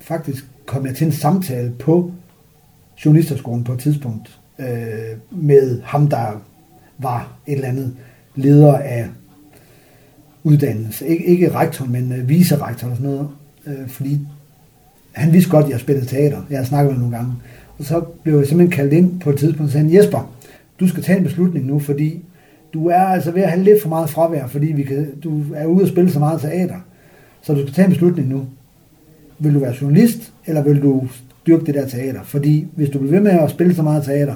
faktisk 0.01 0.45
kom 0.65 0.85
jeg 0.85 0.95
til 0.95 1.07
en 1.07 1.13
samtale 1.13 1.71
på 1.79 2.11
journalisterskolen 3.05 3.63
på 3.63 3.73
et 3.73 3.79
tidspunkt 3.79 4.39
øh, 4.59 4.67
med 5.31 5.81
ham, 5.83 6.07
der 6.07 6.41
var 6.97 7.37
et 7.47 7.53
eller 7.53 7.67
andet 7.67 7.95
leder 8.35 8.77
af 8.77 9.07
uddannelse. 10.43 11.07
Ikke, 11.07 11.25
ikke 11.25 11.55
rektor, 11.55 11.85
men 11.85 12.11
øh, 12.11 12.29
viserektor 12.29 12.87
og 12.87 12.95
sådan 12.95 13.11
noget. 13.11 13.27
Øh, 13.67 13.87
fordi 13.87 14.19
han 15.11 15.33
vidste 15.33 15.49
godt, 15.51 15.65
at 15.65 15.71
jeg 15.71 15.79
spillede 15.79 16.05
teater. 16.05 16.41
Jeg 16.49 16.59
har 16.59 16.65
snakket 16.65 16.87
med 16.87 16.93
ham 16.93 17.01
nogle 17.01 17.17
gange. 17.17 17.33
Og 17.79 17.85
så 17.85 18.01
blev 18.23 18.37
jeg 18.37 18.47
simpelthen 18.47 18.77
kaldt 18.77 18.93
ind 18.93 19.19
på 19.19 19.29
et 19.29 19.37
tidspunkt 19.37 19.69
og 19.69 19.71
sagde, 19.71 19.97
Jesper, 19.97 20.33
du 20.79 20.87
skal 20.87 21.03
tage 21.03 21.17
en 21.17 21.23
beslutning 21.23 21.65
nu, 21.65 21.79
fordi 21.79 22.21
du 22.73 22.87
er 22.87 22.99
altså 22.99 23.31
ved 23.31 23.41
at 23.41 23.49
have 23.49 23.63
lidt 23.63 23.81
for 23.81 23.89
meget 23.89 24.09
fravær, 24.09 24.47
fordi 24.47 24.67
vi 24.67 24.83
kan, 24.83 25.07
du 25.23 25.43
er 25.55 25.65
ude 25.65 25.83
og 25.83 25.87
spille 25.87 26.11
så 26.11 26.19
meget 26.19 26.41
teater. 26.41 26.75
Så 27.41 27.53
du 27.53 27.61
skal 27.61 27.73
tage 27.73 27.85
en 27.85 27.91
beslutning 27.91 28.29
nu. 28.29 28.45
Vil 29.39 29.53
du 29.53 29.59
være 29.59 29.75
journalist, 29.81 30.33
eller 30.45 30.63
vil 30.63 30.81
du 30.81 31.07
dyrke 31.47 31.65
det 31.65 31.75
der 31.75 31.87
teater? 31.87 32.23
Fordi 32.23 32.67
hvis 32.75 32.89
du 32.89 32.99
bliver 32.99 33.11
ved 33.11 33.19
med 33.19 33.31
at 33.31 33.49
spille 33.49 33.75
så 33.75 33.81
meget 33.81 34.03
teater, 34.03 34.35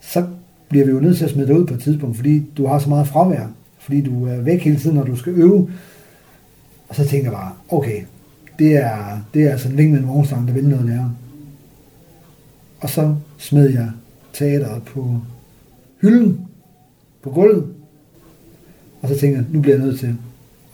så 0.00 0.24
bliver 0.68 0.86
vi 0.86 0.92
jo 0.92 1.00
nødt 1.00 1.16
til 1.16 1.24
at 1.24 1.30
smide 1.30 1.46
dig 1.46 1.58
ud 1.60 1.66
på 1.66 1.74
et 1.74 1.80
tidspunkt, 1.80 2.16
fordi 2.16 2.46
du 2.56 2.66
har 2.66 2.78
så 2.78 2.88
meget 2.88 3.08
fravær. 3.08 3.46
Fordi 3.84 4.00
du 4.02 4.26
er 4.26 4.40
væk 4.40 4.60
hele 4.62 4.76
tiden, 4.80 4.96
når 4.96 5.04
du 5.04 5.16
skal 5.16 5.32
øve. 5.32 5.70
Og 6.88 6.94
så 6.94 7.02
tænkte 7.06 7.24
jeg 7.24 7.32
bare, 7.32 7.52
okay, 7.68 8.02
det 8.58 8.76
er, 8.76 9.20
det 9.34 9.42
er 9.44 9.50
altså 9.50 9.68
en 9.68 9.76
længe 9.76 9.92
med 9.92 10.00
en 10.00 10.08
vognstang, 10.08 10.46
der 10.48 10.54
vil 10.54 10.68
noget 10.68 10.84
lære. 10.86 11.14
Og 12.80 12.90
så 12.90 13.14
smed 13.38 13.68
jeg 13.70 13.90
teateret 14.32 14.82
på 14.82 15.20
hylden, 16.00 16.40
på 17.22 17.30
gulvet. 17.30 17.66
Og 19.02 19.08
så 19.08 19.18
tænkte 19.18 19.38
jeg, 19.38 19.46
nu 19.50 19.60
bliver 19.60 19.76
jeg 19.76 19.86
nødt 19.86 19.98
til 19.98 20.16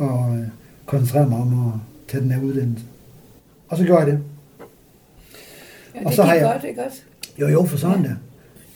at 0.01 0.07
øh, 0.39 0.47
koncentrere 0.87 1.29
mig 1.29 1.39
om 1.39 1.67
at 1.69 1.73
tage 2.09 2.23
den 2.23 2.31
her 2.31 2.43
uddannelse. 2.43 2.85
Og 3.69 3.77
så 3.77 3.85
gjorde 3.85 4.01
jeg 4.03 4.07
det. 4.13 4.21
Ja, 5.95 6.01
og 6.01 6.07
det 6.07 6.15
så 6.17 6.23
gik 6.23 6.29
har 6.29 6.35
jeg- 6.35 6.53
godt, 6.53 6.65
ikke 6.65 6.85
også? 6.87 6.99
Jo, 7.41 7.49
jo, 7.49 7.65
for 7.65 7.77
sådan 7.79 8.03
Ja. 8.03 8.09
der. 8.09 8.15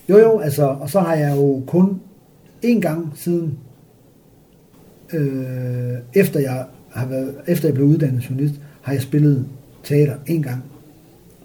Jo, 0.08 0.18
jo, 0.18 0.38
altså, 0.38 0.66
og 0.66 0.90
så 0.90 1.00
har 1.00 1.14
jeg 1.14 1.36
jo 1.36 1.62
kun 1.66 2.00
én 2.64 2.80
gang 2.80 3.12
siden, 3.14 3.58
øh, 5.12 5.98
efter 6.14 6.40
jeg 6.40 6.64
har 6.92 7.06
været, 7.06 7.34
efter 7.46 7.68
jeg 7.68 7.74
blev 7.74 7.86
uddannet 7.86 8.30
journalist, 8.30 8.54
har 8.82 8.92
jeg 8.92 9.02
spillet 9.02 9.46
teater 9.84 10.14
én 10.28 10.42
gang. 10.42 10.64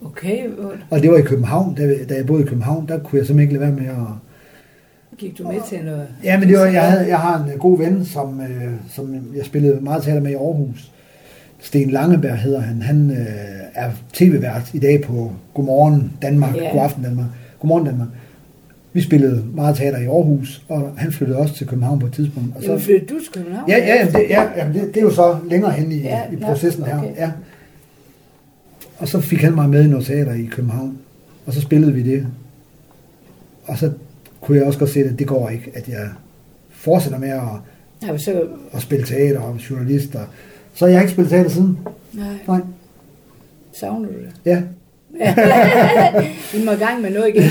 Okay, 0.06 0.48
Og 0.89 1.02
det 1.02 1.12
var 1.12 1.17
i 1.17 1.22
København, 1.22 1.76
da, 1.76 1.95
da 2.10 2.15
jeg 2.15 2.26
boede 2.26 2.43
i 2.43 2.45
København, 2.45 2.88
der 2.88 3.00
kunne 3.00 3.19
jeg 3.19 3.28
simpelthen 3.28 3.39
ikke 3.39 3.54
lade 3.54 3.78
være 3.78 3.82
med 3.82 3.95
at... 3.95 5.17
gik 5.17 5.38
du 5.38 5.48
med 5.48 5.60
til 5.69 5.80
noget? 5.86 6.08
Ja, 6.24 6.39
men 6.39 6.50
det 6.50 6.58
var, 6.58 6.65
jeg, 6.65 6.91
havde, 6.91 7.08
jeg 7.08 7.19
har 7.19 7.43
en 7.43 7.52
øh, 7.52 7.60
god 7.60 7.78
ven, 7.78 8.06
som, 8.06 8.41
øh, 8.41 8.72
som 8.89 9.15
jeg 9.36 9.45
spillede 9.45 9.82
meget 9.82 10.04
teater 10.04 10.22
med 10.22 10.32
i 10.32 10.34
Aarhus. 10.34 10.91
Sten 11.60 11.89
Langeberg 11.89 12.38
hedder 12.38 12.60
han. 12.60 12.82
Han 12.82 13.12
øh, 13.12 13.28
er 13.74 13.91
tv-vært 14.13 14.74
i 14.74 14.80
dag 14.80 15.02
på 15.02 15.32
Godmorgen 15.54 16.13
Danmark, 16.22 16.56
Ja. 16.56 16.72
God 16.72 16.82
aften 16.82 17.04
Danmark, 17.04 17.28
Godmorgen 17.60 17.86
Danmark. 17.86 18.08
Vi 18.93 19.02
spillede 19.02 19.45
meget 19.54 19.75
teater 19.75 19.97
i 19.99 20.06
Aarhus, 20.06 20.63
og 20.69 20.93
han 20.97 21.12
flyttede 21.12 21.39
også 21.39 21.56
til 21.56 21.67
København 21.67 21.99
på 21.99 22.06
et 22.08 22.13
tidspunkt. 22.13 22.56
Og 22.56 22.63
Jamen, 22.63 22.80
flyttede 22.80 23.13
du 23.13 23.19
til 23.23 23.34
København? 23.34 23.69
Ja, 23.69 23.78
ja, 23.78 23.95
jamen, 23.95 24.13
det, 24.13 24.25
ja 24.30 24.47
jamen, 24.58 24.73
det, 24.73 24.88
det 24.88 24.97
er 24.97 25.02
jo 25.02 25.12
så 25.12 25.38
længere 25.49 25.71
hen 25.71 25.91
i, 25.91 25.97
Ja, 26.02 26.21
i 26.32 26.36
processen 26.36 26.84
her. 26.84 26.97
okay. 26.99 27.15
Ja. 27.17 27.32
Og 28.97 29.08
så 29.08 29.19
fik 29.19 29.39
han 29.41 29.56
mig 29.56 29.69
med 29.69 29.84
i 29.84 29.88
noget 29.88 30.06
teater 30.06 30.34
i 30.34 30.45
København, 30.52 30.97
og 31.45 31.54
så 31.54 31.62
spillede 31.62 31.93
vi 31.93 32.04
det. 32.04 32.28
Og 33.63 33.78
så 33.78 33.91
kunne 34.41 34.58
jeg 34.58 34.65
også 34.65 34.80
godt 34.80 34.89
se, 34.89 34.99
at 35.04 35.19
det 35.19 35.28
går 35.28 35.49
ikke, 35.49 35.71
at 35.73 35.88
jeg 35.89 36.08
fortsætter 36.69 37.19
med 37.19 37.30
at, 37.30 37.41
Ja, 38.08 38.17
så... 38.17 38.43
at 38.73 38.82
spille 38.82 39.06
teater 39.06 39.39
og 39.39 39.56
journalister. 39.69 40.19
Så 40.73 40.86
jeg 40.86 40.95
har 40.95 41.02
ikke 41.02 41.12
spillet 41.12 41.30
teater 41.32 41.49
siden. 41.49 41.78
Nej, 42.13 42.25
Nej. 42.47 42.60
savner 43.73 44.08
du 44.08 44.13
det? 44.13 44.32
Ja. 44.45 44.62
Vi 46.54 46.60
må 46.65 46.72
i 46.72 46.76
gang 46.76 47.02
med 47.02 47.12
noget 47.12 47.28
igen. 47.28 47.43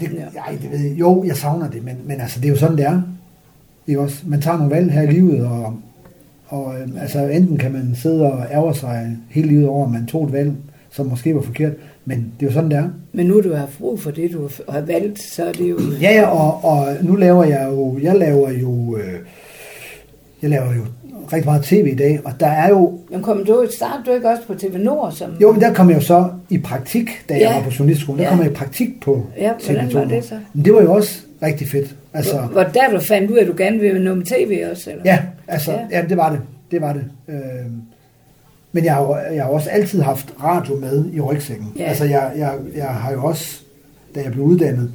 Det, 0.00 0.24
ej, 0.46 0.58
det 0.62 0.70
ved 0.70 0.78
jeg. 0.78 0.98
Jo, 1.00 1.24
jeg 1.24 1.36
savner 1.36 1.70
det, 1.70 1.84
men, 1.84 1.96
men 2.04 2.20
altså, 2.20 2.40
det 2.40 2.46
er 2.46 2.50
jo 2.50 2.56
sådan, 2.56 2.76
det 2.76 2.84
er. 2.84 3.02
Ikke 3.86 4.00
også? 4.00 4.16
Man 4.26 4.40
tager 4.40 4.58
nogle 4.58 4.74
valg 4.74 4.92
her 4.92 5.02
i 5.02 5.06
livet, 5.06 5.46
og, 5.46 5.74
og 6.46 6.74
øh, 6.80 7.02
altså, 7.02 7.18
enten 7.18 7.58
kan 7.58 7.72
man 7.72 7.94
sidde 7.94 8.32
og 8.32 8.46
ærge 8.52 8.74
sig 8.74 9.16
hele 9.30 9.48
livet 9.48 9.68
over, 9.68 9.86
at 9.86 9.92
man 9.92 10.06
tog 10.06 10.24
et 10.24 10.32
valg, 10.32 10.52
som 10.90 11.06
måske 11.06 11.34
var 11.34 11.40
forkert, 11.40 11.72
men 12.04 12.32
det 12.40 12.46
er 12.46 12.50
jo 12.50 12.52
sådan, 12.52 12.70
det 12.70 12.78
er. 12.78 12.88
Men 13.12 13.26
nu 13.26 13.40
du 13.40 13.54
har 13.54 13.68
brug 13.78 14.00
for 14.00 14.10
det, 14.10 14.32
du 14.32 14.48
har 14.68 14.80
valgt, 14.80 15.18
så 15.22 15.44
er 15.44 15.52
det 15.52 15.70
jo... 15.70 15.78
Ja, 16.00 16.12
ja, 16.14 16.26
og, 16.26 16.64
og 16.64 16.96
nu 17.02 17.14
laver 17.14 17.44
jeg 17.44 17.68
jo, 17.70 17.98
jeg 18.02 18.16
laver 18.16 18.50
jo, 18.50 18.96
øh, 18.96 19.18
jeg 20.42 20.50
laver 20.50 20.74
jo 20.74 20.82
rigtig 21.32 21.44
meget 21.44 21.62
tv 21.64 21.88
i 21.92 21.94
dag, 21.94 22.20
og 22.24 22.32
der 22.40 22.46
er 22.46 22.68
jo, 22.68 22.98
Men 23.10 23.22
kom 23.22 23.44
du, 23.44 23.66
startede 23.76 24.02
du 24.06 24.14
ikke 24.14 24.28
også 24.28 24.42
på 24.46 24.54
TV 24.54 24.78
Nord? 24.78 25.12
Som, 25.12 25.30
jo, 25.42 25.52
men 25.52 25.60
der 25.60 25.74
kom 25.74 25.88
jeg 25.90 25.96
jo 25.96 26.00
så 26.02 26.28
i 26.50 26.58
praktik, 26.58 27.08
da 27.28 27.34
jeg 27.34 27.40
Ja. 27.42 27.56
var 27.56 27.62
på 27.64 27.70
journalistskolen, 27.78 28.18
der 28.18 28.24
Ja. 28.24 28.30
kom 28.30 28.40
jeg 28.44 28.50
i 28.50 28.54
praktik 28.54 29.00
på 29.00 29.26
Ja, 29.38 29.52
hvordan 29.66 29.88
TV2. 29.88 29.98
var 29.98 30.04
det 30.04 30.24
så? 30.24 30.34
Men 30.54 30.64
det 30.64 30.74
var 30.74 30.82
jo 30.82 30.92
også 30.92 31.20
rigtig 31.42 31.68
fedt. 31.68 31.96
Altså, 32.12 32.38
Hvor, 32.38 32.48
hvor 32.48 32.62
der 32.62 32.90
du 32.90 33.00
fandt 33.00 33.30
ud 33.30 33.36
af, 33.36 33.42
at 33.42 33.48
du 33.48 33.54
gerne 33.56 33.78
ville 33.78 34.04
noget 34.04 34.18
med 34.18 34.26
tv 34.26 34.64
også? 34.70 34.90
Eller? 34.90 35.02
Ja, 35.04 35.18
altså, 35.48 35.72
Ja. 35.72 35.78
ja. 35.90 36.04
det 36.08 36.16
var 36.16 36.30
det. 36.30 36.40
Det 36.70 36.80
var 36.80 36.92
det. 36.92 37.04
Øh, 37.28 37.36
men 38.72 38.84
jeg 38.84 38.94
har, 38.94 39.02
jo- 39.02 39.34
jeg 39.34 39.42
har 39.44 39.50
også 39.50 39.70
altid 39.70 40.00
haft 40.02 40.34
radio 40.44 40.76
med 40.76 41.04
i 41.12 41.20
rygsækken. 41.20 41.72
Ja. 41.78 41.84
Altså, 41.84 42.04
jeg, 42.04 42.32
jeg, 42.36 42.54
jeg 42.76 42.86
har 42.88 43.12
jo 43.12 43.24
også, 43.24 43.60
da 44.14 44.20
jeg 44.22 44.32
blev 44.32 44.44
uddannet, 44.44 44.90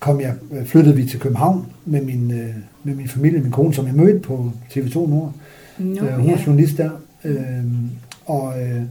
kom 0.00 0.20
jeg, 0.20 0.32
øh, 0.52 0.66
flyttede 0.66 0.96
vi 0.96 1.04
til 1.06 1.20
København 1.20 1.66
med 1.84 2.00
min, 2.02 2.30
øh, 2.30 2.54
med 2.84 2.94
min 2.94 3.08
familie, 3.08 3.40
min 3.40 3.50
kone, 3.52 3.74
som 3.74 3.86
jeg 3.86 3.94
mødte 3.94 4.18
på 4.20 4.52
TV2 4.70 4.94
Nord. 5.10 5.32
Nå, 5.78 6.06
øh, 6.06 6.12
hun 6.12 6.26
er 6.30 6.36
ja. 6.36 6.42
journalist 6.46 6.78
der. 6.78 6.90
Øh, 7.24 7.64
og 8.26 8.62
øh, 8.62 8.82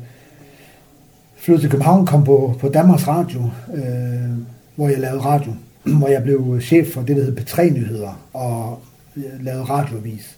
flyttede 1.38 1.64
til 1.64 1.72
København, 1.72 2.06
kom 2.06 2.24
på, 2.24 2.56
på 2.60 2.70
Danmarks 2.70 3.08
Radio, 3.08 3.42
øh, 3.74 4.38
hvor 4.76 4.90
jeg 4.90 5.00
lavede 5.00 5.20
radio. 5.22 5.54
hvor 6.00 6.08
jeg 6.08 6.24
blev 6.24 6.62
chef 6.62 6.88
for 6.94 7.02
det, 7.02 7.16
der 7.18 7.24
hed 7.24 7.38
P3-nyheder, 7.38 8.20
og 8.34 8.80
jeg 9.18 9.24
lavede 9.42 9.64
radioavis. 9.64 10.38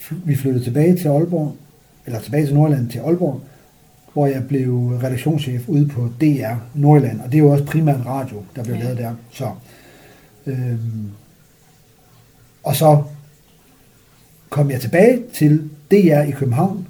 Fl- 0.00 0.14
Vi 0.24 0.36
flyttede 0.36 0.64
tilbage 0.64 0.96
til 0.96 1.08
Aalborg, 1.08 1.56
eller 2.06 2.20
tilbage 2.20 2.46
til 2.46 2.54
Nordjylland 2.54 2.88
til 2.90 2.98
Aalborg, 2.98 3.40
hvor 4.12 4.26
jeg 4.26 4.44
blev 4.48 4.98
redaktionschef 5.02 5.68
ude 5.68 5.88
på 5.88 6.08
DR 6.20 6.54
Nordjylland, 6.74 7.20
og 7.20 7.32
det 7.32 7.34
er 7.34 7.42
jo 7.42 7.50
også 7.50 7.64
primært 7.64 8.06
radio, 8.06 8.36
der 8.56 8.64
blev 8.64 8.76
Ja. 8.76 8.82
lavet 8.82 8.98
der. 8.98 9.14
Så, 9.30 9.48
øhm, 10.46 11.10
og 12.62 12.76
så 12.76 13.02
kom 14.50 14.70
jeg 14.70 14.80
tilbage 14.80 15.22
til 15.34 15.70
DR 15.90 16.22
i 16.22 16.30
København, 16.30 16.86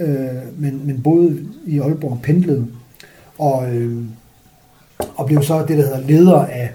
øh, 0.00 0.08
men, 0.58 0.80
men 0.86 1.02
boede 1.02 1.38
i 1.66 1.78
Aalborg, 1.80 2.18
pendlede, 2.22 2.66
og, 3.38 3.74
øh, 3.74 4.02
og 5.16 5.26
blev 5.26 5.42
så 5.42 5.58
det, 5.68 5.78
der 5.78 5.84
hedder 5.84 6.00
leder 6.00 6.38
af 6.46 6.70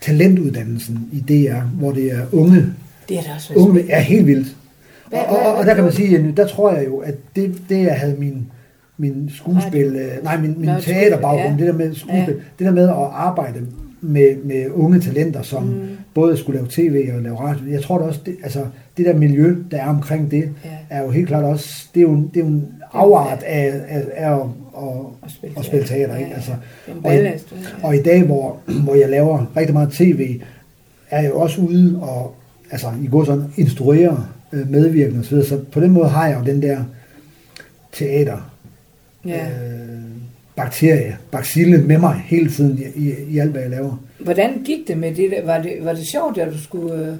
talentuddannelsen 0.00 1.08
i 1.12 1.20
DR, 1.20 1.60
hvor 1.60 1.92
det 1.92 2.12
er 2.12 2.26
unge, 2.32 2.66
Det 3.08 3.18
er 3.18 3.22
da 3.22 3.28
også 3.34 3.54
unge 3.54 3.90
er 3.90 4.00
helt 4.00 4.26
vildt. 4.26 4.56
Hvad- 5.08 5.18
Og, 5.20 5.38
og, 5.38 5.54
og 5.54 5.66
der 5.66 5.74
kan 5.74 5.84
man 5.84 5.92
sige, 5.92 6.18
at 6.18 6.36
der 6.36 6.46
tror 6.46 6.72
jeg 6.72 6.86
jo, 6.86 6.96
at 6.98 7.14
det, 7.36 7.62
det 7.68 7.82
jeg 7.82 7.98
havde 8.00 8.16
min, 8.18 8.46
min 8.98 9.30
skuespil, 9.34 9.86
øh, 9.96 10.24
nej, 10.24 10.40
min, 10.40 10.54
min 10.60 10.70
teaterbaggrund, 10.80 11.42
skuespil, 11.42 11.66
det 11.66 11.72
der 11.74 11.78
med 11.86 11.94
skuespil, 11.94 12.34
Ja. 12.34 12.40
det 12.58 12.66
der 12.66 12.70
med 12.70 12.88
at 12.88 12.94
arbejde 13.12 13.66
med, 14.00 14.36
med 14.44 14.66
unge 14.70 15.00
talenter, 15.00 15.42
som 15.42 15.64
Mm. 15.64 15.88
både 16.14 16.36
skulle 16.36 16.58
lave 16.58 16.68
tv 16.70 17.10
og 17.16 17.22
lave 17.22 17.36
radio. 17.40 17.70
Jeg 17.70 17.82
tror 17.82 17.98
da 17.98 18.04
også, 18.04 18.20
det, 18.26 18.36
altså, 18.42 18.60
det 18.96 19.06
der 19.06 19.14
miljø, 19.14 19.56
der 19.70 19.76
er 19.76 19.86
omkring 19.88 20.30
det, 20.30 20.50
Ja. 20.64 20.70
er 20.90 21.02
jo 21.02 21.10
helt 21.10 21.28
klart 21.28 21.44
også, 21.44 21.86
det 21.94 22.00
er 22.00 22.04
jo, 22.04 22.16
det 22.16 22.36
er 22.36 22.40
jo 22.40 22.46
en 22.46 22.68
afart 22.92 23.42
af, 23.42 23.80
af, 23.88 24.02
af 24.14 24.32
at, 24.34 24.40
at, 24.76 24.88
at 25.24 25.30
spille, 25.30 25.58
at 25.58 25.64
spille 25.64 25.86
teater. 25.86 26.16
Ikke? 26.16 26.34
Altså, 26.34 26.52
og, 27.04 27.14
i, 27.14 27.18
og 27.82 27.96
i 27.96 28.02
dag, 28.02 28.22
hvor, 28.22 28.56
hvor 28.84 28.94
jeg 28.94 29.08
laver 29.08 29.52
rigtig 29.56 29.74
meget 29.74 29.90
tv, 29.92 30.40
er 31.10 31.22
jeg 31.22 31.30
jo 31.30 31.40
også 31.40 31.60
ude 31.60 31.98
og 32.02 32.34
altså, 32.70 32.86
i 33.02 33.06
går 33.06 33.24
sådan 33.24 33.44
instruere 33.56 34.26
øh, 34.52 34.70
medvirkende 34.70 35.20
osv. 35.20 35.42
Så 35.42 35.58
på 35.72 35.80
den 35.80 35.90
måde 35.90 36.08
har 36.08 36.28
jeg 36.28 36.38
jo 36.40 36.44
den 36.52 36.62
der 36.62 36.78
teater 37.92 38.50
Ja. 39.26 39.44
øh, 39.46 39.89
bakterie, 40.62 41.16
bacille 41.30 41.78
med 41.78 41.98
mig 41.98 42.22
hele 42.26 42.50
tiden 42.50 42.78
i, 42.78 43.08
i, 43.08 43.14
i 43.28 43.38
alt, 43.38 43.50
hvad 43.50 43.60
jeg 43.60 43.70
laver. 43.70 44.02
Hvordan 44.18 44.62
gik 44.64 44.88
det 44.88 44.98
med 44.98 45.14
det? 45.14 45.30
der? 45.30 45.44
Var 45.44 45.62
det, 45.62 45.72
var 45.82 45.92
det 45.92 46.06
sjovt, 46.06 46.38
at 46.38 46.52
du 46.52 46.62
skulle... 46.62 46.94
Øh, 46.94 47.14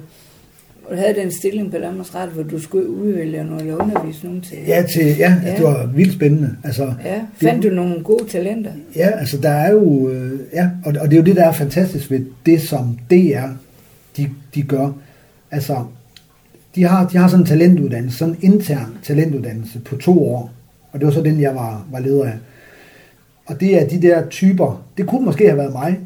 havde 0.97 1.15
den 1.15 1.31
stilling 1.31 1.71
på 1.71 1.77
Danmarks 1.77 2.15
Radio, 2.15 2.33
hvor 2.33 2.43
du 2.43 2.59
skulle 2.59 2.89
udvælge 2.89 3.43
nogle 3.43 3.61
eller 3.61 3.75
undervise 3.75 4.25
nogen 4.25 4.41
til. 4.41 4.57
Ja, 4.67 4.83
til, 4.93 5.05
ja, 5.17 5.35
ja. 5.45 5.55
det 5.55 5.63
var 5.63 5.85
vildt 5.95 6.13
spændende. 6.13 6.55
Altså, 6.63 6.93
ja, 7.05 7.21
fandt 7.33 7.63
det, 7.63 7.71
du 7.71 7.75
nogle 7.75 8.03
gode 8.03 8.25
talenter? 8.29 8.71
Ja, 8.95 9.09
altså 9.19 9.37
der 9.37 9.49
er 9.49 9.71
jo, 9.71 10.09
øh, 10.09 10.39
ja, 10.53 10.69
og, 10.85 10.93
og 11.01 11.07
det 11.09 11.13
er 11.13 11.17
jo 11.17 11.25
det, 11.25 11.35
der 11.35 11.45
er 11.47 11.51
fantastisk 11.51 12.11
ved 12.11 12.25
det, 12.45 12.61
som 12.61 12.97
DR, 13.09 13.47
de, 14.17 14.29
de 14.55 14.61
gør. 14.61 14.89
Altså, 15.51 15.83
de 16.75 16.83
har, 16.83 17.07
de 17.07 17.17
har 17.17 17.27
sådan 17.27 17.43
en 17.43 17.47
talentuddannelse, 17.47 18.17
sådan 18.17 18.35
en 18.41 18.53
intern 18.53 18.97
talentuddannelse 19.03 19.79
på 19.79 19.95
to 19.95 20.25
år. 20.33 20.51
Og 20.91 20.99
det 20.99 21.05
var 21.05 21.13
så 21.13 21.21
den, 21.21 21.41
jeg 21.41 21.55
var, 21.55 21.85
var 21.91 21.99
leder 21.99 22.25
af. 22.25 22.33
Og 23.51 23.59
det 23.59 23.81
er 23.81 23.87
de 23.87 24.01
der 24.01 24.29
typer, 24.29 24.83
det 24.97 25.07
kunne 25.07 25.25
måske 25.25 25.45
have 25.45 25.57
været 25.57 25.71
mig 25.71 25.99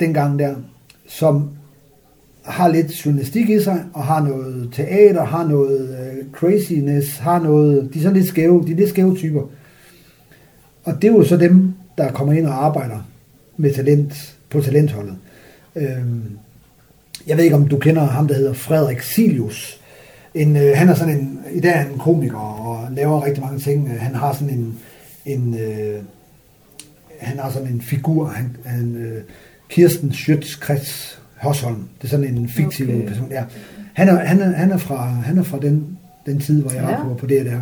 dengang 0.00 0.38
der, 0.38 0.54
som 1.06 1.50
har 2.42 2.68
lidt 2.68 3.06
journalistik 3.06 3.50
i 3.50 3.60
sig, 3.60 3.84
og 3.92 4.02
har 4.02 4.22
noget 4.22 4.68
teater, 4.72 5.24
har 5.24 5.46
noget 5.46 5.88
øh, 5.88 6.24
craziness, 6.32 7.18
har 7.18 7.38
noget, 7.38 7.90
de 7.94 7.98
er 7.98 8.02
sådan 8.02 8.16
lidt 8.16 8.28
skæve, 8.28 8.64
de 8.66 8.72
er 8.72 8.76
lidt 8.76 8.88
skæve 8.88 9.16
typer. 9.16 9.42
Og 10.84 11.02
det 11.02 11.08
er 11.08 11.12
jo 11.12 11.24
så 11.24 11.36
dem, 11.36 11.74
der 11.98 12.12
kommer 12.12 12.32
ind 12.32 12.46
og 12.46 12.64
arbejder 12.64 13.08
med 13.56 13.74
talent 13.74 14.36
på 14.50 14.60
talentholdet. 14.60 15.14
Øhm, 15.76 16.22
jeg 17.26 17.36
ved 17.36 17.44
ikke, 17.44 17.56
om 17.56 17.68
du 17.68 17.78
kender 17.78 18.02
ham, 18.02 18.28
der 18.28 18.34
hedder 18.34 18.52
Frederik 18.52 19.00
Silius. 19.00 19.80
En, 20.34 20.56
øh, 20.56 20.72
han 20.74 20.88
er 20.88 20.94
sådan 20.94 21.16
en, 21.18 21.40
i 21.52 21.60
dag 21.60 21.72
er 21.72 21.76
han 21.76 21.92
en 21.92 21.98
komiker 21.98 22.38
og 22.38 22.92
laver 22.92 23.24
rigtig 23.24 23.42
mange 23.42 23.58
ting. 23.58 24.00
Han 24.00 24.14
har 24.14 24.32
sådan 24.32 24.50
en, 24.50 24.78
en 25.26 25.54
øh, 25.54 26.02
han 27.24 27.38
har 27.38 27.50
sådan 27.50 27.68
en 27.68 27.80
figur, 27.80 28.26
han, 28.26 28.56
han 28.64 28.96
øh, 28.96 29.22
Kirsten 29.68 30.10
Schøtz-Krets 30.10 31.18
Hosholm. 31.36 31.88
Det 31.98 32.04
er 32.04 32.08
sådan 32.08 32.36
en 32.36 32.48
fiktiv 32.48 32.88
okay. 32.88 33.06
person. 33.06 33.30
Ja. 33.30 33.44
Han, 33.92 34.08
er, 34.08 34.24
han, 34.24 34.40
er, 34.40 34.50
han 34.52 34.70
er 34.70 34.76
fra, 34.76 35.06
han 35.06 35.38
er 35.38 35.42
fra 35.42 35.58
den, 35.58 35.98
den 36.26 36.40
tid, 36.40 36.62
hvor 36.62 36.70
jeg 36.70 36.82
ja. 36.82 36.96
var 36.96 37.08
på, 37.08 37.14
på 37.14 37.26
det 37.26 37.46
der. 37.46 37.60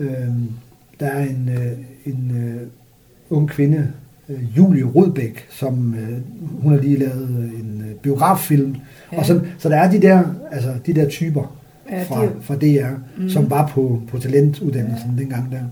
Øhm, 0.00 0.48
der 1.00 1.06
er 1.06 1.24
en, 1.24 1.50
øh, 1.56 2.12
en 2.12 2.32
øh, 2.36 2.66
ung 3.30 3.48
kvinde, 3.48 3.88
øh, 4.28 4.56
Julie 4.56 4.84
Rudbæk, 4.84 5.46
som 5.50 5.94
øh, 5.94 6.18
hun 6.62 6.72
har 6.72 6.80
lige 6.80 6.98
lavet 6.98 7.28
en 7.28 7.84
øh, 7.88 7.94
biograffilm. 7.94 8.76
Ja. 9.12 9.18
Og 9.18 9.26
sådan, 9.26 9.46
så 9.58 9.68
der 9.68 9.76
er 9.76 9.90
de 9.90 10.02
der, 10.02 10.22
altså, 10.50 10.74
de 10.86 10.94
der 10.94 11.08
typer 11.08 11.58
ja, 11.90 12.02
fra, 12.02 12.24
de... 12.24 12.30
fra 12.40 12.54
DR, 12.54 12.88
mm. 13.18 13.28
som 13.28 13.50
var 13.50 13.66
på, 13.66 14.02
på 14.08 14.18
talentuddannelsen 14.18 15.10
ja. 15.16 15.22
dengang 15.22 15.52
der. 15.52 15.62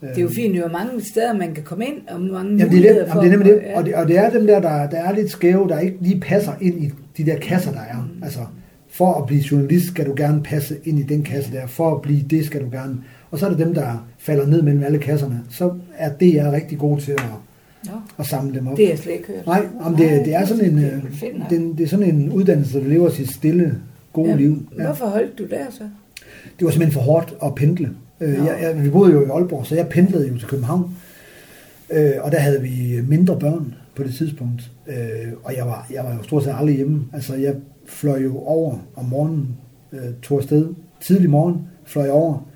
Det 0.00 0.18
er 0.18 0.22
jo 0.22 0.28
fint, 0.28 0.56
jo 0.56 0.68
mange 0.68 1.04
steder, 1.04 1.32
man 1.32 1.54
kan 1.54 1.64
komme 1.64 1.86
ind, 1.86 2.08
og 2.08 2.20
mange 2.20 2.56
jamen, 2.56 2.72
det 2.72 2.90
er 2.90 2.94
det, 2.94 3.12
for... 3.12 3.24
Jamen, 3.24 3.40
det 3.40 3.52
er 3.52 3.54
det. 3.54 3.62
Ja. 3.66 3.78
Og, 3.78 3.84
det, 3.84 3.94
og 3.94 4.08
det 4.08 4.18
er 4.18 4.30
dem 4.30 4.46
der, 4.46 4.60
der, 4.60 4.90
der 4.90 4.96
er 4.96 5.12
lidt 5.12 5.30
skæve, 5.30 5.68
der 5.68 5.78
ikke 5.78 5.96
lige 6.00 6.20
passer 6.20 6.52
ind 6.60 6.84
i 6.84 6.92
de 7.16 7.26
der 7.26 7.38
kasser, 7.38 7.72
der 7.72 7.80
er. 7.80 7.96
Mm. 7.96 8.22
Altså, 8.22 8.40
for 8.88 9.14
at 9.14 9.26
blive 9.26 9.42
journalist, 9.50 9.86
skal 9.86 10.06
du 10.06 10.14
gerne 10.16 10.42
passe 10.42 10.76
ind 10.84 10.98
i 10.98 11.02
den 11.02 11.22
kasse 11.22 11.52
der. 11.52 11.66
For 11.66 11.94
at 11.94 12.02
blive 12.02 12.22
det, 12.30 12.46
skal 12.46 12.60
du 12.60 12.70
gerne... 12.70 12.96
Og 13.30 13.38
så 13.38 13.46
er 13.46 13.50
det 13.50 13.58
dem, 13.58 13.74
der 13.74 14.06
falder 14.18 14.46
ned 14.46 14.62
mellem 14.62 14.82
alle 14.82 14.98
kasserne. 14.98 15.40
Så 15.50 15.72
er 15.96 16.12
det, 16.12 16.34
jeg 16.34 16.46
er 16.46 16.52
rigtig 16.52 16.78
god 16.78 16.98
til 16.98 17.12
at, 17.12 17.22
ja. 17.86 17.90
at 18.18 18.26
samle 18.26 18.54
dem 18.54 18.68
op. 18.68 18.76
Det 18.76 18.84
er 18.84 18.88
jeg 18.88 18.98
slet 18.98 19.12
ikke 19.12 19.26
hørt. 19.26 19.46
Nej, 19.46 19.66
om 19.80 19.96
det, 19.96 20.24
det 20.24 20.34
er 20.34 20.44
sådan 20.44 20.64
en, 20.64 20.78
det, 20.78 21.02
det, 21.50 21.78
det 21.78 21.84
er 21.84 21.88
sådan 21.88 22.14
en 22.14 22.32
uddannelse, 22.32 22.80
der 22.80 22.88
lever 22.88 23.10
sit 23.10 23.30
stille, 23.30 23.74
gode 24.12 24.30
ja. 24.30 24.36
liv. 24.36 24.68
Ja. 24.78 24.84
Hvorfor 24.84 25.06
holdt 25.06 25.38
du 25.38 25.46
der 25.46 25.64
så? 25.70 25.82
Det 26.58 26.64
var 26.64 26.70
simpelthen 26.70 26.92
for 26.92 27.00
hårdt 27.00 27.34
at 27.44 27.54
pendle. 27.54 27.90
Øh, 28.20 28.34
jeg, 28.34 28.58
jeg, 28.62 28.84
vi 28.84 28.90
boede 28.90 29.12
jo 29.12 29.26
i 29.26 29.28
Aalborg, 29.28 29.66
så 29.66 29.74
jeg 29.74 29.88
pendlede 29.88 30.28
jo 30.28 30.38
til 30.38 30.48
København. 30.48 30.96
Øh, 31.90 32.12
og 32.20 32.32
der 32.32 32.38
havde 32.38 32.62
vi 32.62 33.00
mindre 33.08 33.38
børn 33.38 33.74
på 33.96 34.02
det 34.02 34.14
tidspunkt. 34.14 34.70
Øh, 34.86 35.32
og 35.44 35.56
jeg 35.56 35.66
var, 35.66 35.86
jeg 35.92 36.04
var 36.04 36.14
jo 36.14 36.22
stort 36.22 36.44
set 36.44 36.54
aldrig 36.58 36.76
hjemme. 36.76 37.04
Altså, 37.12 37.34
jeg 37.34 37.54
fløj 37.86 38.18
jo 38.18 38.38
over 38.38 38.78
om 38.96 39.04
morgenen, 39.04 39.56
øh, 39.92 40.14
tog 40.22 40.38
afsted 40.38 40.74
tidlig 41.00 41.30
morgen, 41.30 41.60
fløj 41.84 42.08
over, 42.08 42.48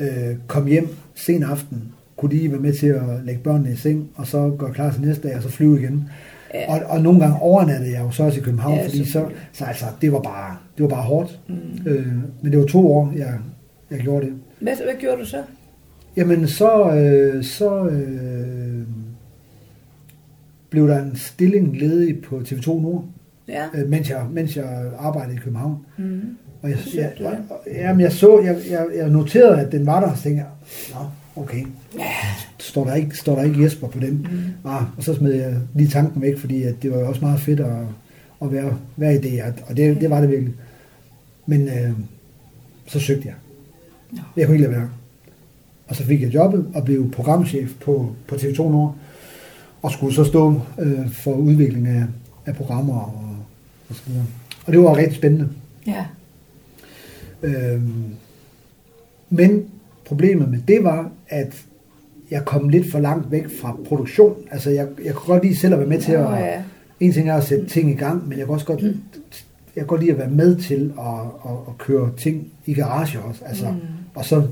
øh, 0.00 0.36
kom 0.46 0.66
hjem 0.66 0.88
sen 1.14 1.42
aften, 1.42 1.92
kunne 2.16 2.30
lige 2.30 2.50
være 2.50 2.60
med 2.60 2.72
til 2.72 2.86
at 2.86 3.02
lægge 3.24 3.40
børnene 3.42 3.72
i 3.72 3.76
seng, 3.76 4.10
og 4.14 4.26
så 4.26 4.54
gå 4.58 4.68
klar 4.68 4.92
til 4.92 5.02
næste 5.02 5.28
dag, 5.28 5.36
og 5.36 5.42
så 5.42 5.48
flyve 5.48 5.80
igen. 5.80 6.08
Ja. 6.54 6.74
Og, 6.74 6.90
og 6.90 7.02
nogle 7.02 7.20
gange 7.20 7.40
overnattede 7.40 7.92
jeg 7.92 8.00
jo 8.00 8.10
så 8.10 8.24
også 8.24 8.40
i 8.40 8.42
København, 8.42 8.74
ja, 8.74 8.84
fordi 8.84 9.04
så, 9.04 9.26
så 9.52 9.64
altså, 9.64 9.84
det 10.00 10.12
var 10.12 10.20
bare, 10.20 10.56
det 10.76 10.82
var 10.82 10.88
bare 10.88 11.02
hårdt. 11.02 11.40
Mm. 11.48 11.54
Øh, 11.86 12.06
men 12.42 12.52
det 12.52 12.60
var 12.60 12.66
to 12.66 12.92
år, 12.92 13.12
jeg, 13.16 13.38
jeg 13.90 13.98
gjorde 13.98 14.26
det. 14.26 14.34
Hvad, 14.62 14.76
hvad 14.84 14.94
gjorde 15.00 15.18
du 15.18 15.26
så? 15.26 15.42
Jamen, 16.16 16.48
så, 16.48 16.94
øh, 16.94 17.44
så 17.44 17.84
øh, 17.86 18.82
blev 20.70 20.88
der 20.88 21.02
en 21.02 21.16
stilling 21.16 21.76
ledig 21.76 22.22
på 22.22 22.38
TV2 22.38 22.66
Nord, 22.66 23.04
ja. 23.48 23.66
øh, 23.74 23.88
mens, 23.88 24.10
jeg, 24.10 24.26
mens 24.30 24.56
jeg 24.56 24.90
arbejdede 24.98 25.34
i 25.34 25.38
København. 25.38 25.86
Mm. 25.98 26.36
Og 26.62 26.70
jeg, 26.70 26.78
jeg, 26.94 27.12
jeg, 27.20 27.38
jamen, 27.66 28.00
jeg 28.00 28.12
så, 28.12 28.40
jeg, 28.40 28.56
jeg, 28.70 28.86
jeg 28.96 29.08
noterede, 29.08 29.60
at 29.60 29.72
den 29.72 29.86
var 29.86 30.00
der, 30.00 30.10
og 30.10 30.16
så 30.16 30.22
tænkte 30.22 30.44
jeg, 30.44 30.50
nå, 30.94 31.42
okay. 31.42 31.64
Står, 32.58 32.84
der 32.84 32.94
ikke, 32.94 33.16
står 33.16 33.34
der 33.34 33.42
ikke 33.42 33.62
Jesper 33.62 33.88
på 33.88 33.98
den? 33.98 34.28
Mm. 34.64 34.70
Ah, 34.70 34.82
og 34.96 35.02
så 35.02 35.14
smed 35.14 35.32
jeg 35.32 35.56
lige 35.74 35.88
tanken 35.88 36.22
væk, 36.22 36.38
fordi 36.38 36.62
at 36.62 36.74
det 36.82 36.90
var 36.90 36.96
også 36.96 37.20
meget 37.20 37.40
fedt 37.40 37.60
at, 37.60 37.76
at 38.42 38.52
være, 38.52 38.78
være 38.96 39.14
i 39.14 39.18
det, 39.18 39.42
og 39.68 39.76
det, 39.76 40.00
det 40.00 40.10
var 40.10 40.20
det 40.20 40.30
virkelig. 40.30 40.54
Men 41.46 41.68
øh, 41.68 41.92
så 42.86 43.00
søgte 43.00 43.28
jeg. 43.28 43.34
No. 44.12 44.20
Jeg 44.36 44.46
kunne 44.46 44.54
ikke 44.56 44.68
lade 44.68 44.76
være. 44.76 44.90
Og 45.88 45.96
så 45.96 46.04
fik 46.04 46.22
jeg 46.22 46.34
jobbet 46.34 46.66
og 46.74 46.84
blev 46.84 47.10
programchef 47.10 47.74
på, 47.80 48.14
på 48.28 48.34
TV2 48.34 48.56
Nord, 48.56 48.96
og 49.82 49.90
skulle 49.92 50.14
så 50.14 50.24
stå 50.24 50.60
øh, 50.78 51.10
for 51.10 51.32
udvikling 51.32 51.86
af, 51.86 52.04
af 52.46 52.54
programmer 52.54 53.00
og, 53.00 53.36
og 53.88 53.94
så 53.94 54.02
videre. 54.06 54.24
Og 54.66 54.72
det 54.72 54.80
var 54.80 54.96
rigtig 54.96 55.16
spændende. 55.16 55.48
Ja. 55.86 56.06
Øhm, 57.42 58.04
men 59.30 59.64
problemet 60.04 60.48
med 60.48 60.58
det 60.68 60.84
var, 60.84 61.10
at 61.28 61.64
jeg 62.30 62.44
kom 62.44 62.68
lidt 62.68 62.90
for 62.90 62.98
langt 62.98 63.30
væk 63.30 63.60
fra 63.60 63.76
produktion. 63.88 64.36
Altså, 64.50 64.70
jeg, 64.70 64.88
jeg 65.04 65.14
kunne 65.14 65.34
godt 65.34 65.42
lige 65.42 65.56
selv 65.56 65.72
at 65.72 65.78
være 65.78 65.88
med 65.88 66.00
til 66.00 66.12
at... 66.12 66.30
ja. 66.30 66.62
En 67.00 67.12
ting 67.12 67.30
er 67.30 67.34
at 67.34 67.44
sætte 67.44 67.66
ting 67.66 67.90
i 67.90 67.94
gang, 67.94 68.28
men 68.28 68.38
jeg 68.38 68.46
kan 68.46 68.54
også 68.54 68.66
godt, 68.66 68.82
mm. 68.82 69.00
jeg 69.76 69.80
kan 69.80 69.86
godt 69.86 70.00
lide 70.00 70.12
at 70.12 70.18
være 70.18 70.30
med 70.30 70.56
til 70.56 70.92
at, 70.98 71.50
at, 71.50 71.56
at 71.68 71.78
køre 71.78 72.10
ting 72.16 72.52
i 72.66 72.74
garage 72.74 73.20
også. 73.20 73.44
Altså, 73.44 73.70
mm. 73.70 73.78
Og 74.14 74.24
så 74.24 74.42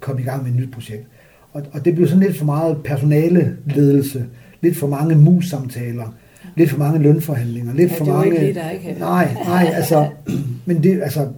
komme 0.00 0.20
i 0.20 0.24
gang 0.24 0.42
med 0.42 0.50
et 0.50 0.56
nyt 0.56 0.72
projekt. 0.72 1.06
Og, 1.52 1.62
og 1.72 1.84
det 1.84 1.94
blev 1.94 2.08
sådan 2.08 2.22
lidt 2.22 2.38
for 2.38 2.44
meget 2.44 2.76
personale 2.84 3.56
ledelse, 3.66 4.26
lidt 4.60 4.76
for 4.76 4.86
mange 4.86 5.14
mus-samtaler, 5.16 6.14
lidt 6.56 6.70
for 6.70 6.78
mange 6.78 6.98
lønforhandlinger, 6.98 7.74
lidt 7.74 7.92
ja, 7.92 7.96
for 7.96 8.04
mange... 8.04 8.40
Lige, 8.40 8.54
der 8.54 8.70
ikke 8.70 8.96
nej, 8.98 9.34
nej, 9.44 9.70
altså, 9.74 10.08
men 10.66 10.82
det, 10.82 11.02
altså, 11.02 11.28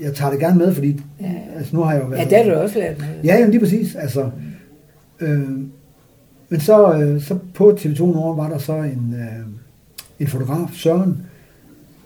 jeg 0.00 0.14
tager 0.14 0.30
det 0.30 0.40
gerne 0.40 0.58
med, 0.58 0.74
fordi 0.74 1.00
ja. 1.20 1.32
altså, 1.56 1.76
nu 1.76 1.82
har 1.82 1.92
jeg 1.92 2.02
jo 2.02 2.08
været... 2.08 2.20
Ja, 2.20 2.36
det 2.36 2.44
har 2.44 2.54
du 2.54 2.60
også 2.60 2.78
lært 2.78 2.98
med. 2.98 3.06
Ja, 3.24 3.34
jamen, 3.34 3.50
lige 3.50 3.60
præcis. 3.60 3.94
Altså, 3.94 4.30
øh, 5.20 5.50
men 6.48 6.60
så, 6.60 6.92
øh, 6.92 7.22
så 7.22 7.38
på 7.54 7.76
TV2 7.80 7.98
Nord 7.98 8.36
var 8.36 8.48
der 8.48 8.58
så 8.58 8.76
en, 8.76 9.14
øh, 9.18 9.46
en 10.20 10.26
fotograf, 10.26 10.68
Søren, 10.72 11.22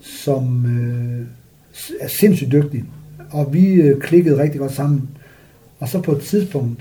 som 0.01 0.67
øh, 0.67 1.27
er 2.01 2.09
sindssygt 2.09 2.53
dygtig. 2.53 2.85
Og 3.31 3.55
vi 3.55 3.73
øh, 3.73 4.01
klikkede 4.01 4.43
rigtig 4.43 4.61
godt 4.61 4.73
sammen. 4.73 5.09
Og 5.79 5.89
så 5.89 6.01
på 6.01 6.13
et 6.13 6.21
tidspunkt, 6.21 6.81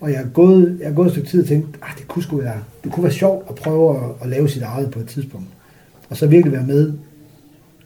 og 0.00 0.10
jeg 0.10 0.18
har 0.18 0.26
gået, 0.26 0.76
jeg 0.80 0.88
har 0.88 0.94
gået 0.94 1.06
et 1.06 1.12
stykke 1.12 1.28
tid 1.28 1.42
og 1.42 1.48
tænkt, 1.48 1.78
ah, 1.82 1.98
det 1.98 2.08
kunne, 2.08 2.22
sgu 2.22 2.36
være, 2.36 2.58
det 2.84 2.92
kunne 2.92 3.04
være 3.04 3.12
sjovt 3.12 3.46
at 3.48 3.54
prøve 3.54 3.96
at, 3.96 4.10
at 4.22 4.28
lave 4.28 4.48
sit 4.48 4.62
eget 4.62 4.90
på 4.90 4.98
et 4.98 5.06
tidspunkt. 5.06 5.46
Og 6.10 6.16
så 6.16 6.26
virkelig 6.26 6.52
være 6.52 6.66
med 6.66 6.92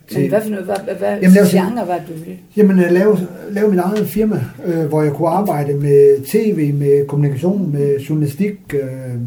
til... 0.08 0.20
Men 0.20 0.28
hvad 0.28 0.42
for 0.42 0.50
noget, 0.50 0.64
hvad, 0.64 0.94
hvad 0.98 1.18
jamen, 1.22 1.34
lave, 1.34 1.46
genre 1.50 1.88
var 1.88 2.00
du 2.08 2.12
ville? 2.12 2.38
Jamen, 2.56 2.78
øh, 2.78 2.90
lave, 2.90 3.18
lave 3.50 3.70
min 3.70 3.78
eget 3.78 4.06
firma, 4.06 4.44
øh, 4.64 4.84
hvor 4.84 5.02
jeg 5.02 5.12
kunne 5.12 5.28
arbejde 5.28 5.74
med 5.74 6.24
tv, 6.24 6.74
med 6.74 7.06
kommunikation, 7.06 7.72
med 7.72 7.98
journalistik, 7.98 8.74
øh, 8.74 9.20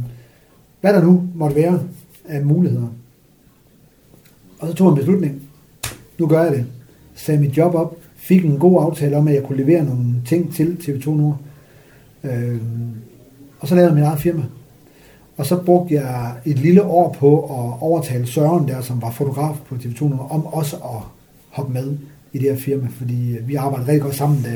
hvad 0.82 0.94
der 0.94 1.04
nu 1.04 1.24
måtte 1.36 1.56
være 1.56 1.80
af 2.26 2.46
muligheder. 2.46 2.88
Og 4.60 4.68
så 4.68 4.74
tog 4.74 4.88
jeg 4.88 4.92
en 4.92 4.98
beslutning. 4.98 5.42
Nu 6.20 6.28
gør 6.28 6.44
jeg 6.44 6.52
det. 6.52 6.66
Sagde 7.16 7.42
mit 7.42 7.58
job 7.58 7.76
op, 7.76 7.98
fik 8.22 8.46
en 8.46 8.60
god 8.60 8.84
aftale 8.84 9.18
om, 9.18 9.28
at 9.28 9.34
jeg 9.34 9.44
kunne 9.44 9.58
levere 9.58 9.84
nogle 9.84 10.06
ting 10.26 10.54
til 10.54 10.78
TV2 10.82 11.10
Nord. 11.10 11.38
Øh, 12.24 12.58
og 13.60 13.68
så 13.68 13.76
lavede 13.76 13.90
jeg 13.90 13.96
mit 13.96 14.06
eget 14.06 14.20
firma. 14.20 14.44
Og 15.38 15.46
så 15.46 15.58
brugte 15.66 15.94
jeg 15.94 16.34
et 16.46 16.60
lille 16.60 16.84
år 16.84 17.16
på 17.20 17.44
at 17.44 17.82
overtale 17.82 18.28
Søren 18.28 18.68
der, 18.68 18.82
som 18.82 19.02
var 19.02 19.12
fotograf 19.12 19.56
på 19.70 19.76
TV2 19.76 20.10
Nord, 20.10 20.28
om 20.30 20.46
også 20.46 20.76
at 20.76 21.02
hoppe 21.50 21.74
med 21.74 21.98
i 22.34 22.38
det 22.38 22.50
her 22.52 22.58
firma, 22.58 22.88
fordi 22.98 23.38
vi 23.48 23.56
arbejdede 23.56 23.88
rigtig 23.88 24.02
godt 24.02 24.16
sammen, 24.16 24.44
da, 24.44 24.50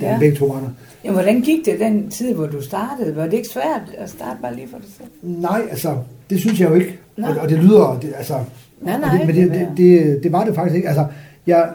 da 0.00 0.12
ja. 0.12 0.18
begge 0.18 0.36
to 0.36 0.44
var 0.44 0.60
der. 0.60 0.68
Jamen, 1.04 1.14
hvordan 1.14 1.40
gik 1.40 1.66
det 1.66 1.80
den 1.80 2.10
tid, 2.10 2.34
hvor 2.34 2.46
du 2.46 2.62
startede? 2.62 3.16
Var 3.16 3.24
det 3.24 3.32
ikke 3.32 3.48
svært 3.48 3.82
at 3.98 4.10
starte 4.10 4.38
bare 4.42 4.54
lige 4.54 4.68
for 4.68 4.78
dig 4.78 4.88
selv? 4.96 5.08
Nej, 5.22 5.62
altså, 5.70 5.96
det 6.30 6.40
synes 6.40 6.60
jeg 6.60 6.70
jo 6.70 6.74
ikke. 6.74 6.98
Og, 7.22 7.36
og 7.40 7.48
det 7.48 7.58
lyder, 7.58 7.98
det, 8.02 8.12
altså... 8.16 8.34
Nej, 8.80 9.00
nej. 9.00 9.16
Det, 9.16 9.26
men 9.26 9.36
det, 9.36 9.50
det, 9.50 9.68
det, 9.76 10.22
det, 10.22 10.32
var 10.32 10.44
det 10.44 10.54
faktisk 10.54 10.76
ikke. 10.76 10.88
Altså, 10.88 11.06
jeg, 11.46 11.68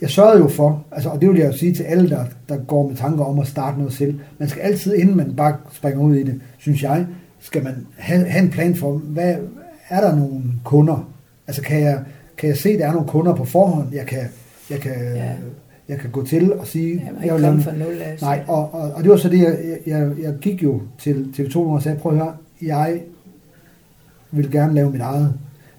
jeg 0.00 0.10
sørgede 0.10 0.38
jo 0.38 0.48
for, 0.48 0.84
altså, 0.92 1.08
og 1.08 1.20
det 1.20 1.28
vil 1.28 1.38
jeg 1.38 1.46
jo 1.46 1.56
sige 1.56 1.74
til 1.74 1.82
alle, 1.82 2.10
der, 2.10 2.24
der 2.48 2.56
går 2.56 2.88
med 2.88 2.96
tanker 2.96 3.24
om 3.24 3.38
at 3.38 3.46
starte 3.46 3.78
noget 3.78 3.92
selv. 3.92 4.20
Man 4.38 4.48
skal 4.48 4.60
altid, 4.60 4.94
inden 4.94 5.16
man 5.16 5.34
bare 5.36 5.56
springer 5.72 6.00
ud 6.00 6.14
i 6.14 6.22
det, 6.22 6.40
synes 6.58 6.82
jeg, 6.82 7.06
skal 7.40 7.64
man 7.64 7.86
have, 7.96 8.28
have 8.28 8.44
en 8.44 8.50
plan 8.50 8.74
for, 8.74 8.92
hvad 8.92 9.36
er 9.88 10.00
der 10.00 10.16
nogle 10.16 10.42
kunder? 10.64 11.10
Altså 11.46 11.62
kan 11.62 11.80
jeg, 11.80 12.00
kan 12.38 12.48
jeg 12.48 12.56
se, 12.56 12.68
at 12.68 12.78
der 12.78 12.86
er 12.86 12.92
nogle 12.92 13.08
kunder 13.08 13.34
på 13.34 13.44
forhånd, 13.44 13.88
jeg 13.92 14.06
kan, 14.06 14.22
jeg 14.70 14.80
kan 14.80 14.92
ja. 15.14 15.32
jeg 15.88 15.98
kan 15.98 16.10
gå 16.10 16.26
til 16.26 16.52
og 16.52 16.66
sige... 16.66 16.94
Ja, 16.94 17.26
jeg 17.26 17.34
vil 17.34 17.42
komme 17.42 17.62
fra 17.62 17.72
nul 17.72 17.98
af. 18.00 18.18
Nej, 18.20 18.44
og, 18.48 18.74
og, 18.74 18.90
og 18.90 19.02
det 19.02 19.10
var 19.10 19.16
så 19.16 19.28
det, 19.28 19.38
jeg, 19.38 19.58
jeg, 19.86 20.12
jeg 20.22 20.34
gik 20.40 20.62
jo 20.62 20.80
til 20.98 21.34
TV2 21.36 21.58
og 21.58 21.82
sagde, 21.82 21.98
prøv 21.98 22.12
at 22.12 22.18
høre, 22.18 22.34
jeg 22.62 23.00
vil 24.30 24.50
gerne 24.50 24.74
lave 24.74 24.90
mit 24.90 25.00
eget, 25.00 25.34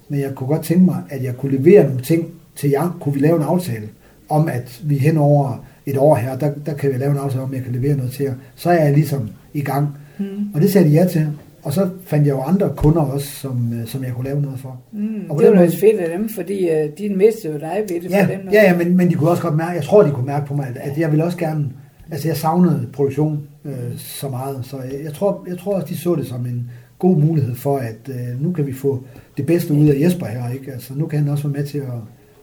men 0.09 0.19
jeg 0.19 0.35
kunne 0.35 0.47
godt 0.47 0.63
tænke 0.63 0.85
mig, 0.85 1.03
at 1.09 1.23
jeg 1.23 1.37
kunne 1.37 1.57
levere 1.57 1.83
nogle 1.83 2.01
ting 2.01 2.31
til 2.55 2.69
jer. 2.69 2.97
Kunne 3.01 3.13
vi 3.13 3.19
lave 3.19 3.35
en 3.35 3.43
aftale 3.43 3.89
om, 4.29 4.47
at 4.47 4.81
vi 4.83 4.97
hen 4.97 5.17
over 5.17 5.65
et 5.85 5.97
år 5.97 6.15
her, 6.15 6.37
der, 6.37 6.51
der 6.65 6.73
kan 6.73 6.93
vi 6.93 6.97
lave 6.97 7.11
en 7.11 7.17
aftale 7.17 7.43
om, 7.43 7.53
jeg 7.53 7.63
kan 7.63 7.71
levere 7.73 7.97
noget 7.97 8.11
til 8.11 8.23
jer. 8.23 8.33
Så 8.55 8.69
er 8.69 8.83
jeg 8.83 8.93
ligesom 8.93 9.29
i 9.53 9.61
gang. 9.61 9.87
Mm. 10.19 10.25
Og 10.53 10.61
det 10.61 10.71
sagde 10.71 10.87
de 10.89 10.93
ja 10.93 11.05
til. 11.07 11.27
Og 11.63 11.73
så 11.73 11.89
fandt 12.05 12.27
jeg 12.27 12.33
jo 12.33 12.41
andre 12.41 12.69
kunder 12.77 13.01
også, 13.01 13.27
som, 13.27 13.73
øh, 13.73 13.87
som 13.87 14.03
jeg 14.03 14.11
kunne 14.13 14.25
lave 14.25 14.41
noget 14.41 14.59
for. 14.59 14.77
Mm. 14.91 15.29
Og 15.29 15.39
Det 15.39 15.49
var 15.51 15.55
måde- 15.55 15.71
fedt 15.71 15.99
af 15.99 16.17
dem, 16.17 16.29
fordi 16.29 16.69
uh, 16.69 16.89
de 16.97 17.15
mistede 17.15 17.53
jo 17.53 17.59
dig 17.59 17.83
ved 17.89 18.01
det 18.01 18.11
Ja, 18.11 18.27
den 18.31 18.45
måde. 18.45 18.55
ja, 18.55 18.63
ja 18.63 18.77
men, 18.77 18.97
men 18.97 19.09
de 19.09 19.13
kunne 19.15 19.29
også 19.29 19.43
godt 19.43 19.55
mærke, 19.55 19.71
jeg 19.71 19.83
tror, 19.83 20.03
de 20.03 20.11
kunne 20.11 20.25
mærke 20.25 20.45
på 20.47 20.53
mig, 20.53 20.67
at- 20.67 20.91
at 20.91 20.97
jeg 20.97 21.11
ville 21.11 21.23
også 21.25 21.37
gerne, 21.37 21.65
altså 22.11 22.27
jeg 22.27 22.37
savnede 22.37 22.87
produktion 22.93 23.39
øh, 23.65 23.73
så 23.97 24.29
meget, 24.29 24.59
så 24.65 24.77
jeg, 24.77 25.03
jeg, 25.03 25.13
tror, 25.13 25.45
jeg 25.49 25.57
tror 25.57 25.73
også, 25.75 25.87
de 25.87 25.97
så 25.97 26.15
det 26.15 26.27
som 26.27 26.45
en 26.45 26.69
god 26.99 27.17
mulighed 27.17 27.55
for, 27.55 27.77
at 27.77 28.09
øh, 28.09 28.43
nu 28.43 28.51
kan 28.51 28.67
vi 28.67 28.73
få 28.73 29.03
det 29.37 29.45
bedste 29.45 29.73
ud 29.73 29.87
af 29.87 29.99
Jesper 30.01 30.25
her, 30.25 30.51
ikke? 30.53 30.71
Altså 30.71 30.93
nu 30.95 31.05
kan 31.07 31.19
han 31.19 31.29
også 31.29 31.47
være 31.47 31.57
med 31.57 31.67
til 31.67 31.77
at, 31.77 31.83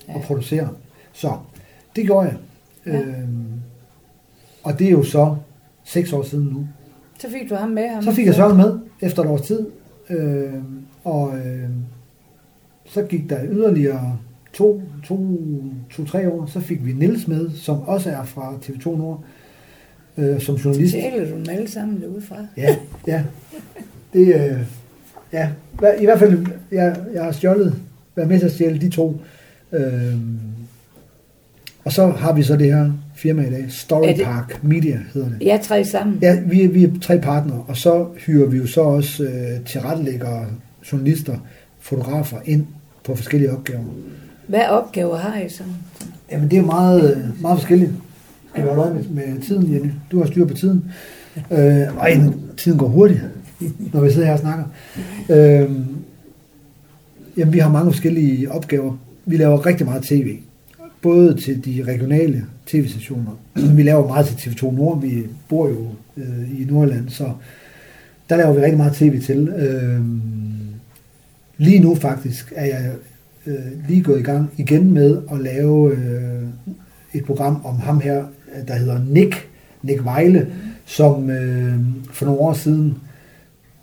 Ja. 0.08 0.14
at 0.14 0.20
producere. 0.22 0.68
Så 1.12 1.28
det 1.96 2.04
gjorde 2.04 2.28
jeg. 2.28 2.36
Ja. 2.86 3.00
Øhm, 3.00 3.46
og 4.62 4.78
det 4.78 4.86
er 4.86 4.90
jo 4.90 5.02
så 5.02 5.36
seks 5.84 6.12
år 6.12 6.22
siden 6.22 6.44
nu. 6.44 6.68
Så 7.18 7.30
fik 7.30 7.50
du 7.50 7.54
ham 7.54 7.68
med. 7.68 7.88
Ham 7.88 8.02
Så 8.02 8.12
fik 8.12 8.26
jeg 8.26 8.34
Søren 8.34 8.56
med 8.56 8.78
efter 9.00 9.22
et 9.22 9.28
års 9.28 9.40
tid, 9.40 9.66
øh, 10.10 10.52
og 11.04 11.38
øh, 11.38 11.68
så 12.84 13.02
gik 13.02 13.30
der 13.30 13.38
yderligere 13.44 14.18
to, 14.52 14.82
to, 15.04 15.40
to, 15.90 16.04
tre 16.04 16.30
år, 16.30 16.46
så 16.46 16.60
fik 16.60 16.86
vi 16.86 16.92
Nils 16.92 17.28
med, 17.28 17.50
som 17.50 17.82
også 17.82 18.10
er 18.10 18.24
fra 18.24 18.54
TV2 18.62 18.96
Nord, 18.96 19.24
øh, 20.16 20.40
som 20.40 20.54
journalist. 20.54 20.94
Taler 20.94 21.30
du 21.30 21.36
dem 21.36 21.46
alle 21.50 21.70
sammen 21.70 22.00
derudefra? 22.00 22.36
Ja, 22.56 22.76
ja. 23.06 23.24
Det, 24.12 24.34
øh, 24.34 24.60
ja. 25.32 25.50
I 26.00 26.04
hvert 26.04 26.18
fald, 26.18 26.46
jeg, 26.72 26.96
jeg 27.14 27.24
har 27.24 27.32
stjålet, 27.32 27.74
været 28.14 28.28
med 28.28 28.38
til 28.38 28.46
at 28.46 28.52
stjæle 28.52 28.80
de 28.80 28.90
to. 28.90 29.20
Øh, 29.72 30.16
og 31.84 31.92
så 31.92 32.06
har 32.06 32.32
vi 32.32 32.42
så 32.42 32.56
det 32.56 32.66
her 32.74 32.90
firma 33.14 33.42
i 33.46 33.50
dag, 33.50 33.64
Story 33.68 34.06
Er 34.08 34.14
det- 34.14 34.24
Park 34.24 34.64
Media 34.64 34.98
hedder 35.14 35.28
det. 35.28 35.46
Jeg 35.46 35.60
tre 35.62 35.84
sammen. 35.84 36.18
Ja, 36.22 36.40
vi, 36.46 36.62
er- 36.62 36.68
vi 36.68 36.84
er 36.84 36.88
tre 37.02 37.18
partnere, 37.18 37.64
og 37.68 37.76
så 37.76 38.06
hyrer 38.26 38.46
vi 38.46 38.56
jo 38.56 38.66
så 38.66 38.80
også 38.80 39.24
øh, 39.24 39.64
tilrettelæggere, 39.66 40.46
journalister, 40.92 41.36
fotografer 41.80 42.36
ind 42.44 42.66
på 43.04 43.14
forskellige 43.14 43.52
opgaver. 43.52 43.84
Hvad 44.46 44.66
opgaver 44.68 45.16
har 45.16 45.40
I 45.40 45.48
så? 45.48 45.62
Jamen, 46.32 46.50
det 46.50 46.58
er 46.58 46.62
meget, 46.62 47.32
meget 47.40 47.58
forskelligt. 47.58 47.90
Skal 48.50 48.62
vi 48.62 48.68
holde 48.68 48.82
øje 48.82 48.94
med, 48.94 49.04
med 49.08 49.42
tiden, 49.42 49.72
Jenny? 49.74 49.90
Du 50.12 50.18
har 50.18 50.26
styr 50.26 50.46
på 50.46 50.54
tiden. 50.54 50.84
Øh, 51.50 51.96
og 51.98 52.12
en, 52.12 52.34
tiden 52.56 52.78
går 52.78 52.88
hurtigt, 52.88 53.20
når 53.92 54.00
vi 54.00 54.10
sidder 54.12 54.26
her 54.26 54.32
og 54.34 54.38
snakker. 54.38 54.64
Øh, 55.30 55.70
jamen, 57.36 57.52
vi 57.54 57.58
har 57.58 57.70
mange 57.70 57.92
forskellige 57.92 58.52
opgaver. 58.52 58.96
Vi 59.26 59.36
laver 59.36 59.66
rigtig 59.66 59.86
meget 59.86 60.02
tv. 60.02 60.36
Både 61.02 61.40
til 61.40 61.64
de 61.64 61.84
regionale 61.86 62.44
tv-stationer. 62.66 63.32
Vi 63.76 63.82
laver 63.82 64.08
meget 64.08 64.26
til 64.26 64.50
TV2 64.50 64.74
Nord. 64.74 65.00
Vi 65.00 65.26
bor 65.48 65.68
jo 65.68 65.86
øh, 66.16 66.60
i 66.60 66.64
Nordland, 66.64 67.08
så 67.08 67.32
der 68.30 68.36
laver 68.36 68.52
vi 68.52 68.60
rigtig 68.60 68.76
meget 68.76 68.92
tv 68.92 69.20
til. 69.20 69.48
Øh, 69.48 70.00
lige 71.56 71.80
nu 71.80 71.94
faktisk 71.94 72.52
er 72.56 72.64
jeg 72.64 72.92
øh, 73.46 73.88
lige 73.88 74.02
gået 74.02 74.20
i 74.20 74.22
gang 74.22 74.50
igen 74.56 74.92
med 74.92 75.22
at 75.32 75.38
lave 75.38 75.96
øh, 75.96 76.42
et 77.12 77.24
program 77.24 77.64
om 77.64 77.76
ham 77.76 78.00
her, 78.00 78.24
der 78.68 78.74
hedder 78.74 79.04
Nick, 79.08 79.48
Nick 79.82 80.04
Vejle, 80.04 80.52
som 80.84 81.30
øh, 81.30 81.74
for 82.10 82.26
nogle 82.26 82.40
år 82.40 82.52
siden 82.52 82.98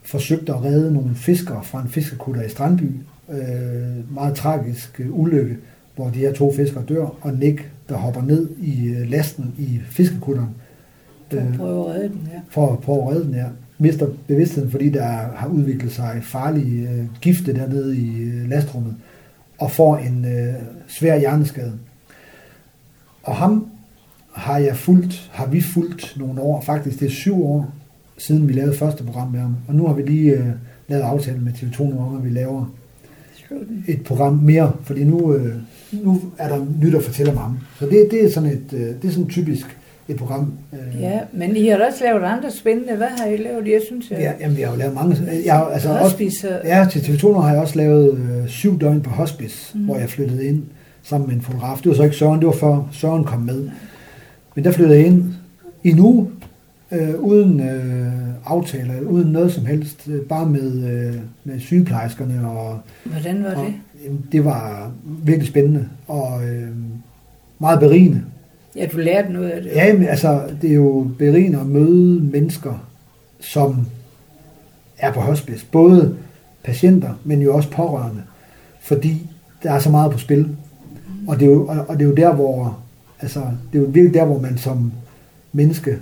forsøgte 0.04 0.54
at 0.54 0.64
redde 0.64 0.94
nogle 0.94 1.16
fiskere 1.16 1.64
fra 1.64 1.82
en 1.82 1.90
fiskekutter 1.90 2.42
i 2.42 2.50
Strandby. 2.50 2.92
Øh, 3.30 4.14
meget 4.14 4.36
tragisk 4.36 5.00
øh, 5.00 5.20
ulykke, 5.20 5.58
hvor 6.00 6.10
de 6.10 6.20
her 6.20 6.34
to 6.34 6.54
fiskere 6.54 6.84
dør, 6.90 7.06
og 7.22 7.34
Nick, 7.34 7.70
der 7.90 7.96
hopper 7.96 8.22
ned 8.22 8.50
i 8.62 8.86
øh, 8.88 9.10
lasten 9.10 9.54
i 9.58 9.80
fiskekutteren, 9.90 10.50
For 11.32 11.38
at 11.40 11.54
prøve 11.58 11.90
at 11.90 11.96
redde 11.96 12.10
den 12.10 12.28
her. 12.32 12.40
for 12.50 12.74
at 12.74 12.80
prøve 12.80 13.02
at 13.04 13.10
redde 13.10 13.26
den 13.26 13.34
her. 13.34 13.50
Mister 13.78 14.08
bevidstheden, 14.28 14.72
fordi 14.72 14.90
der 14.90 15.06
har 15.36 15.48
udviklet 15.48 15.92
sig 15.92 16.20
farlige 16.24 16.90
øh, 16.90 17.06
gifte 17.22 17.54
dernede 17.54 17.98
i 17.98 18.22
øh, 18.22 18.50
lastrummet, 18.50 18.96
og 19.58 19.72
får 19.72 19.98
en 19.98 20.26
øh, 20.26 20.54
svær 20.88 21.20
hjerneskade. 21.20 21.74
Og 23.24 23.36
ham 23.36 23.68
har 24.32 24.58
jeg 24.58 24.76
fulgt, 24.78 25.30
har 25.34 25.48
vi 25.48 25.62
fulgt 25.62 26.14
nogle 26.18 26.42
år, 26.42 26.62
faktisk 26.62 27.00
det 27.00 27.06
er 27.06 27.10
syv 27.12 27.44
år 27.44 27.74
siden 28.18 28.48
vi 28.48 28.54
lavede 28.54 28.76
første 28.76 29.04
program 29.04 29.32
med 29.32 29.40
ham, 29.40 29.56
og 29.68 29.76
nu 29.76 29.88
har 29.88 29.94
vi 29.94 30.02
lige 30.02 30.32
øh, 30.32 30.46
lavet 30.88 31.04
aftale 31.04 31.40
med 31.40 31.52
TV2 31.54 31.84
nu 31.84 32.00
om, 32.00 32.18
at 32.18 32.24
vi 32.24 32.30
laver 32.30 32.66
et 33.88 34.04
program 34.04 34.34
mere, 34.34 34.74
fordi 34.84 35.04
nu, 35.04 35.34
øh, 35.34 35.56
nu 35.92 36.22
er 36.38 36.48
der 36.48 36.66
nyt 36.82 36.96
at 36.96 37.04
fortælle 37.04 37.32
om 37.32 37.38
ham. 37.38 37.58
Så 37.80 37.86
det, 37.86 38.08
det 38.12 38.26
er 38.26 38.32
sådan 38.32 38.50
et, 38.50 38.64
øh, 38.74 38.80
det 38.80 39.06
er 39.08 39.10
sådan 39.12 39.28
typisk 39.28 39.78
et 40.08 40.16
program. 40.16 40.54
Øh, 40.74 41.02
Ja, 41.02 41.20
men 41.34 41.56
I 41.56 41.68
har 41.68 41.78
også 41.88 42.04
lavet 42.04 42.24
andre 42.24 42.52
spændende. 42.52 42.96
Hvad 42.96 43.08
har 43.08 43.26
I 43.26 43.38
lavet? 43.38 43.68
Jeg 43.68 43.82
synes, 43.88 44.12
jeg... 44.12 44.20
Ja, 44.20 44.32
jamen, 44.40 44.58
vi 44.58 44.62
har 44.62 44.72
jo 44.72 44.78
lavet 44.78 44.94
mange. 44.96 45.18
Jeg, 45.46 45.54
har- 45.54 45.66
altså, 45.66 45.90
også, 45.90 46.04
Hospice 46.04 46.60
og- 46.62 46.66
ja, 46.68 46.88
til 46.92 47.00
TV2 47.00 47.24
Nord 47.32 47.44
har 47.44 47.52
jeg 47.52 47.62
også 47.62 47.76
lavet 47.78 48.14
øh, 48.18 48.48
syv 48.48 48.80
døgn 48.80 49.02
på 49.02 49.10
hospice, 49.10 49.78
Mm. 49.78 49.86
hvor 49.86 49.98
jeg 49.98 50.10
flyttede 50.10 50.46
ind 50.46 50.64
sammen 51.04 51.28
med 51.28 51.36
en 51.36 51.42
fotograf. 51.42 51.78
Det 51.78 51.90
var 51.90 51.96
så 51.96 52.04
ikke 52.04 52.16
Søren, 52.16 52.40
det 52.40 52.46
var 52.48 52.54
før 52.54 52.90
Søren 52.92 53.24
kom 53.24 53.42
med. 53.42 53.70
Men 54.56 54.66
der 54.66 54.72
flyttede 54.72 54.98
jeg 55.00 55.08
ind 55.08 55.24
i 55.84 56.00
uge, 56.00 56.28
øh, 56.92 57.20
uden 57.20 57.60
øh, 57.60 58.12
aftaler, 58.46 59.02
uden 59.02 59.32
noget 59.32 59.52
som 59.54 59.66
helst, 59.66 60.08
øh, 60.08 60.22
bare 60.22 60.46
med, 60.46 60.84
øh, 60.92 61.16
med 61.44 61.60
sygeplejerskerne. 61.60 62.48
Og, 62.50 62.80
Hvordan 63.04 63.44
var 63.44 63.56
og, 63.56 63.66
det? 63.66 63.74
Det 64.32 64.46
var 64.46 64.92
virkelig 65.06 65.48
spændende 65.48 65.90
og 66.08 66.48
øh, 66.48 66.70
meget 67.60 67.80
berigende. 67.80 68.24
Ja, 68.76 68.86
du 68.86 68.98
lærte 68.98 69.34
noget 69.34 69.50
af 69.50 69.62
det. 69.62 69.72
Ja, 69.72 69.94
men 69.94 70.08
altså, 70.08 70.42
det 70.62 70.70
er 70.70 70.76
jo 70.76 71.12
berigende 71.18 71.60
at 71.60 71.66
møde 71.66 72.22
mennesker, 72.22 72.90
som 73.40 73.86
er 74.98 75.14
på 75.14 75.20
hospice. 75.20 75.66
Både 75.72 76.16
patienter, 76.64 77.14
men 77.24 77.42
jo 77.42 77.56
også 77.56 77.70
pårørende. 77.72 78.22
Fordi 78.82 79.30
der 79.64 79.72
er 79.72 79.80
så 79.80 79.90
meget 79.90 80.12
på 80.12 80.18
spil. 80.18 80.56
Og 81.28 81.40
det 81.40 81.46
er 81.46 81.52
jo, 81.52 81.68
og, 81.68 81.86
og 81.88 82.00
det 82.00 82.06
er 82.06 82.10
jo 82.10 82.16
der, 82.16 82.34
hvor, 82.36 82.80
altså, 83.22 83.40
det 83.40 83.80
er 83.80 83.84
jo 83.84 83.90
virkelig 83.90 84.14
der, 84.14 84.26
hvor 84.26 84.40
man 84.40 84.58
som 84.58 84.92
menneske 85.54 85.98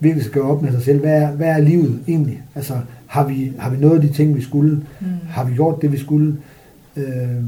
virkelig 0.00 0.24
skal 0.24 0.42
op 0.42 0.62
med 0.62 0.72
sig 0.72 0.82
selv. 0.82 1.00
Hvad 1.00 1.22
er, 1.22 1.30
hvad 1.30 1.48
er 1.48 1.58
livet 1.58 2.00
egentlig? 2.08 2.42
Altså, 2.54 2.74
har 3.06 3.26
vi, 3.26 3.52
har 3.58 3.70
vi 3.70 3.76
nået 3.76 4.02
de 4.02 4.12
ting, 4.12 4.36
vi 4.36 4.42
skulle? 4.42 4.76
Mm. 5.00 5.06
Har 5.28 5.44
vi 5.44 5.54
gjort 5.54 5.82
det, 5.82 5.92
vi 5.92 5.98
skulle? 5.98 6.36
Øh, 6.98 7.42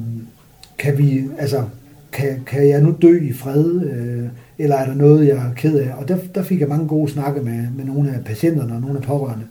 kan 0.78 0.98
vi, 0.98 1.24
altså, 1.38 1.64
kan, 2.12 2.42
kan 2.46 2.68
jeg 2.68 2.82
nu 2.82 2.96
dø 3.02 3.18
i 3.28 3.32
fred? 3.32 3.80
Øh, 3.82 4.28
eller 4.58 4.76
er 4.76 4.86
der 4.86 4.94
noget, 4.94 5.26
jeg 5.28 5.36
er 5.36 5.54
ked 5.56 5.78
af? 5.78 5.94
Og 5.94 6.08
der, 6.08 6.18
der 6.34 6.42
fik 6.42 6.60
jeg 6.60 6.68
mange 6.68 6.88
gode 6.88 7.10
snakke 7.12 7.40
med, 7.40 7.66
med 7.76 7.84
nogle 7.84 8.14
af 8.14 8.24
patienterne 8.24 8.74
og 8.74 8.80
nogle 8.80 8.96
af 8.96 9.02
pårørende. 9.02 9.46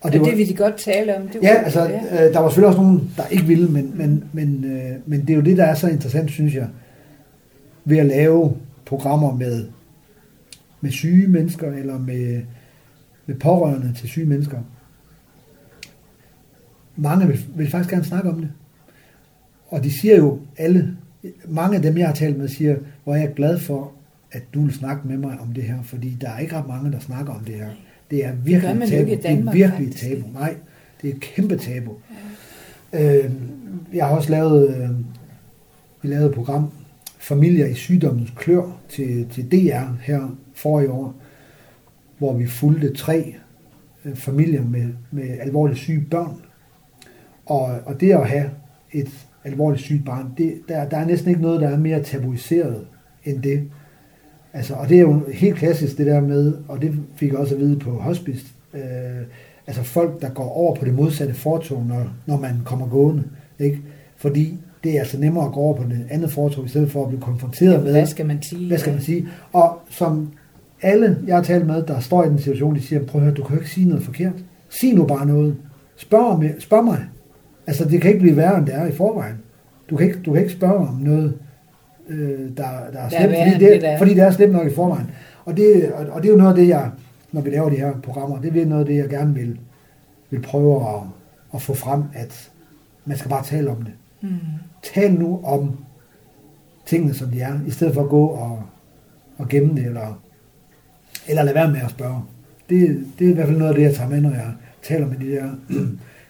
Og 0.00 0.12
det, 0.12 0.20
og 0.20 0.26
det 0.26 0.38
vil 0.38 0.48
de 0.48 0.54
godt 0.54 0.76
tale 0.76 1.16
om. 1.16 1.22
Det 1.28 1.42
var- 1.42 1.48
Ja, 1.48 1.54
altså, 1.62 1.86
øh, 1.88 2.18
der 2.32 2.38
var 2.40 2.48
selvfølgelig 2.48 2.68
også 2.68 2.80
nogen, 2.82 3.10
der 3.16 3.26
ikke 3.26 3.44
ville, 3.44 3.68
men, 3.68 3.92
men, 3.94 4.24
men, 4.32 4.64
øh, 4.64 4.96
men 5.06 5.20
det 5.20 5.30
er 5.30 5.34
jo 5.34 5.40
det, 5.40 5.56
der 5.56 5.64
er 5.64 5.74
så 5.74 5.88
interessant, 5.88 6.30
synes 6.30 6.54
jeg, 6.54 6.68
ved 7.84 7.98
at 7.98 8.06
lave 8.06 8.52
programmer 8.84 9.34
med, 9.36 9.64
med 10.80 10.90
syge 10.90 11.26
mennesker, 11.28 11.72
eller 11.72 11.98
med, 11.98 12.40
med 13.26 13.34
pårørende 13.34 13.92
til 13.96 14.08
syge 14.08 14.26
mennesker. 14.26 14.58
Mange 16.96 17.26
vil, 17.26 17.40
vil 17.56 17.70
faktisk 17.70 17.90
gerne 17.90 18.04
snakke 18.04 18.30
om 18.30 18.38
det. 18.40 18.48
Og 19.68 19.84
de 19.84 19.92
siger 20.00 20.16
jo 20.16 20.38
alle, 20.56 20.96
mange 21.48 21.76
af 21.76 21.82
dem, 21.82 21.98
jeg 21.98 22.06
har 22.06 22.14
talt 22.14 22.38
med, 22.38 22.48
siger, 22.48 22.76
hvor 23.04 23.14
er 23.14 23.18
jeg 23.18 23.32
glad 23.36 23.58
for, 23.58 23.92
at 24.32 24.42
du 24.54 24.64
vil 24.64 24.74
snakke 24.74 25.08
med 25.08 25.16
mig 25.16 25.38
om 25.40 25.52
det 25.52 25.64
her, 25.64 25.82
fordi 25.82 26.16
der 26.20 26.30
er 26.30 26.38
ikke 26.38 26.56
ret 26.56 26.68
mange, 26.68 26.92
der 26.92 26.98
snakker 26.98 27.32
om 27.32 27.44
det 27.44 27.54
her. 27.54 27.68
Det 28.10 28.24
er 28.24 28.32
virkelig 28.32 28.76
man 28.76 28.88
et 28.88 28.92
jo 28.92 28.96
tabu. 28.96 29.10
i 29.10 29.14
Det 29.14 29.24
er 29.24 29.34
Danmark, 29.34 29.54
virkelig 29.54 29.86
faktisk. 29.88 30.04
tabu. 30.04 30.26
Nej, 30.34 30.56
det 31.02 31.10
er 31.10 31.14
et 31.14 31.20
kæmpe 31.20 31.56
tabu. 31.56 31.92
Øh, 32.92 33.30
jeg 33.94 34.06
har 34.06 34.16
også 34.16 34.30
lavet, 34.30 34.76
øh, 34.76 34.90
vi 36.02 36.08
lavede 36.08 36.28
et 36.28 36.34
program, 36.34 36.70
Familier 37.18 37.66
i 37.66 37.74
sygdommens 37.74 38.32
klør, 38.36 38.80
til, 38.88 39.28
til 39.30 39.52
DR 39.52 40.00
her 40.00 40.36
forrige 40.54 40.90
år, 40.90 41.14
hvor 42.18 42.32
vi 42.32 42.46
fulgte 42.46 42.94
tre 42.94 43.34
øh, 44.04 44.16
familier 44.16 44.64
med, 44.64 44.88
med 45.10 45.38
alvorligt 45.40 45.78
syge 45.78 46.06
børn. 46.10 46.36
Og, 47.46 47.64
og 47.86 48.00
det 48.00 48.12
at 48.12 48.28
have 48.28 48.50
et 48.92 49.23
alvorligt 49.44 49.82
sygt 49.82 50.04
barn, 50.04 50.32
det, 50.38 50.54
der, 50.68 50.88
der 50.88 50.96
er 50.96 51.06
næsten 51.06 51.30
ikke 51.30 51.42
noget, 51.42 51.60
der 51.60 51.68
er 51.68 51.78
mere 51.78 52.02
tabuiseret 52.02 52.86
end 53.24 53.42
det. 53.42 53.62
Altså, 54.52 54.74
og 54.74 54.88
det 54.88 54.96
er 54.96 55.00
jo 55.00 55.22
helt 55.32 55.56
klassisk 55.56 55.98
det 55.98 56.06
der 56.06 56.20
med, 56.20 56.54
og 56.68 56.82
det 56.82 56.92
fik 57.16 57.30
jeg 57.30 57.38
også 57.38 57.54
at 57.54 57.60
vide 57.60 57.78
på 57.78 57.90
hospice, 57.90 58.46
øh, 58.74 58.80
altså 59.66 59.82
folk, 59.82 60.22
der 60.22 60.28
går 60.28 60.48
over 60.48 60.74
på 60.74 60.84
det 60.84 60.94
modsatte 60.94 61.34
fortog, 61.34 61.86
når, 61.86 62.10
når 62.26 62.40
man 62.40 62.60
kommer 62.64 62.88
gående. 62.88 63.24
Ikke? 63.58 63.80
Fordi 64.16 64.58
det 64.84 64.96
er 64.96 65.00
altså 65.00 65.20
nemmere 65.20 65.46
at 65.46 65.52
gå 65.52 65.60
over 65.60 65.76
på 65.76 65.82
det 65.82 66.06
andet 66.10 66.32
foretog, 66.32 66.64
i 66.64 66.68
stedet 66.68 66.90
for 66.90 67.02
at 67.02 67.08
blive 67.08 67.20
konfronteret 67.20 67.82
med, 67.84 67.92
Hvad 67.92 68.06
skal 68.06 68.26
man 68.26 68.42
sige? 68.42 68.68
hvad 68.68 68.78
skal 68.78 68.92
man 68.92 69.02
sige. 69.02 69.28
Og 69.52 69.78
som 69.90 70.32
alle, 70.82 71.18
jeg 71.26 71.36
har 71.36 71.42
talt 71.42 71.66
med, 71.66 71.82
der 71.82 72.00
står 72.00 72.24
i 72.24 72.28
den 72.28 72.38
situation, 72.38 72.74
de 72.74 72.80
siger, 72.80 73.06
prøv 73.06 73.20
at 73.20 73.24
høre, 73.24 73.34
du 73.34 73.42
kan 73.42 73.56
jo 73.56 73.60
ikke 73.60 73.70
sige 73.70 73.88
noget 73.88 74.04
forkert. 74.04 74.44
Sig 74.68 74.94
nu 74.94 75.06
bare 75.06 75.26
noget. 75.26 75.56
Spørg, 75.96 76.26
om, 76.26 76.44
spørg 76.58 76.84
mig. 76.84 77.04
Altså, 77.66 77.84
det 77.84 78.00
kan 78.00 78.10
ikke 78.10 78.20
blive 78.20 78.36
værre, 78.36 78.58
end 78.58 78.66
det 78.66 78.74
er 78.74 78.86
i 78.86 78.92
forvejen. 78.92 79.36
Du 79.90 79.96
kan 79.96 80.06
ikke, 80.06 80.18
du 80.20 80.32
kan 80.32 80.42
ikke 80.42 80.54
spørge 80.54 80.88
om 80.88 80.94
noget, 80.94 81.38
øh, 82.08 82.38
der, 82.56 82.66
der 82.92 83.00
er 83.00 83.08
slemt, 83.08 83.34
fordi, 83.36 83.50
det, 83.50 83.72
det, 83.72 83.82
der 83.82 83.88
er. 83.88 83.98
fordi 83.98 84.14
det 84.14 84.22
er 84.22 84.30
slemt 84.30 84.52
nok 84.52 84.66
i 84.66 84.74
forvejen. 84.74 85.10
Og 85.44 85.56
det, 85.56 85.92
og, 85.92 86.06
og 86.06 86.22
det 86.22 86.28
er 86.28 86.32
jo 86.32 86.38
noget 86.38 86.50
af 86.50 86.56
det, 86.56 86.68
jeg, 86.68 86.90
når 87.32 87.40
vi 87.40 87.50
laver 87.50 87.70
de 87.70 87.76
her 87.76 87.92
programmer, 88.02 88.40
det 88.40 88.62
er 88.62 88.66
noget 88.66 88.80
af 88.80 88.86
det, 88.86 88.96
jeg 88.96 89.08
gerne 89.08 89.34
vil, 89.34 89.58
vil 90.30 90.42
prøve 90.42 90.88
at, 90.88 91.00
at 91.54 91.62
få 91.62 91.74
frem, 91.74 92.02
at 92.14 92.50
man 93.04 93.16
skal 93.16 93.28
bare 93.28 93.44
tale 93.44 93.70
om 93.70 93.82
det. 93.82 93.92
Mm. 94.20 94.30
Tal 94.82 95.12
nu 95.12 95.40
om 95.44 95.76
tingene, 96.86 97.14
som 97.14 97.28
de 97.28 97.40
er, 97.40 97.58
i 97.66 97.70
stedet 97.70 97.94
for 97.94 98.02
at 98.02 98.08
gå 98.08 98.26
og, 98.26 98.62
og 99.38 99.48
gemme 99.48 99.74
det, 99.76 99.86
eller, 99.86 100.20
eller 101.28 101.42
lade 101.42 101.54
være 101.54 101.70
med 101.72 101.80
at 101.80 101.90
spørge. 101.90 102.22
Det, 102.70 103.06
det 103.18 103.26
er 103.26 103.30
i 103.30 103.34
hvert 103.34 103.46
fald 103.46 103.58
noget 103.58 103.70
af 103.70 103.76
det, 103.76 103.82
jeg 103.84 103.94
tager 103.94 104.10
med, 104.10 104.20
når 104.20 104.30
jeg 104.30 104.52
taler 104.82 105.06
med 105.06 105.16
de 105.16 105.30
der 105.30 105.50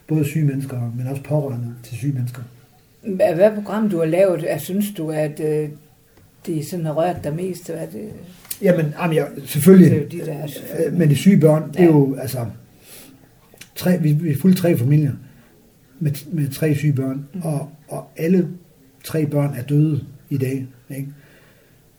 både 0.09 0.25
syge 0.25 0.45
mennesker, 0.45 0.93
men 0.97 1.07
også 1.07 1.23
pårørende 1.23 1.75
til 1.83 1.97
syge 1.97 2.13
mennesker. 2.13 2.43
Hvad, 3.17 3.55
program 3.55 3.89
du 3.91 3.99
har 3.99 4.05
lavet, 4.05 4.45
er, 4.53 4.59
synes 4.59 4.87
du, 4.97 5.11
at 5.11 5.41
øh, 5.41 5.69
det 6.47 6.67
sådan 6.67 6.87
har 6.87 6.93
rørt 6.93 7.25
dig 7.25 7.35
mest? 7.37 7.71
Hvad 7.71 7.87
det? 7.93 8.09
Jamen, 8.63 8.87
jamen 9.03 9.17
jeg, 9.17 9.29
selvfølgelig, 9.45 9.91
Det 9.91 9.97
er 9.99 10.03
jo 10.03 10.09
de 10.11 10.31
der, 10.31 10.47
selvfølgelig. 10.47 10.87
øh, 10.93 10.99
men 10.99 11.09
de 11.11 11.17
syge 11.17 11.41
børn, 11.41 11.69
det 11.71 11.81
er 11.81 11.85
Ja. 11.85 11.91
jo, 11.91 12.17
altså, 12.21 12.47
tre, 13.75 13.99
vi, 14.03 14.13
vi 14.13 14.31
er 14.31 14.37
fuldt 14.37 14.57
tre 14.57 14.77
familier 14.79 15.13
med, 15.99 16.13
med 16.33 16.49
tre 16.49 16.75
syge 16.75 16.93
børn, 16.93 17.27
Mm. 17.35 17.41
og, 17.43 17.69
og 17.89 18.09
alle 18.17 18.49
tre 19.05 19.27
børn 19.27 19.55
er 19.59 19.63
døde 19.63 20.05
i 20.31 20.39
dag. 20.39 20.67
Ikke? 20.91 21.09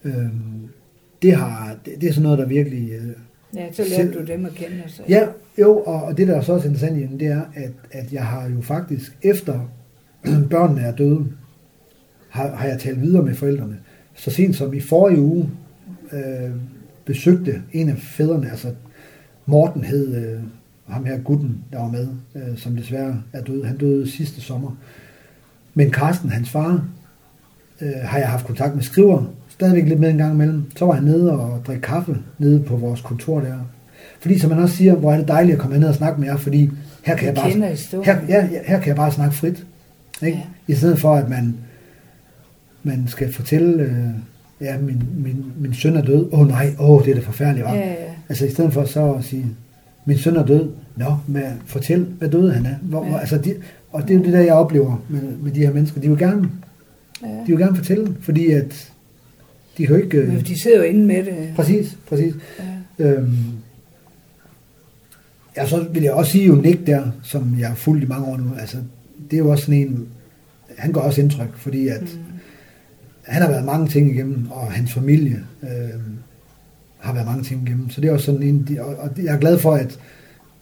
Øhm, 0.03 0.70
det, 1.22 1.36
har, 1.36 1.76
det, 1.86 1.93
det 2.01 2.10
er 2.10 2.14
sådan 2.14 2.24
noget, 2.24 2.39
der 2.39 2.45
virkelig... 2.45 2.91
Øh, 2.91 3.12
Ja, 3.56 3.72
så 3.72 3.84
lærte 3.89 4.20
du 4.20 4.26
dem 4.26 4.46
at 4.46 4.52
kende. 4.52 4.84
Så. 4.88 5.02
Ja, 5.10 5.28
jo, 5.60 5.78
og, 5.80 6.04
og 6.04 6.18
det 6.18 6.28
der 6.28 6.36
er 6.36 6.41
så 6.41 6.54
også 6.54 6.68
interessant 6.68 7.10
den, 7.10 7.20
det 7.20 7.28
er, 7.28 7.41
at, 7.56 7.72
at 7.91 8.14
jeg 8.14 8.26
har 8.26 8.50
jo 8.50 8.62
faktisk, 8.62 9.18
efter 9.22 9.60
børnene 10.52 10.82
er 10.82 10.96
døde, 10.96 11.26
har, 12.30 12.56
har 12.56 12.68
jeg 12.68 12.80
talt 12.80 13.02
videre 13.02 13.24
med 13.24 13.36
forældrene. 13.36 13.78
Så 14.16 14.32
sent 14.32 14.56
som 14.56 14.74
i 14.74 14.80
forrige 14.80 15.22
uge 15.22 15.50
øh, 16.12 16.52
besøgte 17.06 17.62
en 17.72 17.89
af 17.89 17.98
fædrene, 17.98 18.52
altså 18.52 18.74
Morten 19.46 19.84
hed 19.84 20.16
øh, 20.16 20.39
ham 20.88 21.06
her 21.06 21.18
gutten, 21.18 21.64
der 21.72 21.80
var 21.80 21.91
med, 21.91 22.08
øh, 22.36 22.58
som 22.58 22.76
desværre 22.76 23.24
er 23.34 23.43
død. 23.43 23.64
Han 23.64 23.78
døde 23.78 24.12
sidste 24.12 24.41
sommer. 24.41 24.72
Men 25.74 25.91
Carsten, 25.91 26.30
hans 26.30 26.50
far, 26.50 26.88
øh, 27.82 27.93
har 28.04 28.20
jeg 28.20 28.30
haft 28.30 28.46
kontakt 28.46 28.76
med 28.76 28.84
skriver, 28.84 29.26
stadigvæk 29.56 29.88
lidt 29.88 29.99
med 29.99 30.10
en 30.10 30.18
gang 30.18 30.34
imellem. 30.34 30.64
Så 30.76 30.86
var 30.86 30.93
han 30.93 31.03
nede 31.03 31.32
og 31.32 31.62
drikke 31.68 31.82
kaffe 31.82 32.18
nede 32.39 32.60
på 32.60 32.76
vores 32.76 33.01
kontor 33.01 33.39
der. 33.39 33.53
Fordi 34.20 34.39
som 34.39 34.49
man 34.49 34.60
også 34.60 34.76
siger, 34.76 34.95
hvor 34.95 35.14
er 35.14 35.18
det 35.18 35.28
dejligt 35.28 35.53
at 35.53 35.60
komme 35.62 35.80
ned 35.80 35.88
og 35.88 35.95
snakke 35.95 36.20
med 36.20 36.28
jer, 36.28 36.38
fordi 36.38 36.70
her 37.03 37.16
kan 37.16 37.28
jeg 37.28 37.36
bare, 37.36 37.49
her, 38.03 38.18
ja, 38.30 38.47
her 38.66 38.80
kan 38.80 38.88
jeg 38.88 38.95
bare 38.95 39.12
snakke 39.12 39.36
frit. 39.36 39.66
Ikke? 40.22 40.38
Ja. 40.38 40.74
I 40.74 40.76
stedet 40.76 40.99
for, 40.99 41.16
at 41.16 41.30
man, 41.30 41.56
man 42.84 43.03
skal 43.08 43.34
fortælle, 43.34 43.84
øh, 43.84 44.08
ja, 44.62 44.78
min, 44.78 45.03
min, 45.18 45.45
min 45.60 45.74
søn 45.74 45.95
er 45.97 46.01
død. 46.01 46.30
Åh 46.32 46.39
oh, 46.39 46.47
nej, 46.47 46.76
åh, 46.80 46.89
oh, 46.89 47.03
det 47.03 47.12
er 47.12 47.16
det 47.16 47.24
forfærdelige, 47.24 47.66
var. 47.66 47.74
Ja, 47.74 47.88
ja. 47.88 47.95
Altså 48.30 48.45
i 48.45 48.49
stedet 48.49 48.74
for 48.74 48.86
så 48.86 49.14
at 49.14 49.24
sige, 49.24 49.45
min 50.06 50.18
søn 50.18 50.36
er 50.36 50.45
død. 50.45 50.70
Nå, 50.95 51.18
men 51.28 51.43
fortæl, 51.66 52.06
hvad 52.20 52.30
døde 52.30 52.53
han 52.53 52.66
af? 52.66 52.76
Hvor, 52.82 53.06
Ja. 53.06 53.12
ja. 53.12 53.20
altså 53.20 53.38
de, 53.38 53.56
og 53.91 54.01
det 54.01 54.10
er 54.10 54.18
jo 54.18 54.24
det 54.24 54.34
der, 54.34 54.39
jeg 54.41 54.53
oplever 54.53 55.03
med, 55.10 55.22
med 55.22 55.51
de 55.51 55.60
her 55.60 55.74
mennesker. 55.74 56.01
De 56.01 56.10
vil 56.10 56.18
gerne, 56.18 56.49
ja. 57.24 57.28
de 57.28 57.47
vil 57.47 57.58
gerne 57.58 57.76
fortælle, 57.76 58.16
fordi 58.22 58.51
at 58.51 58.91
de 59.78 59.86
kan 59.86 59.96
jo 59.96 60.04
ikke... 60.04 60.18
Men 60.18 60.42
de 60.42 60.60
sidder 60.60 60.78
jo 60.78 60.84
inde 60.84 61.06
med 61.06 61.24
det. 61.26 61.54
præcis, 61.56 61.98
præcis. 62.10 62.34
Ja. 63.00 63.06
Øhm, 63.06 63.38
ja, 65.58 65.68
så 65.68 65.86
vil 65.94 66.04
jeg 66.04 66.14
også 66.14 66.32
sige 66.32 66.46
jo 66.46 66.56
Nick 66.56 66.88
der, 66.88 67.04
som 67.24 67.56
jeg 67.60 67.68
har 67.68 67.76
fulgt 67.76 68.04
i 68.04 68.08
mange 68.08 68.28
år 68.28 68.38
nu, 68.38 68.50
altså 68.60 68.78
det 69.32 69.34
er 69.34 69.44
jo 69.44 69.50
også 69.50 69.66
sådan 69.66 69.80
en, 69.82 70.08
han 70.78 70.92
gør 70.94 71.02
også 71.02 71.22
indtryk, 71.22 71.58
fordi 71.58 71.88
at 71.88 72.02
Mm. 72.02 72.08
han 73.22 73.42
har 73.42 73.50
været 73.50 73.66
mange 73.66 73.88
ting 73.88 74.10
igennem, 74.12 74.48
og 74.52 74.72
hans 74.72 74.94
familie 74.94 75.40
øh, 75.64 75.70
har 77.00 77.14
været 77.14 77.26
mange 77.26 77.44
ting 77.44 77.68
igennem. 77.68 77.90
Så 77.90 78.02
det 78.02 78.08
er 78.08 78.14
også 78.14 78.26
sådan 78.26 78.44
en, 78.44 78.78
og, 78.82 78.96
og 78.96 79.10
jeg 79.24 79.36
er 79.36 79.40
glad 79.40 79.60
for, 79.60 79.74
at 79.74 80.00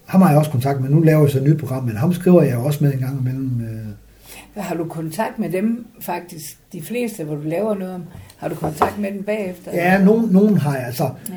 ham 0.05 0.22
har 0.22 0.30
jeg 0.30 0.38
også 0.39 0.51
kontakt 0.51 0.82
med. 0.82 0.89
Nu 0.89 0.99
laver 0.99 1.22
jeg 1.22 1.32
så 1.32 1.38
et 1.38 1.43
nyt 1.43 1.57
program, 1.59 1.84
men 1.84 1.95
ham 1.97 2.14
skriver 2.14 2.43
jeg 2.43 2.57
også 2.57 2.84
med 2.84 2.93
en 2.93 2.99
gang 2.99 3.20
imellem. 3.22 3.61
Øh, 3.61 3.92
Har 4.55 4.75
du 4.75 4.85
kontakt 4.85 5.39
med 5.39 5.49
dem 5.49 5.85
faktisk? 5.99 6.57
De 6.73 6.81
fleste, 6.81 7.23
hvor 7.23 7.35
du 7.35 7.41
laver 7.41 7.75
noget 7.75 7.93
om, 7.93 8.03
har 8.37 8.49
du 8.49 8.55
kontakt 8.55 8.99
med 8.99 9.11
dem 9.11 9.23
bagefter? 9.23 9.71
ja, 9.73 10.03
nogen, 10.03 10.29
nogen 10.31 10.57
har 10.57 10.75
jeg. 10.75 10.85
Altså, 10.85 11.09
ja. 11.29 11.35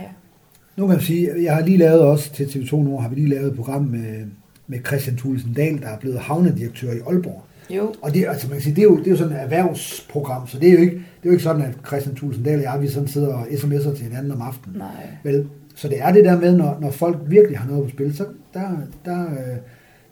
nu 0.77 0.87
kan 0.87 0.97
jeg 0.97 1.03
sige, 1.03 1.43
jeg 1.43 1.55
har 1.55 1.63
lige 1.63 1.79
lavet 1.79 2.01
også 2.01 2.33
til 2.33 2.45
TV2 2.45 2.77
nu, 2.77 2.99
har 2.99 3.09
vi 3.09 3.15
lige 3.15 3.29
lavet 3.29 3.51
et 3.51 3.57
program 3.57 3.83
med, 3.83 4.27
med 4.67 4.79
Christian 4.87 5.17
Thulesen 5.17 5.53
Dahl, 5.53 5.81
der 5.81 5.89
er 5.89 5.99
blevet 5.99 6.19
havnedirektør 6.19 6.93
i 6.93 6.99
Aalborg. 7.07 7.43
Jo, 7.71 7.95
Og 8.03 8.15
det, 8.15 8.27
altså 8.29 8.49
man 8.49 8.57
kan 8.57 8.63
sige, 8.63 8.75
det, 8.75 8.83
er 8.83 8.87
jo, 8.87 8.99
det 8.99 9.07
er 9.07 9.11
jo 9.11 9.17
sådan 9.17 9.33
et 9.33 9.43
erhvervsprogram, 9.43 10.47
så 10.47 10.59
det 10.59 10.69
er 10.69 10.73
jo 10.73 10.79
ikke, 10.79 10.93
det 10.93 11.03
er 11.03 11.27
jo 11.27 11.31
ikke 11.31 11.43
sådan, 11.43 11.63
at 11.63 11.75
Christian 11.87 12.17
Thulesen 12.17 12.45
Dahl 12.45 12.57
og 12.57 12.63
jeg, 12.63 12.79
vi 12.81 12.89
sådan 12.89 13.09
sidder 13.09 13.35
og 13.35 13.47
sms'er 13.47 13.97
til 13.97 14.05
hinanden 14.05 14.33
om 14.33 14.43
aftenen. 14.43 14.79
nej. 14.79 15.07
Vel, 15.23 15.47
så 15.75 15.89
det 15.89 16.01
er 16.01 16.13
det 16.13 16.25
der 16.25 16.41
med, 16.41 16.57
når, 16.57 16.79
når 16.81 16.91
folk 16.91 17.19
virkelig 17.27 17.59
har 17.59 17.69
noget 17.71 17.85
på 17.85 17.91
spil, 17.91 18.17
så 18.17 18.25
der, 18.55 18.71
der, 19.05 19.31
øh, 19.31 19.57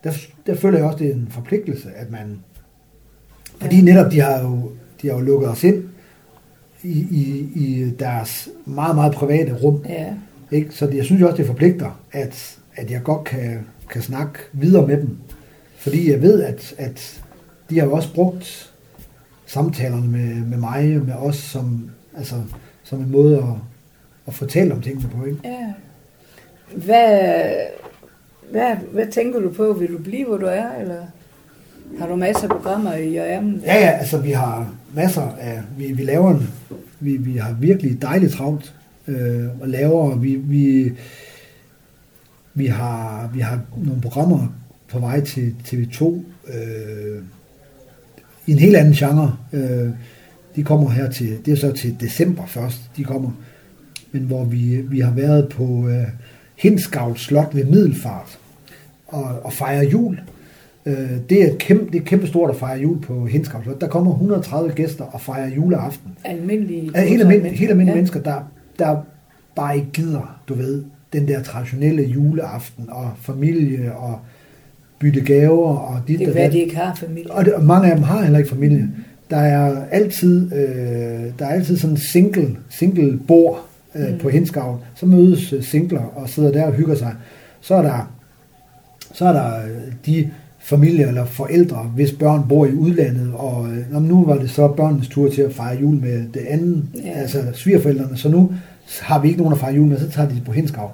der, 0.05 0.13
der 0.47 0.55
føler 0.55 0.79
jeg 0.79 0.87
også, 0.87 0.99
det 0.99 1.11
er 1.11 1.15
en 1.15 1.29
forpligtelse, 1.31 1.89
at 1.97 2.11
man... 2.11 2.39
Fordi 3.61 3.81
netop 3.81 4.13
de 4.13 4.21
har 4.21 4.43
jo, 4.43 4.71
de 5.03 5.09
har 5.09 5.15
jo 5.15 5.21
lukket 5.21 5.49
os 5.49 5.65
ind 5.65 5.85
i, 6.83 7.07
i, 7.11 7.49
i 7.55 7.91
deres 7.99 8.49
meget, 8.65 8.95
meget 8.95 9.13
private 9.13 9.55
rum. 9.63 9.85
Ja. 9.89 10.15
Ikke? 10.51 10.75
Så 10.75 10.87
det, 10.87 10.97
jeg 10.97 11.05
synes 11.05 11.21
jo 11.21 11.27
også, 11.27 11.37
det 11.37 11.47
forpligter, 11.47 12.01
at, 12.13 12.59
at 12.77 12.91
jeg 12.91 13.03
godt 13.03 13.25
kan, 13.25 13.67
kan 13.91 14.03
snakke 14.03 14.39
videre 14.53 14.87
med 14.87 14.97
dem. 14.97 15.17
Fordi 15.77 16.11
jeg 16.11 16.23
ved, 16.23 16.43
at, 16.43 16.75
at 16.79 17.23
de 17.71 17.79
har 17.79 17.87
jo 17.87 17.93
også 17.93 18.15
brugt 18.15 18.73
samtalerne 19.47 20.09
med, 20.09 20.35
med 20.35 20.59
mig, 20.59 20.85
med 21.07 21.15
os, 21.15 21.37
som, 21.37 21.91
altså, 22.17 22.35
som 22.85 23.01
en 23.01 23.11
måde 23.11 23.39
at, 23.39 23.45
at 24.27 24.35
fortælle 24.35 24.75
om 24.75 24.81
tingene 24.81 25.09
på. 25.09 25.25
Ikke? 25.25 25.39
ja. 25.45 25.73
Hvad, 26.77 27.55
hvad, 28.51 28.77
hvad 28.93 29.07
tænker 29.07 29.41
du 29.41 29.51
på? 29.51 29.73
Vil 29.73 29.93
du 29.93 29.99
blive, 29.99 30.27
hvor 30.27 30.37
du 30.37 30.47
er, 30.47 30.75
eller 30.81 31.07
har 31.99 32.07
du 32.07 32.17
masser 32.17 32.43
af 32.43 32.49
programmer 32.49 32.95
i 32.95 33.17
ærmen? 33.17 33.63
Ja, 33.65 33.75
ja, 33.75 33.91
altså 33.91 34.19
vi 34.19 34.31
har 34.31 34.75
masser 34.95 35.37
af, 35.41 35.63
vi, 35.79 35.93
vi 35.93 36.03
laver 36.03 36.31
en, 36.31 36.51
vi, 37.01 37.17
vi 37.17 37.37
har 37.37 37.53
virkelig 37.53 38.03
dejligt 38.03 38.33
travlt 38.33 38.75
øh, 39.09 39.47
og 39.61 39.69
laver, 39.69 40.17
vi, 40.17 40.35
vi, 40.35 40.93
vi, 42.55 42.67
har, 42.67 43.31
vi 43.35 43.41
har 43.41 43.61
nogle 43.77 44.01
programmer 44.01 44.55
på 44.89 44.99
vej 44.99 45.21
til 45.21 45.55
TV2 45.65 46.05
øh, 46.55 47.23
i 48.47 48.53
en 48.53 48.59
helt 48.59 48.77
anden 48.77 48.95
genre. 48.95 49.37
Øh, 49.53 49.89
de 50.57 50.65
kommer 50.65 50.91
her 50.91 51.11
til, 51.11 51.39
det 51.47 51.53
er 51.53 51.57
så 51.57 51.73
til 51.73 51.97
december 52.01 52.47
først, 52.47 52.91
de 52.97 53.05
kommer, 53.05 53.31
men 54.13 54.23
hvor 54.23 54.45
vi, 54.45 54.77
vi 54.77 55.01
har 55.01 55.13
været 55.13 55.49
på 55.49 55.89
øh, 55.89 56.07
Hindsgavl 56.57 57.19
Slot 57.19 57.55
ved 57.55 57.65
Middelfart 57.65 58.39
og, 59.07 59.25
og 59.45 59.53
fejre 59.53 59.85
jul. 59.85 60.21
Øh, 60.87 61.11
det 61.31 61.43
er 61.43 61.57
kæmpe, 61.59 61.93
det 61.93 62.01
er 62.01 62.05
kæmpe 62.05 62.27
stort 62.27 62.51
at 62.51 62.57
fejre 62.57 62.79
jul 62.81 63.01
på 63.01 63.27
Hindsgavl 63.27 63.65
Slot. 63.65 63.81
Der 63.81 63.87
kommer 63.89 64.13
130 64.13 64.73
gæster 64.73 65.05
og 65.05 65.21
fejrer 65.21 65.49
juleaften. 65.55 66.11
Almindelige, 66.25 66.91
Ja, 66.95 67.05
helt 67.05 67.23
almindelige, 67.23 67.55
helt 67.57 67.71
almindelige 67.71 67.93
ja. 67.93 67.97
mennesker, 67.97 68.21
der, 68.21 68.51
der 68.79 68.97
bare 69.57 69.77
ikke 69.77 69.89
gider, 69.93 70.41
du 70.49 70.55
ved, 70.55 70.85
den 71.13 71.29
der 71.29 71.43
traditionelle 71.43 72.03
juleaften 72.03 72.85
og 72.91 73.11
familie 73.23 73.95
og 73.97 74.19
bytte 74.99 75.21
gaver 75.21 75.77
og 75.77 76.01
dit 76.09 76.19
Det 76.19 76.29
og 76.29 76.35
dat. 76.35 76.41
at 76.43 76.53
de 76.53 76.59
ikke 76.59 76.77
har 76.77 76.95
familie. 76.95 77.31
Og, 77.33 77.45
det, 77.45 77.55
og 77.55 77.65
mange 77.65 77.89
af 77.91 77.95
dem 77.97 78.05
har 78.05 78.23
heller 78.23 78.39
ikke 78.39 78.51
familie. 78.51 78.89
Der 79.31 79.37
er 79.37 79.85
altid, 79.91 80.53
øh, 80.55 80.59
der 81.39 81.45
er 81.47 81.49
altid 81.49 81.77
sådan 81.77 81.95
en 81.95 82.01
single, 82.01 82.57
single 82.69 83.19
bord 83.29 83.67
øh, 83.95 84.13
Mm. 84.13 84.19
på 84.19 84.29
Hindsgavl. 84.29 84.79
Så 84.95 85.07
mødes 85.07 85.53
øh, 85.53 85.63
singler 85.63 86.03
og 86.17 86.29
sidder 86.29 86.53
der 86.53 86.65
og 86.65 86.73
hygger 86.73 86.95
sig. 86.95 87.15
Så 87.61 87.75
er 87.75 87.83
der, 87.83 88.13
så 89.13 89.25
er 89.27 89.33
der 89.33 89.57
øh, 89.65 89.93
de 90.07 90.31
familier 90.65 91.09
eller 91.09 91.25
forældre, 91.25 91.77
hvis 91.95 92.13
børn 92.13 92.49
bor 92.49 92.67
i 92.67 92.73
udlandet, 92.73 93.31
og 93.35 93.69
øh, 93.93 94.03
nu 94.03 94.25
var 94.25 94.39
det 94.39 94.51
så 94.51 94.69
børnenes 94.69 95.09
tur 95.09 95.31
til 95.31 95.43
at 95.43 95.53
fejre 95.53 95.81
jul 95.81 95.95
med 96.01 96.25
det 96.35 96.41
andet, 96.49 96.85
Ja. 97.05 97.11
altså 97.11 97.43
svigerforældrene, 97.53 98.17
så 98.17 98.29
nu 98.29 98.53
har 99.01 99.21
vi 99.21 99.29
ikke 99.29 99.39
nogen 99.41 99.53
at 99.53 99.59
fejre 99.61 99.75
jul 99.75 99.89
med, 99.89 99.99
så 99.99 100.11
tager 100.11 100.29
de 100.29 100.43
på 100.47 100.53
Hindsgavl. 100.53 100.91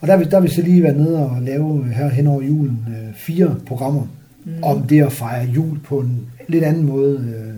Og 0.00 0.08
der 0.08 0.16
der 0.24 0.36
har 0.36 0.40
vi 0.40 0.48
så 0.48 0.62
lige 0.62 0.82
været 0.82 0.96
nede 0.96 1.18
og 1.30 1.42
lave 1.42 1.84
her 1.94 2.08
hen 2.08 2.26
over 2.26 2.42
julen 2.42 2.78
øh, 2.88 3.14
fire 3.14 3.56
programmer 3.66 4.02
Mm. 4.44 4.52
om 4.62 4.82
det 4.82 5.02
at 5.02 5.12
fejre 5.12 5.46
jul 5.46 5.78
på 5.84 5.98
en 5.98 6.20
lidt 6.48 6.64
anden 6.64 6.84
måde. 6.86 7.14
Øh, 7.36 7.54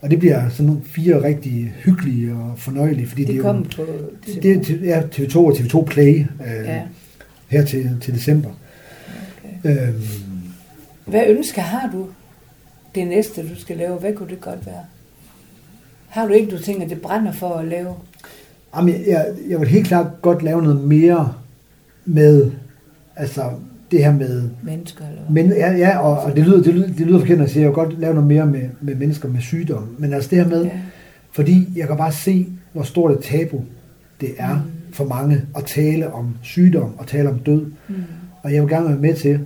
og 0.00 0.10
det 0.10 0.18
bliver 0.18 0.48
sådan 0.48 0.66
nogle 0.66 0.80
fire 0.84 1.22
rigtig 1.22 1.74
hyggelige 1.84 2.32
og 2.32 2.52
fornøjelige, 2.56 3.06
fordi 3.06 3.24
det, 3.24 3.34
De 3.34 3.38
er 3.38 3.42
kom 3.42 3.56
jo, 3.56 3.62
på... 3.76 3.86
det, 4.26 4.42
det 4.42 4.52
er 4.52 4.62
til- 4.64 4.80
ja, 4.82 5.00
TV2 5.00 5.36
og 5.36 5.52
TV2 5.52 5.84
Play 5.84 6.14
øh, 6.18 6.64
ja. 6.66 6.80
her 7.48 7.64
til, 7.64 7.90
til 8.00 8.14
december. 8.14 8.48
okay. 9.64 9.88
Øhm, 9.88 9.94
Hvad 11.06 11.22
ønsker 11.28 11.62
har 11.62 11.90
du? 11.92 12.06
det 12.94 13.06
næste, 13.06 13.48
du 13.48 13.60
skal 13.60 13.76
lave? 13.76 13.96
Hvad 13.96 14.14
kunne 14.14 14.28
det 14.28 14.40
godt 14.40 14.66
være? 14.66 14.84
Har 16.08 16.26
du 16.26 16.32
ikke, 16.32 16.56
du 16.56 16.62
tænker, 16.62 16.88
det 16.88 17.00
brænder 17.00 17.32
for 17.32 17.54
at 17.54 17.64
lave? 17.68 17.94
Jamen, 18.76 18.94
jeg, 18.94 19.04
jeg, 19.08 19.26
jeg 19.48 19.60
vil 19.60 19.68
helt 19.68 19.86
klart 19.86 20.06
godt 20.22 20.42
lave 20.42 20.62
noget 20.62 20.84
mere 20.84 21.34
med, 22.04 22.50
altså 23.16 23.42
det 23.90 24.04
her 24.04 24.12
med... 24.12 24.50
Mennesker, 24.62 25.04
eller 25.08 25.22
hvad? 25.22 25.42
Men, 25.42 25.52
ja, 25.52 25.72
ja 25.72 25.98
og, 25.98 26.18
og 26.18 26.36
det, 26.36 26.44
lyder, 26.44 26.62
det, 26.62 26.74
lyder, 26.74 26.86
det 26.86 27.06
lyder 27.06 27.18
forkert, 27.18 27.38
at 27.38 27.42
jeg 27.42 27.50
siger, 27.50 27.62
jeg 27.62 27.68
vil 27.68 27.74
godt 27.74 28.00
lave 28.00 28.14
noget 28.14 28.28
mere 28.28 28.46
med, 28.46 28.68
med 28.80 28.94
mennesker 28.94 29.28
med 29.28 29.40
sygdom. 29.40 29.96
Men 29.98 30.12
altså 30.12 30.30
det 30.30 30.38
her 30.38 30.48
med, 30.48 30.64
Ja. 30.64 30.70
fordi 31.32 31.68
jeg 31.76 31.88
kan 31.88 31.96
bare 31.96 32.12
se, 32.12 32.48
hvor 32.72 32.82
stort 32.82 33.12
et 33.12 33.20
tabu 33.22 33.60
det 34.20 34.30
er 34.38 34.54
mm. 34.54 34.60
for 34.92 35.04
mange 35.04 35.40
at 35.56 35.64
tale 35.64 36.12
om 36.12 36.36
sygdom 36.42 36.98
og 36.98 37.06
tale 37.06 37.28
om 37.28 37.38
død. 37.38 37.64
Mm. 37.88 37.94
Og 38.42 38.54
jeg 38.54 38.62
vil 38.62 38.70
gerne 38.70 38.88
være 38.88 38.98
med 38.98 39.14
til, 39.14 39.40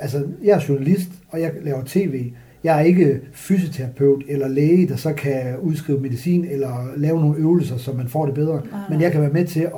altså 0.00 0.22
jeg 0.44 0.56
er 0.56 0.60
journalist, 0.68 1.08
og 1.28 1.40
jeg 1.40 1.50
laver 1.62 1.82
tv. 1.86 2.30
Jeg 2.64 2.76
er 2.80 2.84
ikke 2.84 3.20
fysioterapeut 3.32 4.22
eller 4.28 4.48
læge, 4.48 4.88
der 4.88 4.96
så 4.96 5.12
kan 5.12 5.58
udskrive 5.62 6.00
medicin 6.00 6.44
eller 6.44 6.92
lave 6.96 7.20
nogle 7.20 7.38
øvelser, 7.38 7.76
så 7.76 7.92
man 7.92 8.08
får 8.08 8.26
det 8.26 8.34
bedre. 8.34 8.54
Nej, 8.54 8.80
Men 8.90 9.00
jeg 9.00 9.12
kan 9.12 9.20
være 9.20 9.30
med 9.32 9.44
til 9.46 9.60
at 9.60 9.70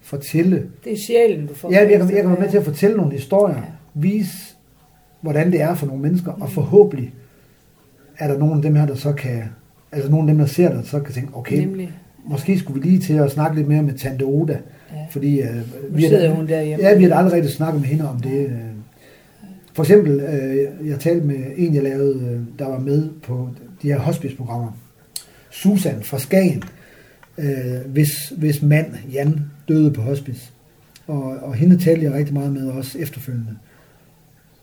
fortælle 0.00 0.66
Det 0.84 0.92
er 0.92 0.96
sjælen, 0.96 1.46
du 1.46 1.54
får. 1.54 1.72
Ja, 1.72 1.78
jeg 1.80 1.88
kan, 1.90 1.98
med 2.06 2.14
jeg 2.14 2.22
kan 2.22 2.30
være 2.30 2.40
med 2.40 2.50
til 2.50 2.58
at 2.58 2.64
fortælle 2.64 2.96
nogle 2.96 3.12
historier, 3.12 3.56
Ja. 3.56 3.62
vise, 3.94 4.32
hvordan 5.20 5.52
det 5.52 5.60
er 5.60 5.74
for 5.74 5.86
nogle 5.86 6.02
mennesker, 6.02 6.32
og 6.32 6.50
forhåbentlig 6.50 7.14
er 8.18 8.28
der 8.32 8.38
nogle 8.38 8.54
af 8.56 8.62
dem 8.62 8.74
her, 8.74 8.86
der 8.86 8.94
så 8.94 9.12
kan, 9.12 9.42
altså 9.92 10.10
nogle 10.10 10.28
af 10.30 10.34
dem, 10.34 10.38
der 10.38 10.46
ser 10.46 10.68
det, 10.68 10.76
der 10.76 10.82
så 10.84 11.00
kan 11.00 11.14
tænke, 11.14 11.28
okay, 11.34 11.58
Nemlig. 11.60 11.92
måske 12.24 12.58
skulle 12.58 12.82
vi 12.82 12.88
lige 12.88 13.00
til 13.00 13.14
at 13.14 13.30
snakke 13.30 13.56
lidt 13.56 13.68
mere 13.68 13.82
med 13.82 13.94
Tante 13.94 14.22
Oda, 14.22 14.52
Ja. 14.92 14.96
fordi 15.10 15.42
Nu 15.42 15.48
vi, 15.90 16.02
sidder 16.02 16.28
har, 16.28 16.36
hun 16.36 16.46
derhjemme. 16.48 16.84
ja, 16.88 16.96
vi 16.98 17.04
har 17.04 17.14
aldrig 17.14 17.32
rigtig 17.34 17.50
snakket 17.52 17.80
med 17.80 17.88
hende 17.88 18.08
om 18.08 18.20
det. 18.20 18.40
øh. 18.46 18.50
For 19.72 19.82
eksempel, 19.82 20.20
øh, 20.20 20.88
jeg 20.88 21.00
talte 21.00 21.26
med 21.26 21.36
en, 21.56 21.74
jeg 21.74 21.82
lavede, 21.82 22.24
øh, 22.24 22.40
der 22.58 22.68
var 22.68 22.78
med 22.78 23.08
på 23.22 23.48
de 23.82 23.88
her 23.88 23.98
hospiceprogrammer. 23.98 24.72
Susan 25.50 26.02
fra 26.02 26.18
Skagen, 26.18 26.62
øh, 27.38 27.80
hvis, 27.86 28.32
hvis 28.36 28.62
mand, 28.62 28.94
Jan, 29.12 29.40
døde 29.68 29.92
på 29.92 30.02
hospice. 30.02 30.52
Og, 31.06 31.22
og 31.22 31.54
hende 31.54 31.78
talte 31.78 32.04
jeg 32.04 32.12
rigtig 32.12 32.34
meget 32.34 32.52
med 32.52 32.68
også 32.68 32.98
efterfølgende. 32.98 33.56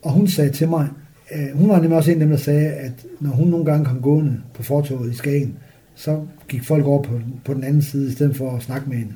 Og 0.02 0.12
hun 0.12 0.28
sagde 0.28 0.50
til 0.50 0.68
mig, 0.68 0.88
øh, 1.34 1.58
hun 1.58 1.68
var 1.68 1.80
nemlig 1.80 1.96
også 1.96 2.10
en 2.10 2.16
af 2.16 2.20
dem, 2.20 2.30
der 2.30 2.36
sagde, 2.36 2.66
at 2.66 2.92
når 3.20 3.30
hun 3.30 3.48
nogle 3.48 3.64
gange 3.64 3.84
kom 3.84 4.02
gående 4.02 4.40
på 4.54 4.62
fortoget 4.62 5.12
i 5.12 5.16
Skagen, 5.16 5.56
så 5.94 6.20
gik 6.48 6.64
folk 6.64 6.86
over 6.86 7.02
på, 7.02 7.20
på 7.44 7.54
den 7.54 7.64
anden 7.64 7.82
side, 7.82 8.08
i 8.08 8.12
stedet 8.12 8.36
for 8.36 8.56
at 8.56 8.62
snakke 8.62 8.88
med 8.90 8.96
hende. 8.96 9.12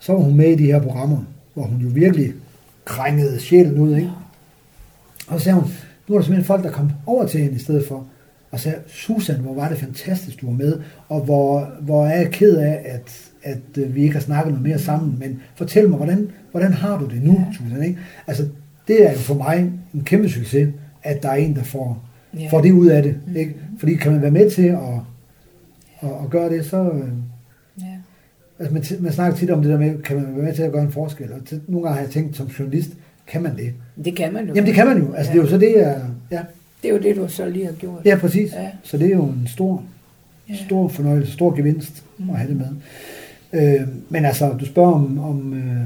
Så 0.00 0.12
var 0.12 0.20
hun 0.20 0.34
med 0.34 0.48
i 0.48 0.56
de 0.56 0.66
her 0.66 0.82
programmer, 0.82 1.18
hvor 1.54 1.62
hun 1.62 1.80
jo 1.80 1.88
virkelig 1.88 2.32
krængede 2.84 3.40
sjælen 3.40 3.78
ud, 3.78 3.96
ikke? 3.96 4.10
Og 5.28 5.38
så 5.40 5.44
sagde 5.44 5.58
hun, 5.60 5.70
nu 6.08 6.14
er 6.14 6.18
der 6.18 6.24
simpelthen 6.24 6.44
folk, 6.46 6.64
der 6.64 6.70
kom 6.70 6.90
over 7.06 7.26
til 7.26 7.40
hende 7.40 7.54
i 7.56 7.58
stedet 7.58 7.88
for, 7.88 8.06
og 8.50 8.60
sagde, 8.60 8.78
Susan, 8.86 9.40
hvor 9.40 9.54
var 9.54 9.68
det 9.68 9.78
fantastisk, 9.78 10.40
du 10.40 10.46
var 10.46 10.52
med, 10.52 10.80
og 11.08 11.20
hvor, 11.20 11.70
hvor 11.80 12.06
er 12.06 12.16
jeg 12.20 12.30
ked 12.30 12.56
af, 12.56 12.82
at, 12.84 13.30
at 13.42 13.58
øh, 13.78 13.94
vi 13.94 14.02
ikke 14.02 14.14
har 14.14 14.20
snakket 14.20 14.52
noget 14.52 14.66
mere 14.68 14.78
sammen, 14.78 15.18
men 15.18 15.40
fortæl 15.54 15.88
mig, 15.88 15.96
hvordan, 15.96 16.30
hvordan 16.50 16.72
har 16.72 16.98
du 16.98 17.06
det 17.06 17.22
nu, 17.22 17.44
Susan? 17.52 17.82
Ikke? 17.82 17.98
Altså, 18.26 18.48
det 18.88 19.06
er 19.06 19.12
jo 19.12 19.18
for 19.18 19.34
mig 19.34 19.72
en 19.94 20.02
kæmpe 20.04 20.28
succes, 20.28 20.68
at 21.02 21.22
der 21.22 21.28
er 21.28 21.34
en, 21.34 21.54
der 21.56 21.62
får, 21.62 22.02
Ja. 22.38 22.48
får 22.50 22.60
det 22.60 22.72
ud 22.72 22.86
af 22.86 23.02
det. 23.02 23.16
Ikke? 23.36 23.54
Fordi 23.78 23.94
kan 23.94 24.12
man 24.12 24.22
være 24.22 24.30
med 24.30 24.50
til 24.50 24.62
at, 24.66 24.78
at, 26.02 26.08
at 26.24 26.30
gøre 26.30 26.50
det, 26.50 26.64
så... 26.66 26.90
øh, 26.90 27.08
Ja. 27.80 27.84
Altså, 28.58 28.74
man, 28.74 29.02
man 29.02 29.12
snakker 29.12 29.38
tit 29.38 29.50
om 29.50 29.62
det 29.62 29.70
der 29.70 29.78
med, 29.78 30.02
kan 30.02 30.16
man 30.16 30.24
være 30.36 30.44
med 30.44 30.54
til 30.54 30.62
at 30.62 30.72
gøre 30.72 30.82
en 30.82 30.92
forskel? 30.92 31.32
Og 31.32 31.38
t- 31.50 31.58
nogle 31.68 31.82
gange 31.86 31.94
har 31.94 32.02
jeg 32.02 32.10
tænkt, 32.10 32.36
som 32.36 32.46
journalist, 32.46 32.90
kan 33.28 33.42
man 33.42 33.56
det? 33.56 33.72
Det 34.04 34.16
kan 34.16 34.32
man 34.32 34.46
jo. 34.48 34.54
Jamen, 34.54 34.66
det 34.66 34.74
kan 34.74 34.86
man 34.86 34.98
jo. 34.98 35.12
Altså, 35.12 35.32
Ja. 35.32 35.38
det 35.38 35.40
er 35.40 35.44
jo 35.44 35.50
så 35.50 35.58
det, 35.58 35.72
jeg... 35.76 36.00
Ja, 36.30 36.40
Det 36.82 36.88
er 36.88 36.92
jo 36.94 37.00
det, 37.00 37.16
du 37.16 37.28
så 37.28 37.48
lige 37.48 37.64
har 37.66 37.72
gjort. 37.72 38.00
ja 38.04 38.16
præcis. 38.20 38.52
Ja. 38.52 38.68
Så 38.82 38.98
det 38.98 39.06
er 39.06 39.10
jo 39.16 39.24
en 39.24 39.46
stor, 39.46 39.82
stor 40.66 40.88
fornøjelse, 40.88 41.32
stor 41.32 41.56
gevinst 41.56 42.02
Mm. 42.18 42.30
at 42.30 42.36
have 42.36 42.48
det 42.50 42.56
med. 42.56 42.66
Øh, 43.80 43.88
men 44.08 44.24
altså, 44.24 44.52
du 44.60 44.66
spørger 44.66 44.92
om, 44.92 45.18
om 45.18 45.52
øh, 45.54 45.80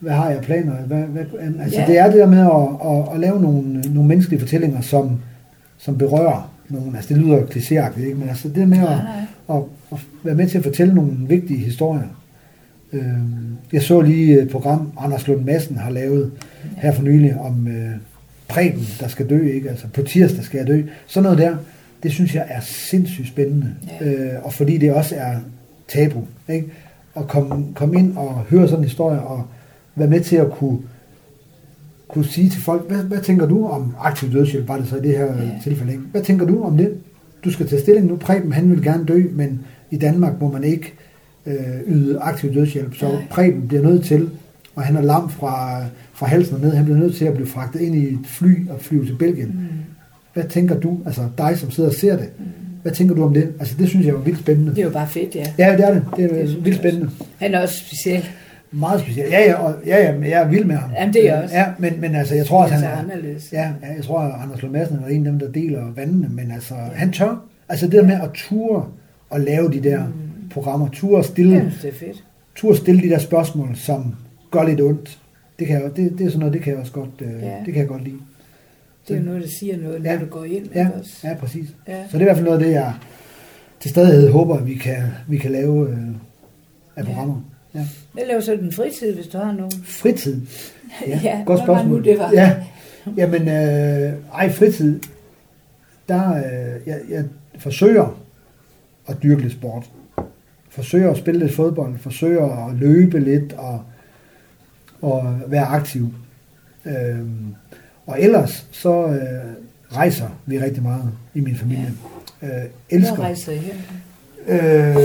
hvad 0.00 0.12
har 0.12 0.30
jeg 0.30 0.40
planer? 0.40 0.72
Hvad, 0.72 0.98
hvad, 1.02 1.24
altså, 1.60 1.80
Ja. 1.80 1.86
det 1.86 1.98
er 1.98 2.04
det 2.06 2.14
der 2.14 2.26
med 2.26 2.38
at, 2.38 2.90
at, 2.92 3.14
at 3.14 3.20
lave 3.20 3.40
nogle, 3.42 3.80
nogle 3.80 4.08
menneskelige 4.08 4.40
fortællinger, 4.40 4.80
som, 4.80 5.20
som 5.78 5.98
berører 5.98 6.52
nogen. 6.68 6.96
Altså, 6.96 7.14
det 7.14 7.22
lyder 7.22 7.38
klichéagtigt, 7.46 8.04
ikke? 8.04 8.14
Men 8.18 8.28
altså, 8.28 8.48
det 8.48 8.56
der 8.56 8.66
med 8.66 8.78
at, 8.78 8.98
at, 9.56 9.62
at 9.92 9.98
være 10.24 10.34
med 10.34 10.48
til 10.48 10.58
at 10.58 10.64
fortælle 10.64 10.94
nogle 10.94 11.12
vigtige 11.28 11.58
historier. 11.64 12.02
Øh, 12.92 13.02
jeg 13.72 13.82
så 13.82 14.00
lige 14.00 14.42
et 14.42 14.48
program, 14.48 14.92
Anders 14.98 15.28
Lund 15.28 15.44
Madsen 15.44 15.76
har 15.76 15.90
lavet 15.90 16.32
her 16.76 16.92
for 16.92 17.02
nylig, 17.02 17.36
om 17.40 17.68
øh, 17.68 17.90
Preben, 18.48 18.86
der 19.00 19.08
skal 19.08 19.30
dø, 19.30 19.48
ikke? 19.48 19.70
Altså 19.70 19.86
på 19.94 20.02
tirsdag 20.02 20.44
skal 20.44 20.58
jeg 20.58 20.66
dø. 20.66 20.82
Sådan 21.06 21.22
noget 21.22 21.38
der, 21.38 21.56
det 22.02 22.12
synes 22.12 22.34
jeg 22.34 22.46
er 22.48 22.60
sindssygt 22.60 23.28
spændende. 23.28 23.74
Ja. 24.00 24.06
Øh, 24.06 24.44
og 24.44 24.52
fordi 24.52 24.78
det 24.78 24.92
også 24.92 25.14
er 25.16 25.34
tabu, 25.88 26.20
ikke? 26.48 26.66
At 27.16 27.28
komme, 27.28 27.66
komme 27.74 27.98
ind 27.98 28.16
og 28.16 28.44
høre 28.50 28.68
sådan 28.68 28.78
en 28.78 28.84
historie, 28.84 29.20
og 29.20 29.44
være 29.94 30.08
med 30.08 30.20
til 30.20 30.36
at 30.36 30.50
kunne, 30.50 30.78
kunne 32.08 32.24
sige 32.24 32.50
til 32.50 32.62
folk, 32.62 32.88
hvad, 32.88 33.02
hvad 33.02 33.20
tænker 33.20 33.46
du 33.46 33.66
om 33.66 33.94
aktiv 33.98 34.32
dødshjælp, 34.32 34.68
var 34.68 34.76
det 34.78 34.88
så 34.88 34.96
i 34.96 35.00
det 35.02 35.18
her 35.18 35.24
ja. 35.24 35.50
tilfælde, 35.62 35.92
ikke? 35.92 36.04
Hvad 36.10 36.22
tænker 36.22 36.46
du 36.46 36.62
om 36.62 36.76
det? 36.76 36.94
Du 37.44 37.50
skal 37.50 37.68
tage 37.68 37.82
stilling 37.82 38.06
nu. 38.06 38.16
Preben, 38.16 38.52
han 38.52 38.70
vil 38.70 38.82
gerne 38.82 39.06
dø, 39.06 39.22
men 39.32 39.60
i 39.90 39.96
Danmark 39.96 40.40
må 40.40 40.52
man 40.52 40.64
ikke 40.64 40.94
øh, 41.46 41.54
yde 41.86 42.18
aktiv 42.20 42.54
dødshjælp. 42.54 42.94
Så 42.94 43.08
Nej. 43.08 43.22
Preben 43.30 43.68
bliver 43.68 43.82
nødt 43.82 44.04
til, 44.04 44.30
og 44.74 44.82
han 44.82 44.96
er 44.96 45.02
lam 45.02 45.30
fra, 45.30 45.84
fra 46.14 46.26
halsen 46.26 46.54
og 46.54 46.60
ned, 46.60 46.72
han 46.74 46.84
bliver 46.84 46.98
nødt 46.98 47.14
til 47.16 47.24
at 47.24 47.34
blive 47.34 47.46
fragtet 47.48 47.80
ind 47.80 47.94
i 47.94 48.04
et 48.08 48.18
fly 48.26 48.68
og 48.68 48.80
flyve 48.80 49.06
til 49.06 49.16
Belgien. 49.18 49.48
Mm. 49.48 49.60
Hvad 50.34 50.44
tænker 50.44 50.80
du, 50.80 50.98
altså 51.06 51.20
dig 51.38 51.58
som 51.58 51.70
sidder 51.70 51.88
og 51.88 51.94
ser 51.94 52.16
det, 52.16 52.28
Mm. 52.38 52.44
hvad 52.82 52.92
tænker 52.92 53.14
du 53.14 53.24
om 53.24 53.34
det? 53.34 53.48
Altså 53.60 53.74
det 53.78 53.88
synes 53.88 54.06
jeg 54.06 54.12
er 54.14 54.18
vildt 54.18 54.38
spændende. 54.38 54.70
Det 54.70 54.78
er 54.78 54.82
jo 54.84 54.90
bare 54.90 55.08
fedt, 55.08 55.34
ja. 55.34 55.44
Ja, 55.58 55.76
det 55.76 55.84
er 55.88 55.92
det. 55.94 56.04
Det 56.16 56.24
er 56.24 56.28
Det 56.46 56.64
vildt 56.64 56.78
spændende. 56.78 57.10
Han 57.38 57.54
er 57.54 57.60
også 57.60 57.74
speciel. 57.86 58.24
Meget 58.72 59.00
specielt. 59.00 59.30
Ja, 59.32 59.40
ja, 59.40 59.54
og, 59.54 59.74
ja, 59.86 60.04
ja, 60.04 60.14
men 60.18 60.30
jeg 60.30 60.42
er 60.42 60.48
vild 60.48 60.64
med 60.64 60.76
ham. 60.76 60.90
Jamen, 60.98 61.14
det 61.14 61.28
er 61.30 61.42
også. 61.42 61.54
Ja, 61.56 61.64
men, 61.78 61.92
men 62.00 62.14
altså, 62.14 62.34
jeg 62.34 62.46
tror, 62.46 62.64
at 62.64 62.70
Han 62.70 62.84
er 62.84 62.88
er... 62.88 62.96
anderledes. 62.98 63.52
Ja, 63.52 63.62
ja, 63.82 63.94
jeg 63.96 64.04
tror, 64.04 64.20
at 64.20 64.32
Anders 64.42 64.62
Lund 64.62 64.72
Madsen 64.72 64.96
er 65.04 65.08
en 65.08 65.26
af 65.26 65.32
dem, 65.32 65.38
der 65.40 65.48
deler 65.50 65.82
vandene, 65.96 66.28
men 66.30 66.50
altså, 66.50 66.74
han 66.94 67.12
tør. 67.12 67.42
Altså 67.68 67.86
det 67.86 67.92
der 67.94 68.02
med 68.06 68.14
at 68.14 68.30
ture 68.34 68.84
og 69.30 69.40
lave 69.40 69.72
de 69.72 69.80
der 69.82 69.98
Mm. 70.06 70.12
Programmer, 70.50 70.88
ture 70.88 71.18
og 71.18 71.24
stille, 71.24 71.52
Jeg 71.54 71.60
synes, 71.62 71.80
det 71.82 71.88
er 71.88 72.06
fedt. 72.06 72.24
ture 72.56 72.72
og 72.72 72.76
stille 72.76 73.02
de 73.02 73.08
der 73.08 73.18
spørgsmål, 73.18 73.76
som 73.76 74.14
gør 74.50 74.62
lidt 74.64 74.80
ondt. 74.80 75.18
Det, 75.58 75.66
kan 75.66 75.82
jeg, 75.82 75.96
det, 75.96 76.18
det 76.18 76.20
er 76.26 76.28
sådan 76.28 76.38
noget, 76.38 76.54
det 76.54 76.62
kan 76.62 76.72
jeg 76.72 76.80
også 76.80 76.92
godt, 76.92 77.10
øh, 77.20 77.30
Ja. 77.42 77.54
det 77.66 77.74
kan 77.74 77.76
jeg 77.76 77.88
godt 77.88 78.04
lide. 78.04 78.16
Det 79.08 79.14
er 79.16 79.18
jo 79.20 79.24
noget, 79.24 79.42
der 79.42 79.48
siger 79.48 79.76
noget, 79.76 80.02
når 80.02 80.10
Ja. 80.12 80.18
du 80.18 80.24
går 80.26 80.44
ind. 80.44 80.66
Ja, 80.74 80.88
også? 80.98 81.28
ja, 81.28 81.34
præcis. 81.34 81.68
Ja. 81.88 82.02
Så 82.02 82.08
det 82.12 82.14
er 82.14 82.20
i 82.20 82.24
hvert 82.24 82.36
fald 82.36 82.44
noget 82.46 82.58
af 82.58 82.64
det, 82.64 82.72
jeg 82.72 82.94
til 83.80 83.90
stadighed 83.90 84.30
håber, 84.30 84.56
at 84.56 84.66
vi 84.66 84.74
kan, 84.74 85.02
vi 85.28 85.38
kan 85.38 85.52
lave 85.52 85.88
øh, 85.90 85.96
af 86.96 87.02
Ja. 87.02 87.06
programmer. 87.06 87.40
Ja. 87.74 87.86
Hvad 88.12 88.24
laver 88.26 88.40
så 88.40 88.56
den 88.56 88.72
fritid, 88.72 89.14
hvis 89.14 89.26
du 89.26 89.38
har 89.38 89.52
nogen? 89.52 89.72
Fritid. 89.84 90.40
Ja, 91.06 91.20
Ja, 91.24 91.42
godt 91.46 91.60
spørgsmål. 91.60 91.96
nu, 91.98 92.04
det 92.04 92.18
var? 92.18 92.30
Ja, 92.32 92.56
jamen, 93.16 93.42
øh, 93.48 94.12
ej, 94.34 94.50
fritid, 94.52 95.00
der, 96.08 96.34
øh, 96.36 96.42
jeg, 96.86 97.00
jeg 97.10 97.24
forsøger 97.58 98.18
at 99.08 99.16
dyrke 99.22 99.42
lidt 99.42 99.52
sport. 99.52 99.90
Forsøger 100.76 101.10
at 101.10 101.16
spille 101.16 101.40
lidt 101.40 101.54
fodbold, 101.54 101.98
forsøger 101.98 102.66
at 102.68 102.76
løbe 102.76 103.20
lidt 103.20 103.52
og, 103.52 103.82
og 105.02 105.38
være 105.46 105.64
aktiv. 105.66 106.14
Øh, 106.86 107.18
og 108.06 108.22
ellers 108.22 108.66
så 108.70 109.06
øh, 109.06 109.52
rejser 109.96 110.28
vi 110.46 110.58
rigtig 110.60 110.82
meget 110.82 111.12
i 111.34 111.40
min 111.40 111.56
familie. 111.56 111.92
Øh, 112.42 112.48
Hvor 112.48 112.58
elsker. 112.90 113.18
rejser 113.18 113.52
I? 113.52 113.60
Øh, 114.48 114.96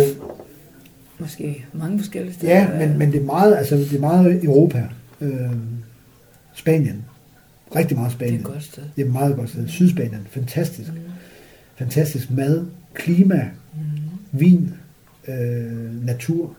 Måske 1.20 1.66
mange 1.74 2.00
forskellige 2.00 2.34
steder. 2.34 2.54
Ja, 2.54 2.70
men, 2.88 2.98
men 2.98 3.12
det 3.12 3.22
er 3.22 3.26
meget, 3.26 3.56
altså 3.58 3.76
det 3.76 3.94
er 3.94 4.00
meget 4.00 4.44
Europa. 4.44 4.84
Øh, 5.22 5.52
Spanien. 6.54 7.04
Rigtig 7.76 7.98
meget 7.98 8.10
Det 8.12 8.18
Spanien. 8.18 8.36
er 8.36 8.40
et 8.48 8.54
godt 8.54 8.64
sted. 8.64 8.84
Det 8.96 9.02
er 9.02 9.06
et 9.06 9.14
meget 9.14 9.36
godt 9.36 9.50
sted. 9.50 9.68
Sydspanien. 9.68 10.28
Fantastisk. 10.30 10.92
Mm. 10.94 10.98
Fantastisk 11.76 12.32
mad, 12.32 12.66
klima, 12.94 13.48
Mm. 13.74 13.80
vin, 14.32 14.74
øh, 15.28 16.06
natur. 16.06 16.56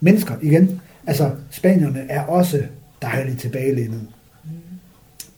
Mennesker, 0.00 0.34
igen. 0.42 0.80
Altså, 1.06 1.30
spanierne 1.50 2.06
er 2.08 2.22
også 2.22 2.62
dejligt 3.02 3.40
tilbagelænet. 3.40 4.00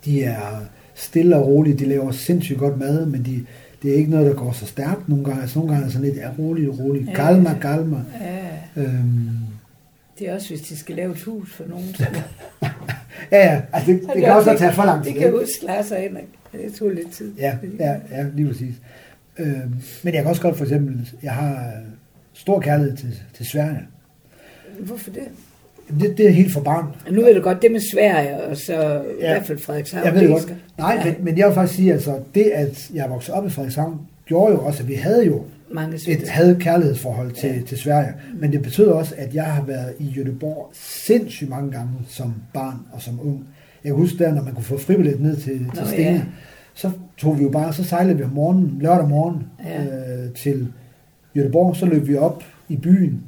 De 0.05 0.25
er 0.25 0.65
stille 0.95 1.37
og 1.37 1.47
rolige. 1.47 1.79
De 1.79 1.85
laver 1.85 2.13
sindssygt 2.13 2.59
godt 2.59 2.79
mad, 2.79 3.07
men 3.07 3.25
de, 3.25 3.47
det 3.83 3.91
er 3.91 3.97
ikke 3.97 4.11
noget, 4.11 4.27
der 4.27 4.35
går 4.35 4.53
så 4.53 4.67
stærkt 4.67 5.09
nogle 5.09 5.25
gange. 5.25 5.43
Altså, 5.43 5.59
nogle 5.59 5.73
gange 5.73 5.83
er 5.83 5.87
det 5.87 5.93
sådan 5.93 6.09
lidt, 6.09 6.17
ja, 6.17 6.31
roligt, 6.39 6.71
roligt. 6.71 7.09
Ja. 7.09 7.15
Calma, 7.15 7.59
calma. 7.61 7.97
Ja, 8.21 8.45
Øhm, 8.77 9.29
det 10.19 10.29
er 10.29 10.35
også, 10.35 10.49
hvis 10.49 10.61
de 10.61 10.77
skal 10.77 10.97
lave 10.97 11.13
et 11.13 11.23
hus 11.23 11.53
for 11.53 11.65
nogen. 11.69 11.95
Så 11.95 12.07
ja, 13.33 13.53
ja, 13.53 13.63
altså 13.73 13.93
det, 13.93 14.01
det 14.15 14.23
kan 14.23 14.33
også 14.33 14.57
tage 14.59 14.73
for 14.73 14.85
lang 14.85 15.05
tid. 15.05 15.13
Det 15.13 15.19
kan 15.21 15.29
ikke? 15.29 15.39
huske 15.39 15.95
og 15.97 16.01
Henrik. 16.01 16.25
Det 16.53 16.75
tog 16.75 16.91
lidt 16.91 17.13
tid. 17.13 17.33
Ja, 17.39 17.57
ja, 17.79 17.97
ja, 18.11 18.27
lige 18.35 18.49
præcis. 18.49 18.75
Øhm, 19.39 19.75
men 20.03 20.15
jeg 20.15 20.23
kan 20.23 20.27
også 20.27 20.43
godt 20.43 20.57
for 20.57 20.65
eksempel, 20.65 21.11
jeg 21.23 21.33
har 21.33 21.73
stor 22.35 22.61
kærlighed 22.61 22.97
til, 22.97 23.21
til 23.35 23.47
Sverige. 23.47 23.79
Hvorfor 24.81 25.11
det? 25.11 25.23
Det, 26.01 26.19
det 26.19 26.27
er 26.27 26.31
helt 26.31 26.53
for 26.53 26.61
barn. 26.61 26.87
Nu 27.11 27.21
ved 27.23 27.35
du 27.35 27.41
godt, 27.41 27.63
det 27.63 27.73
med 27.73 27.81
Sverige, 27.93 28.43
og 28.43 28.57
så 28.57 28.73
ja. 28.83 29.01
i 29.01 29.17
hvert 29.19 29.47
fald 29.47 29.59
Frederikshavn. 29.59 30.05
Jeg 30.05 30.15
ved 30.15 30.21
det 30.21 30.31
godt. 30.31 30.55
Nej, 30.79 30.95
ja, 30.99 31.05
men, 31.05 31.25
men 31.25 31.39
jeg 31.39 31.47
vil 31.47 31.55
faktisk 31.55 31.77
sige, 31.77 31.93
altså 31.93 32.19
det, 32.35 32.43
at 32.55 32.91
jeg 32.95 33.11
voksede 33.11 33.37
op 33.37 33.47
i 33.47 33.51
Frederikshavn, 33.51 34.01
gjorde 34.27 34.53
jo 34.53 34.61
også, 34.61 34.83
at 34.83 34.89
vi 34.89 34.95
havde 34.95 35.27
jo 35.27 35.43
mange 35.73 36.11
et 36.13 36.29
havde 36.29 36.57
kærlighedsforhold 36.61 37.33
til, 37.33 37.49
Ja. 37.51 37.61
til 37.67 37.79
Sverige. 37.79 38.13
Men 38.35 38.53
det 38.53 38.63
betød 38.63 38.87
også, 38.87 39.15
at 39.19 39.35
jeg 39.35 39.45
har 39.45 39.63
været 39.65 39.93
i 39.99 40.05
Göteborg 40.17 40.71
sindssygt 40.73 41.51
mange 41.51 41.71
gange 41.73 41.91
som 42.09 42.35
barn 42.55 42.77
og 42.93 43.03
som 43.03 43.21
ung. 43.21 43.45
Jeg 43.85 43.91
kan 43.91 43.97
huske 43.97 44.19
der, 44.19 44.35
når 44.35 44.43
man 44.43 44.55
kunne 44.55 44.65
få 44.65 44.79
fribillet 44.79 45.21
ned 45.21 45.37
til, 45.37 45.59
til 45.59 45.83
Nå, 45.83 45.87
Stenge, 45.87 46.13
ja. 46.13 46.23
så 46.75 46.91
tog 47.17 47.39
vi 47.39 47.43
jo 47.43 47.49
bare, 47.51 47.73
så 47.73 47.85
sejlede 47.85 48.17
vi 48.17 48.23
om 48.25 48.31
morgenen, 48.31 48.79
lørdag 48.81 49.09
morgen, 49.09 49.43
Ja. 49.65 49.83
øh, 49.85 50.31
til 50.35 50.69
Göteborg, 51.39 51.75
så 51.77 51.87
løb 51.87 52.07
vi 52.09 52.17
op 52.17 52.43
i 52.69 52.77
byen, 52.77 53.23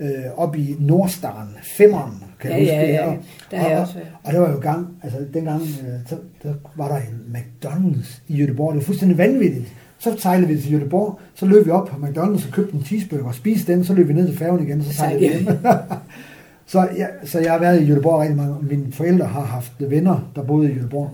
Ja. 0.00 0.06
øh, 0.06 0.24
op 0.38 0.56
i 0.56 0.76
Nordstaren, 0.80 1.48
Femmeren, 1.62 2.24
kan 2.40 2.50
Ja, 2.50 2.56
jeg 2.56 2.64
huske 2.64 2.76
ja, 2.76 2.86
det 2.86 2.92
ja. 2.94 3.06
og, 3.06 3.16
Der 3.50 3.56
har 3.56 3.68
jeg 3.68 3.76
og, 3.76 3.82
også 3.82 3.94
været. 3.94 4.06
og 4.24 4.32
det 4.32 4.40
var 4.40 4.50
jo 4.50 4.58
gang, 4.58 4.86
altså 5.02 5.18
dengang, 5.34 5.62
øh, 5.62 6.08
så, 6.08 6.16
der 6.42 6.54
var 6.76 6.88
der 6.88 6.96
en 6.96 7.36
McDonald's 7.36 8.20
i 8.28 8.42
Göteborg, 8.44 8.68
det 8.72 8.76
var 8.76 8.80
fuldstændig 8.80 9.18
vanvittigt. 9.18 9.72
Så 9.98 10.14
sejlede 10.18 10.48
vi 10.48 10.60
til 10.60 10.76
Göteborg, 10.80 11.18
så 11.34 11.46
løb 11.46 11.66
vi 11.66 11.70
op 11.70 11.88
på 11.88 12.06
McDonald's 12.06 12.46
og 12.48 12.52
købte 12.52 12.74
en 12.76 12.84
cheeseburger 12.84 13.24
og 13.24 13.34
spiste 13.34 13.72
den, 13.72 13.84
så 13.84 13.94
løb 13.94 14.08
vi 14.08 14.12
ned 14.12 14.26
til 14.28 14.38
færgen 14.38 14.66
igen, 14.66 14.82
så 14.84 14.92
sejlede 14.92 15.20
vi 15.20 15.26
hjem. 15.28 15.46
så, 16.66 16.88
ja, 16.96 17.06
så 17.24 17.38
jeg 17.40 17.52
har 17.52 17.58
været 17.58 17.82
i 17.82 17.92
Göteborg 17.92 18.20
rigtig 18.20 18.36
mange, 18.36 18.54
mine 18.62 18.92
forældre 18.92 19.26
har 19.26 19.44
haft 19.44 19.72
venner, 19.78 20.30
der 20.36 20.42
boede 20.42 20.70
i 20.72 20.74
Göteborg. 20.74 21.08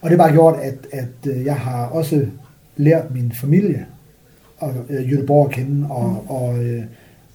Og 0.00 0.10
det 0.10 0.10
har 0.10 0.16
bare 0.16 0.32
gjort, 0.32 0.54
at, 0.62 0.74
at 0.92 1.30
øh, 1.36 1.44
jeg 1.44 1.56
har 1.56 1.86
også 1.86 2.26
lært 2.76 3.14
min 3.14 3.32
familie 3.40 3.86
og 4.58 4.74
øh, 4.90 5.08
Göteborg 5.08 5.46
at 5.48 5.52
kende, 5.54 5.86
og, 5.90 6.24
og, 6.30 6.64
øh, 6.64 6.82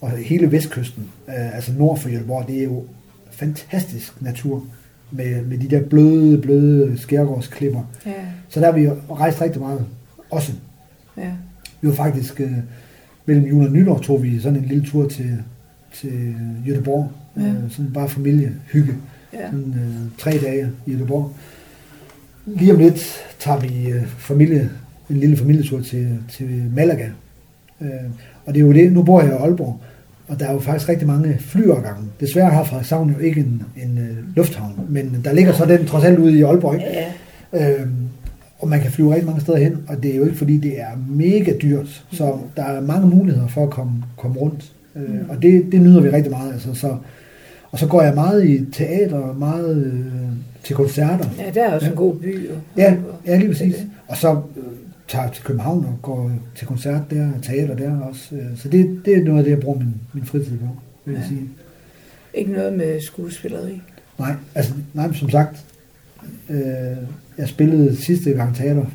og 0.01 0.09
hele 0.11 0.51
vestkysten, 0.51 1.03
øh, 1.28 1.55
altså 1.55 1.74
nord 1.78 1.97
for 1.99 2.09
Göteborg, 2.09 2.47
det 2.47 2.59
er 2.59 2.63
jo 2.63 2.84
fantastisk 3.32 4.22
natur 4.22 4.63
med, 5.11 5.45
med 5.45 5.57
de 5.57 5.67
der 5.69 5.82
bløde, 5.84 6.41
bløde 6.41 6.97
skærgårdsklipper. 6.97 7.82
Ja, 8.05 8.11
Så 8.49 8.59
der 8.59 8.65
har 8.65 8.74
vi 8.80 8.89
rejst 9.11 9.41
rigtig 9.41 9.61
meget 9.61 9.86
også. 10.30 10.51
ja. 11.17 11.32
Vi 11.82 11.88
var 11.88 11.93
faktisk 11.93 12.39
øh, 12.41 12.51
mellem 13.26 13.45
jul 13.45 13.65
og 13.65 13.72
nytår 13.72 13.99
tog 13.99 14.24
vi 14.24 14.39
sådan 14.39 14.59
en 14.59 14.65
lille 14.65 14.86
tur 14.86 15.07
til, 15.09 15.38
til 15.93 16.36
Göteborg. 16.67 17.07
Ja. 17.41 17.47
Øh, 17.47 17.55
sådan 17.72 17.91
bare 17.93 18.09
familiehygge. 18.09 18.93
ja. 19.34 19.45
Sådan, 19.45 19.74
øh, 19.78 20.11
tre 20.17 20.32
dage 20.32 20.69
i 20.86 20.93
Göteborg. 20.95 21.30
Lige 22.45 22.74
om 22.74 22.80
lidt 22.80 23.15
tager 23.39 23.59
vi 23.59 23.89
øh, 23.89 24.07
familie, 24.07 24.69
en 25.12 25.18
lille 25.18 25.38
familietur 25.38 25.82
til, 25.82 26.07
til 26.30 26.64
Malaga. 26.76 27.05
Øh, 27.82 27.88
og 28.45 28.53
det 28.53 28.62
er 28.62 28.66
jo 28.66 28.74
det, 28.74 28.93
nu 28.93 29.03
bor 29.03 29.22
jeg 29.22 29.30
i 29.30 29.34
Aalborg, 29.34 29.80
og 30.28 30.39
der 30.39 30.45
er 30.47 30.53
jo 30.53 30.59
faktisk 30.59 30.89
rigtig 30.89 31.07
mange 31.07 31.38
flyovergange. 31.39 32.03
Desværre 32.20 32.49
har 32.49 32.64
Frederikshavn 32.64 33.09
jo 33.09 33.20
ikke 33.20 33.39
en, 33.41 33.64
en 33.84 33.97
øh, 33.97 34.36
lufthavn, 34.38 34.74
men 34.89 35.22
der 35.24 35.34
ligger 35.34 35.53
så 35.53 35.66
den 35.66 35.86
trods 35.86 36.03
alt 36.03 36.20
ude 36.20 36.38
i 36.39 36.41
Aalborg, 36.41 36.74
ikke? 36.74 36.86
ja. 37.53 37.82
Øhm, 37.82 37.91
og 38.59 38.68
man 38.68 38.82
kan 38.82 38.91
flyve 38.91 39.09
rigtig 39.12 39.26
mange 39.26 39.41
steder 39.41 39.57
hen, 39.57 39.78
og 39.88 40.03
det 40.03 40.12
er 40.12 40.18
jo 40.18 40.26
ikke 40.26 40.38
fordi, 40.38 40.57
det 40.57 40.80
er 40.82 40.88
mega 41.09 41.51
dyrt. 41.62 42.05
Så 42.12 42.38
der 42.57 42.64
er 42.64 42.82
mange 42.82 43.07
muligheder 43.09 43.47
for 43.47 43.64
at 43.64 43.70
komme, 43.70 43.91
komme 44.18 44.38
rundt. 44.38 44.64
Øh, 44.64 44.72
Mm. 44.95 45.30
Og 45.30 45.41
det, 45.41 45.66
det 45.72 45.82
nyder 45.82 46.01
vi 46.01 46.09
rigtig 46.09 46.32
meget. 46.32 46.53
Altså, 46.53 46.74
så, 46.74 46.95
og 47.72 47.80
så 47.80 47.88
går 47.88 48.01
jeg 48.01 48.16
meget 48.16 48.45
i 48.45 48.66
teater, 48.72 49.34
meget 49.34 49.78
øh, 49.78 50.01
til 50.64 50.76
koncerter. 50.76 51.26
ja, 51.39 51.51
der 51.53 51.64
er 51.68 51.74
også 51.74 51.86
Ja. 51.86 51.91
en 51.91 51.97
god 51.97 52.16
by. 52.16 52.47
Jo. 52.49 52.53
Ja, 52.78 52.95
ja 53.28 53.38
lige 53.38 53.47
præcis. 53.49 53.76
Og 54.07 54.18
så 54.18 54.32
øh, 54.32 54.64
tager 55.12 55.24
jeg 55.26 55.34
til 55.34 55.43
København 55.43 55.86
og 55.86 55.97
går 56.01 56.32
til 56.55 56.68
koncert 56.68 57.01
der, 57.12 57.28
og 57.38 57.43
teater 57.43 57.76
der 57.76 57.99
også. 57.99 58.36
Øh, 58.36 58.57
Så 58.57 58.70
det, 58.70 59.01
det 59.05 59.18
er 59.18 59.24
noget 59.24 59.38
af 59.38 59.43
det, 59.43 59.51
jeg 59.51 59.59
bruger 59.59 59.80
min, 59.80 59.93
min 60.14 60.26
fritid 60.26 60.57
på, 60.57 60.66
vil 61.05 61.14
jeg 61.14 61.22
Ja. 61.24 61.28
sige. 61.28 61.41
Ikke 62.34 62.51
noget 62.51 62.74
med 62.78 63.01
skuespilleri. 63.01 63.82
Nej, 64.20 64.34
altså, 64.55 64.74
nej, 64.93 65.14
som 65.14 65.30
sagt, 65.30 65.66
øh, 66.49 66.59
jeg 67.38 67.47
spillede 67.47 67.95
sidste 67.95 68.32
gang 68.32 68.55
teater 68.55 68.86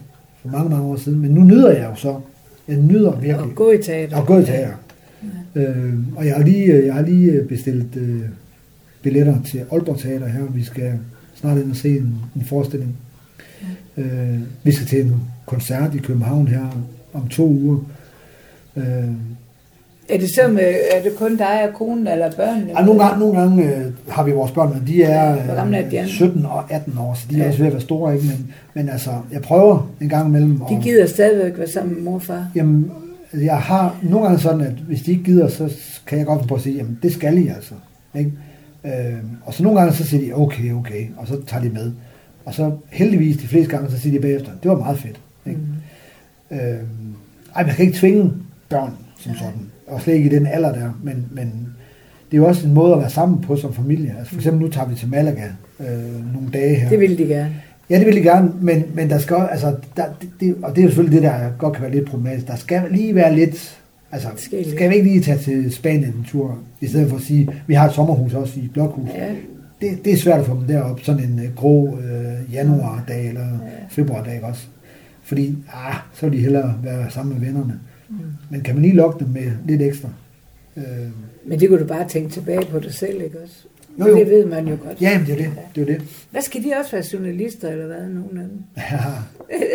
for 0.43 0.49
mange, 0.49 0.71
mange 0.71 0.85
år 0.85 0.97
siden, 0.97 1.21
men 1.21 1.31
nu 1.31 1.45
nyder 1.45 1.71
jeg 1.73 1.89
jo 1.91 1.95
så. 1.95 2.21
Jeg 2.69 2.77
nyder 2.77 3.11
virkelig 3.21 3.39
Og 3.51 3.55
gå 3.55 3.71
i 3.71 3.83
teater. 3.83 4.17
at 4.21 4.27
gå 4.27 4.39
i 4.39 4.45
teater. 4.45 4.75
Øh, 5.55 5.95
og 6.17 6.27
jeg 6.27 6.35
har 6.37 6.43
lige, 6.45 6.87
jeg 6.87 6.95
har 6.95 7.03
lige 7.03 7.43
bestilt 7.49 7.97
øh, 7.97 8.21
billetter 9.03 9.43
til 9.43 9.59
Aalborg 9.73 9.99
Teater 9.99 10.27
her, 10.27 10.45
vi 10.45 10.65
skal 10.65 10.93
snart 11.35 11.59
ind 11.59 11.71
og 11.71 11.77
se 11.77 11.99
en, 11.99 12.15
en 12.37 12.45
forestilling. 12.45 12.97
Øh, 13.97 14.41
vi 14.65 14.73
skal 14.73 14.87
til 14.87 15.01
en 15.01 15.21
koncert 15.47 15.95
i 15.95 15.99
København 15.99 16.49
her 16.49 16.67
om 17.15 17.29
to 17.29 17.47
uger. 17.47 17.79
Øh, 18.77 18.85
Er 20.09 20.19
det 20.19 20.31
så 20.31 20.49
med, 20.49 20.75
er 20.95 21.03
det 21.03 21.13
kun 21.19 21.37
dig 21.37 21.69
og 21.69 21.75
konen 21.75 22.07
eller 22.07 22.31
børnene? 22.33 22.67
Ja, 22.79 22.85
nogle 22.85 23.05
gange, 23.05 23.19
nogle 23.21 23.41
gange 23.41 23.75
øh, 23.77 23.93
har 24.09 24.23
vi 24.25 24.33
vores 24.33 24.51
børn, 24.53 24.73
men 24.75 24.87
de 24.87 25.03
er, 25.03 25.55
gamle 25.55 25.77
er 25.77 25.89
de 25.91 25.97
øh, 25.97 26.03
andre? 26.03 26.13
17 26.13 26.47
og 26.47 26.73
18 26.73 26.99
år, 26.99 27.15
så 27.15 27.27
de 27.31 27.35
er 27.35 27.39
Ja. 27.43 27.47
også 27.49 27.59
ved 27.59 27.67
at 27.67 27.73
være 27.73 27.83
store, 27.83 28.15
ikke? 28.15 28.27
Men, 28.27 28.53
men 28.75 28.89
altså, 28.89 29.11
jeg 29.33 29.43
prøver 29.43 29.91
en 30.01 30.09
gang 30.09 30.29
imellem. 30.29 30.59
De 30.71 30.81
gider 30.83 31.07
stadigvæk 31.07 31.59
være 31.59 31.69
sammen 31.69 31.95
med 31.95 32.03
mor 32.03 32.15
og 32.15 32.23
far. 32.23 32.49
Jamen, 32.55 32.91
jeg 33.35 33.57
har 33.59 33.97
nogle 34.03 34.27
gange 34.27 34.41
sådan, 34.43 34.61
at 34.61 34.73
hvis 34.73 35.03
de 35.03 35.11
ikke 35.11 35.25
gider, 35.25 35.49
så 35.49 35.73
kan 36.07 36.19
jeg 36.19 36.27
godt 36.27 36.49
på 36.49 36.55
at 36.55 36.61
sige, 36.61 36.77
jamen 36.77 36.99
det 37.03 37.13
skal 37.13 37.39
I 37.39 37.49
altså. 37.49 37.75
Ikke? 38.19 38.33
Øh, 38.85 38.93
og 39.45 39.55
så 39.55 39.63
nogle 39.63 39.79
gange, 39.79 39.95
så 39.95 40.05
siger 40.05 40.25
de, 40.25 40.33
okay, 40.43 40.73
okay, 40.73 41.07
og 41.17 41.27
så 41.27 41.37
tager 41.47 41.63
de 41.63 41.69
med. 41.69 41.93
Og 42.45 42.55
så 42.55 42.71
heldigvis 42.91 43.37
de 43.37 43.47
fleste 43.49 43.71
gange, 43.71 43.91
så 43.91 43.99
siger 43.99 44.13
de 44.17 44.23
bagefter, 44.23 44.51
det 44.63 44.71
var 44.71 44.77
meget 44.79 44.99
fedt. 44.99 45.21
Mm. 46.51 46.57
Øh, 46.57 46.81
ej, 47.57 47.67
man 47.67 47.75
kan 47.75 47.85
ikke 47.85 47.99
tvinge 47.99 48.33
børn 48.69 48.93
som 49.21 49.35
sådan. 49.35 49.61
Og 49.87 50.01
slet 50.01 50.15
ikke 50.15 50.31
i 50.31 50.35
den 50.35 50.47
alder 50.47 50.73
der. 50.73 50.91
Men, 51.03 51.27
men 51.33 51.47
det 52.31 52.37
er 52.37 52.39
jo 52.39 52.47
også 52.47 52.67
en 52.67 52.75
måde 52.75 52.93
at 52.93 53.01
være 53.01 53.11
sammen 53.11 53.41
på 53.41 53.57
som 53.57 53.75
familie. 53.75 54.15
Altså 54.19 54.33
for 54.33 54.37
eksempel 54.41 54.63
nu 54.63 54.69
tager 54.69 54.89
vi 54.89 54.95
til 54.95 55.09
Malaga 55.09 55.49
øh, 55.81 56.35
nogle 56.35 56.49
dage 56.53 56.75
her. 56.75 56.89
Det 56.89 57.01
ville 57.01 57.19
de 57.19 57.27
gerne. 57.27 57.55
Ja, 57.91 57.99
det 57.99 58.07
vil 58.07 58.15
jeg 58.15 58.25
gerne, 58.25 58.53
men, 58.61 58.85
men 58.95 59.11
der 59.11 59.19
skal 59.19 59.37
altså, 59.51 59.75
der, 59.97 60.05
det, 60.41 60.57
og 60.63 60.71
det 60.71 60.79
er 60.79 60.83
jo 60.83 60.89
selvfølgelig 60.89 61.23
det, 61.23 61.31
der 61.31 61.51
godt 61.59 61.75
kan 61.75 61.83
være 61.83 61.93
lidt 61.93 62.11
problematisk. 62.11 62.47
Der 62.47 62.57
skal 62.57 62.83
lige 62.91 63.15
være 63.15 63.35
lidt, 63.35 63.81
altså, 64.13 64.29
Skal 64.37 64.71
skal 64.71 64.91
vi 64.91 64.95
ikke 64.95 65.09
lige 65.09 65.23
tage 65.23 65.39
til 65.39 65.73
Spanien 65.73 66.05
en 66.05 66.25
tur, 66.29 66.59
i 66.81 66.87
stedet 66.87 67.09
for 67.09 67.17
at 67.17 67.23
sige, 67.23 67.49
vi 67.67 67.75
har 67.75 67.89
et 67.89 67.95
sommerhus 67.95 68.35
også 68.35 68.61
i 68.61 68.71
Blokhus. 68.75 69.09
Ja. 69.15 69.29
Det, 69.81 70.05
det 70.05 70.13
er 70.13 70.17
svært 70.17 70.41
at 70.41 70.47
få 70.47 70.55
dem 70.55 70.63
derop, 70.63 71.01
sådan 71.03 71.25
en 71.25 71.39
øh, 71.39 71.55
grå 71.55 71.99
øh, 71.99 72.55
januardag 72.55 73.29
eller 73.29 73.47
februardag 73.91 74.35
ikke 74.35 74.47
også. 74.47 74.67
Fordi, 75.27 75.57
ah, 75.75 75.95
så 76.15 76.27
vil 76.29 76.39
de 76.39 76.43
hellere 76.43 76.79
være 76.83 77.11
sammen 77.11 77.39
med 77.39 77.47
vennerne. 77.47 77.81
Mm. 78.09 78.17
Men 78.51 78.61
kan 78.61 78.75
man 78.75 78.83
lige 78.83 78.95
lokke 78.95 79.25
dem 79.25 79.29
med 79.33 79.53
lidt 79.67 79.83
ekstra? 79.83 80.09
Øh, 80.77 80.85
Men 81.45 81.61
det 81.61 81.69
kunne 81.69 81.81
du 81.81 81.87
bare 81.87 82.09
tænke 82.09 82.31
tilbage 82.31 82.67
på 82.71 82.79
dig 82.79 82.95
selv, 82.95 83.23
ikke 83.23 83.41
også? 83.43 83.55
Jo, 84.01 84.07
jo. 84.07 84.17
Det 84.19 84.31
ved 84.31 84.47
man 84.47 84.69
jo 84.69 84.77
godt. 84.85 85.03
ja, 85.03 85.11
jamen, 85.11 85.27
det 85.27 85.33
er 85.33 85.37
det. 85.37 85.51
det, 85.75 85.81
er 85.83 85.87
det. 85.87 86.27
Hvad 86.31 86.43
skal 86.43 86.63
de 86.65 86.73
også 86.81 86.93
være 86.93 87.05
journalister, 87.13 87.69
eller 87.71 87.87
hvad, 87.87 88.09
nogen 88.09 88.39
af 88.39 88.45
dem? 88.45 88.63
Ja, 88.77 88.99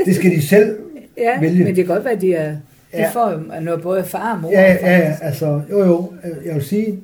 det 0.05 0.15
skal 0.15 0.31
de 0.31 0.41
selv 0.41 0.77
Ja, 1.17 1.39
Vælge. 1.39 1.57
men 1.63 1.67
det 1.75 1.75
kan 1.75 1.85
godt 1.95 2.03
være, 2.03 2.13
at 2.13 2.21
de, 2.21 2.33
er, 2.33 2.51
de 2.51 2.57
Ja. 2.93 3.09
får 3.13 3.31
jo 3.31 3.61
noget 3.61 3.81
både 3.81 4.03
far 4.03 4.35
og 4.35 4.41
mor. 4.41 4.51
Ja, 4.51 4.61
ja, 4.73 4.97
ja, 4.97 5.17
altså, 5.21 5.61
jo 5.71 5.79
jo, 5.85 6.13
jeg 6.45 6.55
vil 6.55 6.63
sige, 6.63 6.99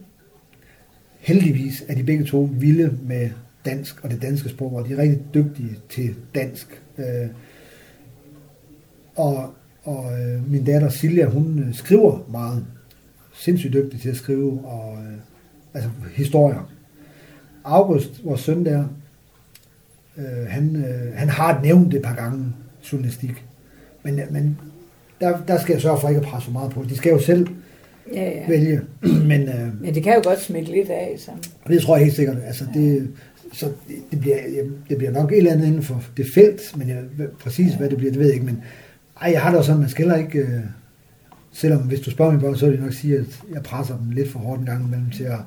heldigvis 1.19 1.83
er 1.87 1.95
de 1.95 2.03
begge 2.03 2.23
to 2.25 2.49
vilde 2.59 2.91
med 3.07 3.29
dansk 3.65 4.03
og 4.03 4.11
det 4.11 4.21
danske 4.21 4.49
sprog, 4.49 4.73
og 4.73 4.87
de 4.87 4.93
er 4.93 4.97
rigtig 4.97 5.19
dygtige 5.33 5.69
til 5.89 6.15
dansk. 6.35 6.81
Øh, 6.97 7.05
og 9.17 9.53
og 9.83 10.19
øh, 10.19 10.51
min 10.51 10.63
datter 10.63 10.89
Silja, 10.89 11.25
hun 11.25 11.59
øh, 11.59 11.75
skriver 11.75 12.19
meget, 12.31 12.65
sindssygt 13.33 13.73
dygtig 13.73 14.01
til 14.01 14.09
at 14.09 14.15
skrive, 14.15 14.61
og 14.65 14.97
øh, 14.97 15.17
altså 15.73 15.89
historier. 16.15 16.71
August, 17.63 18.25
vores 18.25 18.41
søn 18.41 18.65
der, 18.65 18.85
øh, 20.17 20.47
han, 20.47 20.75
øh, 20.75 21.13
han 21.15 21.29
har 21.29 21.61
nævnt 21.63 21.91
det 21.91 21.97
et 21.97 22.03
par 22.03 22.15
gange, 22.15 22.45
journalistik. 22.91 23.45
Men, 24.03 24.19
men 24.31 24.59
der, 25.21 25.37
der 25.47 25.59
skal 25.59 25.73
jeg 25.73 25.81
sørge 25.81 25.99
for 25.99 26.09
ikke 26.09 26.21
at 26.21 26.27
presse 26.27 26.45
for 26.45 26.53
meget 26.53 26.71
på. 26.71 26.83
De 26.89 26.97
skal 26.97 27.11
jo 27.11 27.19
selv 27.19 27.47
Ja, 28.13 28.29
ja. 28.29 28.47
vælge. 28.47 28.81
Men 29.31 29.41
øh, 29.41 29.81
Men 29.81 29.95
det 29.95 30.03
kan 30.03 30.15
jo 30.15 30.21
godt 30.23 30.41
smitte 30.41 30.71
lidt 30.71 30.89
af, 30.89 31.15
så. 31.17 31.31
det 31.67 31.81
tror 31.81 31.95
jeg 31.95 32.05
helt 32.05 32.15
sikkert. 32.15 32.37
Altså, 32.45 32.65
det, 32.73 33.09
så 33.53 33.71
det, 34.11 34.19
bliver, 34.19 34.37
det 34.89 34.97
bliver 34.97 35.11
nok 35.11 35.31
et 35.31 35.37
eller 35.37 35.51
andet 35.51 35.67
inden 35.67 35.83
for 35.83 36.03
det 36.17 36.25
felt, 36.33 36.77
men 36.77 36.89
jeg, 36.89 37.03
præcis 37.39 37.73
hvad 37.73 37.89
det 37.89 37.97
bliver, 37.97 38.11
det 38.11 38.19
ved 38.19 38.27
jeg 38.27 38.33
ikke. 38.35 38.45
Men 38.45 38.63
ej, 39.21 39.31
jeg 39.31 39.41
har 39.41 39.49
det 39.49 39.57
også 39.57 39.67
sådan, 39.67 39.81
man 39.81 39.89
skal 39.89 40.05
heller 40.05 40.25
ikke... 40.25 40.39
Øh, 40.39 40.61
selvom 41.51 41.81
hvis 41.81 41.99
du 41.99 42.11
spørger 42.11 42.31
min 42.31 42.41
børn, 42.41 42.57
så 42.57 42.65
vil 42.69 42.77
de 42.77 42.83
nok 42.83 42.93
sige, 42.93 43.17
at 43.17 43.43
jeg 43.53 43.63
presser 43.63 43.97
dem 43.97 44.09
lidt 44.09 44.31
for 44.31 44.39
hårdt 44.39 44.59
en 44.59 44.65
gang 44.65 44.85
imellem 44.85 45.09
til 45.09 45.23
at, 45.23 45.39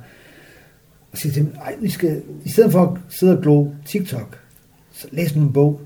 at 1.12 1.18
sige 1.18 1.32
til 1.32 1.44
dem, 1.44 1.54
ej, 1.64 1.76
vi 1.80 1.90
skal, 1.90 2.22
i 2.44 2.48
stedet 2.48 2.72
for 2.72 2.86
at 2.86 2.98
sidde 3.08 3.36
og 3.36 3.42
glo 3.42 3.70
TikTok, 3.84 4.38
så 4.92 5.08
læs 5.12 5.36
nu 5.36 5.42
en 5.42 5.52
bog. 5.52 5.80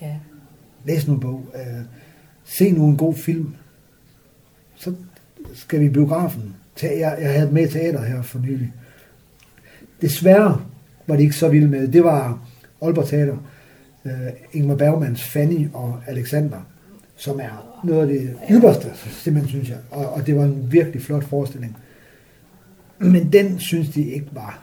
Ja. 0.00 0.16
Læs 0.84 1.06
nu 1.06 1.14
en 1.14 1.20
bog. 1.20 1.44
Øh, 1.54 1.84
se 2.44 2.70
nu 2.70 2.88
en 2.88 2.96
god 2.96 3.14
film. 3.14 3.54
Så 4.76 4.94
skal 5.54 5.80
vi 5.80 5.84
i 5.84 5.88
biografen. 5.88 6.56
Jeg, 6.82 7.18
jeg 7.20 7.32
havde 7.32 7.52
med 7.52 7.68
i 7.68 7.72
teater 7.72 8.04
her 8.04 8.22
for 8.22 8.38
nylig. 8.38 8.72
Desværre 10.00 10.62
var 11.06 11.16
de 11.16 11.22
ikke 11.22 11.36
så 11.36 11.48
vilde 11.48 11.68
med 11.68 11.80
det. 11.80 11.92
Det 11.92 12.04
var 12.04 12.48
Aalborg 12.82 13.08
Teater. 13.08 13.36
Øh, 14.04 14.12
Ingmar 14.52 14.74
Bergmans 14.74 15.22
Fanny 15.22 15.68
og 15.72 16.00
Alexander, 16.06 16.60
som 17.18 17.40
er 17.40 17.80
noget 17.84 18.00
af 18.00 18.06
det 18.08 18.34
ypperste, 18.50 18.86
simpelthen 19.10 19.48
synes 19.48 19.68
jeg. 19.68 19.78
Og, 19.90 20.08
og 20.12 20.26
det 20.26 20.36
var 20.36 20.44
en 20.44 20.66
virkelig 20.72 21.02
flot 21.02 21.24
forestilling. 21.24 21.76
Men 22.98 23.32
den 23.32 23.58
synes 23.60 23.88
de 23.88 24.02
ikke 24.10 24.26
var 24.32 24.62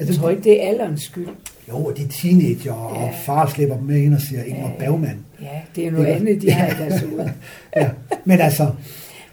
Jeg 0.00 0.08
tror 0.08 0.30
ikke, 0.30 0.42
det 0.42 0.64
er 0.64 0.68
alderens 0.68 1.02
skyld. 1.02 1.28
Jo, 1.68 1.92
de 1.96 2.02
er 2.02 2.08
teenager, 2.08 2.72
og 2.72 2.96
Ja. 3.06 3.10
far 3.24 3.46
slipper 3.46 3.76
dem 3.76 3.84
med 3.86 3.96
ind 3.96 4.14
og 4.14 4.20
siger, 4.20 4.42
Ingmar 4.44 4.68
Ja. 4.68 4.78
Bergman. 4.78 5.18
Ja, 5.42 5.60
det 5.76 5.86
er 5.86 5.90
noget 5.90 6.06
Det 6.06 6.12
er- 6.14 6.18
andet, 6.20 6.42
de 6.42 6.50
har 6.50 6.66
i 6.66 6.88
deres 6.88 7.00
hoved. 7.10 7.28
Ja. 7.76 7.90
Men 8.24 8.40
altså, 8.40 8.70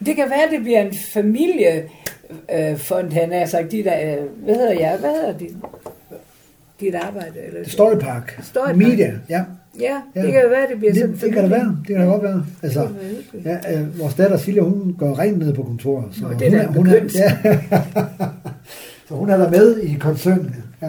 Det 0.06 0.16
kan 0.16 0.26
være, 0.30 0.52
det 0.58 0.62
bliver 0.64 0.82
en 0.82 0.94
familiefond, 1.14 3.12
han 3.14 3.32
har 3.32 3.46
sagt. 3.46 3.72
De 3.72 3.84
der, 3.84 4.18
øh, 4.18 4.26
hvad 4.44 4.56
hedder 4.56 4.80
jeg? 4.80 4.98
Hvad 5.00 5.10
hedder 5.12 5.38
dit, 5.38 5.56
dit 6.80 6.96
arbejde? 6.96 7.40
Eller? 7.48 7.70
Story 7.70 7.96
Park, 8.00 8.40
Story 8.44 8.66
Park. 8.66 8.76
Media, 8.78 9.14
ja. 9.30 9.44
Ja, 9.80 10.02
Ja. 10.16 10.22
det 10.24 10.32
kan 10.34 10.42
jo 10.44 10.50
være, 10.50 10.68
det 10.72 10.78
bliver 10.78 10.94
sådan 10.94 11.10
en 11.10 11.14
Det, 11.16 11.22
det 11.22 11.34
kan 11.34 11.44
da 11.44 11.50
være, 11.50 11.78
det 11.80 11.88
kan 11.88 11.96
da 11.98 12.04
godt 12.06 12.24
være. 12.24 12.46
Altså, 12.64 12.82
Det 12.82 13.44
kan 13.44 13.52
ja, 13.72 13.80
øh, 13.82 14.00
vores 14.00 14.14
datter 14.14 14.38
Silja, 14.38 14.62
hun 14.62 14.96
går 15.00 15.20
rent 15.20 15.38
ned 15.40 15.54
på 15.54 15.64
kontoret. 15.64 16.06
Så 16.12 16.22
Nå, 16.22 16.28
hun, 16.28 16.40
det 16.40 16.48
er 16.48 16.52
da 16.58 16.64
en 16.68 16.74
hun 16.74 16.88
er, 16.88 16.94
ja. 16.94 17.38
så 19.08 19.16
hun 19.16 19.30
er 19.30 19.38
der 19.38 19.52
med 19.52 19.78
i 19.78 19.94
koncernen. 20.00 20.56
Ja, 20.82 20.88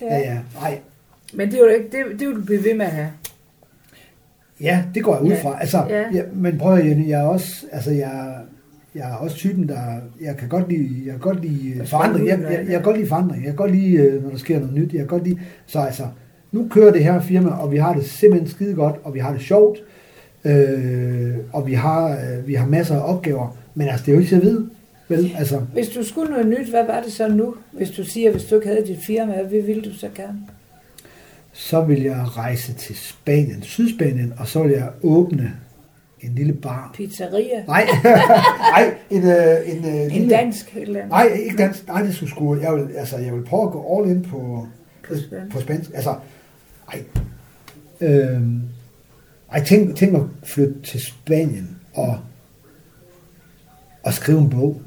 ja, 0.00 0.18
ja. 0.18 0.38
Nej, 0.60 0.78
Men 1.34 1.48
det 1.48 1.54
er 1.54 1.58
jo 1.58 1.66
ikke, 1.68 1.84
det, 1.84 2.20
det 2.20 2.28
vil 2.28 2.36
du 2.36 2.40
blive 2.44 2.64
ved 2.64 2.74
med 2.74 2.86
at 2.86 2.92
have. 2.92 3.08
Ja, 4.60 4.82
det 4.94 5.02
går 5.04 5.14
jeg 5.14 5.22
ud 5.24 5.28
Ja. 5.30 5.42
fra. 5.42 5.60
Altså, 5.60 5.84
Ja. 5.88 6.02
ja. 6.14 6.22
men 6.34 6.58
prøv 6.58 6.74
at 6.78 6.86
Jenny, 6.86 7.08
jeg 7.08 7.20
er 7.20 7.24
også, 7.26 7.66
altså 7.72 7.90
jeg, 7.90 8.34
jeg 8.94 9.10
er 9.10 9.14
også 9.14 9.36
typen, 9.36 9.68
der, 9.68 9.80
jeg 10.20 10.36
kan 10.36 10.48
godt 10.48 10.68
lide, 10.68 11.02
jeg 11.04 11.12
kan 11.12 11.20
godt 11.20 11.40
lide 11.44 11.86
forandring. 11.86 12.28
Jeg, 12.28 12.38
jeg, 12.42 12.50
jeg, 12.50 12.64
ja. 12.66 12.72
kan 12.72 12.82
godt 12.82 12.96
lide 12.96 13.08
forandring. 13.08 13.42
Jeg 13.42 13.48
kan 13.50 13.56
godt 13.56 13.70
lide, 13.72 13.92
øh, 13.96 14.22
når 14.22 14.30
der 14.30 14.36
sker 14.38 14.58
noget 14.60 14.74
nyt. 14.74 14.92
Jeg 14.92 14.98
kan 14.98 15.06
godt 15.08 15.24
lide, 15.24 15.38
så 15.66 15.78
altså, 15.80 16.02
nu 16.54 16.68
kører 16.70 16.92
det 16.92 17.04
her 17.04 17.20
firma, 17.20 17.50
og 17.50 17.72
vi 17.72 17.76
har 17.76 17.94
det 17.94 18.04
simpelthen 18.06 18.50
skide 18.50 18.74
godt, 18.74 18.96
og 19.04 19.14
vi 19.14 19.18
har 19.18 19.32
det 19.32 19.40
sjovt, 19.42 19.78
øh, 20.44 21.34
og 21.52 21.66
vi 21.66 21.72
har, 21.74 22.10
øh, 22.10 22.46
vi 22.48 22.54
har 22.54 22.66
masser 22.66 22.94
af 23.00 23.14
opgaver, 23.14 23.56
men 23.74 23.88
altså, 23.88 24.06
det 24.06 24.12
er 24.12 24.14
jo 24.14 24.20
ikke 24.20 24.30
til 24.30 24.36
at 24.36 24.42
vide, 24.42 24.68
vel? 25.08 25.32
Altså, 25.38 25.58
Hvis 25.72 25.88
du 25.88 26.04
skulle 26.04 26.30
noget 26.30 26.46
nyt, 26.46 26.70
hvad 26.70 26.86
var 26.86 27.02
det 27.02 27.12
så 27.12 27.28
nu? 27.28 27.54
Hvis 27.72 27.90
du 27.90 28.04
siger, 28.04 28.30
hvis 28.30 28.44
du 28.44 28.54
ikke 28.54 28.66
havde 28.68 28.86
dit 28.86 28.98
firma, 29.06 29.42
hvad 29.42 29.62
ville 29.62 29.82
du 29.82 29.94
så 29.94 30.08
gerne? 30.14 30.38
så 31.56 31.80
vil 31.80 32.02
jeg 32.02 32.24
rejse 32.36 32.74
til 32.74 32.96
Spanien, 32.96 33.62
Sydspanien, 33.62 34.32
og 34.38 34.48
så 34.48 34.62
vil 34.62 34.72
jeg 34.72 34.88
åbne 35.02 35.52
en 36.20 36.34
lille 36.34 36.52
bar. 36.52 36.90
Pizzeria? 36.94 37.64
Nej, 37.66 37.86
nej, 38.74 38.94
en, 39.10 39.22
øh, 39.22 39.76
en, 39.76 39.84
øh, 39.84 40.02
En 40.04 40.10
lille, 40.10 40.30
dansk 40.30 40.76
eller 40.76 40.98
andet? 41.00 41.10
Nej, 41.10 41.24
ikke 41.26 41.56
dansk. 41.56 41.86
Nej, 41.88 42.02
det 42.02 42.14
skulle 42.14 42.30
sgu... 42.30 42.56
Jeg 42.60 42.72
vil, 42.74 42.88
altså, 42.96 43.16
jeg 43.18 43.34
vil 43.34 43.42
prøve 43.44 43.62
at 43.62 43.70
gå 43.72 43.98
all 43.98 44.10
in 44.10 44.22
på, 44.22 44.66
På 45.08 45.14
spansk. 45.18 45.52
på 45.52 45.60
spansk. 45.60 45.90
Altså, 45.94 46.14
ej. 46.92 47.02
øh, 48.00 48.42
ej, 49.52 49.64
tænk, 49.64 49.96
tænk 49.96 50.14
at 50.14 50.22
flytte 50.42 50.74
til 50.82 51.00
Spanien 51.00 51.78
og, 51.94 52.18
og 54.02 54.12
skrive 54.12 54.38
en 54.38 54.50
bog. 54.50 54.80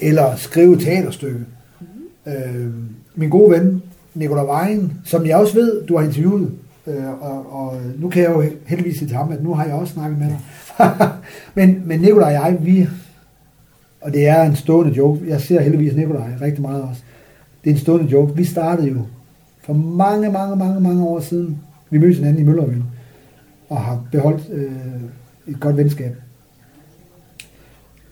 Eller 0.00 0.36
skrive 0.36 0.74
et 0.74 0.80
teaterstykke. 0.80 1.44
Mm-hmm. 1.80 2.32
Øh, 2.32 2.74
min 3.14 3.30
gode 3.30 3.50
ven, 3.50 3.82
Nicolai 4.14 4.46
Vejen, 4.46 5.00
som 5.04 5.26
jeg 5.26 5.36
også 5.36 5.54
ved, 5.54 5.86
du 5.86 5.96
har 5.96 6.04
interviewet, 6.04 6.52
øh, 6.86 7.22
og, 7.22 7.52
og 7.52 7.80
nu 7.98 8.08
kan 8.08 8.22
jeg 8.22 8.30
jo 8.30 8.44
heldigvis 8.66 8.98
sige 8.98 9.08
til 9.08 9.16
ham, 9.16 9.32
at 9.32 9.42
nu 9.42 9.54
har 9.54 9.64
jeg 9.64 9.74
også 9.74 9.92
snakket 9.92 10.18
med 10.18 10.26
dig. 10.28 10.38
men, 11.54 11.82
men 11.84 12.00
Nicolai 12.00 12.26
og 12.26 12.32
jeg, 12.32 12.58
vi, 12.60 12.88
og 14.00 14.12
det 14.12 14.26
er 14.26 14.42
en 14.42 14.56
stående 14.56 14.92
joke. 14.92 15.28
Jeg 15.28 15.40
ser 15.40 15.60
heldigvis 15.60 15.96
Nikolaj 15.96 16.30
rigtig 16.40 16.62
meget 16.62 16.82
også. 16.82 17.02
Det 17.64 17.70
er 17.70 17.74
en 17.74 17.80
stående 17.80 18.06
joke. 18.06 18.36
Vi 18.36 18.44
startede 18.44 18.88
jo 18.88 19.02
for 19.66 19.72
mange, 19.72 20.30
mange, 20.32 20.56
mange, 20.56 20.80
mange 20.80 21.04
år 21.04 21.20
siden. 21.20 21.58
Vi 21.90 21.98
mødte 21.98 22.14
hinanden 22.16 22.42
i 22.42 22.44
Møllerøen 22.44 22.84
og 23.68 23.80
har 23.80 24.04
beholdt 24.12 24.50
øh, 24.52 24.72
et 25.46 25.60
godt 25.60 25.76
venskab. 25.76 26.16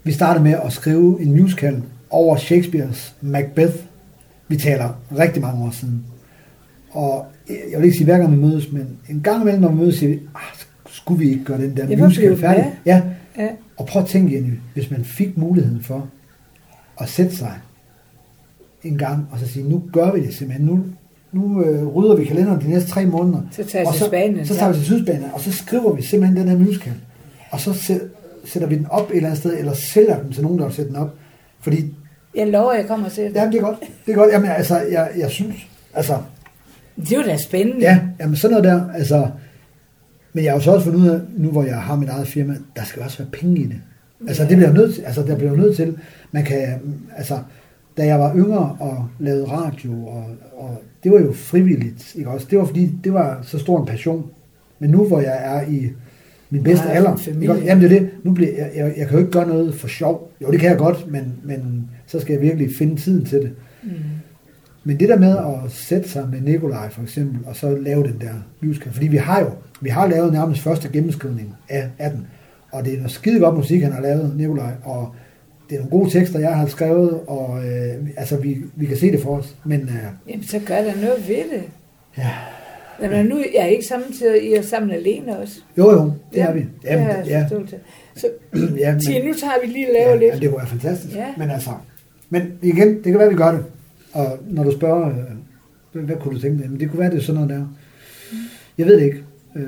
Vi 0.05 0.13
startede 0.13 0.45
med 0.45 0.55
at 0.65 0.73
skrive 0.73 1.23
en 1.23 1.41
musical 1.41 1.83
over 2.11 2.37
Shakespeares 2.37 3.15
Macbeth. 3.21 3.75
Vi 4.49 4.57
taler 4.57 4.89
rigtig 5.19 5.43
mange 5.43 5.65
år 5.65 5.71
siden. 5.71 6.05
Og 6.91 7.27
jeg 7.49 7.79
vil 7.79 7.85
ikke 7.85 7.97
sige 7.97 8.05
hver 8.05 8.19
gang 8.19 8.33
vi 8.33 8.37
mødes, 8.37 8.73
men 8.73 8.89
en 9.09 9.21
gang 9.21 9.41
imellem, 9.43 9.61
når 9.63 9.69
vi 9.69 9.77
mødes, 9.77 9.97
siger 9.97 10.11
vi, 10.11 10.21
ah, 10.35 10.41
skulle 10.87 11.19
vi 11.19 11.31
ikke 11.31 11.45
gøre 11.45 11.61
den 11.63 11.77
der 11.77 11.87
Ja, 11.89 11.97
musical 12.07 12.37
færdig? 12.39 12.75
Ja, 12.87 13.03
Ja. 13.39 13.49
og 13.77 13.87
prøv 13.87 14.03
at 14.03 14.09
tænke, 14.09 14.35
Jenny, 14.35 14.53
hvis 14.75 14.91
man 14.91 15.05
fik 15.05 15.39
muligheden 15.39 15.83
for 15.83 16.09
at 17.01 17.09
sætte 17.09 17.37
sig 17.37 17.53
en 18.85 18.99
gang 18.99 19.29
og 19.33 19.39
så 19.39 19.47
sige, 19.49 19.69
nu 19.69 19.83
gør 19.93 20.13
vi 20.13 20.21
det 20.27 20.35
simpelthen. 20.35 20.67
Nu, 20.67 20.85
nu 21.35 21.63
øh, 21.65 21.87
rydder 21.87 22.17
vi 22.17 22.25
kalenderen 22.25 22.61
de 22.61 22.69
næste 22.71 22.91
tre 22.91 23.07
måneder. 23.07 23.41
Så 23.51 23.65
tager 23.65 23.87
og 23.87 23.93
til 23.93 24.01
så, 24.01 24.07
Spanien. 24.07 24.47
Så 24.47 24.55
tager 24.55 24.73
vi 24.73 24.79
til 24.79 24.85
Sydspanien, 24.87 25.25
og 25.33 25.41
så 25.41 25.53
skriver 25.53 25.93
vi 25.93 26.03
simpelthen 26.03 26.37
den 26.41 26.49
her 26.49 26.59
musical. 26.59 26.93
Og 27.51 27.61
så 27.61 27.73
sæt- 27.73 28.01
sætter 28.45 28.69
vi 28.69 28.77
den 28.77 28.87
op 28.91 29.11
et 29.11 29.17
eller 29.17 29.29
andet 29.29 29.41
sted, 29.41 29.59
eller 29.59 29.73
sælger 29.75 30.23
den 30.23 30.33
til 30.33 30.43
nogen, 30.43 30.59
der 30.59 30.65
vil 30.65 30.75
sætte 30.75 30.89
den 30.91 30.97
op. 30.99 31.15
Fordi, 31.61 31.95
Jeg 32.37 32.47
lover, 32.49 32.73
jeg 32.75 32.87
kommer 32.87 33.09
til 33.09 33.25
det. 33.25 33.35
jamen 33.35 33.53
det 33.53 33.59
er 33.59 33.63
godt, 33.65 33.77
det 34.07 34.13
er 34.13 34.17
godt. 34.17 34.33
Jamen 34.33 34.51
altså, 34.51 34.79
jeg, 34.79 35.11
jeg 35.19 35.31
synes, 35.31 35.55
altså, 35.95 36.17
Det 36.97 37.13
er 37.13 37.17
jo 37.17 37.23
da 37.27 37.37
spændende. 37.37 37.81
ja, 37.81 38.01
jamen 38.21 38.37
sådan 38.37 38.51
noget 38.63 38.65
der, 38.65 38.91
altså, 38.95 39.27
men 40.33 40.45
jeg 40.45 40.53
har 40.53 40.59
jo 40.59 40.63
så 40.65 40.73
også 40.73 40.85
fundet 40.85 41.01
ud 41.01 41.09
af, 41.09 41.21
nu 41.37 41.51
hvor 41.51 41.63
jeg 41.65 41.77
har 41.77 41.97
mit 41.97 42.09
eget 42.09 42.29
firma, 42.29 42.57
der 42.77 42.85
skal 42.85 43.03
også 43.03 43.19
være 43.19 43.29
penge 43.33 43.61
i 43.61 43.67
det. 43.67 43.77
Altså 44.29 44.45
det 44.45 44.57
bliver 44.57 44.73
nødt 44.73 44.95
til, 44.95 45.03
altså 45.03 45.23
der 45.23 45.37
bliver 45.37 45.57
nødt 45.57 45.77
til, 45.77 45.97
man 46.33 46.45
kan, 46.45 46.69
altså, 47.17 47.39
da 47.97 48.07
jeg 48.07 48.21
var 48.21 48.35
yngre 48.35 48.77
og 48.81 49.09
lavede 49.19 49.45
radio, 49.45 50.07
og, 50.07 50.25
og 50.57 50.83
det 51.05 51.13
var 51.13 51.19
jo 51.21 51.33
frivilligt, 51.33 52.15
ikke 52.15 52.31
også? 52.31 52.47
Det 52.51 52.59
var 52.59 52.65
fordi, 52.65 52.93
det 53.05 53.13
var 53.13 53.39
så 53.43 53.59
stor 53.59 53.81
en 53.81 53.87
passion. 53.87 54.31
Men 54.79 54.91
nu 54.91 55.05
hvor 55.05 55.21
jeg 55.21 55.39
er 55.41 55.63
i 55.69 55.89
min 56.51 56.63
bedste 56.63 56.87
Nej, 56.87 56.95
alder, 56.95 57.29
ikke 57.41 57.55
jamen 57.65 57.85
det 57.85 57.93
er 57.93 58.01
det, 58.01 58.11
nu 58.23 58.33
bliver 58.33 58.51
jeg, 58.57 58.71
jeg, 58.77 58.95
jeg 58.97 59.07
kan 59.07 59.13
jo 59.13 59.19
ikke 59.19 59.33
gøre 59.33 59.49
noget 59.49 59.75
for 59.75 59.89
sjov. 59.89 60.31
Jo, 60.43 60.51
det 60.51 60.61
kan 60.61 60.71
jeg 60.71 60.79
godt, 60.79 61.11
men, 61.11 61.33
men 61.43 61.91
så 62.07 62.21
skal 62.21 62.33
jeg 62.33 62.43
virkelig 62.43 62.71
finde 62.79 62.97
tiden 62.97 63.25
til 63.25 63.39
det. 63.39 63.53
Mm. 63.83 63.91
Men 64.85 65.01
det 65.01 65.09
der 65.09 65.19
med 65.19 65.37
at 65.37 65.71
sætte 65.71 66.09
sig 66.09 66.29
med 66.31 66.41
Nikolaj 66.41 66.91
for 66.91 67.03
eksempel, 67.03 67.39
og 67.47 67.57
så 67.57 67.77
lave 67.77 68.03
den 68.03 68.21
der 68.21 68.33
musical, 68.61 68.93
fordi 68.93 69.07
vi 69.07 69.17
har 69.17 69.41
jo, 69.41 69.51
vi 69.81 69.89
har 69.89 70.07
lavet 70.07 70.33
nærmest 70.33 70.61
første 70.61 70.89
gennemskrivning 70.89 71.55
af, 71.69 71.89
af 71.99 72.11
den, 72.11 72.27
og 72.73 72.85
det 72.85 72.93
er 72.93 72.97
noget 72.97 73.11
skide 73.11 73.41
godt 73.41 73.57
musik, 73.57 73.83
han 73.83 73.93
har 73.93 74.01
lavet, 74.01 74.37
Nikolaj, 74.37 74.73
og 74.83 75.15
det 75.71 75.75
er 75.77 75.79
nogle 75.79 75.91
gode 75.91 76.11
tekster, 76.11 76.39
jeg 76.39 76.57
har 76.57 76.67
skrevet, 76.67 77.21
og 77.27 77.59
øh, 77.67 78.09
altså 78.17 78.37
vi, 78.37 78.57
vi 78.77 78.87
kan 78.87 78.97
se 78.97 79.13
det 79.13 79.21
for 79.21 79.37
os, 79.39 79.55
men 79.65 79.81
øh, 79.81 79.89
Jamen, 80.29 80.45
så 80.45 80.59
gør 80.67 80.77
der 80.77 80.95
noget 81.03 81.29
ved 81.29 81.37
det. 81.59 81.63
ja, 82.19 82.31
Jamen, 83.03 83.27
nu 83.27 83.39
jeg 83.39 83.63
er 83.63 83.67
ikke 83.67 83.87
samtidig, 83.87 84.45
I 84.45 84.55
er 84.55 84.63
sammen 84.63 84.91
alene 84.91 85.39
også. 85.39 85.61
jo 85.79 85.91
jo, 85.93 86.13
det 86.33 86.43
er 86.43 86.53
vi. 86.53 86.61
det 86.61 86.69
Jamen, 86.85 87.07
jeg 87.09 87.25
ja. 87.27 87.47
Så 88.17 88.27
ja, 88.79 88.93
men, 88.93 89.01
Tine, 89.01 89.27
nu 89.27 89.33
tager 89.35 89.61
vi 89.65 89.73
lige 89.73 89.89
og 89.89 89.93
laver 89.93 90.11
ja, 90.11 90.17
lidt. 90.17 90.35
ja, 90.35 90.39
det 90.39 90.53
være 90.53 90.67
fantastisk, 90.67 91.15
Ja. 91.17 91.27
men 91.39 91.51
altså, 91.51 91.71
men 92.31 92.43
igen, 92.63 92.89
det 92.95 93.05
kan 93.05 93.19
være, 93.19 93.29
vi 93.29 93.35
gør 93.37 93.53
det, 93.53 93.65
og 94.13 94.39
når 94.49 94.63
du 94.65 94.71
spørger, 94.73 95.09
øh, 95.95 96.05
hvad, 96.05 96.17
kunne 96.17 96.35
du 96.35 96.41
tænke 96.41 96.63
dig, 96.63 96.71
men 96.71 96.81
det 96.81 96.91
kunne 96.91 97.01
være, 97.01 97.11
det 97.11 97.17
er 97.19 97.23
sådan 97.23 97.35
noget 97.35 97.51
der. 97.51 97.67
Jeg 98.79 98.87
ved 98.87 98.97
det 98.97 99.05
ikke. 99.05 99.23
Øh, 99.57 99.63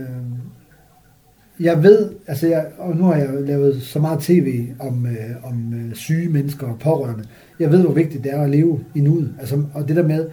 jeg 1.61 1.83
ved, 1.83 2.11
altså 2.27 2.47
jeg, 2.47 2.67
og 2.79 2.97
nu 2.97 3.05
har 3.05 3.17
jeg 3.17 3.29
lavet 3.41 3.83
så 3.83 3.99
meget 3.99 4.21
tv 4.21 4.67
om, 4.79 5.07
øh, 5.07 5.45
om 5.45 5.75
øh, 5.75 5.95
syge 5.95 6.29
mennesker 6.29 6.67
og 6.67 6.79
pårørende. 6.79 7.25
Jeg 7.61 7.71
ved, 7.71 7.83
hvor 7.83 7.93
vigtigt 7.93 8.25
det 8.25 8.35
er 8.35 8.43
at 8.43 8.51
leve 8.51 8.81
i 8.95 9.01
nuet. 9.01 9.35
Altså, 9.41 9.63
og 9.75 9.89
det 9.89 9.97
der 9.97 10.09
med, 10.09 10.27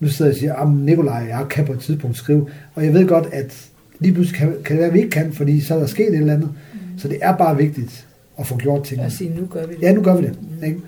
nu 0.00 0.08
sidder 0.08 0.30
jeg 0.30 0.34
og 0.34 0.38
siger, 0.38 0.54
at 0.54 0.72
Nikolaj 0.72 1.22
og 1.22 1.28
jeg 1.28 1.46
kan 1.50 1.66
på 1.66 1.72
et 1.72 1.80
tidspunkt 1.80 2.16
skrive, 2.16 2.46
og 2.74 2.84
jeg 2.84 2.94
ved 2.94 3.08
godt, 3.08 3.28
at 3.32 3.70
lige 3.98 4.14
pludselig 4.14 4.38
kan, 4.38 4.48
kan 4.64 4.76
det 4.76 4.78
være, 4.78 4.88
at 4.88 4.94
vi 4.94 4.98
ikke 4.98 5.10
kan, 5.10 5.32
fordi 5.32 5.60
så 5.60 5.74
er 5.74 5.78
der 5.78 5.86
sket 5.86 6.08
et 6.08 6.14
eller 6.14 6.34
andet. 6.34 6.50
Så 6.98 7.08
det 7.08 7.18
er 7.22 7.36
bare 7.36 7.56
vigtigt 7.56 8.06
at 8.38 8.46
få 8.46 8.56
gjort 8.56 8.84
tingene. 8.84 9.06
Og 9.06 9.12
sige, 9.12 9.34
nu 9.40 9.46
gør 9.46 9.66
vi 9.66 9.74
det. 9.74 9.82
Ja, 9.82 9.92
nu 9.92 10.02
gør 10.02 10.16
vi 10.16 10.26
det. 10.26 10.38
Ikke? 10.64 10.80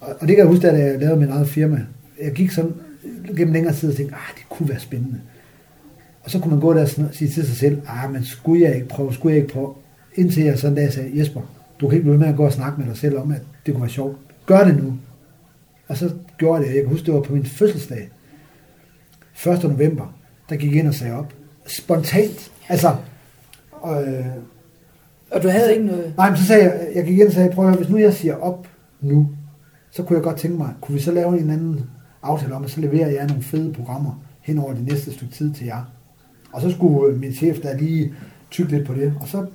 Og, 0.00 0.08
og 0.08 0.28
det 0.28 0.28
kan 0.28 0.38
jeg 0.38 0.46
huske, 0.46 0.66
da 0.66 0.72
jeg 0.72 0.98
lavede 0.98 1.20
min 1.20 1.28
eget 1.28 1.48
firma. 1.48 1.80
Jeg 2.22 2.32
gik 2.32 2.50
sådan 2.50 2.72
gennem 3.36 3.52
længere 3.52 3.74
tid 3.74 3.88
og 3.90 3.96
tænkte, 3.96 4.14
ah, 4.14 4.34
det 4.36 4.48
kunne 4.48 4.68
være 4.68 4.80
spændende. 4.80 5.20
Og 6.28 6.32
så 6.32 6.38
kunne 6.38 6.50
man 6.50 6.60
gå 6.60 6.74
der 6.74 6.82
og 6.82 6.88
sige 7.12 7.30
til 7.30 7.46
sig 7.46 7.56
selv, 7.56 7.82
ah, 7.86 8.12
men 8.12 8.24
skulle 8.24 8.62
jeg 8.62 8.74
ikke 8.74 8.88
prøve, 8.88 9.14
skulle 9.14 9.34
jeg 9.34 9.42
ikke 9.42 9.54
prøve? 9.54 9.74
Indtil 10.14 10.44
jeg 10.44 10.58
sådan 10.58 10.72
en 10.72 10.76
dag 10.76 10.92
sagde, 10.92 11.18
Jesper, 11.18 11.40
du 11.80 11.88
kan 11.88 11.96
ikke 11.96 12.04
blive 12.04 12.18
med 12.18 12.28
at 12.28 12.36
gå 12.36 12.44
og 12.44 12.52
snakke 12.52 12.80
med 12.80 12.88
dig 12.88 12.96
selv 12.96 13.18
om, 13.18 13.32
at 13.32 13.40
det 13.66 13.74
kunne 13.74 13.82
være 13.82 13.90
sjovt. 13.90 14.16
Gør 14.46 14.64
det 14.64 14.82
nu. 14.82 14.98
Og 15.88 15.96
så 15.96 16.10
gjorde 16.38 16.60
jeg 16.60 16.68
det. 16.68 16.74
Jeg 16.74 16.82
kan 16.82 16.90
huske, 16.90 17.06
det 17.06 17.14
var 17.14 17.20
på 17.20 17.32
min 17.32 17.44
fødselsdag. 17.44 18.10
1. 19.46 19.62
november, 19.62 20.14
der 20.48 20.56
gik 20.56 20.70
jeg 20.70 20.78
ind 20.78 20.88
og 20.88 20.94
sagde 20.94 21.14
op. 21.14 21.32
Spontant. 21.66 22.52
Altså, 22.68 22.96
øh, 23.84 24.26
Og 25.30 25.42
du 25.42 25.48
havde 25.48 25.74
ikke 25.74 25.86
noget. 25.86 26.14
Nej, 26.16 26.30
men 26.30 26.38
så 26.38 26.44
sagde 26.44 26.62
jeg, 26.62 26.88
jeg 26.94 27.04
gik 27.04 27.18
ind 27.18 27.26
og 27.26 27.32
sagde, 27.32 27.50
prøv 27.50 27.64
at 27.64 27.70
høre, 27.70 27.78
hvis 27.78 27.90
nu 27.90 27.98
jeg 27.98 28.14
siger 28.14 28.36
op 28.36 28.68
nu, 29.00 29.28
så 29.90 30.02
kunne 30.02 30.16
jeg 30.16 30.24
godt 30.24 30.36
tænke 30.36 30.56
mig, 30.56 30.74
kunne 30.80 30.94
vi 30.94 31.00
så 31.00 31.12
lave 31.12 31.40
en 31.40 31.50
anden 31.50 31.80
aftale 32.22 32.54
om, 32.54 32.64
at 32.64 32.70
så 32.70 32.80
leverer 32.80 33.08
jeg 33.08 33.26
nogle 33.26 33.42
fede 33.42 33.72
programmer 33.72 34.22
hen 34.40 34.58
over 34.58 34.74
det 34.74 34.84
næste 34.84 35.12
stykke 35.12 35.34
tid 35.34 35.52
til 35.52 35.66
jer. 35.66 35.97
Og 36.52 36.60
så 36.62 36.70
skulle 36.70 37.18
min 37.18 37.32
chef 37.34 37.58
der 37.58 37.76
lige 37.76 38.12
tykke 38.50 38.72
lidt 38.72 38.86
på 38.86 38.94
det, 38.94 39.14
og 39.20 39.28
så 39.28 39.46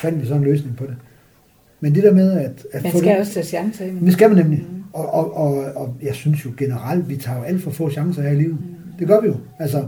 fandt 0.00 0.22
vi 0.22 0.26
så 0.26 0.34
en 0.34 0.42
løsning 0.44 0.76
på 0.76 0.86
det. 0.86 0.96
Men 1.80 1.94
det 1.94 2.02
der 2.02 2.12
med 2.14 2.32
at, 2.32 2.66
at 2.72 2.82
Man 2.82 2.92
få 2.92 2.98
skal 2.98 3.10
det, 3.10 3.18
også 3.20 3.32
tage 3.32 3.46
chancer. 3.46 3.84
ikke? 3.84 4.00
det 4.00 4.12
skal 4.12 4.28
man 4.28 4.38
nemlig. 4.38 4.66
Og, 4.92 5.14
og, 5.14 5.36
og, 5.36 5.64
og 5.76 5.94
jeg 6.02 6.14
synes 6.14 6.44
jo 6.44 6.50
generelt, 6.58 7.08
vi 7.08 7.16
tager 7.16 7.38
jo 7.38 7.44
alt 7.44 7.62
for 7.62 7.70
få 7.70 7.90
chancer 7.90 8.22
her 8.22 8.30
i 8.30 8.34
livet. 8.34 8.58
Det 8.98 9.06
gør 9.08 9.20
vi 9.20 9.26
jo. 9.26 9.36
Altså, 9.58 9.84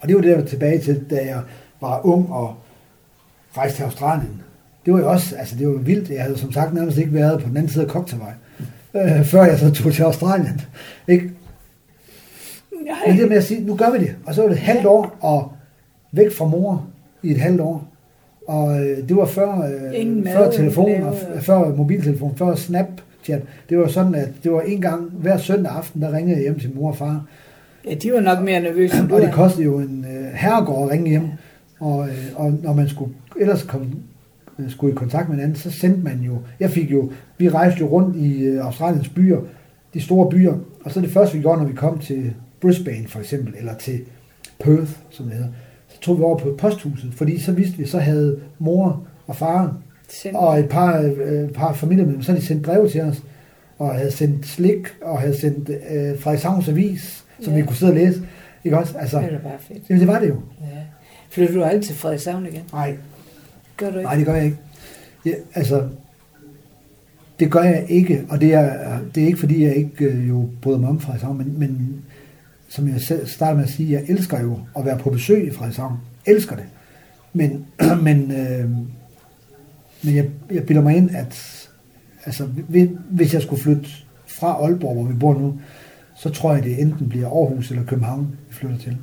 og 0.00 0.08
det 0.08 0.16
var 0.16 0.22
det, 0.22 0.28
jeg 0.28 0.38
var 0.38 0.44
tilbage 0.44 0.78
til, 0.80 1.04
da 1.10 1.16
jeg 1.16 1.40
var 1.80 2.06
ung 2.06 2.32
og 2.32 2.54
rejste 3.56 3.78
til 3.78 3.82
Australien. 3.84 4.42
Det 4.86 4.92
var 4.94 5.00
jo 5.00 5.10
også, 5.10 5.36
altså 5.36 5.56
det 5.58 5.68
var 5.68 5.74
vildt. 5.74 6.10
Jeg 6.10 6.22
havde 6.22 6.38
som 6.38 6.52
sagt 6.52 6.74
nærmest 6.74 6.98
ikke 6.98 7.12
været 7.12 7.42
på 7.42 7.48
den 7.48 7.56
anden 7.56 7.72
side 7.72 7.84
af 7.84 7.90
Cocktailvej. 7.90 8.32
øh, 8.96 9.24
før 9.24 9.44
jeg 9.44 9.58
så 9.58 9.70
tog 9.72 9.92
til 9.92 10.02
Australien. 10.02 10.60
Ikke? 11.08 11.30
Nej. 12.84 12.94
Men 13.08 13.18
det 13.18 13.28
med 13.28 13.36
at 13.36 13.44
sige, 13.44 13.64
nu 13.64 13.76
gør 13.76 13.90
vi 13.90 13.98
det. 13.98 14.16
Og 14.26 14.34
så 14.34 14.40
var 14.40 14.48
det 14.48 14.56
et 14.56 14.62
halvt 14.62 14.86
år, 14.86 15.16
og 15.20 15.52
væk 16.12 16.32
fra 16.32 16.44
mor 16.44 16.86
i 17.22 17.30
et 17.30 17.40
halvt 17.40 17.60
år. 17.60 17.92
Og 18.48 18.80
øh, 18.80 19.08
det 19.08 19.16
var 19.16 19.26
før, 19.26 19.58
øh, 19.58 20.00
Ingen 20.00 20.24
mad, 20.24 20.32
før 20.32 20.50
telefon, 20.50 20.88
ingen 20.88 21.04
og 21.04 21.16
før 21.40 21.74
mobiltelefon, 21.74 22.36
før 22.36 22.54
Snapchat. 22.54 23.42
Det 23.68 23.78
var 23.78 23.86
sådan, 23.86 24.14
at 24.14 24.28
det 24.44 24.52
var 24.52 24.60
en 24.60 24.80
gang 24.80 25.10
hver 25.10 25.36
søndag 25.36 25.72
aften, 25.72 26.02
der 26.02 26.12
ringede 26.12 26.36
jeg 26.36 26.42
hjem 26.42 26.58
til 26.58 26.70
mor 26.74 26.88
og 26.88 26.96
far. 26.96 27.24
Ja, 27.88 27.94
de 27.94 28.12
var 28.12 28.20
nok 28.20 28.44
mere 28.44 28.60
nervøse 28.60 28.98
end 28.98 29.12
Og 29.12 29.22
det 29.22 29.32
kostede 29.32 29.64
jo 29.64 29.78
en 29.78 30.06
øh, 30.08 30.32
herregård 30.34 30.84
at 30.84 30.90
ringe 30.90 31.10
hjem. 31.10 31.26
Og, 31.80 32.08
øh, 32.08 32.14
og 32.34 32.52
når 32.62 32.72
man 32.72 32.88
skulle 32.88 33.12
ellers 33.40 33.62
komme, 33.62 33.86
øh, 34.58 34.70
skulle 34.70 34.92
i 34.92 34.96
kontakt 34.96 35.28
med 35.28 35.36
hinanden, 35.36 35.56
så 35.56 35.70
sendte 35.70 36.00
man 36.00 36.20
jo, 36.20 36.38
jeg 36.60 36.70
fik 36.70 36.92
jo, 36.92 37.10
vi 37.38 37.48
rejste 37.48 37.80
jo 37.80 37.86
rundt 37.86 38.16
i 38.16 38.44
øh, 38.44 38.66
Australiens 38.66 39.08
byer, 39.08 39.38
de 39.94 40.00
store 40.00 40.30
byer, 40.30 40.54
og 40.84 40.90
så 40.90 41.00
det 41.00 41.10
første 41.10 41.36
vi 41.36 41.42
gjorde, 41.42 41.62
når 41.62 41.68
vi 41.68 41.74
kom 41.74 41.98
til 41.98 42.34
Brisbane 42.62 43.08
for 43.08 43.18
eksempel, 43.20 43.54
eller 43.58 43.74
til 43.78 44.00
Perth, 44.60 44.90
som 45.10 45.26
det 45.26 45.34
hedder, 45.34 45.50
så 45.88 46.00
tog 46.00 46.18
vi 46.18 46.22
over 46.22 46.38
på 46.38 46.54
posthuset, 46.58 47.14
fordi 47.14 47.40
så 47.40 47.52
vidste 47.52 47.78
vi, 47.78 47.86
så 47.86 47.98
havde 47.98 48.40
mor 48.58 49.06
og 49.26 49.36
far 49.36 49.76
Send- 50.08 50.36
og 50.36 50.58
et 50.58 50.68
par, 50.68 51.00
øh, 51.24 51.48
par 51.50 51.72
familiemedlemmer, 51.72 52.24
så 52.24 52.32
havde 52.32 52.40
de 52.42 52.46
sendt 52.46 52.62
breve 52.62 52.88
til 52.88 53.00
os, 53.00 53.22
og 53.78 53.94
havde 53.94 54.10
sendt 54.10 54.46
slik, 54.46 54.88
og 55.02 55.20
havde 55.20 55.36
sendt 55.36 55.68
øh, 55.68 56.18
Frederikshavns 56.18 56.68
Avis, 56.68 57.24
som 57.40 57.52
Ja. 57.52 57.60
vi 57.60 57.66
kunne 57.66 57.76
sidde 57.76 57.92
og 57.92 57.96
læse. 57.96 58.22
Ikke 58.64 58.78
også? 58.78 58.98
Altså, 58.98 59.18
Det 59.20 59.30
da 59.30 59.38
bare 59.48 59.58
fedt. 59.60 59.82
jamen, 59.88 60.00
det 60.00 60.08
var 60.08 60.18
det 60.20 60.28
jo. 60.28 60.34
Ja. 60.60 60.66
Flytter 61.30 61.54
du 61.54 61.62
aldrig 61.62 61.84
til 61.84 61.94
Frederikshavn 61.94 62.46
igen? 62.46 62.62
Nej, 62.72 62.96
Gør 63.76 63.90
du 63.90 63.98
ikke? 63.98 64.02
nej, 64.06 64.16
det 64.16 64.26
gør 64.26 64.34
jeg 64.34 64.44
ikke. 64.44 64.56
Ja, 65.26 65.32
altså, 65.54 65.88
det 67.40 67.50
gør 67.50 67.62
jeg 67.62 67.86
ikke, 67.88 68.24
og 68.28 68.40
det 68.40 68.54
er, 68.54 68.98
det 69.14 69.22
er 69.22 69.26
ikke, 69.26 69.38
fordi 69.38 69.64
jeg 69.64 69.74
ikke 69.76 70.04
øh, 70.04 70.28
jo 70.28 70.48
bryder 70.62 70.78
mig 70.78 70.88
om 70.88 71.00
Frederikshavn, 71.00 71.38
men, 71.38 71.54
men 71.58 72.02
som 72.74 72.88
jeg 72.88 73.00
selv 73.00 73.26
startede 73.26 73.56
med 73.56 73.64
at 73.64 73.70
sige, 73.70 73.92
jeg 73.92 74.04
elsker 74.08 74.40
jo 74.40 74.58
at 74.76 74.84
være 74.84 74.98
på 74.98 75.10
besøg 75.10 75.46
i 75.46 75.50
Frederikshavn. 75.50 75.96
Elsker 76.26 76.56
det. 76.56 76.64
Men, 77.32 77.66
men, 78.06 78.30
øh, 78.30 78.70
men 80.02 80.16
jeg, 80.16 80.28
jeg 80.50 80.66
bilder 80.66 80.82
mig 80.82 80.96
ind, 80.96 81.10
at 81.16 81.68
altså, 82.24 82.46
hvis- 83.08 83.34
jeg 83.34 83.42
skulle 83.42 83.62
flytte 83.62 83.88
fra 84.26 84.48
Aalborg, 84.64 84.94
hvor 84.94 85.04
vi 85.04 85.14
bor 85.14 85.34
nu, 85.34 85.60
så 86.16 86.30
tror 86.30 86.54
jeg, 86.54 86.62
det 86.62 86.80
enten 86.80 87.08
bliver 87.08 87.26
Aarhus 87.28 87.70
eller 87.70 87.84
København, 87.84 88.28
vi 88.48 88.54
flytter 88.54 88.78
til. 88.78 88.96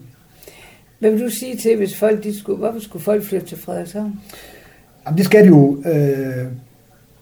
Hvad 1.00 1.12
vil 1.12 1.22
du 1.22 1.30
sige 1.30 1.58
til, 1.58 1.78
hvis 1.78 1.98
folk 1.98 2.24
de 2.24 2.40
skulle... 2.40 2.58
Hvorfor 2.58 2.80
skulle 2.80 3.04
folk 3.04 3.24
flytte 3.24 3.48
til 3.48 3.58
Frederikshavn? 3.58 4.20
Jamen, 5.06 5.18
det 5.18 5.26
skal 5.26 5.44
de 5.44 5.48
jo 5.48 5.84
øh, 5.86 6.46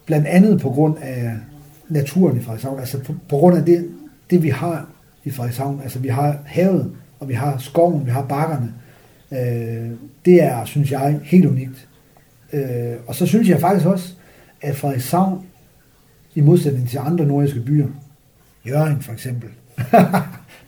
blandt 0.06 0.28
andet 0.28 0.62
på 0.62 0.70
grund 0.70 0.98
af 1.02 1.34
naturen 1.90 2.38
i 2.38 2.42
Frederikshavn. 2.42 2.80
Altså 2.80 3.00
på, 3.00 3.14
på 3.30 3.38
grund 3.38 3.58
af 3.58 3.66
det, 3.66 3.90
det, 4.30 4.44
vi 4.44 4.50
har 4.50 4.90
i 5.28 5.32
Frederikshavn. 5.32 5.80
Altså 5.84 6.00
vi 6.00 6.08
har 6.08 6.38
havet, 6.46 6.92
og 7.20 7.30
vi 7.30 7.34
har 7.34 7.58
skoven, 7.58 8.06
vi 8.06 8.12
har 8.12 8.22
bakkerne. 8.22 8.74
Øh, 9.32 9.92
det 10.26 10.44
er, 10.44 10.66
synes 10.66 10.92
jeg, 10.92 11.20
helt 11.24 11.46
unikt. 11.46 11.88
Øh, 12.54 12.94
og 13.08 13.16
så 13.16 13.26
synes 13.26 13.50
jeg 13.50 13.60
faktisk 13.60 13.86
også, 13.88 14.14
at 14.62 14.76
Frederikshavn, 14.76 15.42
i 16.36 16.42
modsætning 16.42 16.90
til 16.90 16.98
andre 16.98 17.26
nordiske 17.26 17.60
byer, 17.60 17.88
Jørgen 18.68 19.02
for 19.02 19.12
eksempel, 19.14 19.50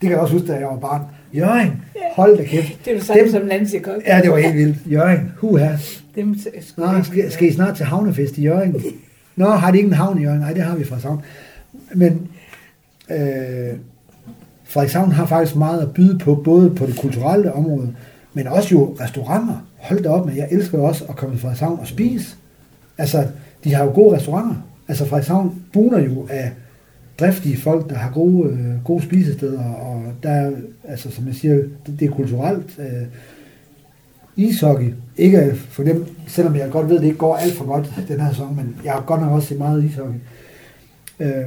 kan 0.00 0.10
jeg 0.10 0.18
også 0.18 0.32
huske, 0.34 0.48
da 0.48 0.58
jeg 0.58 0.66
var 0.66 0.76
barn. 0.76 1.02
Jørgen, 1.34 1.82
hold 2.16 2.36
da 2.38 2.44
kæft. 2.44 2.84
Det 2.84 2.90
er 2.90 2.94
jo 2.94 3.02
samme 3.02 3.22
Dem- 3.22 3.30
som 3.30 3.42
Nancy 3.42 3.74
Kok. 3.82 4.02
Ja, 4.06 4.20
det 4.22 4.30
var 4.30 4.38
helt 4.38 4.54
vildt. 4.56 4.78
Jørgen, 4.92 5.32
huha. 5.38 5.76
Dem, 6.14 6.36
Nå, 6.76 7.02
skal, 7.02 7.32
skal 7.32 7.48
I 7.48 7.52
snart 7.52 7.76
til 7.76 7.86
havnefest 7.86 8.38
i 8.38 8.42
Jørgen? 8.42 8.76
Nå, 9.36 9.48
har 9.50 9.70
de 9.70 9.76
ikke 9.78 9.86
en 9.88 9.92
havn 9.94 10.18
i 10.18 10.22
Jørgen? 10.22 10.40
Nej, 10.40 10.52
det 10.52 10.62
har 10.62 10.76
vi 10.76 10.84
fra 10.84 11.00
Savn. 11.00 11.22
Men 11.94 12.28
øh, 13.10 13.76
Frederikshavn 14.70 15.12
har 15.12 15.26
faktisk 15.26 15.56
meget 15.56 15.82
at 15.82 15.92
byde 15.94 16.18
på, 16.18 16.34
både 16.34 16.70
på 16.70 16.86
det 16.86 16.98
kulturelle 16.98 17.52
område, 17.52 17.94
men 18.34 18.46
også 18.46 18.68
jo 18.74 18.96
restauranter. 19.00 19.66
Hold 19.78 20.02
da 20.02 20.08
op 20.08 20.26
med, 20.26 20.34
jeg 20.34 20.48
elsker 20.50 20.78
jo 20.78 20.84
også 20.84 21.04
at 21.08 21.16
komme 21.16 21.34
til 21.34 21.40
Frederikshavn 21.40 21.78
og 21.80 21.86
spise. 21.86 22.36
Altså, 22.98 23.26
de 23.64 23.74
har 23.74 23.84
jo 23.84 23.90
gode 23.90 24.16
restauranter. 24.16 24.54
Altså, 24.88 25.04
Frederikshavn 25.04 25.62
buner 25.72 25.98
jo 25.98 26.26
af 26.30 26.52
driftige 27.20 27.56
folk, 27.56 27.90
der 27.90 27.96
har 27.96 28.10
gode, 28.10 28.48
øh, 28.48 28.84
gode 28.84 29.02
spisesteder, 29.02 29.64
og 29.64 30.02
der 30.22 30.30
er, 30.30 30.50
altså, 30.84 31.10
som 31.10 31.26
jeg 31.26 31.34
siger, 31.34 31.54
det, 31.54 32.00
det 32.00 32.08
er 32.08 32.12
kulturelt. 32.12 32.78
Øh, 32.78 33.06
ishockey, 34.36 34.94
ikke 35.16 35.38
øh, 35.38 35.56
for 35.56 35.82
dem, 35.82 36.06
selvom 36.26 36.56
jeg 36.56 36.70
godt 36.70 36.88
ved, 36.88 36.96
at 36.96 37.00
det 37.02 37.06
ikke 37.06 37.18
går 37.18 37.36
alt 37.36 37.54
for 37.54 37.64
godt 37.64 37.94
den 38.08 38.20
her 38.20 38.30
sæson, 38.30 38.56
men 38.56 38.76
jeg 38.84 38.92
har 38.92 39.00
godt 39.00 39.20
nok 39.20 39.32
også 39.32 39.48
set 39.48 39.58
meget 39.58 39.84
ishockey. 39.84 40.18
Øh, 41.20 41.46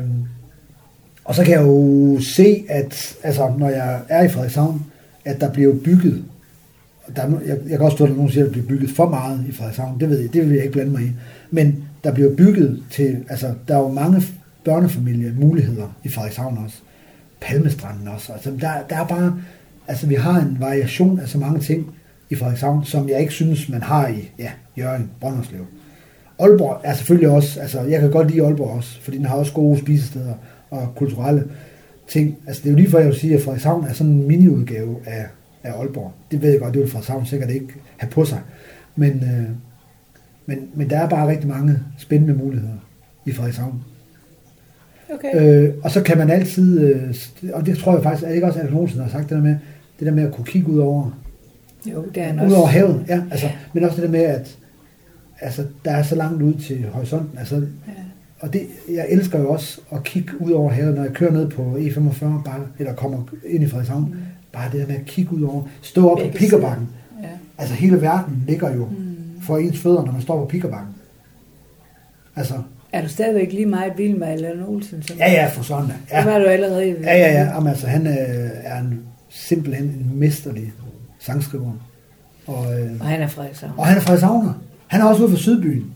og 1.26 1.36
så 1.36 1.44
kan 1.44 1.54
jeg 1.54 1.62
jo 1.62 2.20
se, 2.20 2.66
at 2.70 3.16
altså, 3.24 3.54
når 3.58 3.70
jeg 3.70 4.00
er 4.10 4.24
i 4.24 4.30
Frederikshavn, 4.30 4.86
at 5.26 5.42
der 5.42 5.52
bliver 5.52 5.76
bygget, 5.84 6.24
der 7.16 7.22
er, 7.22 7.30
jeg, 7.46 7.58
jeg 7.70 7.78
kan 7.78 7.82
også 7.82 7.98
stå, 7.98 8.04
at 8.04 8.10
der 8.10 8.16
nogen 8.16 8.32
siger, 8.32 8.44
at 8.44 8.48
der 8.48 8.52
bliver 8.52 8.68
bygget 8.68 8.90
for 8.90 9.10
meget 9.10 9.46
i 9.50 9.52
Frederikshavn, 9.52 10.00
det 10.00 10.10
ved 10.10 10.20
jeg, 10.20 10.34
det 10.34 10.42
vil 10.42 10.54
jeg 10.56 10.64
ikke 10.64 10.74
blande 10.74 10.92
mig 10.92 11.04
i. 11.04 11.12
Men 11.52 11.84
der 12.04 12.14
bliver 12.14 12.36
bygget 12.36 12.84
til, 12.92 13.26
altså 13.30 13.54
der 13.68 13.76
er 13.76 13.80
jo 13.80 13.88
mange 13.88 14.24
børnefamilie 14.66 15.34
muligheder 15.40 15.98
i 16.04 16.10
Frederikshavn 16.10 16.58
også. 16.66 16.78
Palmestranden 17.42 18.08
også. 18.08 18.34
Altså, 18.34 18.52
der, 18.52 18.72
der 18.90 18.96
er 18.96 19.08
bare, 19.08 19.40
altså 19.88 20.08
vi 20.08 20.16
har 20.16 20.42
en 20.42 20.58
variation 20.60 21.20
af 21.20 21.28
så 21.28 21.38
mange 21.38 21.60
ting 21.60 21.96
i 22.30 22.36
Frederikshavn, 22.36 22.86
som 22.86 23.10
jeg 23.10 23.20
ikke 23.20 23.34
synes, 23.34 23.70
man 23.70 23.82
har 23.82 24.08
i, 24.08 24.32
ja, 24.40 24.52
Jørgen, 24.78 25.10
Brønderslev. 25.22 25.66
Aalborg 26.40 26.82
er 26.84 26.94
selvfølgelig 26.94 27.30
også, 27.30 27.60
altså 27.60 27.82
jeg 27.82 28.00
kan 28.00 28.12
godt 28.12 28.32
lide 28.32 28.46
Aalborg 28.46 28.70
også, 28.70 29.02
fordi 29.02 29.18
den 29.18 29.26
har 29.26 29.36
også 29.36 29.54
gode 29.54 29.80
spisesteder 29.80 30.34
og 30.82 30.94
kulturelle 30.96 31.44
ting. 32.08 32.38
Altså 32.48 32.62
det 32.62 32.68
er 32.70 32.72
jo 32.72 32.78
lige 32.78 32.90
for, 32.90 32.98
jeg 33.00 33.08
vil 33.08 33.16
sige, 33.16 33.36
at 33.36 33.42
Frederikshavn 33.42 33.86
er 33.86 33.94
sådan 33.94 34.14
en 34.14 34.28
miniudgave 34.28 34.96
af, 35.06 35.26
af 35.64 35.72
Aalborg. 35.72 36.12
Det 36.32 36.42
ved 36.42 36.52
jeg 36.52 36.60
godt, 36.60 36.74
det 36.74 36.82
vil 36.82 36.90
Frederikshavn 36.90 37.26
sikkert 37.26 37.50
ikke 37.50 37.68
have 37.98 38.10
på 38.10 38.26
sig. 38.26 38.40
Men, 38.96 39.12
øh, 39.12 39.50
men, 40.46 40.70
men 40.74 40.90
der 40.90 40.98
er 41.00 41.10
bare 41.10 41.28
rigtig 41.28 41.50
mange 41.50 41.80
spændende 41.98 42.34
muligheder 42.34 42.74
i 43.26 43.32
Frederikshavn. 43.32 43.82
Okay. 45.14 45.42
Øh, 45.68 45.74
og 45.84 45.92
så 45.92 46.04
kan 46.04 46.18
man 46.18 46.30
altid, 46.30 46.80
øh, 46.80 47.16
og 47.54 47.66
det 47.66 47.78
tror 47.78 47.94
jeg 47.94 48.04
faktisk, 48.04 48.24
er 48.24 48.28
det 48.28 48.36
ikke 48.36 48.48
også 48.48 48.60
Alex 48.60 48.74
Olsen, 48.74 49.00
har 49.02 49.10
sagt 49.10 49.24
det 49.30 49.38
der 49.38 49.44
med, 49.44 49.56
det 50.00 50.08
der 50.08 50.14
med 50.14 50.24
at 50.24 50.34
kunne 50.34 50.46
kigge 50.46 50.68
ud 50.70 50.80
over, 50.80 51.20
Jo, 51.92 52.06
det 52.16 52.24
er 52.24 52.34
ud 52.34 52.40
også. 52.40 52.56
over 52.58 52.68
havet, 52.68 53.06
ja, 53.08 53.22
altså, 53.32 53.48
men 53.74 53.84
også 53.84 53.96
det 53.96 54.04
der 54.04 54.12
med, 54.12 54.20
at 54.24 54.58
altså, 55.42 55.66
der 55.86 55.92
er 55.92 56.04
så 56.04 56.16
langt 56.16 56.42
ud 56.42 56.54
til 56.54 56.86
horisonten, 56.92 57.38
altså, 57.38 57.56
Ja. 57.56 57.62
Og 58.44 58.54
det, 58.54 58.62
jeg 58.90 59.06
elsker 59.10 59.40
jo 59.40 59.50
også 59.50 59.82
at 59.92 60.04
kigge 60.04 60.32
ud 60.42 60.52
over 60.52 60.72
havet, 60.72 60.96
når 60.96 61.04
jeg 61.04 61.14
kører 61.14 61.32
ned 61.32 61.50
på 61.50 61.62
E45, 61.80 62.20
bare, 62.46 62.60
eller 62.80 62.94
kommer 62.94 63.18
ind 63.46 63.64
i 63.64 63.68
Frederikshavn, 63.68 64.04
Mm. 64.04 64.16
bare 64.54 64.72
det 64.72 64.80
der 64.82 64.88
med 64.88 64.96
at 64.96 65.06
kigge 65.06 65.34
ud 65.36 65.42
over, 65.42 65.64
stå 65.82 66.10
op 66.10 66.18
på 66.18 66.24
Begge 66.24 66.38
Pikkerbakken, 66.38 66.88
Ja. 67.24 67.28
altså 67.58 67.74
hele 67.76 68.02
verden 68.02 68.44
ligger 68.48 68.76
jo 68.76 68.86
Mm. 68.86 69.42
for 69.42 69.58
ens 69.58 69.80
fødder, 69.80 70.06
når 70.06 70.12
man 70.12 70.22
står 70.22 70.40
på 70.40 70.46
Pikkerbakken. 70.46 70.90
Altså, 72.36 72.54
Er 72.92 73.02
du 73.02 73.08
stadigvæk 73.08 73.54
lige 73.54 73.66
meget 73.66 73.94
vild 73.98 74.18
med 74.18 74.28
Allan 74.28 74.64
Olsen? 74.68 75.04
Som 75.04 75.18
ja 75.18 75.32
ja, 75.32 75.48
for 75.48 75.64
sådan 75.64 75.88
da. 75.88 75.94
Ja. 76.12 76.18
Det 76.18 76.26
var 76.32 76.40
du 76.40 76.46
allerede. 76.46 76.86
ja, 77.04 77.18
ja, 77.18 77.32
ja. 77.34 77.54
Jamen, 77.54 77.68
altså, 77.70 77.88
han 77.88 78.08
øh, 78.08 78.14
er 78.64 78.80
en, 78.80 79.00
simpelthen 79.30 79.86
en 79.86 80.12
mesterlig 80.14 80.74
sangskriver. 81.20 81.72
Og, 82.48 82.80
øh, 82.82 82.92
Og 83.00 83.06
han 83.06 83.22
er 83.22 83.28
Frederikshavn. 83.28 83.74
og 83.78 83.88
han 83.88 83.98
er 83.98 84.02
Frederikshavner. 84.02 84.54
Han 84.88 85.02
er 85.02 85.06
også 85.06 85.24
ude 85.24 85.32
fra 85.32 85.38
Sydbyen. 85.38 85.93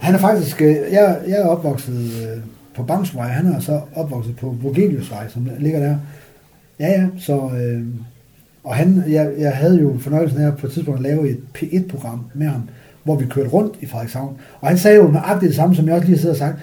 Han 0.00 0.14
er 0.14 0.18
faktisk, 0.18 0.62
øh, 0.62 0.76
jeg, 0.92 1.18
jeg 1.28 1.40
er 1.40 1.46
opvokset 1.46 1.94
øh, 1.94 2.42
på 2.74 2.82
Bangsvej, 2.82 3.28
han 3.28 3.46
er 3.46 3.60
så 3.60 3.80
opvokset 3.94 4.36
på 4.36 4.56
Vogeliusvej, 4.62 5.28
som 5.28 5.48
ligger 5.58 5.80
der. 5.80 5.96
Ja, 6.80 6.88
ja, 6.88 7.06
så... 7.18 7.50
Øh, 7.62 7.84
og 8.64 8.74
han, 8.74 9.04
jeg, 9.08 9.32
jeg 9.38 9.56
havde 9.56 9.80
jo 9.80 9.96
fornøjelsen 10.00 10.40
af 10.40 10.56
på 10.56 10.66
et 10.66 10.72
tidspunkt 10.72 10.98
at 10.98 11.02
lave 11.02 11.30
et 11.30 11.40
P1-program 11.58 12.26
med 12.34 12.46
ham, 12.46 12.68
hvor 13.04 13.16
vi 13.16 13.26
kørte 13.26 13.48
rundt 13.48 13.76
i 13.80 13.86
Frederikshavn. 13.86 14.36
Og 14.60 14.68
han 14.68 14.78
sagde 14.78 14.96
jo 14.96 15.08
nøjagtigt 15.08 15.48
det 15.48 15.56
samme, 15.56 15.76
som 15.76 15.86
jeg 15.86 15.94
også 15.94 16.06
lige 16.06 16.16
har 16.16 16.20
siddet 16.20 16.34
og 16.34 16.38
sagt. 16.38 16.58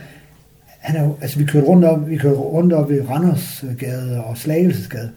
Han 0.65 0.95
er 0.95 1.03
jo, 1.03 1.15
altså 1.21 1.39
vi 1.39 1.45
kørte 1.45 1.67
rundt 1.67 1.85
op, 1.85 2.09
vi 2.09 2.17
kørte 2.17 2.35
rundt 2.35 2.73
op 2.73 2.89
ved 2.89 3.09
Randersgade 3.09 4.23
og 4.23 4.37
Slagelsesgade. 4.37 5.09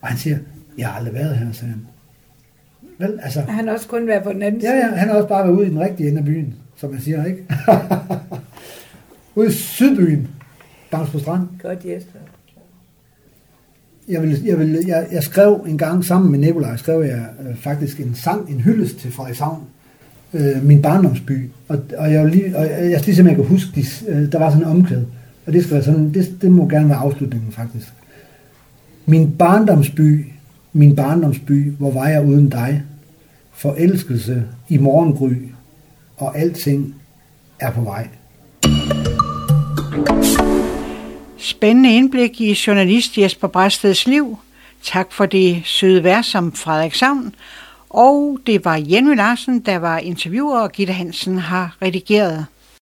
Og 0.00 0.08
han 0.08 0.18
siger, 0.18 0.38
jeg 0.78 0.88
har 0.88 0.98
aldrig 0.98 1.14
været 1.14 1.36
her, 1.36 1.46
sagde 1.52 1.72
han. 1.72 1.86
Vel, 2.98 3.18
altså, 3.22 3.40
Han 3.40 3.66
har 3.66 3.74
også 3.74 3.88
kun 3.88 4.06
været 4.06 4.22
på 4.22 4.32
den 4.32 4.42
anden 4.42 4.60
Ja, 4.60 4.76
ja, 4.76 4.86
han 4.86 5.08
har 5.08 5.16
også 5.16 5.28
bare 5.28 5.44
været 5.44 5.56
ude 5.56 5.66
i 5.66 5.70
den 5.70 5.80
rigtige 5.80 6.08
ende 6.08 6.18
af 6.18 6.24
byen, 6.24 6.54
som 6.76 6.90
man 6.90 7.00
siger, 7.00 7.24
ikke? 7.24 7.44
ude 9.34 9.48
i 9.48 9.52
Sydbyen, 9.52 10.28
Bangs 10.90 11.10
på 11.10 11.18
Strand. 11.18 11.48
Godt, 11.62 11.84
Jesper. 11.84 12.18
Jeg, 14.08 14.22
vil, 14.22 14.42
jeg, 14.44 14.58
vil, 14.58 14.84
jeg, 14.86 15.06
jeg 15.12 15.22
skrev 15.22 15.64
en 15.68 15.78
gang 15.78 16.04
sammen 16.04 16.30
med 16.30 16.38
Nikolaj, 16.38 16.76
skrev 16.76 17.02
jeg 17.02 17.26
øh, 17.48 17.56
faktisk 17.56 18.00
en 18.00 18.14
sang, 18.14 18.50
en 18.50 18.60
hyldest 18.60 18.98
til 18.98 19.12
Frederikshavn, 19.12 19.62
øh, 20.34 20.64
min 20.64 20.82
barndomsby. 20.82 21.50
Og, 21.68 21.78
og 21.98 22.12
jeg, 22.12 22.26
lige, 22.26 22.56
og 22.56 22.64
jeg, 22.64 22.90
jeg 22.90 23.06
ligesom 23.06 23.26
jeg 23.26 23.36
kan 23.36 23.44
huske, 23.44 23.70
de, 23.74 23.84
øh, 24.08 24.32
der 24.32 24.38
var 24.38 24.50
sådan 24.50 24.66
en 24.66 24.70
omkvæd, 24.70 25.04
og 25.46 25.52
det 25.52 25.62
skal 25.62 25.74
være 25.74 25.84
sådan, 25.84 26.14
det, 26.14 26.36
det 26.42 26.50
må 26.50 26.68
gerne 26.68 26.88
være 26.88 26.98
afslutningen 26.98 27.52
faktisk. 27.52 27.88
Min 29.06 29.36
barndomsby, 29.36 30.26
min 30.72 30.96
barndomsby, 30.96 31.72
hvor 31.72 31.90
var 31.90 32.08
jeg 32.08 32.24
uden 32.24 32.48
dig? 32.48 32.82
Forelskelse 33.52 34.44
i 34.68 34.78
morgengry, 34.78 35.34
og 36.16 36.38
alting 36.38 36.94
er 37.60 37.72
på 37.72 37.80
vej. 37.80 38.08
Spændende 41.38 41.96
indblik 41.96 42.40
i 42.40 42.58
journalist 42.66 43.18
Jesper 43.18 43.48
Bræsteds 43.48 44.06
liv. 44.06 44.38
Tak 44.82 45.12
for 45.12 45.26
det 45.26 45.62
søde 45.64 46.04
vær 46.04 46.22
som 46.22 46.52
Frederik 46.52 46.94
Savn. 46.94 47.34
Og 47.90 48.38
det 48.46 48.64
var 48.64 48.82
Jenny 48.90 49.16
Larsen, 49.16 49.60
der 49.60 49.78
var 49.78 49.98
interviewer, 49.98 50.58
og 50.58 50.72
Gitte 50.72 50.92
Hansen 50.92 51.38
har 51.38 51.76
redigeret. 51.82 52.46